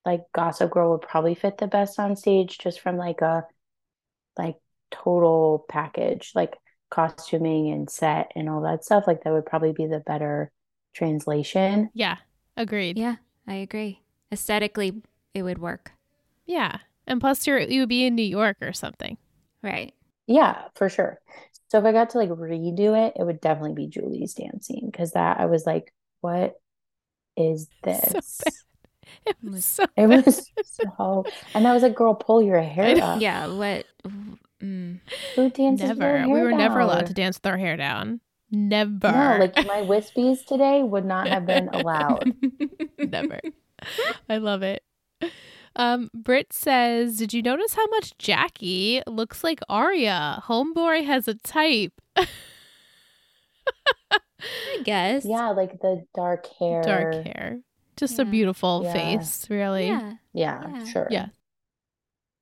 like 0.04 0.22
Gossip 0.32 0.70
Girl 0.70 0.92
would 0.92 1.02
probably 1.02 1.34
fit 1.34 1.58
the 1.58 1.66
best 1.66 1.98
on 1.98 2.16
stage 2.16 2.58
just 2.58 2.80
from 2.80 2.96
like 2.96 3.20
a 3.20 3.46
like 4.38 4.56
total 4.90 5.64
package, 5.68 6.32
like 6.34 6.56
costuming 6.90 7.70
and 7.70 7.88
set 7.90 8.32
and 8.34 8.48
all 8.48 8.62
that 8.62 8.84
stuff. 8.84 9.04
Like 9.06 9.24
that 9.24 9.32
would 9.32 9.46
probably 9.46 9.72
be 9.72 9.86
the 9.86 10.00
better 10.00 10.50
translation. 10.94 11.90
Yeah, 11.94 12.16
agreed. 12.56 12.98
Yeah, 12.98 13.16
I 13.46 13.54
agree. 13.56 14.00
Aesthetically, 14.32 15.02
it 15.34 15.42
would 15.42 15.58
work. 15.58 15.92
Yeah. 16.46 16.78
And 17.06 17.20
plus 17.20 17.46
you're 17.46 17.58
you 17.60 17.80
would 17.80 17.88
be 17.88 18.04
in 18.06 18.14
New 18.14 18.22
York 18.22 18.56
or 18.60 18.72
something. 18.72 19.16
Right. 19.62 19.94
Yeah, 20.26 20.62
for 20.74 20.88
sure. 20.88 21.20
So 21.68 21.78
if 21.78 21.84
I 21.84 21.92
got 21.92 22.10
to 22.10 22.18
like 22.18 22.30
redo 22.30 22.96
it, 23.06 23.14
it 23.18 23.24
would 23.24 23.40
definitely 23.40 23.74
be 23.74 23.86
Julie's 23.88 24.34
dancing 24.34 24.88
because 24.90 25.12
that 25.12 25.38
I 25.40 25.46
was 25.46 25.66
like, 25.66 25.92
what 26.20 26.60
is 27.36 27.68
this? 27.82 28.12
bad. 28.44 28.52
It 29.26 29.36
was 29.42 29.64
so 29.64 29.84
It 29.96 30.06
was 30.06 30.50
so, 30.64 31.24
and 31.54 31.66
I 31.66 31.74
was 31.74 31.82
like, 31.82 31.94
girl, 31.96 32.14
pull 32.14 32.40
your 32.42 32.60
hair 32.62 32.94
know. 32.94 33.04
up. 33.04 33.20
Yeah. 33.20 33.48
What? 33.48 33.86
Mm. 34.62 35.00
Who 35.34 35.50
dances 35.50 35.88
with 35.88 35.98
their 35.98 36.18
never. 36.18 36.28
We 36.32 36.38
hair 36.38 36.44
were 36.44 36.52
never 36.52 36.78
allowed 36.80 37.06
to 37.06 37.14
dance 37.14 37.38
with 37.38 37.46
our 37.46 37.58
hair 37.58 37.76
down. 37.76 38.20
Never. 38.52 39.10
No, 39.10 39.36
like 39.38 39.56
my 39.66 39.82
wispies 39.82 40.44
today 40.44 40.82
would 40.82 41.04
not 41.04 41.28
have 41.28 41.46
been 41.46 41.68
allowed. 41.72 42.34
Never. 42.98 43.40
I 44.28 44.36
love 44.38 44.62
it. 44.62 44.82
Um, 45.76 46.10
Britt 46.12 46.52
says, 46.52 47.16
Did 47.16 47.32
you 47.32 47.42
notice 47.42 47.74
how 47.74 47.86
much 47.88 48.16
Jackie 48.18 49.02
looks 49.06 49.44
like 49.44 49.60
Aria? 49.68 50.42
Homeboy 50.46 51.04
has 51.04 51.28
a 51.28 51.34
type. 51.34 51.92
I 52.16 52.26
guess. 54.84 55.24
Yeah, 55.24 55.50
like 55.50 55.80
the 55.80 56.04
dark 56.14 56.46
hair. 56.58 56.82
Dark 56.82 57.14
hair. 57.26 57.60
Just 57.96 58.18
a 58.18 58.24
beautiful 58.24 58.82
Yeah. 58.84 58.92
face, 58.92 59.48
really. 59.50 59.88
Yeah. 59.88 60.14
Yeah, 60.32 60.68
Yeah. 60.68 60.84
sure. 60.86 61.08
Yeah. 61.10 61.26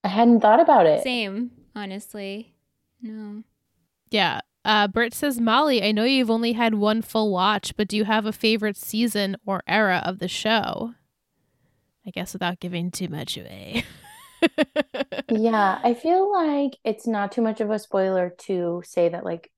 I 0.05 0.09
hadn't 0.09 0.41
thought 0.41 0.61
about 0.61 0.87
it. 0.87 1.03
Same. 1.03 1.51
Honestly. 1.75 2.55
No. 3.03 3.43
Yeah. 4.11 4.41
Uh, 4.65 4.87
Britt 4.87 5.13
says, 5.15 5.41
Molly, 5.41 5.83
I 5.83 5.93
know 5.93 6.05
you've 6.05 6.31
only 6.31 6.53
had 6.53 6.75
one 6.75 7.03
full 7.03 7.33
watch, 7.33 7.77
but 7.77 7.89
do 7.89 7.97
you 7.97 8.05
have 8.05 8.27
a 8.27 8.33
favorite 8.33 8.77
season 8.77 9.37
or 9.45 9.63
era 9.67 10.03
of 10.05 10.19
the 10.19 10.29
show? 10.29 10.95
I 12.09 12.11
guess 12.11 12.33
without 12.33 12.59
giving 12.59 12.91
too 12.91 13.09
much 13.09 13.37
away. 13.37 13.85
Yeah, 15.31 15.79
I 15.85 15.93
feel 15.93 16.33
like 16.33 16.73
it's 16.85 17.07
not 17.07 17.33
too 17.33 17.43
much 17.43 17.61
of 17.61 17.71
a 17.71 17.79
spoiler 17.79 18.35
to 18.47 18.83
say 18.87 19.11
that 19.11 19.25
like 19.25 19.51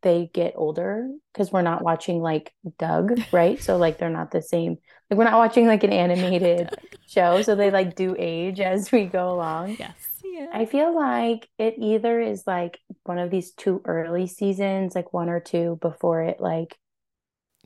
they 0.00 0.30
get 0.32 0.54
older 0.56 1.06
because 1.32 1.52
we're 1.52 1.60
not 1.62 1.82
watching 1.82 2.22
like 2.22 2.52
Doug, 2.78 3.20
right? 3.32 3.60
So 3.62 3.76
like 3.76 3.98
they're 3.98 4.08
not 4.08 4.30
the 4.30 4.40
same. 4.40 4.78
Like 5.10 5.18
we're 5.18 5.24
not 5.24 5.36
watching 5.38 5.66
like 5.66 5.84
an 5.84 5.92
animated 6.04 6.70
show, 7.06 7.42
so 7.42 7.54
they 7.56 7.70
like 7.70 7.94
do 7.94 8.16
age 8.18 8.58
as 8.60 8.90
we 8.90 9.04
go 9.04 9.34
along. 9.34 9.76
yes. 9.78 9.96
Yeah. 10.24 10.46
I 10.52 10.64
feel 10.64 10.94
like 10.96 11.46
it 11.58 11.74
either 11.78 12.20
is 12.20 12.44
like 12.46 12.78
one 13.04 13.18
of 13.18 13.30
these 13.30 13.50
two 13.52 13.82
early 13.84 14.26
seasons, 14.28 14.94
like 14.94 15.12
one 15.12 15.28
or 15.28 15.40
two 15.40 15.78
before 15.82 16.22
it 16.22 16.40
like 16.40 16.78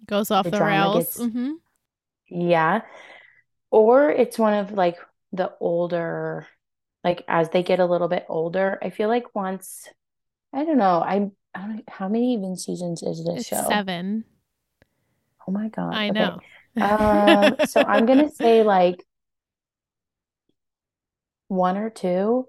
Goes 0.06 0.32
off 0.32 0.44
The 0.44 0.50
the, 0.52 0.64
rails. 0.64 0.96
gets- 1.04 1.18
hmm 1.18 1.52
Yeah. 2.28 2.80
Or 3.72 4.10
it's 4.12 4.38
one 4.38 4.54
of 4.54 4.72
like 4.72 4.98
the 5.32 5.52
older, 5.60 6.48
like 7.04 7.24
as 7.28 7.50
they 7.50 7.64
get 7.64 7.80
a 7.80 7.86
little 7.86 8.08
bit 8.08 8.26
older. 8.30 8.78
I 8.82 8.90
feel 8.90 9.08
like 9.10 9.34
once, 9.34 9.88
I 10.52 10.64
don't 10.64 10.78
know, 10.78 11.00
I, 11.02 11.30
I 11.54 11.68
don't, 11.68 11.84
how 11.90 12.08
many 12.08 12.34
even 12.34 12.56
seasons 12.56 13.02
is 13.02 13.24
this 13.24 13.42
It's 13.44 13.46
show? 13.46 13.58
seven. 13.58 14.24
Oh 15.46 15.52
my 15.52 15.68
God. 15.68 16.00
I 16.00 16.10
Okay. 16.10 16.34
know. 16.34 16.44
Um, 16.80 17.56
so 17.62 17.82
I'm 17.84 18.06
gonna 18.06 18.30
say 18.30 18.62
like 18.62 19.04
one 21.48 21.76
or 21.76 21.90
two, 21.90 22.48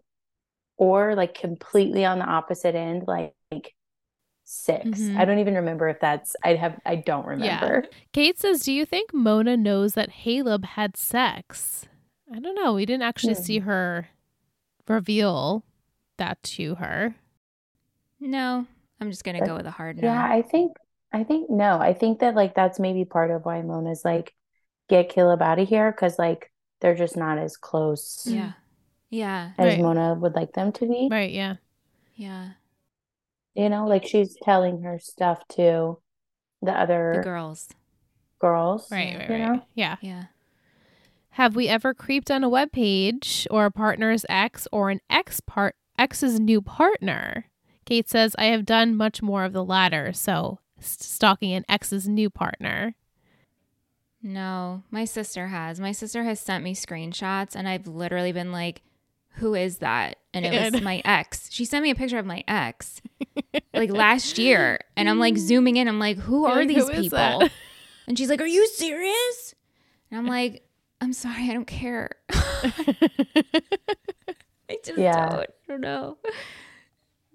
or 0.78 1.16
like 1.16 1.36
completely 1.36 2.06
on 2.06 2.20
the 2.20 2.26
opposite 2.26 2.76
end, 2.76 3.06
like, 3.08 3.08
like 3.08 3.36
6 4.46 4.86
Mhm. 5.00 5.18
I 5.18 5.26
don't 5.26 5.40
even 5.40 5.56
remember 5.56 5.88
if 5.88 6.00
that's 6.00 6.36
I 6.44 6.56
have 6.56 6.80
I 6.86 6.96
don't 6.98 7.26
remember. 7.26 7.86
Kate 8.12 8.38
says, 8.40 8.62
Do 8.62 8.74
you 8.74 8.86
think 8.86 9.14
Mona 9.14 9.56
knows 9.58 9.94
that 9.94 10.12
Caleb 10.12 10.66
had 10.66 10.98
sex? 10.98 11.88
I 12.34 12.40
don't 12.40 12.56
know. 12.56 12.74
We 12.74 12.86
didn't 12.86 13.04
actually 13.04 13.36
Hmm. 13.36 13.42
see 13.42 13.60
her 13.60 14.10
reveal 14.88 15.64
that 16.18 16.42
to 16.44 16.76
her. 16.76 17.16
No, 18.20 18.66
I'm 19.00 19.10
just 19.10 19.24
gonna 19.24 19.40
But- 19.40 19.48
go 19.48 19.56
with 19.56 19.66
a 19.66 19.72
hard 19.72 20.02
no. 20.02 20.08
Yeah, 20.08 20.24
I 20.24 20.42
think 20.42 20.78
I 21.12 21.24
think 21.24 21.50
no. 21.50 21.78
I 21.80 21.94
think 21.94 22.20
that 22.20 22.34
like 22.36 22.56
that's 22.56 22.80
maybe 22.80 23.06
part 23.06 23.30
of 23.32 23.46
why 23.46 23.62
Mona's 23.62 24.04
like 24.04 24.34
get 24.90 25.10
Caleb 25.10 25.42
out 25.42 25.60
of 25.60 25.68
here 25.70 25.92
because 25.92 26.18
like 26.18 26.52
they're 26.82 26.96
just 26.96 27.16
not 27.16 27.38
as 27.38 27.56
close 27.56 28.26
yeah, 28.28 28.54
yeah, 29.10 29.52
as 29.58 29.66
Right. 29.76 29.80
Mona 29.82 30.16
would 30.16 30.34
like 30.36 30.54
them 30.54 30.72
to 30.74 30.88
be. 30.88 31.08
Right. 31.10 31.32
Yeah. 31.32 31.56
yeah. 32.16 32.50
You 33.56 33.70
know, 33.70 33.88
like 33.88 34.06
she's 34.06 34.36
telling 34.44 34.82
her 34.84 35.00
stuff 35.00 35.40
to 35.50 36.00
the 36.62 36.72
The 36.72 36.80
other 36.80 37.22
girls. 37.24 37.70
girls. 38.40 38.90
Right. 38.92 39.16
Right. 39.18 39.30
Right. 39.30 39.40
know? 39.40 39.66
Yeah. 39.76 39.98
Yeah. 40.02 40.24
Have 41.32 41.56
we 41.56 41.68
ever 41.68 41.94
creeped 41.94 42.30
on 42.30 42.44
a 42.44 42.50
web 42.50 42.72
page 42.72 43.48
or 43.50 43.66
a 43.66 43.72
partner's 43.72 44.26
ex 44.30 44.68
or 44.72 44.90
an 44.92 45.02
ex 45.10 45.40
part 45.40 45.76
ex's 45.98 46.40
new 46.40 46.62
partner? 46.62 47.46
Kate 47.86 48.08
says, 48.10 48.36
I 48.38 48.46
have 48.46 48.66
done 48.66 48.96
much 48.96 49.22
more 49.22 49.44
of 49.44 49.52
the 49.54 49.64
latter, 49.64 50.14
so 50.14 50.60
stalking 50.80 51.52
an 51.54 51.66
ex's 51.68 52.08
new 52.08 52.30
partner. 52.30 52.96
No, 54.22 54.84
my 54.90 55.04
sister 55.06 55.48
has. 55.48 55.80
My 55.82 55.92
sister 55.92 56.24
has 56.24 56.40
sent 56.40 56.64
me 56.64 56.74
screenshots, 56.74 57.56
and 57.56 57.68
I've 57.68 57.88
literally 57.88 58.32
been 58.32 58.52
like, 58.54 58.82
"Who 59.34 59.56
is 59.56 59.80
that?" 59.80 60.18
And 60.34 60.46
it 60.46 60.54
was 60.54 60.82
my 60.82 61.02
ex. 61.06 61.50
She 61.52 61.66
sent 61.66 61.84
me 61.84 61.92
a 61.92 61.96
picture 61.96 62.20
of 62.20 62.26
my 62.26 62.44
ex, 62.48 63.02
like 63.76 63.92
last 63.92 64.38
year, 64.38 64.80
and 64.98 65.10
I'm 65.10 65.20
like 65.20 65.38
zooming 65.38 65.78
in. 65.78 65.88
I'm 65.88 66.00
like, 66.00 66.18
"Who 66.18 66.46
are 66.46 66.66
Like, 66.66 66.68
these 66.68 66.86
who 66.86 66.90
is 66.90 67.12
people?" 67.12 67.44
And 68.08 68.18
she's 68.18 68.30
like, 68.30 68.42
"Are 68.42 68.48
you 68.48 68.68
serious?" 68.68 69.56
And 70.12 70.20
I'm 70.20 70.28
like, 70.28 70.68
"I'm 71.02 71.14
sorry, 71.14 71.50
I 71.50 71.54
don't 71.54 71.68
care. 71.68 72.12
I 74.70 74.78
just 74.84 74.98
Yeah. 74.98 75.12
don't. 75.12 75.50
I 75.50 75.68
don't 75.68 75.82
know." 75.82 76.18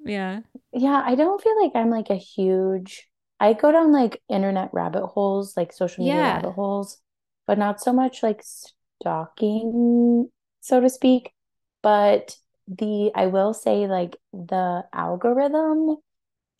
Yeah. 0.04 0.40
Yeah, 0.72 1.02
I 1.04 1.14
don't 1.14 1.40
feel 1.42 1.60
like 1.62 1.72
I'm 1.74 1.90
like 1.90 2.10
a 2.10 2.16
huge 2.16 3.08
I 3.40 3.52
go 3.52 3.70
down 3.70 3.92
like 3.92 4.20
internet 4.28 4.70
rabbit 4.72 5.06
holes, 5.06 5.56
like 5.56 5.72
social 5.72 6.04
media 6.04 6.24
Yeah. 6.24 6.24
rabbit 6.24 6.52
holes, 6.52 6.98
but 7.46 7.56
not 7.58 7.80
so 7.80 7.92
much 7.92 8.22
like 8.22 8.42
stalking, 8.42 10.30
so 10.60 10.80
to 10.80 10.90
speak. 10.90 11.32
But 11.82 12.36
the 12.68 13.10
I 13.14 13.26
will 13.26 13.54
say 13.54 13.86
like 13.86 14.16
the 14.32 14.84
algorithm 14.92 15.96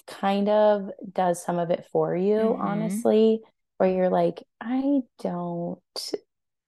kind 0.06 0.48
of 0.48 0.90
does 1.12 1.42
some 1.42 1.58
of 1.58 1.70
it 1.70 1.86
for 1.92 2.16
you, 2.16 2.56
Mhm. 2.58 2.60
honestly, 2.60 3.42
where 3.78 3.90
you're 3.90 4.10
like, 4.10 4.44
I 4.60 5.02
don't 5.20 5.80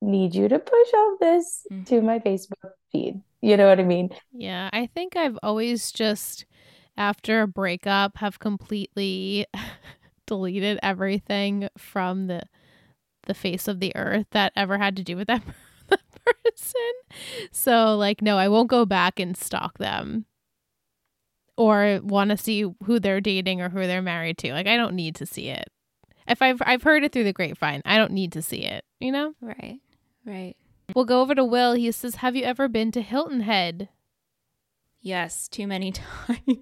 need 0.01 0.34
you 0.34 0.48
to 0.48 0.59
push 0.59 0.88
all 0.94 1.16
this 1.20 1.66
to 1.86 2.01
my 2.03 2.18
Facebook 2.18 2.72
feed. 2.92 3.22
You 3.40 3.57
know 3.57 3.68
what 3.68 3.80
I 3.80 3.84
mean? 3.84 4.11
Yeah, 4.32 4.70
I 4.72 4.86
think 4.86 5.16
I've 5.16 5.38
always 5.42 5.92
just, 5.92 6.46
after 6.96 7.42
a 7.42 7.48
breakup, 7.48 8.18
have 8.18 8.38
completely 8.38 9.46
deleted 10.26 10.78
everything 10.82 11.68
from 11.78 12.26
the 12.26 12.42
the 13.26 13.34
face 13.34 13.68
of 13.68 13.80
the 13.80 13.94
earth 13.96 14.26
that 14.32 14.53
ever 14.57 14.78
had 14.78 14.96
to 14.96 15.05
do 15.05 15.16
with 15.16 15.28
that 15.28 15.42
person. 16.24 16.92
So, 17.52 17.96
like, 17.96 18.22
no, 18.22 18.36
I 18.38 18.48
won't 18.48 18.68
go 18.68 18.84
back 18.86 19.18
and 19.20 19.36
stalk 19.36 19.78
them 19.78 20.26
or 21.56 22.00
want 22.02 22.30
to 22.30 22.36
see 22.36 22.64
who 22.84 22.98
they're 23.00 23.20
dating 23.20 23.60
or 23.60 23.68
who 23.68 23.86
they're 23.86 24.02
married 24.02 24.38
to. 24.38 24.52
Like, 24.52 24.66
I 24.66 24.76
don't 24.76 24.94
need 24.94 25.14
to 25.16 25.26
see 25.26 25.48
it. 25.48 25.68
If 26.28 26.42
I've 26.42 26.62
I've 26.64 26.82
heard 26.82 27.02
it 27.02 27.12
through 27.12 27.24
the 27.24 27.32
grapevine, 27.32 27.82
I 27.84 27.96
don't 27.98 28.12
need 28.12 28.32
to 28.32 28.42
see 28.42 28.64
it. 28.64 28.84
You 29.00 29.10
know. 29.12 29.34
Right. 29.40 29.80
Right. 30.24 30.54
We'll 30.94 31.04
go 31.04 31.20
over 31.22 31.34
to 31.34 31.44
Will. 31.44 31.72
He 31.72 31.90
says, 31.92 32.16
"Have 32.16 32.36
you 32.36 32.44
ever 32.44 32.68
been 32.68 32.92
to 32.92 33.02
Hilton 33.02 33.40
Head?" 33.40 33.88
Yes, 35.00 35.48
too 35.48 35.66
many 35.66 35.92
times. 35.92 36.58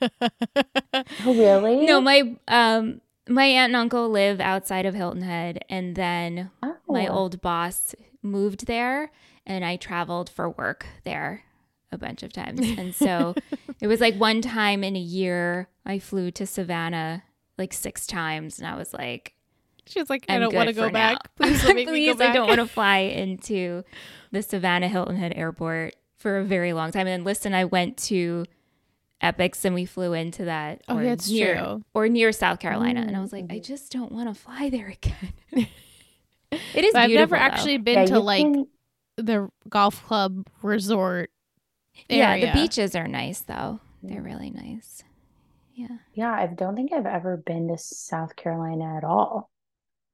Oh, 0.02 1.08
really? 1.26 1.86
No, 1.86 2.02
my 2.02 2.36
um 2.48 3.00
my 3.28 3.44
aunt 3.46 3.70
and 3.70 3.76
uncle 3.76 4.10
live 4.10 4.40
outside 4.40 4.84
of 4.84 4.94
Hilton 4.94 5.22
Head 5.22 5.64
and 5.70 5.96
then 5.96 6.50
my 6.86 7.06
Oh. 7.06 7.14
old 7.14 7.40
boss 7.40 7.94
moved 8.26 8.66
there 8.66 9.10
and 9.46 9.64
I 9.64 9.76
traveled 9.76 10.28
for 10.28 10.50
work 10.50 10.86
there 11.04 11.44
a 11.92 11.98
bunch 11.98 12.22
of 12.22 12.32
times. 12.32 12.60
And 12.78 12.94
so 12.94 13.34
it 13.80 13.86
was 13.86 14.00
like 14.00 14.16
one 14.16 14.42
time 14.42 14.82
in 14.84 14.96
a 14.96 15.00
year 15.00 15.68
I 15.84 15.98
flew 15.98 16.30
to 16.32 16.46
Savannah 16.46 17.22
like 17.56 17.72
six 17.72 18.06
times 18.06 18.58
and 18.58 18.66
I 18.68 18.76
was 18.76 18.92
like 18.92 19.32
She's 19.88 20.10
like, 20.10 20.26
I 20.28 20.40
don't 20.40 20.52
want 20.52 20.68
to 20.68 20.72
go 20.74 20.86
now. 20.86 20.90
back. 20.90 21.34
Please 21.36 21.62
don't 21.62 21.76
make 21.76 21.86
me 21.86 21.92
Please, 22.06 22.12
go 22.14 22.18
back. 22.18 22.30
I 22.30 22.34
don't 22.34 22.48
want 22.48 22.58
to 22.58 22.66
fly 22.66 22.98
into 22.98 23.84
the 24.32 24.42
Savannah 24.42 24.88
Hilton 24.88 25.14
Head 25.14 25.32
Airport 25.36 25.94
for 26.16 26.38
a 26.38 26.44
very 26.44 26.72
long 26.72 26.90
time. 26.90 27.02
And 27.06 27.20
then 27.20 27.24
listen, 27.24 27.54
I 27.54 27.66
went 27.66 27.96
to 27.98 28.46
Epics 29.20 29.64
and 29.64 29.76
we 29.76 29.84
flew 29.86 30.12
into 30.12 30.44
that 30.46 30.82
Oh, 30.88 30.96
or 30.96 31.04
yeah, 31.04 31.14
near 31.28 31.54
true. 31.56 31.82
or 31.94 32.08
near 32.08 32.32
South 32.32 32.58
Carolina. 32.58 33.00
And 33.00 33.16
I 33.16 33.18
Mm, 33.20 33.22
was 33.22 33.32
like, 33.32 33.44
I 33.48 33.58
mhm. 33.60 33.64
just 33.64 33.92
don't 33.92 34.10
want 34.10 34.28
to 34.28 34.34
fly 34.34 34.68
there 34.70 34.88
again. 35.54 35.68
It 36.52 36.84
is 36.84 36.92
But 36.92 37.02
I've 37.02 37.10
never 37.10 37.36
though. 37.36 37.42
actually 37.42 37.78
been 37.78 38.00
Yeah, 38.00 38.04
to 38.06 38.20
like 38.20 38.42
can- 38.42 38.66
the 39.16 39.48
golf 39.68 40.04
club 40.06 40.46
resort. 40.62 41.30
Yeah, 42.08 42.38
the 42.38 42.52
beaches 42.52 42.94
are 42.94 43.08
nice 43.08 43.40
though. 43.40 43.80
They're 44.02 44.22
really 44.22 44.50
nice. 44.50 45.02
Yeah. 45.74 45.98
Yeah, 46.14 46.32
I 46.32 46.46
don't 46.46 46.74
think 46.76 46.92
I've 46.92 47.06
ever 47.06 47.36
been 47.36 47.68
to 47.68 47.78
South 47.78 48.36
Carolina 48.36 48.96
at 48.96 49.04
all. 49.04 49.50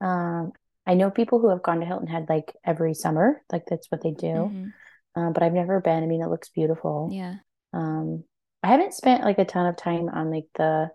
Um, 0.00 0.52
I 0.86 0.94
know 0.94 1.10
people 1.10 1.38
who 1.40 1.48
have 1.50 1.62
gone 1.62 1.80
to 1.80 1.86
Hilton 1.86 2.08
Head 2.08 2.26
like 2.28 2.52
every 2.64 2.94
summer, 2.94 3.42
like 3.52 3.66
that's 3.66 3.90
what 3.90 4.02
they 4.02 4.10
do. 4.10 4.26
Mhm. 4.26 4.72
Um, 5.14 5.32
but 5.32 5.42
I've 5.42 5.52
never 5.52 5.80
been. 5.80 6.02
I 6.02 6.06
mean, 6.06 6.22
it 6.22 6.28
looks 6.28 6.48
beautiful. 6.48 7.08
Yeah. 7.12 7.34
Um, 7.72 8.24
I 8.62 8.68
haven't 8.68 8.94
spent 8.94 9.24
like 9.24 9.38
a 9.38 9.44
ton 9.44 9.66
of 9.66 9.76
time 9.76 10.08
on 10.08 10.30
like 10.30 10.46
the 10.54 10.90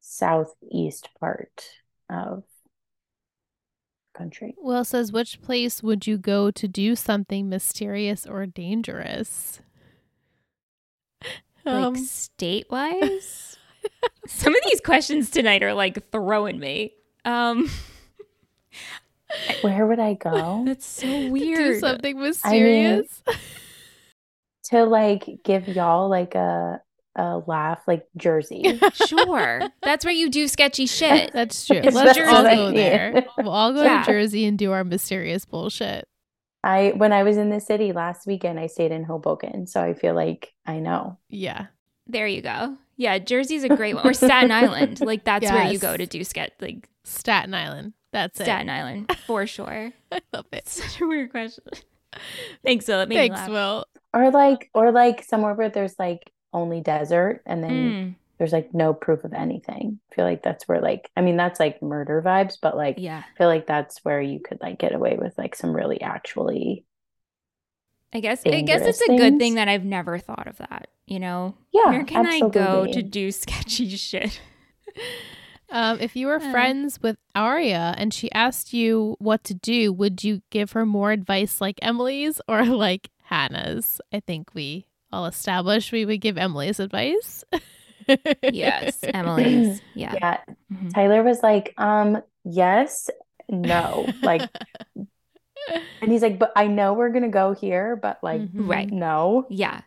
southeast 0.00 1.08
part 1.18 1.64
of 2.08 2.44
country. 4.12 4.54
Will 4.58 4.84
says, 4.84 5.12
which 5.12 5.40
place 5.42 5.82
would 5.82 6.06
you 6.06 6.18
go 6.18 6.50
to 6.50 6.68
do 6.68 6.94
something 6.96 7.48
mysterious 7.48 8.26
or 8.26 8.46
dangerous? 8.46 9.60
Like 11.64 11.74
Um, 11.74 11.96
state 11.96 12.66
wise? 12.70 13.58
Some 14.26 14.54
of 14.54 14.60
these 14.70 14.80
questions 14.80 15.30
tonight 15.30 15.62
are 15.62 15.74
like 15.74 16.10
throwing 16.10 16.58
me. 16.58 16.92
Um 17.24 17.70
Where 19.62 19.86
would 19.86 19.98
I 20.00 20.14
go? 20.14 20.62
that's 20.66 20.86
so 20.86 21.06
do 21.06 21.30
weird. 21.30 21.80
something 21.80 22.18
mysterious. 22.18 23.22
To 24.64 24.84
like 24.84 25.40
give 25.44 25.68
y'all 25.68 26.08
like 26.08 26.34
a 26.34 26.80
a 27.20 27.38
laugh, 27.46 27.82
like 27.86 28.06
Jersey. 28.16 28.80
Sure. 29.06 29.62
That's 29.82 30.04
where 30.04 30.14
you 30.14 30.30
do 30.30 30.48
sketchy 30.48 30.86
shit. 30.86 31.32
That's 31.34 31.66
true. 31.66 31.80
That's 31.82 31.94
Let's 31.94 32.18
all 32.18 32.24
what 32.42 32.46
I 32.46 32.54
go 32.56 32.72
there. 32.72 33.26
We'll 33.38 33.50
all 33.50 33.72
go 33.72 33.82
Yeah. 33.82 34.02
to 34.02 34.10
Jersey 34.12 34.44
and 34.46 34.58
do 34.58 34.72
our 34.72 34.84
mysterious 34.84 35.44
bullshit. 35.44 36.06
I 36.62 36.92
when 36.96 37.12
I 37.12 37.22
was 37.22 37.36
in 37.36 37.50
the 37.50 37.60
city 37.60 37.92
last 37.92 38.26
weekend, 38.26 38.58
I 38.60 38.66
stayed 38.66 38.92
in 38.92 39.04
Hoboken, 39.04 39.66
so 39.66 39.82
I 39.82 39.94
feel 39.94 40.14
like 40.14 40.52
I 40.66 40.78
know. 40.78 41.18
Yeah. 41.28 41.66
There 42.06 42.26
you 42.26 42.42
go. 42.42 42.76
Yeah, 42.96 43.18
Jersey's 43.18 43.64
a 43.64 43.68
great 43.74 43.94
one. 43.94 44.06
Or 44.06 44.12
Staten 44.12 44.50
Island. 44.52 45.00
Like 45.00 45.24
that's 45.24 45.50
where 45.50 45.72
you 45.72 45.78
go 45.78 45.96
to 45.96 46.06
do 46.06 46.22
sketch 46.24 46.52
like 46.60 46.88
Staten 47.04 47.54
Island. 47.54 47.94
That's 48.12 48.38
it. 48.40 48.44
Staten 48.44 48.68
Island 48.68 49.16
for 49.26 49.46
sure. 49.46 49.92
I 50.12 50.20
love 50.32 50.46
it. 50.52 50.68
Such 50.68 51.00
a 51.00 51.06
weird 51.06 51.30
question. 51.30 51.64
Thanks, 52.64 52.88
Will. 52.88 53.00
It 53.00 53.08
made 53.08 53.14
me 53.16 53.28
Thanks, 53.28 53.36
laugh. 53.40 53.48
Will. 53.50 53.84
Or 54.12 54.30
like 54.30 54.68
or 54.74 54.90
like 54.92 55.22
somewhere 55.24 55.54
where 55.54 55.68
there's 55.70 55.98
like 55.98 56.30
only 56.52 56.80
desert 56.80 57.42
and 57.46 57.62
then 57.62 57.96
Mm, 57.96 58.16
there's 58.38 58.52
like 58.52 58.72
no 58.74 58.94
proof 58.94 59.24
of 59.24 59.32
anything. 59.34 60.00
I 60.10 60.14
feel 60.14 60.24
like 60.24 60.42
that's 60.42 60.66
where 60.68 60.80
like 60.80 61.10
I 61.16 61.20
mean 61.22 61.36
that's 61.36 61.60
like 61.60 61.82
murder 61.82 62.22
vibes, 62.24 62.56
but 62.60 62.76
like 62.76 62.96
yeah. 62.96 63.24
I 63.34 63.38
feel 63.38 63.48
like 63.48 63.66
that's 63.66 64.04
where 64.04 64.20
you 64.20 64.40
could 64.40 64.60
like 64.62 64.78
get 64.78 64.94
away 64.94 65.16
with 65.20 65.36
like 65.38 65.54
some 65.54 65.74
really 65.76 66.00
actually 66.00 66.84
I 68.12 68.20
guess 68.20 68.44
I 68.44 68.60
guess 68.62 68.80
dangerous 68.80 68.86
it's 68.86 69.00
a 69.00 69.08
good 69.10 69.38
thing 69.38 69.54
that 69.54 69.68
I've 69.68 69.84
never 69.84 70.18
thought 70.18 70.46
of 70.46 70.58
that. 70.58 70.88
You 71.06 71.20
know? 71.20 71.56
yeah, 71.72 71.90
Where 71.90 72.04
can 72.04 72.26
I 72.26 72.42
go 72.42 72.86
to 72.86 73.02
do 73.02 73.30
sketchy 73.32 73.88
shit? 73.96 74.40
Um, 75.68 76.00
if 76.00 76.16
you 76.16 76.26
were 76.26 76.40
Uh. 76.40 76.40
friends 76.40 77.00
with 77.00 77.16
Aria 77.34 77.94
and 77.96 78.12
she 78.12 78.30
asked 78.32 78.72
you 78.72 79.16
what 79.20 79.44
to 79.44 79.54
do, 79.54 79.92
would 79.92 80.24
you 80.24 80.42
give 80.50 80.72
her 80.72 80.84
more 80.84 81.12
advice 81.12 81.60
like 81.60 81.78
Emily's 81.80 82.40
or 82.48 82.64
like 82.64 83.10
Hannah's? 83.24 84.00
I 84.12 84.20
think 84.20 84.52
we 84.54 84.86
all 85.12 85.26
established 85.26 85.92
we 85.92 86.04
would 86.04 86.20
give 86.20 86.38
Emily's 86.38 86.80
advice. 86.80 87.44
Yes, 88.42 88.98
Emily's. 89.02 89.80
Yeah. 89.94 90.14
Yeah, 90.14 90.40
Mhm. 90.72 90.92
Tyler 90.94 91.22
was 91.22 91.42
like, 91.42 91.74
um, 91.78 92.22
yes, 92.44 93.10
no. 93.48 94.08
Like 94.22 94.48
And 96.02 96.10
he's 96.10 96.22
like, 96.22 96.38
but 96.38 96.52
I 96.56 96.66
know 96.66 96.94
we're 96.94 97.10
gonna 97.10 97.28
go 97.28 97.52
here, 97.52 97.94
but 97.96 98.18
like, 98.22 98.40
Mhm. 98.40 98.68
Right. 98.68 98.90
no. 98.90 99.46
Yeah. 99.50 99.82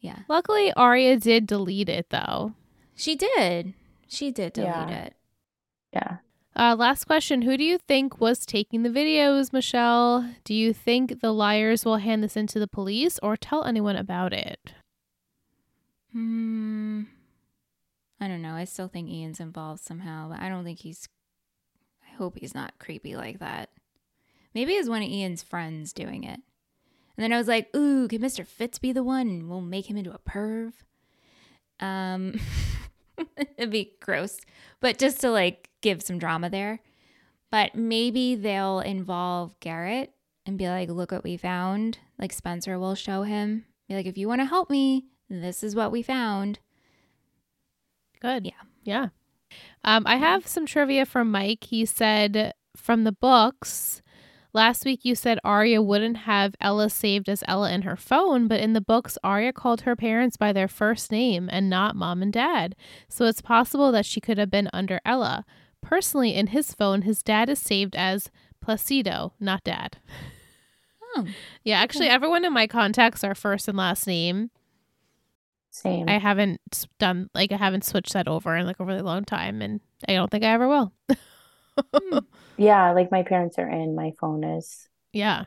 Yeah. 0.00 0.18
Luckily, 0.28 0.72
Aria 0.74 1.16
did 1.16 1.46
delete 1.46 1.88
it 1.88 2.10
though. 2.10 2.52
She 2.94 3.16
did. 3.16 3.74
She 4.06 4.30
did 4.30 4.52
delete 4.52 4.68
Yeah. 4.68 4.88
it. 5.06 5.14
Yeah. 5.92 6.16
Uh, 6.56 6.76
last 6.78 7.04
question. 7.06 7.42
Who 7.42 7.56
do 7.56 7.64
you 7.64 7.78
think 7.78 8.20
was 8.20 8.46
taking 8.46 8.82
the 8.84 8.88
videos, 8.90 9.52
Michelle? 9.52 10.34
Do 10.44 10.54
you 10.54 10.72
think 10.72 11.20
the 11.20 11.32
liars 11.32 11.84
will 11.84 11.96
hand 11.96 12.22
this 12.22 12.36
into 12.36 12.60
the 12.60 12.68
police 12.68 13.18
or 13.22 13.36
tell 13.36 13.64
anyone 13.64 13.96
about 13.96 14.32
it? 14.32 14.72
Hmm. 16.12 17.02
I 18.20 18.28
don't 18.28 18.42
know. 18.42 18.54
I 18.54 18.64
still 18.64 18.86
think 18.86 19.10
Ian's 19.10 19.40
involved 19.40 19.82
somehow, 19.82 20.28
but 20.28 20.40
I 20.40 20.48
don't 20.48 20.64
think 20.64 20.78
he's. 20.80 21.08
I 22.08 22.16
hope 22.16 22.38
he's 22.38 22.54
not 22.54 22.78
creepy 22.78 23.16
like 23.16 23.40
that. 23.40 23.70
Maybe 24.54 24.74
it's 24.74 24.88
one 24.88 25.02
of 25.02 25.08
Ian's 25.08 25.42
friends 25.42 25.92
doing 25.92 26.22
it. 26.22 26.40
And 27.16 27.22
then 27.22 27.32
I 27.32 27.38
was 27.38 27.48
like, 27.48 27.74
ooh, 27.74 28.06
could 28.06 28.20
Mr. 28.20 28.46
Fitz 28.46 28.78
be 28.78 28.92
the 28.92 29.02
one 29.02 29.28
and 29.28 29.48
we'll 29.48 29.60
make 29.60 29.90
him 29.90 29.96
into 29.96 30.12
a 30.12 30.18
perv? 30.18 30.72
Um, 31.80 32.38
it'd 33.58 33.70
be 33.70 33.96
gross, 34.00 34.38
but 34.80 34.98
just 34.98 35.20
to 35.20 35.30
like 35.30 35.68
give 35.84 36.02
some 36.02 36.18
drama 36.18 36.50
there. 36.50 36.80
But 37.52 37.76
maybe 37.76 38.34
they'll 38.34 38.80
involve 38.80 39.60
Garrett 39.60 40.12
and 40.44 40.58
be 40.58 40.66
like, 40.66 40.88
look 40.88 41.12
what 41.12 41.22
we 41.22 41.36
found. 41.36 41.98
Like 42.18 42.32
Spencer 42.32 42.78
will 42.78 42.96
show 42.96 43.22
him, 43.22 43.66
be 43.88 43.94
like, 43.94 44.06
if 44.06 44.18
you 44.18 44.26
want 44.26 44.40
to 44.40 44.46
help 44.46 44.70
me, 44.70 45.04
this 45.30 45.62
is 45.62 45.76
what 45.76 45.92
we 45.92 46.02
found. 46.02 46.58
Good. 48.20 48.46
Yeah. 48.46 48.52
Yeah. 48.82 49.08
Um, 49.84 50.04
I 50.06 50.16
have 50.16 50.46
some 50.48 50.66
trivia 50.66 51.06
from 51.06 51.30
Mike. 51.30 51.64
He 51.64 51.84
said 51.84 52.54
from 52.76 53.04
the 53.04 53.12
books, 53.12 54.02
last 54.52 54.84
week 54.84 55.04
you 55.04 55.14
said 55.14 55.38
Aria 55.44 55.80
wouldn't 55.80 56.16
have 56.18 56.54
Ella 56.60 56.90
saved 56.90 57.28
as 57.28 57.44
Ella 57.46 57.70
in 57.70 57.82
her 57.82 57.96
phone, 57.96 58.48
but 58.48 58.60
in 58.60 58.72
the 58.72 58.80
books, 58.80 59.18
Aria 59.22 59.52
called 59.52 59.82
her 59.82 59.94
parents 59.94 60.36
by 60.36 60.52
their 60.52 60.68
first 60.68 61.12
name 61.12 61.48
and 61.52 61.70
not 61.70 61.94
mom 61.94 62.22
and 62.22 62.32
dad. 62.32 62.74
So 63.08 63.26
it's 63.26 63.42
possible 63.42 63.92
that 63.92 64.06
she 64.06 64.20
could 64.20 64.38
have 64.38 64.50
been 64.50 64.70
under 64.72 65.00
Ella. 65.04 65.44
Personally, 65.84 66.34
in 66.34 66.48
his 66.48 66.72
phone, 66.72 67.02
his 67.02 67.22
dad 67.22 67.48
is 67.48 67.58
saved 67.58 67.94
as 67.94 68.30
Placido, 68.64 69.32
not 69.38 69.62
dad. 69.64 69.98
Oh, 71.16 71.26
Yeah, 71.62 71.80
actually, 71.80 72.08
everyone 72.08 72.44
in 72.44 72.52
my 72.52 72.66
contacts 72.66 73.22
are 73.22 73.34
first 73.34 73.68
and 73.68 73.76
last 73.76 74.06
name. 74.06 74.50
Same. 75.70 76.08
I 76.08 76.18
haven't 76.18 76.86
done 76.98 77.28
like 77.34 77.50
I 77.52 77.56
haven't 77.56 77.84
switched 77.84 78.12
that 78.12 78.28
over 78.28 78.56
in 78.56 78.64
like 78.66 78.78
a 78.78 78.84
really 78.84 79.02
long 79.02 79.24
time, 79.24 79.60
and 79.60 79.80
I 80.08 80.14
don't 80.14 80.30
think 80.30 80.44
I 80.44 80.48
ever 80.52 80.68
will. 80.68 80.92
Hmm. 81.92 82.18
yeah, 82.56 82.92
like 82.92 83.10
my 83.10 83.22
parents 83.24 83.58
are 83.58 83.68
in. 83.68 83.96
My 83.96 84.12
phone 84.20 84.44
is 84.44 84.88
yeah, 85.12 85.44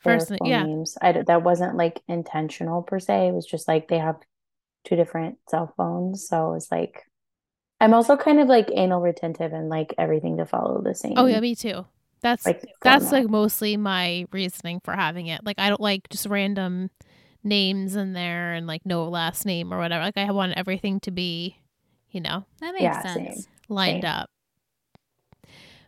first, 0.00 0.28
full 0.36 0.48
yeah, 0.48 0.64
names. 0.64 0.98
I 1.00 1.12
that 1.12 1.42
wasn't 1.42 1.76
like 1.76 2.02
intentional 2.08 2.82
per 2.82 3.00
se. 3.00 3.28
It 3.28 3.32
was 3.34 3.46
just 3.46 3.66
like 3.66 3.88
they 3.88 3.98
have 3.98 4.16
two 4.84 4.96
different 4.96 5.38
cell 5.48 5.72
phones, 5.76 6.28
so 6.28 6.52
it's 6.52 6.70
like 6.70 7.02
I'm 7.80 7.94
also 7.94 8.16
kind 8.16 8.40
of 8.40 8.48
like 8.48 8.70
anal 8.72 9.00
retentive 9.00 9.52
and 9.52 9.68
like 9.68 9.94
everything 9.98 10.38
to 10.38 10.46
follow 10.46 10.80
the 10.82 10.94
same. 10.94 11.16
Oh 11.16 11.26
yeah, 11.26 11.40
me 11.40 11.54
too. 11.54 11.86
That's 12.22 12.46
Like, 12.46 12.62
that's 12.82 13.12
like 13.12 13.28
mostly 13.28 13.76
my 13.76 14.26
reasoning 14.32 14.80
for 14.82 14.94
having 14.94 15.26
it. 15.26 15.44
Like 15.44 15.58
I 15.58 15.68
don't 15.68 15.80
like 15.80 16.08
just 16.08 16.26
random 16.26 16.90
names 17.44 17.94
in 17.96 18.12
there 18.14 18.54
and 18.54 18.66
like 18.66 18.82
no 18.84 19.08
last 19.08 19.44
name 19.46 19.72
or 19.72 19.78
whatever. 19.78 20.02
Like 20.04 20.16
I 20.16 20.30
want 20.32 20.54
everything 20.56 21.00
to 21.00 21.10
be, 21.10 21.58
you 22.10 22.20
know, 22.20 22.44
that 22.60 22.74
makes 22.74 22.82
Yeah, 22.82 23.02
sense. 23.02 23.34
same. 23.34 23.44
lined 23.68 24.02
Same. 24.02 24.10
up. 24.12 24.30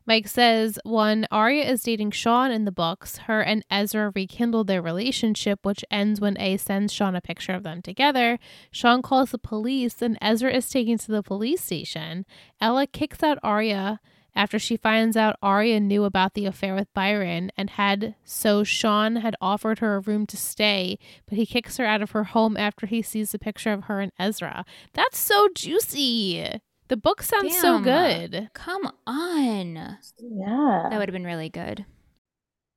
Mike 0.09 0.26
says 0.26 0.78
when 0.86 1.26
Aria 1.30 1.70
is 1.70 1.82
dating 1.82 2.12
Sean 2.12 2.51
in 2.51 2.64
the 2.64 2.72
books, 2.72 3.18
her 3.26 3.43
and 3.43 3.62
Ezra 3.70 4.10
rekindle 4.14 4.64
their 4.64 4.80
relationship, 4.80 5.66
which 5.66 5.85
ends 5.90 6.18
when 6.18 6.40
A 6.40 6.56
sends 6.56 6.94
Sean 6.94 7.14
a 7.14 7.20
picture 7.20 7.52
of 7.52 7.62
them 7.62 7.82
together. 7.82 8.39
Sean 8.70 9.02
calls 9.02 9.32
the 9.32 9.39
police, 9.39 10.01
and 10.01 10.16
Ezra 10.22 10.51
is 10.51 10.70
taken 10.70 10.97
to 10.97 11.12
the 11.12 11.22
police 11.22 11.62
station. 11.62 12.24
Ella 12.59 12.86
kicks 12.86 13.22
out 13.22 13.36
Aria 13.43 14.01
after 14.35 14.59
she 14.59 14.78
finds 14.78 15.14
out 15.14 15.36
Aria 15.43 15.78
knew 15.78 16.05
about 16.05 16.32
the 16.32 16.47
affair 16.47 16.74
with 16.74 16.94
Byron 16.94 17.52
and 17.55 17.68
had 17.68 18.14
so 18.24 18.64
Sean 18.64 19.16
had 19.16 19.36
offered 19.43 19.80
her 19.80 19.97
a 19.97 20.01
room 20.01 20.24
to 20.28 20.39
stay, 20.39 20.98
but 21.28 21.36
he 21.36 21.44
kicks 21.44 21.76
her 21.76 21.85
out 21.85 22.01
of 22.01 22.12
her 22.12 22.24
home 22.24 22.56
after 22.56 22.86
he 22.86 23.02
sees 23.02 23.32
the 23.32 23.39
picture 23.39 23.74
of 23.74 23.85
her 23.85 24.01
and 24.01 24.12
Ezra. 24.18 24.64
That's 24.94 25.18
so 25.18 25.48
juicy. 25.55 26.62
The 26.89 26.97
book 26.97 27.23
sounds 27.23 27.56
so 27.59 27.78
good. 27.81 28.48
Come 28.55 28.90
on. 29.06 29.98
Yeah. 30.19 30.89
That 30.90 30.98
would 30.98 31.09
have 31.09 31.12
been 31.12 31.24
really 31.24 31.51
good. 31.51 31.85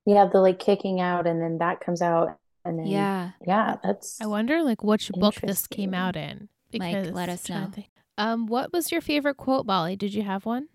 Yeah, 0.05 0.25
the 0.31 0.39
like 0.41 0.59
kicking 0.59 0.99
out 0.99 1.27
and 1.27 1.41
then 1.41 1.59
that 1.59 1.79
comes 1.79 2.01
out 2.01 2.37
and 2.65 2.77
then 2.79 2.87
Yeah. 2.87 3.31
yeah, 3.45 3.77
that's 3.83 4.19
I 4.21 4.25
wonder 4.27 4.63
like 4.63 4.83
which 4.83 5.09
book 5.11 5.35
this 5.35 5.67
came 5.67 5.93
out 5.93 6.15
in. 6.15 6.49
Mike, 6.73 6.95
Because 6.95 7.11
let 7.11 7.29
us 7.29 7.49
know. 7.49 7.71
Um, 8.17 8.47
what 8.47 8.73
was 8.73 8.91
your 8.91 9.01
favorite 9.01 9.37
quote, 9.37 9.65
Molly? 9.65 9.95
Did 9.95 10.13
you 10.13 10.23
have 10.23 10.45
one? 10.45 10.67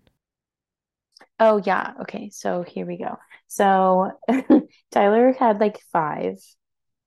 Oh 1.39 1.61
yeah, 1.63 1.93
okay. 2.01 2.29
So 2.31 2.63
here 2.63 2.85
we 2.85 2.97
go. 2.97 3.17
So 3.47 4.11
Tyler 4.91 5.33
had 5.33 5.59
like 5.59 5.79
five. 5.91 6.37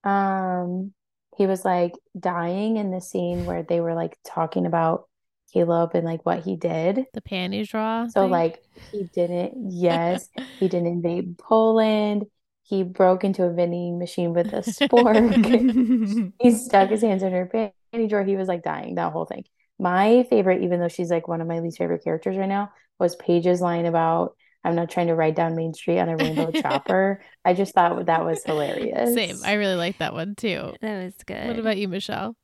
Um, 0.05 0.93
he 1.37 1.47
was 1.47 1.65
like 1.65 1.93
dying 2.19 2.77
in 2.77 2.91
the 2.91 3.01
scene 3.01 3.45
where 3.45 3.63
they 3.63 3.81
were 3.81 3.95
like 3.95 4.17
talking 4.25 4.67
about 4.67 5.09
Caleb 5.53 5.91
and 5.95 6.05
like 6.05 6.25
what 6.25 6.45
he 6.45 6.57
did. 6.57 7.07
The 7.13 7.21
panty 7.21 7.69
draw. 7.69 8.07
So 8.09 8.23
thing? 8.23 8.31
like 8.31 8.63
he 8.93 9.05
didn't, 9.05 9.71
yes, 9.71 10.29
he 10.59 10.69
didn't 10.69 10.89
invade 10.89 11.39
Poland. 11.39 12.27
He 12.63 12.85
broke 12.85 13.25
into 13.25 13.45
a 13.45 13.53
vending 13.53 13.99
machine 13.99 14.33
with 14.33 14.53
a 14.53 14.61
spork. 14.61 16.33
He 16.41 16.51
stuck 16.53 16.91
his 16.91 17.03
hands 17.03 17.23
in 17.23 17.33
her 17.33 17.73
panty 17.93 18.09
drawer. 18.09 18.23
He 18.23 18.37
was 18.37 18.49
like 18.49 18.63
dying, 18.63 18.95
that 18.95 19.13
whole 19.13 19.25
thing. 19.25 19.45
My 19.79 20.25
favorite, 20.31 20.63
even 20.63 20.79
though 20.79 20.89
she's 20.89 21.11
like 21.11 21.27
one 21.27 21.41
of 21.41 21.49
my 21.49 21.61
least 21.61 21.79
favorite 21.79 22.05
characters 22.05 22.37
right 22.37 22.49
now, 22.49 22.71
was 22.99 23.17
Paige's 23.17 23.61
line 23.61 23.87
about 23.87 24.37
I'm 24.63 24.75
not 24.75 24.91
trying 24.91 25.07
to 25.07 25.15
ride 25.15 25.35
down 25.35 25.57
Main 25.57 25.73
Street 25.75 25.99
on 25.99 26.09
a 26.09 26.17
rainbow 26.17 26.51
chopper. 26.61 27.23
I 27.45 27.55
just 27.55 27.75
thought 27.75 28.07
that 28.07 28.25
was 28.25 28.45
hilarious. 28.45 29.15
Same. 29.15 29.37
I 29.45 29.55
really 29.55 29.75
like 29.75 29.99
that 29.99 30.13
one 30.13 30.35
too. 30.35 30.75
That 30.81 31.05
was 31.05 31.15
good. 31.25 31.47
What 31.47 31.59
about 31.59 31.79
you, 31.79 31.89
Michelle? 31.89 32.37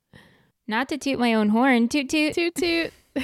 Not 0.68 0.88
to 0.88 0.98
toot 0.98 1.18
my 1.18 1.34
own 1.34 1.50
horn. 1.50 1.88
Toot 1.88 2.08
toot. 2.08 2.34
Toot 2.34 2.54
toot. 2.54 2.92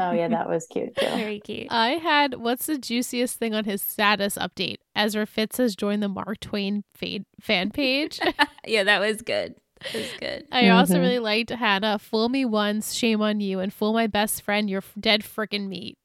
Oh 0.00 0.12
yeah, 0.12 0.28
that 0.28 0.48
was 0.48 0.66
cute 0.66 0.94
too. 0.96 1.06
Very 1.06 1.40
cute. 1.40 1.68
I 1.70 1.90
had 1.92 2.34
what's 2.34 2.66
the 2.66 2.78
juiciest 2.78 3.38
thing 3.38 3.54
on 3.54 3.64
his 3.64 3.80
status 3.80 4.36
update? 4.36 4.76
Ezra 4.94 5.24
Fitz 5.26 5.56
has 5.58 5.74
joined 5.76 6.02
the 6.02 6.08
Mark 6.08 6.40
Twain 6.40 6.84
fa- 6.94 7.24
fan 7.40 7.70
page. 7.70 8.20
yeah, 8.66 8.84
that 8.84 9.00
was 9.00 9.22
good. 9.22 9.54
That 9.92 9.94
was 9.94 10.12
good. 10.20 10.46
I 10.52 10.68
also 10.70 10.96
Mhm. 10.96 11.00
really 11.00 11.18
liked 11.20 11.50
Hannah. 11.50 11.98
Fool 11.98 12.28
me 12.28 12.44
once, 12.44 12.92
shame 12.92 13.22
on 13.22 13.40
you, 13.40 13.60
and 13.60 13.72
fool 13.72 13.92
my 13.92 14.06
best 14.08 14.42
friend, 14.42 14.68
you're 14.68 14.78
f- 14.78 14.92
dead 14.98 15.22
freaking 15.22 15.68
meat. 15.68 15.96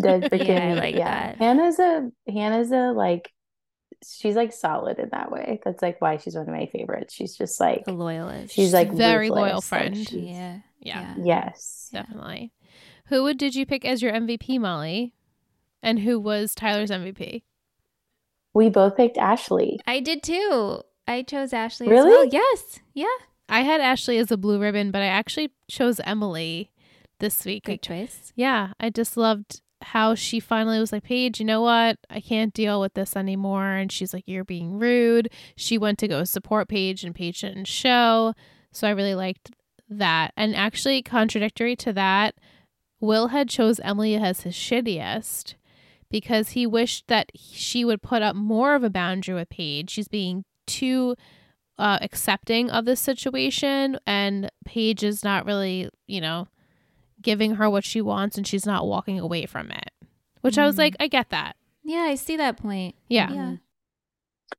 Dead 0.00 0.22
freaking 0.30 0.46
Yeah, 0.48 0.64
I 0.64 0.74
meat, 0.74 0.76
like 0.76 0.94
yeah. 0.94 1.32
that. 1.32 1.36
Hannah's 1.38 1.78
a 1.78 2.10
Hannah's 2.28 2.70
a 2.72 2.92
like 2.92 3.30
she's 4.06 4.34
like 4.36 4.52
solid 4.52 4.98
in 4.98 5.08
that 5.12 5.30
way. 5.30 5.60
That's 5.64 5.82
like 5.82 6.00
why 6.00 6.16
she's 6.16 6.34
one 6.34 6.48
of 6.48 6.54
my 6.54 6.66
favorites. 6.66 7.14
She's 7.14 7.36
just 7.36 7.60
like 7.60 7.84
The 7.84 7.92
loyalist. 7.92 8.54
she's 8.54 8.72
like 8.72 8.92
very 8.92 9.28
ruthless. 9.30 9.40
loyal 9.50 9.60
friend. 9.60 9.96
she's- 9.96 10.12
yeah. 10.12 10.58
Yeah, 10.80 11.14
Yes. 11.22 11.90
definitely. 11.92 12.52
Who 13.06 13.22
would 13.24 13.38
did 13.38 13.54
you 13.54 13.64
pick 13.66 13.84
as 13.84 14.02
your 14.02 14.12
MVP, 14.12 14.58
Molly? 14.58 15.14
And 15.82 16.00
who 16.00 16.18
was 16.18 16.54
Tyler's 16.54 16.90
MVP? 16.90 17.42
We 18.54 18.68
both 18.68 18.96
picked 18.96 19.18
Ashley. 19.18 19.78
I 19.86 20.00
did 20.00 20.22
too. 20.22 20.82
I 21.08 21.22
chose 21.22 21.52
Ashley 21.52 21.86
as 21.86 21.90
Really? 21.90 22.10
well. 22.10 22.26
Yes. 22.26 22.80
Yeah. 22.94 23.06
I 23.48 23.62
had 23.62 23.80
Ashley 23.80 24.18
as 24.18 24.30
a 24.30 24.36
blue 24.36 24.58
ribbon, 24.60 24.90
but 24.90 25.02
I 25.02 25.06
actually 25.06 25.50
chose 25.68 26.00
Emily 26.04 26.70
this 27.18 27.44
week. 27.44 27.64
Good 27.64 27.82
choice. 27.82 28.32
Yeah, 28.36 28.72
I 28.80 28.90
just 28.90 29.16
loved 29.16 29.60
how 29.82 30.14
she 30.14 30.40
finally 30.40 30.78
was 30.78 30.92
like, 30.92 31.04
Paige, 31.04 31.40
you 31.40 31.46
know 31.46 31.62
what? 31.62 31.98
I 32.08 32.20
can't 32.20 32.54
deal 32.54 32.80
with 32.80 32.94
this 32.94 33.16
anymore. 33.16 33.66
And 33.66 33.90
she's 33.90 34.14
like, 34.14 34.24
You're 34.26 34.44
being 34.44 34.78
rude. 34.78 35.30
She 35.56 35.78
went 35.78 35.98
to 36.00 36.08
go 36.08 36.24
support 36.24 36.68
Paige, 36.68 37.04
and 37.04 37.14
Paige 37.14 37.40
didn't 37.40 37.66
show. 37.66 38.34
So 38.72 38.86
I 38.88 38.92
really 38.92 39.14
liked 39.14 39.52
that. 39.88 40.32
And 40.36 40.54
actually, 40.56 41.02
contradictory 41.02 41.76
to 41.76 41.92
that, 41.92 42.34
Will 43.00 43.28
had 43.28 43.48
chose 43.48 43.80
Emily 43.80 44.16
as 44.16 44.42
his 44.42 44.54
shittiest 44.54 45.54
because 46.10 46.50
he 46.50 46.66
wished 46.66 47.08
that 47.08 47.32
she 47.34 47.84
would 47.84 48.02
put 48.02 48.22
up 48.22 48.36
more 48.36 48.74
of 48.74 48.84
a 48.84 48.90
boundary 48.90 49.34
with 49.34 49.48
Paige. 49.48 49.90
She's 49.90 50.08
being 50.08 50.44
too 50.66 51.16
uh, 51.78 51.98
accepting 52.00 52.70
of 52.70 52.84
this 52.84 53.00
situation, 53.00 53.98
and 54.06 54.50
Paige 54.64 55.02
is 55.02 55.24
not 55.24 55.46
really, 55.46 55.88
you 56.06 56.20
know, 56.20 56.46
giving 57.22 57.54
her 57.56 57.68
what 57.70 57.84
she 57.84 58.00
wants 58.00 58.36
and 58.36 58.46
she's 58.46 58.66
not 58.66 58.86
walking 58.86 59.18
away 59.18 59.46
from 59.46 59.70
it. 59.70 59.90
Which 60.40 60.58
I 60.58 60.66
was 60.66 60.76
Mm. 60.76 60.78
like, 60.78 60.96
I 61.00 61.06
get 61.08 61.30
that. 61.30 61.56
Yeah, 61.84 62.00
I 62.02 62.14
see 62.16 62.36
that 62.36 62.56
point. 62.56 62.94
Yeah. 63.08 63.32
Yeah. 63.32 63.56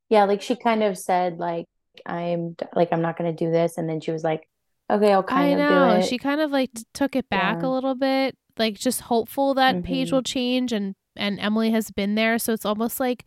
Yeah, 0.09 0.23
like 0.25 0.41
she 0.41 0.55
kind 0.55 0.83
of 0.83 0.97
said 0.97 1.37
like 1.39 1.65
I'm 2.05 2.55
like 2.75 2.89
I'm 2.91 3.01
not 3.01 3.17
gonna 3.17 3.33
do 3.33 3.51
this, 3.51 3.77
and 3.77 3.87
then 3.87 4.01
she 4.01 4.11
was 4.11 4.23
like, 4.23 4.47
okay, 4.89 5.13
I'll 5.13 5.19
I 5.19 5.23
kind 5.23 5.53
of 5.53 5.69
know. 5.69 5.93
do 5.93 5.99
it. 5.99 6.05
She 6.05 6.17
kind 6.17 6.41
of 6.41 6.51
like 6.51 6.71
took 6.93 7.15
it 7.15 7.29
back 7.29 7.59
Yeah. 7.61 7.67
a 7.67 7.69
little 7.69 7.95
bit, 7.95 8.35
like 8.57 8.75
just 8.79 9.01
hopeful 9.01 9.53
that 9.55 9.83
Paige 9.83 10.09
Mhm. 10.09 10.11
will 10.13 10.23
change 10.23 10.71
and 10.73 10.95
and 11.15 11.39
Emily 11.39 11.69
has 11.71 11.91
been 11.91 12.15
there, 12.15 12.39
so 12.39 12.53
it's 12.53 12.65
almost 12.65 12.99
like 12.99 13.23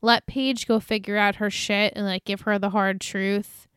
let 0.00 0.26
Paige 0.26 0.66
go 0.66 0.80
figure 0.80 1.16
out 1.18 1.36
her 1.36 1.50
shit 1.50 1.92
and 1.94 2.06
like 2.06 2.24
give 2.24 2.42
her 2.42 2.58
the 2.58 2.70
hard 2.70 3.00
truth 3.00 3.68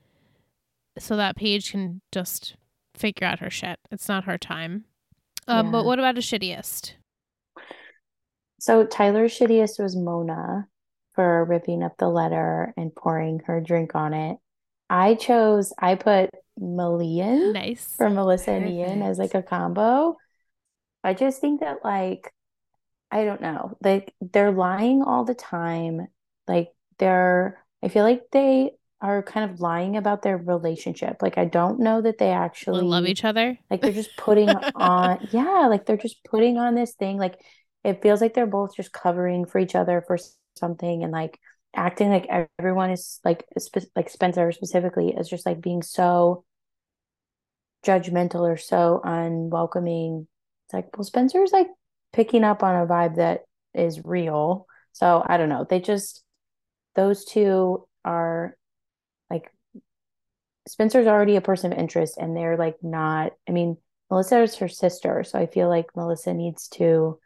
so 0.97 1.15
that 1.17 1.35
Paige 1.35 1.71
can 1.71 2.01
just 2.11 2.55
figure 2.95 3.27
out 3.27 3.39
her 3.39 3.49
shit. 3.49 3.79
It's 3.91 4.07
not 4.07 4.23
her 4.25 4.37
time. 4.37 4.85
Um, 5.49 5.65
Yeah. 5.67 5.71
But 5.71 5.85
what 5.85 5.99
about 5.99 6.17
a 6.17 6.21
shittiest? 6.21 6.93
So 8.59 8.85
Tyler's 8.85 9.37
shittiest 9.37 9.81
was 9.81 9.95
Mona 9.95 10.67
for 11.13 11.45
ripping 11.45 11.83
up 11.83 11.97
the 11.97 12.07
letter 12.09 12.73
and 12.77 12.93
pouring 12.95 13.39
her 13.45 13.61
drink 13.61 13.95
on 13.95 14.13
it. 14.13 14.37
I 14.89 15.15
chose, 15.15 15.73
I 15.79 15.95
put 15.95 16.29
Malian 16.57 17.53
Nice. 17.53 17.95
for 17.95 18.09
Melissa 18.09 18.51
and 18.51 18.69
Ian 18.69 19.01
as 19.01 19.17
like 19.17 19.33
a 19.33 19.41
combo. 19.43 20.17
I 21.03 21.13
just 21.13 21.39
think 21.41 21.61
that 21.61 21.77
like 21.83 22.31
I 23.11 23.23
don't 23.25 23.41
know, 23.41 23.77
like 23.81 24.13
they're 24.21 24.51
lying 24.51 25.01
all 25.01 25.23
the 25.25 25.33
time. 25.35 26.07
Like 26.47 26.69
they're 26.97 27.63
I 27.81 27.87
feel 27.87 28.03
like 28.03 28.23
they 28.31 28.71
are 29.01 29.23
kind 29.23 29.49
of 29.49 29.61
lying 29.61 29.95
about 29.95 30.21
their 30.21 30.37
relationship. 30.37 31.17
Like 31.21 31.37
I 31.37 31.45
don't 31.45 31.79
know 31.79 32.01
that 32.01 32.17
they 32.17 32.31
actually 32.31 32.83
love 32.83 33.05
each 33.05 33.23
other. 33.23 33.57
like 33.69 33.81
they're 33.81 33.91
just 33.91 34.15
putting 34.17 34.49
on, 34.49 35.27
yeah, 35.31 35.67
like 35.69 35.85
they're 35.85 35.97
just 35.97 36.23
putting 36.25 36.57
on 36.57 36.75
this 36.75 36.93
thing. 36.93 37.17
Like 37.17 37.39
it 37.83 38.01
feels 38.01 38.21
like 38.21 38.33
they're 38.33 38.45
both 38.45 38.75
just 38.75 38.91
covering 38.91 39.45
for 39.45 39.59
each 39.59 39.75
other 39.75 40.03
for 40.05 40.17
something 40.57 41.03
and 41.03 41.11
like 41.13 41.39
acting 41.75 42.09
like 42.09 42.27
everyone 42.59 42.89
is 42.89 43.19
like 43.23 43.45
spe- 43.57 43.91
like 43.95 44.09
Spencer 44.09 44.51
specifically 44.51 45.13
is 45.15 45.29
just 45.29 45.45
like 45.45 45.61
being 45.61 45.81
so 45.81 46.43
judgmental 47.85 48.41
or 48.41 48.57
so 48.57 49.01
unwelcoming. 49.03 50.27
It's 50.65 50.73
like, 50.73 50.97
well, 50.97 51.05
Spencer's 51.05 51.51
like 51.51 51.67
picking 52.11 52.43
up 52.43 52.63
on 52.63 52.75
a 52.75 52.85
vibe 52.85 53.15
that 53.15 53.41
is 53.73 54.03
real. 54.03 54.65
So 54.91 55.23
I 55.25 55.37
don't 55.37 55.49
know. 55.49 55.65
They 55.69 55.79
just 55.79 56.23
those 56.95 57.23
two 57.23 57.87
are 58.03 58.57
Spencer's 60.67 61.07
already 61.07 61.35
a 61.35 61.41
person 61.41 61.71
of 61.73 61.79
interest 61.79 62.17
and 62.17 62.35
they're 62.35 62.57
like 62.57 62.75
not, 62.83 63.33
I 63.47 63.51
mean, 63.51 63.77
Melissa 64.11 64.41
is 64.41 64.55
her 64.57 64.67
sister, 64.67 65.23
so 65.23 65.37
I 65.39 65.45
feel 65.45 65.69
like 65.69 65.95
Melissa 65.95 66.33
needs 66.33 66.67
to 66.69 67.19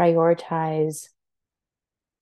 prioritize 0.00 1.08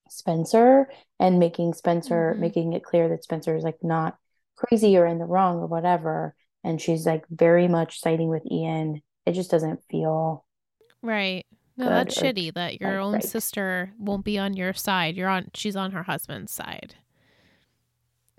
Spencer 0.08 0.88
and 1.18 1.38
making 1.38 1.74
Spencer, 1.74 2.34
Mhm. 2.36 2.38
making 2.40 2.72
it 2.74 2.84
clear 2.84 3.08
that 3.08 3.24
Spencer 3.24 3.56
is 3.56 3.64
like 3.64 3.82
not 3.82 4.18
crazy 4.56 4.96
or 4.96 5.06
in 5.06 5.18
the 5.18 5.24
wrong 5.24 5.58
or 5.58 5.66
whatever. 5.66 6.34
And 6.64 6.80
she's 6.80 7.06
like 7.06 7.26
very 7.28 7.66
much 7.68 8.00
siding 8.00 8.28
with 8.28 8.44
Ian. 8.50 9.02
It 9.26 9.32
just 9.32 9.50
doesn't 9.50 9.82
feel 9.90 10.44
Right. 11.00 11.46
No, 11.76 11.86
that's 11.88 12.20
or 12.20 12.26
shitty 12.26 12.52
that 12.54 12.80
your 12.80 12.98
own 13.00 13.14
right. 13.14 13.24
sister 13.24 13.92
won't 13.98 14.24
be 14.24 14.38
on 14.38 14.54
your 14.54 14.72
side. 14.74 15.16
You're 15.16 15.28
on 15.28 15.50
she's 15.54 15.74
on 15.76 15.92
her 15.92 16.02
husband's 16.04 16.52
side. 16.52 16.96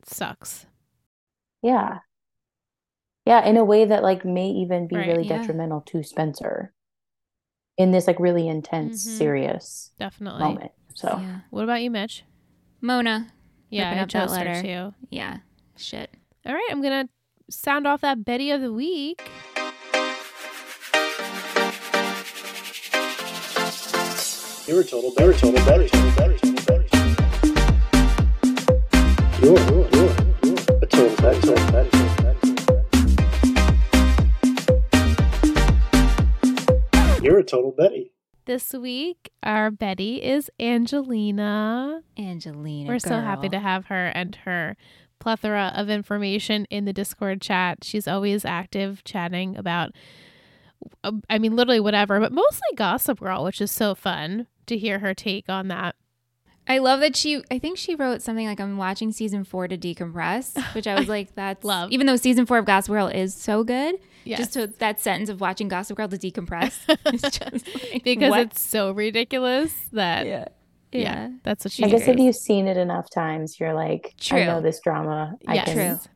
sucks. 0.05 0.65
Yeah. 1.63 1.99
Yeah, 3.25 3.43
in 3.45 3.55
a 3.57 3.63
way 3.63 3.85
that 3.85 4.03
like 4.03 4.25
may 4.25 4.49
even 4.49 4.87
be 4.87 4.97
Right, 4.97 5.07
really 5.07 5.23
yeah. 5.25 5.37
detrimental 5.37 5.81
to 5.87 6.03
Spencer 6.03 6.73
in 7.77 7.91
this 7.91 8.05
like 8.05 8.19
really 8.19 8.47
intense, 8.47 9.03
Mhm. 9.07 9.17
serious 9.17 9.91
Definitely. 9.97 10.43
moment. 10.43 10.71
So 10.93 11.17
yeah. 11.19 11.39
What 11.49 11.63
about 11.63 11.81
you, 11.81 11.89
Mitch? 11.89 12.23
Mona. 12.81 13.31
Yeah, 13.69 13.89
Ripping 13.89 13.99
I 14.03 14.05
chose 14.05 14.31
that 14.31 14.45
letter 14.45 14.61
too. 14.61 14.93
Yeah. 15.09 15.37
Shit. 15.77 16.11
All 16.45 16.53
right, 16.53 16.67
I'm 16.69 16.81
gonna 16.81 17.07
sound 17.49 17.87
off 17.87 18.01
that 18.01 18.25
Betty 18.25 18.51
of 18.51 18.61
the 18.61 18.73
week. 18.73 19.21
You're 24.65 24.79
a 24.79 24.83
total 24.85 25.11
better, 25.15 25.33
total 25.33 25.65
better, 25.65 25.87
total 25.89 26.11
better, 26.15 26.37
total 26.37 26.65
better. 26.65 26.85
You're, 29.41 29.59
you're, 29.59 29.89
you're, 29.91 30.12
you're 30.93 31.07
a 31.07 31.15
total 31.15 31.31
better, 31.31 31.41
total 31.41 31.71
better, 31.71 31.89
total 31.89 32.15
better. 32.15 32.39
You're 37.23 37.39
a 37.39 37.43
total 37.43 37.71
Betty. 37.71 38.11
This 38.45 38.73
week, 38.73 39.31
our 39.41 39.71
Betty 39.71 40.21
is 40.21 40.51
Angelina. 40.59 42.01
Angelina. 42.17 42.89
We're 42.89 42.99
so 42.99 43.21
happy 43.21 43.49
to 43.49 43.59
have 43.59 43.85
her 43.85 44.07
and 44.07 44.35
her 44.43 44.75
plethora 45.19 45.71
of 45.75 45.89
information 45.89 46.65
in 46.65 46.83
the 46.85 46.93
Discord 46.93 47.41
chat. 47.41 47.83
She's 47.83 48.07
always 48.07 48.43
active 48.43 49.03
chatting 49.05 49.55
about, 49.57 49.93
uh, 51.03 51.13
I 51.29 51.39
mean, 51.39 51.55
literally 51.55 51.79
whatever, 51.79 52.19
but 52.19 52.33
mostly 52.33 52.67
Gossip 52.75 53.21
Girl, 53.21 53.45
which 53.45 53.61
is 53.61 53.71
so 53.71 53.95
fun 53.95 54.47
to 54.65 54.77
hear 54.77 54.99
her 54.99 55.13
take 55.13 55.47
on 55.47 55.69
that. 55.69 55.95
I 56.67 56.77
love 56.77 57.01
that 57.01 57.15
she. 57.15 57.43
I 57.51 57.59
think 57.59 57.77
she 57.77 57.93
wrote 57.95 58.21
something 58.21 58.47
like, 58.47 58.59
"I'm 58.61 58.77
watching 58.77 59.11
season 59.11 59.43
four 59.43 59.67
to 59.67 59.77
decompress," 59.77 60.57
which 60.75 60.87
I 60.87 60.97
was 60.97 61.07
like, 61.09 61.35
"That's 61.35 61.63
Love. 61.65 61.91
Even 61.91 62.07
though 62.07 62.15
season 62.15 62.45
four 62.45 62.57
of 62.57 62.65
Gossip 62.65 62.93
Girl 62.93 63.07
is 63.07 63.33
so 63.33 63.63
good, 63.63 63.95
Yes. 64.23 64.39
just 64.39 64.53
to, 64.53 64.67
that 64.67 65.01
sentence 65.01 65.29
of 65.29 65.41
watching 65.41 65.67
Gossip 65.67 65.97
Girl 65.97 66.07
to 66.07 66.17
decompress 66.17 66.79
is 67.13 67.21
just 67.21 67.67
like, 67.91 68.03
because 68.05 68.29
what? 68.29 68.39
it's 68.39 68.61
so 68.61 68.91
ridiculous 68.91 69.73
that 69.91 70.25
yeah, 70.25 70.45
yeah. 70.93 71.29
that's 71.43 71.65
what 71.65 71.73
she 71.73 71.83
I 71.83 71.89
guess 71.89 72.07
if 72.07 72.17
you've 72.17 72.35
seen 72.35 72.67
it 72.67 72.77
enough 72.77 73.09
times, 73.13 73.59
you're 73.59 73.73
like, 73.73 74.13
I 74.31 74.45
know 74.45 74.61
this 74.61 74.79
drama. 74.79 75.35
I 75.47 75.55
Yes. 75.55 75.65
can, 75.65 75.75
True. 75.97 76.09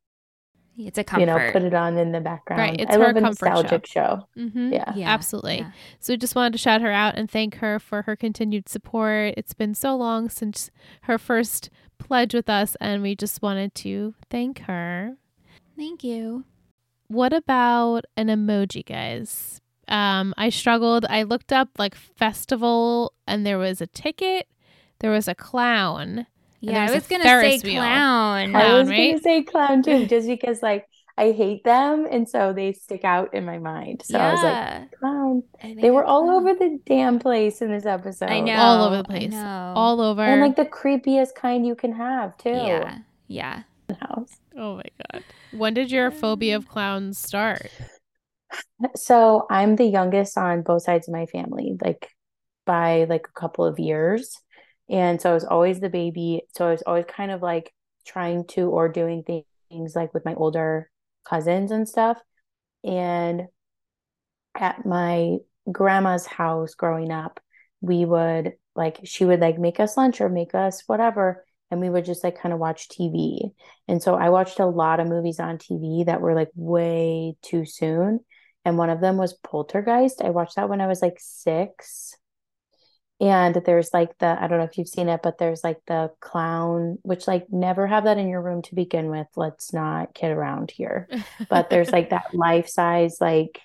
It's 0.77 0.97
a 0.97 1.03
comfort. 1.03 1.21
you 1.21 1.25
know, 1.25 1.51
put 1.51 1.63
it 1.63 1.73
on 1.73 1.97
in 1.97 2.11
the 2.11 2.19
background. 2.21 2.59
Right, 2.61 2.79
it's 2.79 2.91
I 2.95 2.99
her 2.99 3.05
love 3.07 3.17
a 3.17 3.21
comfort 3.21 3.45
show. 3.45 3.51
nostalgic 3.53 3.85
show. 3.87 4.27
Mhm. 4.37 4.71
Yeah. 4.73 4.93
Yeah, 4.95 5.09
Absolutely. 5.11 5.57
yeah. 5.59 5.71
So 5.99 6.13
we 6.13 6.17
just 6.17 6.35
wanted 6.35 6.51
to 6.53 6.57
shout 6.59 6.81
her 6.81 6.91
out 6.91 7.15
and 7.15 7.29
thank 7.29 7.55
her 7.55 7.79
for 7.79 8.03
her 8.03 8.15
continued 8.15 8.69
support. 8.69 9.33
It's 9.37 9.53
been 9.53 9.73
so 9.73 9.95
long 9.95 10.29
since 10.29 10.69
her 11.03 11.17
first 11.17 11.69
pledge 11.97 12.33
with 12.33 12.49
us, 12.49 12.75
and 12.79 13.01
we 13.01 13.15
just 13.15 13.41
wanted 13.41 13.73
to 13.75 14.13
thank 14.29 14.59
her. 14.61 15.15
Thank 15.75 16.03
you. 16.03 16.43
What 17.07 17.33
about 17.33 18.05
an 18.15 18.27
emoji, 18.27 18.85
guys? 18.85 19.61
Um, 19.87 20.33
I 20.37 20.49
struggled. 20.49 21.05
I 21.09 21.23
looked 21.23 21.53
up 21.53 21.69
like 21.79 21.95
festival, 21.95 23.13
and 23.25 23.45
there 23.45 23.57
was 23.57 23.79
a 23.81 23.87
ticket. 23.87 24.47
There 24.99 25.11
was 25.11 25.27
a 25.27 25.35
clown. 25.35 26.27
Yeah, 26.59 26.85
I 26.85 26.93
was 26.93 27.07
gonna 27.07 27.23
say 27.23 27.59
wheel. 27.63 27.81
clown. 27.81 28.51
Clown, 28.51 28.55
I 28.55 28.73
was 28.79 28.89
right? 28.89 29.11
gonna 29.11 29.21
say 29.21 29.43
clown 29.43 29.83
too, 29.83 30.05
just 30.05 30.27
because 30.27 30.61
like 30.61 30.87
I 31.17 31.31
hate 31.31 31.63
them 31.63 32.07
and 32.09 32.29
so 32.29 32.53
they 32.53 32.73
stick 32.73 33.03
out 33.03 33.33
in 33.33 33.43
my 33.43 33.57
mind. 33.57 34.03
So 34.05 34.19
I 34.19 34.33
was 34.33 34.43
like, 34.43 34.99
clown. 34.99 35.43
They 35.81 35.89
were 35.89 36.05
all 36.05 36.25
clown. 36.25 36.35
over 36.35 36.53
the 36.53 36.79
damn 36.85 37.17
place 37.17 37.61
in 37.61 37.71
this 37.71 37.85
episode. 37.85 38.29
I 38.29 38.39
know. 38.39 38.55
All 38.55 38.85
over 38.85 38.97
the 38.97 39.03
place. 39.03 39.33
All 39.33 39.99
over. 39.99 40.21
And 40.21 40.41
like 40.41 40.55
the 40.55 40.65
creepiest 40.65 41.33
kind 41.35 41.65
you 41.65 41.75
can 41.75 41.91
have 41.93 42.37
too. 42.37 42.49
Yeah. 42.49 42.99
Yeah. 43.27 43.63
house. 43.99 44.37
oh 44.55 44.75
my 44.75 44.83
god. 45.11 45.23
When 45.51 45.73
did 45.73 45.91
your 45.91 46.11
phobia 46.11 46.55
of 46.57 46.67
clowns 46.67 47.17
start? 47.17 47.71
So 48.95 49.47
I'm 49.49 49.75
the 49.75 49.85
youngest 49.85 50.37
on 50.37 50.61
both 50.61 50.83
sides 50.83 51.07
of 51.07 51.13
my 51.13 51.25
family, 51.25 51.77
like 51.83 52.09
by 52.65 53.05
like 53.05 53.27
a 53.27 53.39
couple 53.39 53.65
of 53.65 53.79
years. 53.79 54.39
And 54.89 55.21
so 55.21 55.31
I 55.31 55.33
was 55.33 55.45
always 55.45 55.79
the 55.79 55.89
baby. 55.89 56.43
So 56.55 56.67
I 56.67 56.71
was 56.71 56.83
always 56.83 57.05
kind 57.07 57.31
of 57.31 57.41
like 57.41 57.73
trying 58.05 58.45
to 58.47 58.69
or 58.69 58.89
doing 58.89 59.23
things 59.23 59.95
like 59.95 60.13
with 60.13 60.25
my 60.25 60.33
older 60.33 60.89
cousins 61.25 61.71
and 61.71 61.87
stuff. 61.87 62.19
And 62.83 63.47
at 64.55 64.85
my 64.85 65.37
grandma's 65.71 66.25
house 66.25 66.73
growing 66.73 67.11
up, 67.11 67.39
we 67.81 68.05
would 68.05 68.53
like 68.75 68.99
she 69.03 69.25
would 69.25 69.39
like 69.39 69.59
make 69.59 69.79
us 69.79 69.97
lunch 69.97 70.21
or 70.21 70.29
make 70.29 70.55
us 70.55 70.83
whatever, 70.87 71.45
and 71.69 71.81
we 71.81 71.89
would 71.89 72.05
just 72.05 72.23
like 72.23 72.39
kind 72.39 72.53
of 72.53 72.59
watch 72.59 72.89
TV. 72.89 73.51
And 73.87 74.01
so 74.01 74.15
I 74.15 74.29
watched 74.29 74.59
a 74.59 74.65
lot 74.65 74.99
of 74.99 75.07
movies 75.07 75.39
on 75.39 75.57
TV 75.57 76.05
that 76.05 76.21
were 76.21 76.35
like 76.35 76.49
way 76.55 77.35
too 77.41 77.65
soon. 77.65 78.21
And 78.65 78.77
one 78.77 78.89
of 78.89 78.99
them 79.01 79.17
was 79.17 79.33
Poltergeist. 79.33 80.21
I 80.21 80.29
watched 80.29 80.55
that 80.57 80.69
when 80.69 80.81
I 80.81 80.87
was 80.87 81.01
like 81.01 81.17
six. 81.19 82.15
And 83.19 83.55
there's 83.65 83.91
like 83.93 84.15
the, 84.19 84.37
I 84.39 84.47
don't 84.47 84.59
know 84.59 84.65
if 84.65 84.77
you've 84.77 84.87
seen 84.87 85.09
it, 85.09 85.21
but 85.23 85.39
there's 85.39 85.63
like 85.63 85.79
the 85.87 86.11
clown, 86.19 86.99
which 87.01 87.27
like 87.27 87.47
never 87.49 87.87
have 87.87 88.03
that 88.03 88.19
in 88.19 88.29
your 88.29 88.43
room 88.43 88.61
to 88.63 88.75
begin 88.75 89.09
with. 89.09 89.27
Let's 89.35 89.73
not 89.73 90.13
kid 90.13 90.29
around 90.29 90.69
here. 90.69 91.07
But 91.49 91.69
there's 91.69 91.89
like 91.89 92.11
that 92.11 92.25
life 92.33 92.69
size, 92.69 93.17
like 93.19 93.59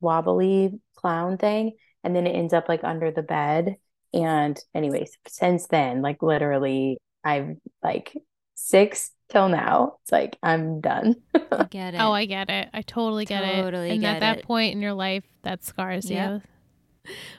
wobbly 0.00 0.80
clown 0.94 1.36
thing. 1.36 1.72
And 2.02 2.16
then 2.16 2.26
it 2.26 2.32
ends 2.32 2.54
up 2.54 2.68
like 2.68 2.82
under 2.82 3.10
the 3.10 3.22
bed. 3.22 3.76
And 4.14 4.58
anyways, 4.74 5.18
since 5.28 5.66
then, 5.66 6.00
like 6.00 6.22
literally, 6.22 6.96
I've 7.22 7.56
like 7.82 8.14
six 8.54 9.10
till 9.28 9.48
now. 9.50 9.96
It's 10.02 10.12
like 10.12 10.38
I'm 10.42 10.80
done. 10.80 11.16
I 11.34 11.64
get 11.70 11.94
oh, 11.94 11.98
it. 11.98 12.00
Oh, 12.00 12.12
I 12.12 12.24
get 12.24 12.48
it. 12.48 12.68
I 12.72 12.82
totally 12.82 13.26
get 13.26 13.44
it. 13.44 13.60
Totally 13.60 13.90
and 13.90 14.00
get 14.00 14.16
at 14.16 14.20
that 14.20 14.44
point 14.44 14.74
in 14.74 14.80
your 14.80 14.94
life, 14.94 15.24
that 15.42 15.62
scars 15.64 16.10
Yep. 16.10 16.30
you. 16.30 16.42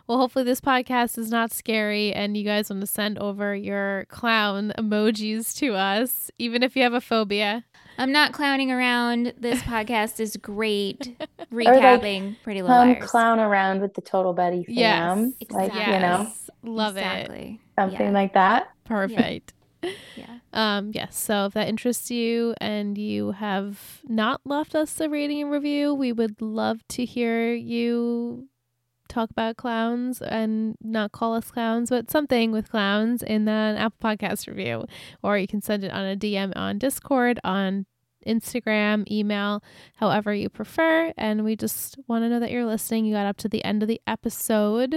Well, 0.08 0.18
hopefully 0.20 0.46
this 0.46 0.62
podcast 0.62 1.18
is 1.18 1.30
not 1.30 1.52
scary 1.52 2.14
and 2.14 2.38
you 2.38 2.44
guys 2.44 2.70
want 2.70 2.82
to 2.82 2.88
send 2.88 3.18
over 3.20 3.56
your 3.56 4.06
clown 4.10 4.72
emojis 4.78 5.56
to 5.58 5.74
us, 5.76 6.32
even 6.40 6.64
if 6.64 6.76
you 6.76 6.84
have 6.84 6.94
a 6.94 7.02
phobia. 7.02 7.66
I'm 7.98 8.12
not 8.12 8.32
clowning 8.32 8.72
around. 8.72 9.34
This 9.38 9.62
podcast 9.64 10.20
is 10.20 10.38
great. 10.38 11.18
like, 11.20 11.50
Recapping 11.52 12.36
Pretty 12.44 12.62
Little 12.62 12.78
Come 12.78 12.90
Liars. 12.94 13.10
clown 13.10 13.40
around 13.40 13.82
with 13.82 13.94
the 13.96 14.02
Total 14.02 14.34
Betty 14.34 14.66
Yes, 14.68 15.00
fam. 15.00 15.34
Like, 15.50 15.74
you 15.74 15.80
know, 15.80 16.22
exactly. 16.22 16.40
Love 16.64 16.98
it. 16.98 17.58
something 17.80 18.00
Yeah. 18.08 18.12
like 18.12 18.34
that. 18.34 18.70
Perfect. 18.86 19.54
Yeah. 19.84 19.90
Um, 20.54 20.92
yes. 20.96 21.16
So 21.16 21.46
if 21.46 21.54
that 21.54 21.68
interests 21.68 22.10
you 22.10 22.56
and 22.60 22.98
you 22.98 23.32
have 23.34 24.02
not 24.06 24.42
left 24.44 24.74
us 24.74 25.00
a 25.00 25.08
rating 25.08 25.42
and 25.44 25.52
review, 25.52 25.94
we 25.94 26.12
would 26.12 26.42
love 26.42 26.80
to 26.90 27.06
hear 27.06 27.54
you 27.54 28.48
talk 29.18 29.32
about 29.32 29.58
clowns 29.58 30.22
and 30.22 30.76
not 30.82 31.12
call 31.12 31.34
us 31.34 31.50
clowns, 31.50 31.90
but 31.90 32.12
something 32.12 32.52
with 32.52 32.70
clowns 32.70 33.24
in 33.24 33.46
the 33.46 33.76
Apple 33.78 33.98
Podcast 34.10 34.48
review. 34.48 34.86
Or 35.24 35.38
you 35.38 35.48
can 35.48 35.62
send 35.62 35.84
it 35.84 35.92
on 35.92 36.06
a 36.06 36.16
DM 36.16 36.54
on 36.56 36.78
Discord, 36.78 37.40
on 37.44 37.88
Instagram, 38.28 39.10
email, 39.10 39.64
however 39.96 40.34
you 40.34 40.50
prefer. 40.50 41.14
And 41.18 41.44
we 41.44 41.56
just 41.56 41.98
want 42.08 42.26
to 42.26 42.30
know 42.30 42.40
that 42.40 42.52
you're 42.52 42.66
listening. 42.66 43.06
You 43.06 43.16
got 43.16 43.26
up 43.26 43.38
to 43.38 43.50
the 43.50 43.64
end 43.64 43.82
of 43.82 43.90
the 43.90 44.02
episode. 44.06 44.96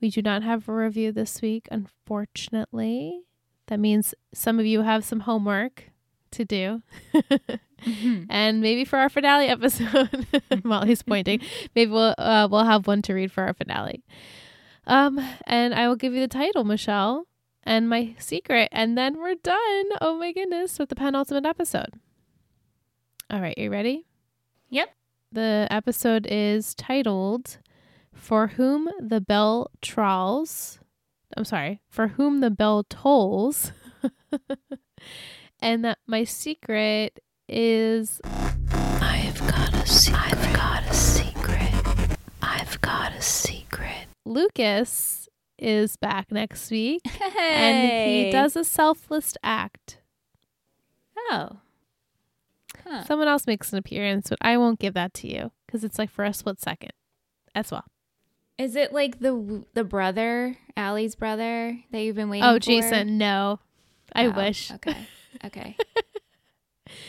We 0.00 0.10
do 0.10 0.20
not 0.20 0.42
have 0.42 0.68
a 0.68 0.72
review 0.72 1.10
this 1.10 1.40
week, 1.40 1.68
unfortunately. 1.70 3.22
That 3.68 3.80
means 3.80 4.14
some 4.34 4.58
of 4.58 4.66
you 4.66 4.82
have 4.82 5.04
some 5.04 5.20
homework 5.20 5.90
to 6.32 6.44
do. 6.44 6.82
Mhm. 7.84 8.26
and 8.28 8.60
maybe 8.60 8.84
for 8.84 8.98
our 8.98 9.08
finale 9.08 9.46
episode, 9.46 10.26
Molly's 10.64 11.02
pointing, 11.02 11.40
maybe 11.74 11.90
we'll 11.90 12.14
uh, 12.18 12.48
we'll 12.50 12.64
have 12.64 12.86
one 12.86 13.02
to 13.02 13.14
read 13.14 13.30
for 13.32 13.44
our 13.44 13.54
finale. 13.54 14.02
Um, 14.86 15.20
and 15.46 15.74
I 15.74 15.86
will 15.88 15.96
give 15.96 16.12
you 16.14 16.20
the 16.20 16.28
title, 16.28 16.64
Michelle, 16.64 17.26
and 17.62 17.88
my 17.88 18.14
secret, 18.18 18.68
and 18.72 18.96
then 18.96 19.18
we're 19.18 19.34
done. 19.36 19.84
Oh 20.00 20.16
my 20.18 20.32
goodness, 20.32 20.78
with 20.78 20.88
the 20.88 20.96
penultimate 20.96 21.44
episode. 21.46 21.94
All 23.30 23.40
right, 23.40 23.56
you 23.58 23.70
ready? 23.70 24.06
Yep. 24.70 24.88
The 25.30 25.66
episode 25.70 26.26
is 26.30 26.74
titled 26.74 27.58
"For 28.14 28.48
Whom 28.48 28.88
the 28.98 29.20
Bell 29.20 29.70
Trolls." 29.82 30.78
I'm 31.36 31.44
sorry, 31.44 31.80
"For 31.90 32.08
Whom 32.08 32.40
the 32.40 32.50
Bell 32.50 32.84
Tolls," 32.88 33.72
and 35.60 35.84
that 35.84 35.98
my 36.06 36.24
secret 36.24 37.20
is 37.48 38.20
I've 39.00 39.38
got 39.48 39.74
a 39.74 39.86
secret. 39.86 40.22
I've 40.32 40.52
got 40.52 40.82
a 40.84 40.94
secret. 40.94 42.16
I've 42.42 42.80
got 42.80 43.12
a 43.12 43.22
secret. 43.22 44.06
Lucas 44.24 45.28
is 45.58 45.96
back 45.96 46.30
next 46.30 46.70
week 46.70 47.00
and 47.38 48.08
he 48.10 48.30
does 48.30 48.54
a 48.56 48.64
selfless 48.64 49.36
act. 49.42 49.98
Oh. 51.30 51.56
Huh. 52.86 53.04
Someone 53.04 53.28
else 53.28 53.46
makes 53.46 53.72
an 53.72 53.78
appearance, 53.78 54.28
but 54.30 54.38
I 54.40 54.56
won't 54.56 54.78
give 54.78 54.94
that 54.94 55.12
to 55.14 55.28
you 55.28 55.50
because 55.66 55.84
it's 55.84 55.98
like 55.98 56.10
for 56.10 56.24
a 56.24 56.32
split 56.32 56.60
second 56.60 56.92
as 57.54 57.70
well. 57.70 57.84
Is 58.56 58.76
it 58.76 58.92
like 58.92 59.20
the 59.20 59.64
the 59.74 59.84
brother, 59.84 60.56
Allie's 60.76 61.14
brother 61.14 61.78
that 61.92 62.00
you've 62.00 62.16
been 62.16 62.28
waiting 62.28 62.44
Oh, 62.44 62.54
for? 62.54 62.60
Jason, 62.60 63.16
no. 63.18 63.60
I 64.14 64.26
Oh, 64.26 64.30
wish. 64.30 64.70
Okay. 64.72 64.96
Okay. 65.44 65.76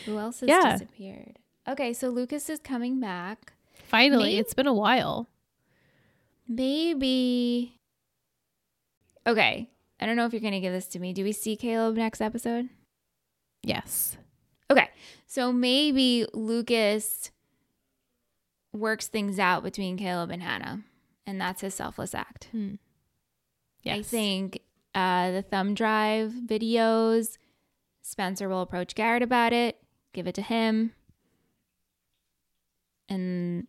Who 0.06 0.18
else 0.18 0.40
has 0.42 0.50
Yeah. 0.50 0.74
disappeared? 0.74 1.38
Okay, 1.68 1.94
so 1.94 2.10
Lucas 2.10 2.50
is 2.50 2.60
coming 2.60 3.00
back. 3.00 3.54
Finally, 3.74 4.24
Maybe- 4.32 4.38
it's 4.38 4.54
been 4.54 4.68
a 4.68 4.74
while. 4.74 5.28
Maybe. 6.48 7.76
Okay. 9.28 9.70
I 10.00 10.06
don't 10.06 10.16
know 10.16 10.26
if 10.26 10.34
you're 10.34 10.42
going 10.42 10.54
to 10.54 10.60
give 10.60 10.74
this 10.74 10.88
to 10.88 11.00
me. 11.00 11.14
Do 11.14 11.24
we 11.24 11.32
see 11.32 11.56
Caleb 11.56 11.96
next 11.96 12.22
episode? 12.22 12.70
Yes. 13.62 14.18
Okay. 14.72 14.90
So 15.28 15.52
maybe 15.52 16.26
Lucas 16.34 17.32
works 18.74 19.08
things 19.08 19.38
out 19.40 19.64
between 19.64 19.98
Caleb 19.98 20.30
and 20.32 20.42
Hannah, 20.42 20.84
and 21.28 21.40
that's 21.42 21.62
his 21.62 21.74
selfless 21.76 22.16
act. 22.16 22.48
Hmm. 22.52 22.76
Yes. 23.84 23.98
I 24.00 24.02
think 24.04 24.60
uh, 24.96 25.32
the 25.32 25.42
thumb 25.42 25.74
drive 25.74 26.32
videos, 26.32 27.38
Spencer 28.10 28.50
will 28.50 28.62
approach 28.62 28.96
Garrett 28.96 29.22
about 29.22 29.54
it, 29.54 29.78
give 30.14 30.26
it 30.26 30.34
to 30.36 30.42
him. 30.42 30.94
And 33.08 33.68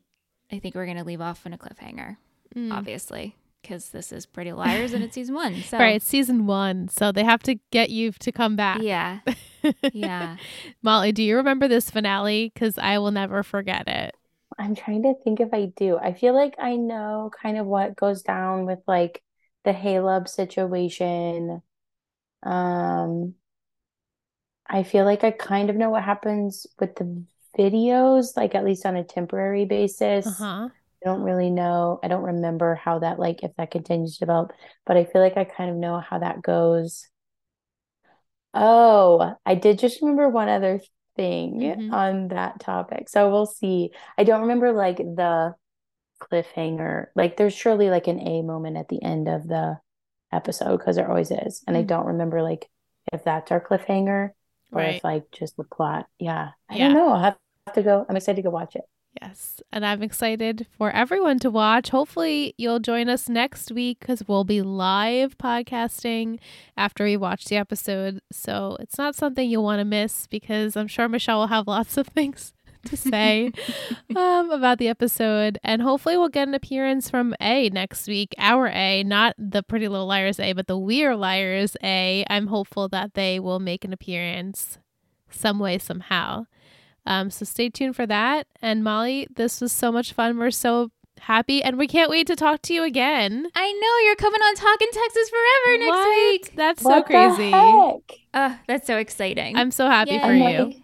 I 0.51 0.59
think 0.59 0.75
we're 0.75 0.87
going 0.87 0.97
to 0.97 1.05
leave 1.05 1.21
off 1.21 1.45
on 1.47 1.53
a 1.53 1.59
cliffhanger, 1.59 2.17
Mm. 2.57 2.73
obviously, 2.73 3.37
because 3.63 3.91
this 3.91 4.11
is 4.13 4.27
Pretty 4.27 4.53
Liars 4.53 4.93
and 4.93 5.05
it's 5.05 5.15
season 5.15 5.35
one. 5.35 5.55
So, 5.63 5.79
Right, 5.79 5.97
it's 5.97 6.07
season 6.07 6.47
one, 6.47 6.89
so 6.89 7.13
they 7.13 7.23
have 7.23 7.43
to 7.45 7.57
get 7.71 7.91
you 7.91 8.13
to 8.13 8.33
come 8.33 8.57
back. 8.57 8.81
yeah, 8.83 9.21
yeah. 9.93 10.37
Molly, 10.83 11.13
do 11.13 11.23
you 11.23 11.37
remember 11.37 11.69
this 11.69 11.91
finale? 11.91 12.51
Because 12.53 12.79
I 12.79 12.99
will 12.99 13.11
never 13.13 13.43
forget 13.43 13.87
it. 13.89 14.15
I'm 14.59 14.75
trying 14.75 15.03
to 15.05 15.15
think 15.23 15.41
if 15.41 15.55
I 15.55 15.67
do. 15.67 15.97
I 15.99 16.13
feel 16.13 16.35
like 16.35 16.55
I 16.59 16.77
know 16.77 17.31
kind 17.41 17.57
of 17.59 17.67
what 17.67 17.95
goes 17.95 18.23
down 18.23 18.67
with 18.67 18.81
like 18.87 19.23
the 19.65 19.73
Haleb 19.73 20.29
situation. 20.29 21.63
Um, 22.43 23.35
I 24.71 24.85
feel 24.85 25.05
like 25.05 25.25
I 25.25 25.33
kind 25.33 25.71
of 25.71 25.77
know 25.77 25.91
what 25.91 26.05
happens 26.05 26.67
with 26.79 26.95
the 26.97 27.25
videos, 27.59 28.37
like 28.37 28.55
at 28.55 28.65
least 28.65 28.87
on 28.87 28.97
a 28.97 29.05
temporary 29.05 29.65
basis. 29.65 30.27
Uh 30.27 30.31
huh. 30.31 30.69
I 31.05 31.09
don't 31.09 31.23
really 31.23 31.51
know. 31.51 31.99
I 32.03 32.09
don't 32.09 32.23
remember 32.25 32.75
how 32.77 33.01
that 33.01 33.19
like 33.19 33.43
if 33.43 33.55
that 33.57 33.71
continues 33.71 34.15
to 34.15 34.21
develop, 34.21 34.53
but 34.87 34.97
I 34.97 35.05
feel 35.05 35.23
like 35.23 35.37
I 35.37 35.45
kind 35.45 35.71
of 35.71 35.77
know 35.77 35.99
how 36.01 36.19
that 36.21 36.43
goes. 36.43 37.09
Oh, 38.55 39.37
I 39.47 39.55
did 39.55 39.79
just 39.79 40.03
remember 40.03 40.29
one 40.29 40.49
other 40.49 40.81
thing 41.17 41.61
Mhm. 41.61 41.93
on 41.93 42.29
that 42.29 42.61
topic. 42.61 43.09
So 43.09 43.31
we'll 43.31 43.47
see. 43.47 43.93
I 44.19 44.25
don't 44.25 44.43
remember 44.43 44.73
like 44.73 44.99
the 44.99 45.55
cliffhanger. 46.21 47.09
Like 47.17 47.37
there's 47.37 47.55
surely 47.55 47.91
like 47.91 48.09
an 48.09 48.21
A 48.21 48.43
moment 48.43 48.77
at 48.77 48.89
the 48.89 49.03
end 49.03 49.29
of 49.29 49.49
the 49.49 49.81
episode 50.33 50.79
because 50.79 50.97
there 50.97 51.09
always 51.09 51.31
is. 51.33 51.65
And 51.67 51.77
I 51.77 51.83
Mhm. 51.83 51.87
don't 51.89 52.07
remember 52.07 52.43
like 52.43 52.71
if 53.13 53.25
that's 53.25 53.53
our 53.53 53.61
cliffhanger 53.61 54.31
or 54.73 54.81
Right. 54.81 54.97
if 54.97 55.05
like 55.05 55.31
just 55.33 55.57
the 55.57 55.65
plot. 55.65 56.07
Yeah. 56.19 56.51
I 56.69 56.77
Yeah. 56.77 56.89
don't 56.89 56.97
know. 56.97 57.09
I'll 57.13 57.21
have 57.23 57.37
to 57.75 57.83
go. 57.83 58.07
I'm 58.09 58.17
excited 58.17 58.37
to 58.37 58.43
go 58.43 58.51
watch 58.51 58.77
it. 58.77 58.83
Yes. 59.21 59.61
And 59.73 59.85
I'm 59.85 60.05
excited 60.05 60.69
for 60.79 60.93
everyone 60.93 61.41
to 61.41 61.51
watch. 61.51 61.89
Hopefully, 61.91 62.55
you'll 62.57 62.79
join 62.79 63.09
us 63.09 63.29
next 63.29 63.73
week 63.73 63.99
because 63.99 64.23
we'll 64.29 64.45
be 64.45 64.63
live 64.63 65.37
podcasting 65.37 66.39
after 66.77 67.03
we 67.05 67.17
watch 67.17 67.47
the 67.47 67.57
episode. 67.57 68.21
So 68.31 68.77
it's 68.79 68.99
not 68.99 69.17
something 69.17 69.51
you'll 69.51 69.65
want 69.65 69.81
to 69.81 69.85
miss 69.85 70.29
because 70.29 70.77
I'm 70.77 70.87
sure 70.87 71.09
Michelle 71.09 71.41
will 71.41 71.47
have 71.49 71.67
lots 71.67 71.97
of 71.97 72.07
things 72.09 72.53
to 72.87 72.97
say 72.97 73.53
um, 74.17 74.51
about 74.51 74.79
the 74.79 74.89
episode. 74.89 75.59
And 75.63 75.83
hopefully, 75.83 76.17
we'll 76.17 76.29
get 76.29 76.49
an 76.49 76.55
appearance 76.55 77.09
from 77.11 77.35
A 77.41 77.69
next 77.71 78.07
week. 78.09 78.35
Our 78.39 78.69
A, 78.69 79.03
not 79.05 79.35
the 79.39 79.63
Pretty 79.63 79.89
Little 79.89 80.07
Liars 80.07 80.41
A, 80.41 80.53
but 80.53 80.67
the 80.67 80.79
We're 80.79 81.17
Liars 81.17 81.77
A. 81.83 82.25
I'm 82.31 82.47
hopeful 82.49 82.89
that 82.89 83.15
they 83.15 83.39
will 83.41 83.61
make 83.61 83.85
an 83.85 83.93
appearance 83.93 84.79
some 85.31 85.59
way, 85.59 85.79
somehow. 85.79 86.47
Um, 87.07 87.31
so 87.31 87.45
stay 87.45 87.71
tuned 87.71 87.97
for 87.97 88.07
that. 88.07 88.47
And 88.61 88.85
Molly, 88.85 89.27
this 89.35 89.61
was 89.61 89.73
so 89.73 89.91
much 89.91 90.13
fun. 90.13 90.39
We're 90.39 90.51
so 90.51 90.91
happy, 91.21 91.63
and 91.63 91.77
we 91.79 91.87
can't 91.87 92.11
wait 92.11 92.27
to 92.27 92.35
talk 92.37 92.63
to 92.63 92.75
you 92.75 92.83
again. 92.83 93.47
I 93.55 93.73
know 93.73 94.07
you're 94.07 94.17
coming 94.17 94.41
on 94.41 94.55
Talking 94.55 94.89
Texas 94.93 95.29
Forever 95.31 95.79
next 95.79 95.89
What? 95.91 96.09
week. 96.17 96.53
That's 96.57 96.83
so 96.83 96.89
What 96.89 97.07
the 97.07 97.13
crazy. 97.13 97.51
heck? 97.51 98.19
Uh, 98.33 98.57
that's 98.67 98.87
so 98.87 98.97
exciting. 98.97 99.57
I'm 99.57 99.71
so 99.71 99.87
happy 99.87 100.19
for 100.19 100.33
Yay. 100.33 100.59
you. 100.59 100.83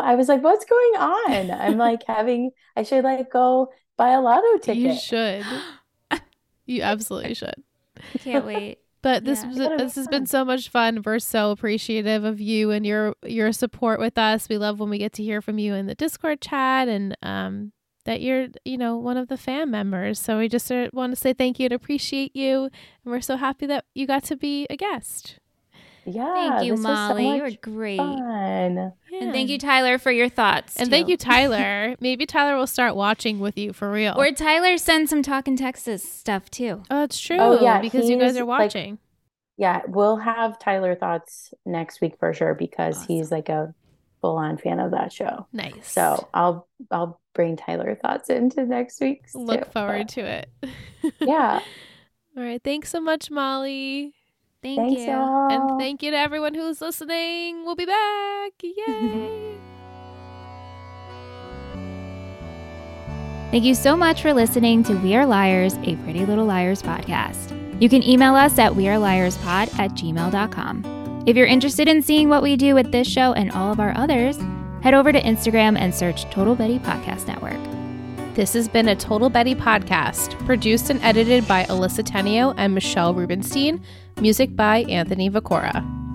I 0.00 0.14
was 0.14 0.28
like, 0.28 0.42
what's 0.42 0.64
going 0.64 0.96
on? 0.96 1.50
I'm 1.50 1.78
like 1.78 2.02
having, 2.06 2.50
I 2.76 2.82
should 2.82 3.04
like 3.04 3.30
go 3.30 3.72
buy 3.96 4.10
a 4.10 4.20
lotto 4.20 4.58
ticket. 4.58 4.76
You 4.76 4.94
should. 4.94 5.44
You 6.66 6.82
absolutely 6.82 7.32
should. 7.32 7.62
Can't 8.20 8.44
wait. 8.44 8.78
But 9.00 9.24
this 9.24 9.42
Yeah. 9.42 9.48
was, 9.48 9.56
That'll 9.58 9.78
be 9.78 9.84
this 9.84 9.94
has 9.94 10.06
been 10.08 10.26
so 10.26 10.44
much 10.44 10.68
fun. 10.68 11.00
We're 11.02 11.18
so 11.18 11.50
appreciative 11.50 12.24
of 12.24 12.40
you 12.40 12.70
and 12.70 12.84
your 12.84 13.14
your 13.24 13.52
support 13.52 13.98
with 14.00 14.18
us. 14.18 14.48
We 14.50 14.58
love 14.58 14.78
when 14.78 14.90
we 14.90 14.98
get 14.98 15.14
to 15.14 15.22
hear 15.22 15.40
from 15.40 15.58
you 15.58 15.72
in 15.74 15.86
the 15.86 15.94
Discord 15.94 16.40
chat 16.42 16.88
and 16.88 17.16
um 17.22 17.72
that 18.04 18.20
you're 18.20 18.48
you 18.64 18.76
know 18.76 18.96
one 18.96 19.16
of 19.16 19.28
the 19.28 19.36
fan 19.38 19.70
members. 19.70 20.20
So 20.20 20.38
we 20.38 20.48
just 20.48 20.70
uh, 20.70 20.90
want 20.92 21.12
to 21.12 21.16
say 21.16 21.32
thank 21.32 21.58
you 21.58 21.64
and 21.66 21.72
appreciate 21.72 22.36
you, 22.36 22.64
and 22.64 22.70
we're 23.06 23.20
so 23.22 23.36
happy 23.36 23.64
that 23.66 23.86
you 23.94 24.06
got 24.06 24.24
to 24.24 24.36
be 24.36 24.66
a 24.68 24.76
guest. 24.76 25.38
Yeah, 26.12 26.32
Thank 26.34 26.64
you, 26.64 26.72
this 26.72 26.84
was 26.84 26.86
so 26.86 26.92
Molly. 26.92 27.26
you 27.26 27.42
were 27.42 27.50
much 27.50 27.60
great. 27.60 27.96
fun. 27.98 28.92
And 29.12 29.32
thank 29.32 29.50
you, 29.50 29.58
Tyler, 29.58 29.98
for 29.98 30.10
your 30.10 30.28
thoughts. 30.28 30.76
And 30.76 30.88
thank 30.90 31.08
you, 31.08 31.16
Tyler. 31.18 31.96
Maybe 32.00 32.26
Tyler 32.26 32.56
will 32.56 32.66
start 32.66 32.96
watching 32.96 33.40
with 33.40 33.58
you 33.58 33.72
for 33.72 33.90
real. 33.90 34.14
Or 34.16 34.30
Tyler 34.32 34.78
send 34.78 35.08
some 35.08 35.22
Talking 35.22 35.56
Texas 35.56 36.02
stuff 36.02 36.50
too. 36.50 36.82
oh, 36.90 37.02
it's 37.04 37.20
true. 37.20 37.36
Oh, 37.38 37.60
yeah, 37.60 37.80
because 37.80 38.08
you 38.08 38.18
guys 38.18 38.32
he's, 38.32 38.40
are 38.40 38.44
like, 38.44 38.60
watching. 38.60 38.98
Yeah, 39.56 39.82
we'll 39.88 40.16
have 40.16 40.58
Tyler 40.58 40.94
thoughts 40.94 41.52
next 41.66 42.00
week 42.00 42.14
for 42.18 42.32
sure 42.32 42.54
because 42.54 43.04
he's 43.06 43.30
like 43.32 43.48
a 43.48 43.74
full-on 44.20 44.58
fan 44.58 44.78
of 44.80 44.92
that 44.92 45.12
show. 45.12 45.46
nice. 45.52 45.90
So 45.90 46.28
I'll 46.32 46.68
I'll 46.90 47.20
bring 47.34 47.56
Tyler 47.56 47.98
thoughts 48.00 48.30
into 48.30 48.64
next 48.64 49.00
week's 49.00 49.34
look 49.34 49.64
too, 49.64 49.70
forward 49.70 50.06
but 50.06 50.08
to 50.14 50.20
it. 50.20 50.50
yeah. 51.20 51.60
All 52.36 52.42
right. 52.42 52.62
Thanks 52.62 52.90
so 52.90 53.00
much, 53.00 53.30
Molly. 53.30 54.14
Thank 54.62 54.78
Thanks, 54.78 55.02
you. 55.02 55.08
y'all. 55.08 55.50
And 55.50 55.78
thank 55.80 56.02
you 56.02 56.10
to 56.10 56.16
everyone 56.16 56.54
who's 56.54 56.80
listening. 56.80 57.64
We'll 57.64 57.76
be 57.76 57.86
back. 57.86 58.52
Yay. 58.62 59.56
Thank 63.50 63.64
you 63.64 63.74
so 63.74 63.96
much 63.96 64.20
for 64.20 64.34
listening 64.34 64.82
to 64.84 64.94
We 64.96 65.14
Are 65.14 65.24
Liars, 65.24 65.74
a 65.82 65.96
Pretty 65.96 66.26
Little 66.26 66.44
Liars 66.44 66.82
podcast. 66.82 67.54
You 67.80 67.88
can 67.88 68.02
email 68.02 68.34
us 68.34 68.58
at 68.58 68.72
weareliarspod 68.72 69.78
at 69.78 69.92
gmail.com. 69.92 71.24
If 71.26 71.34
you're 71.34 71.46
interested 71.46 71.88
in 71.88 72.02
seeing 72.02 72.28
what 72.28 72.42
we 72.42 72.56
do 72.56 72.74
with 72.74 72.92
this 72.92 73.08
show 73.08 73.32
and 73.32 73.50
all 73.52 73.72
of 73.72 73.80
our 73.80 73.96
others, 73.96 74.38
head 74.82 74.92
over 74.92 75.12
to 75.12 75.22
Instagram 75.22 75.78
and 75.78 75.94
search 75.94 76.28
Total 76.30 76.54
Betty 76.54 76.78
Podcast 76.78 77.26
Network. 77.26 77.58
This 78.38 78.52
has 78.52 78.68
been 78.68 78.86
a 78.86 78.94
Total 78.94 79.28
Betty 79.28 79.56
podcast, 79.56 80.38
produced 80.46 80.90
and 80.90 81.02
edited 81.02 81.48
by 81.48 81.64
Alyssa 81.64 82.04
Tenio 82.04 82.54
and 82.56 82.72
Michelle 82.72 83.12
Rubenstein, 83.12 83.82
music 84.20 84.54
by 84.54 84.84
Anthony 84.84 85.28
Viccora. 85.28 86.07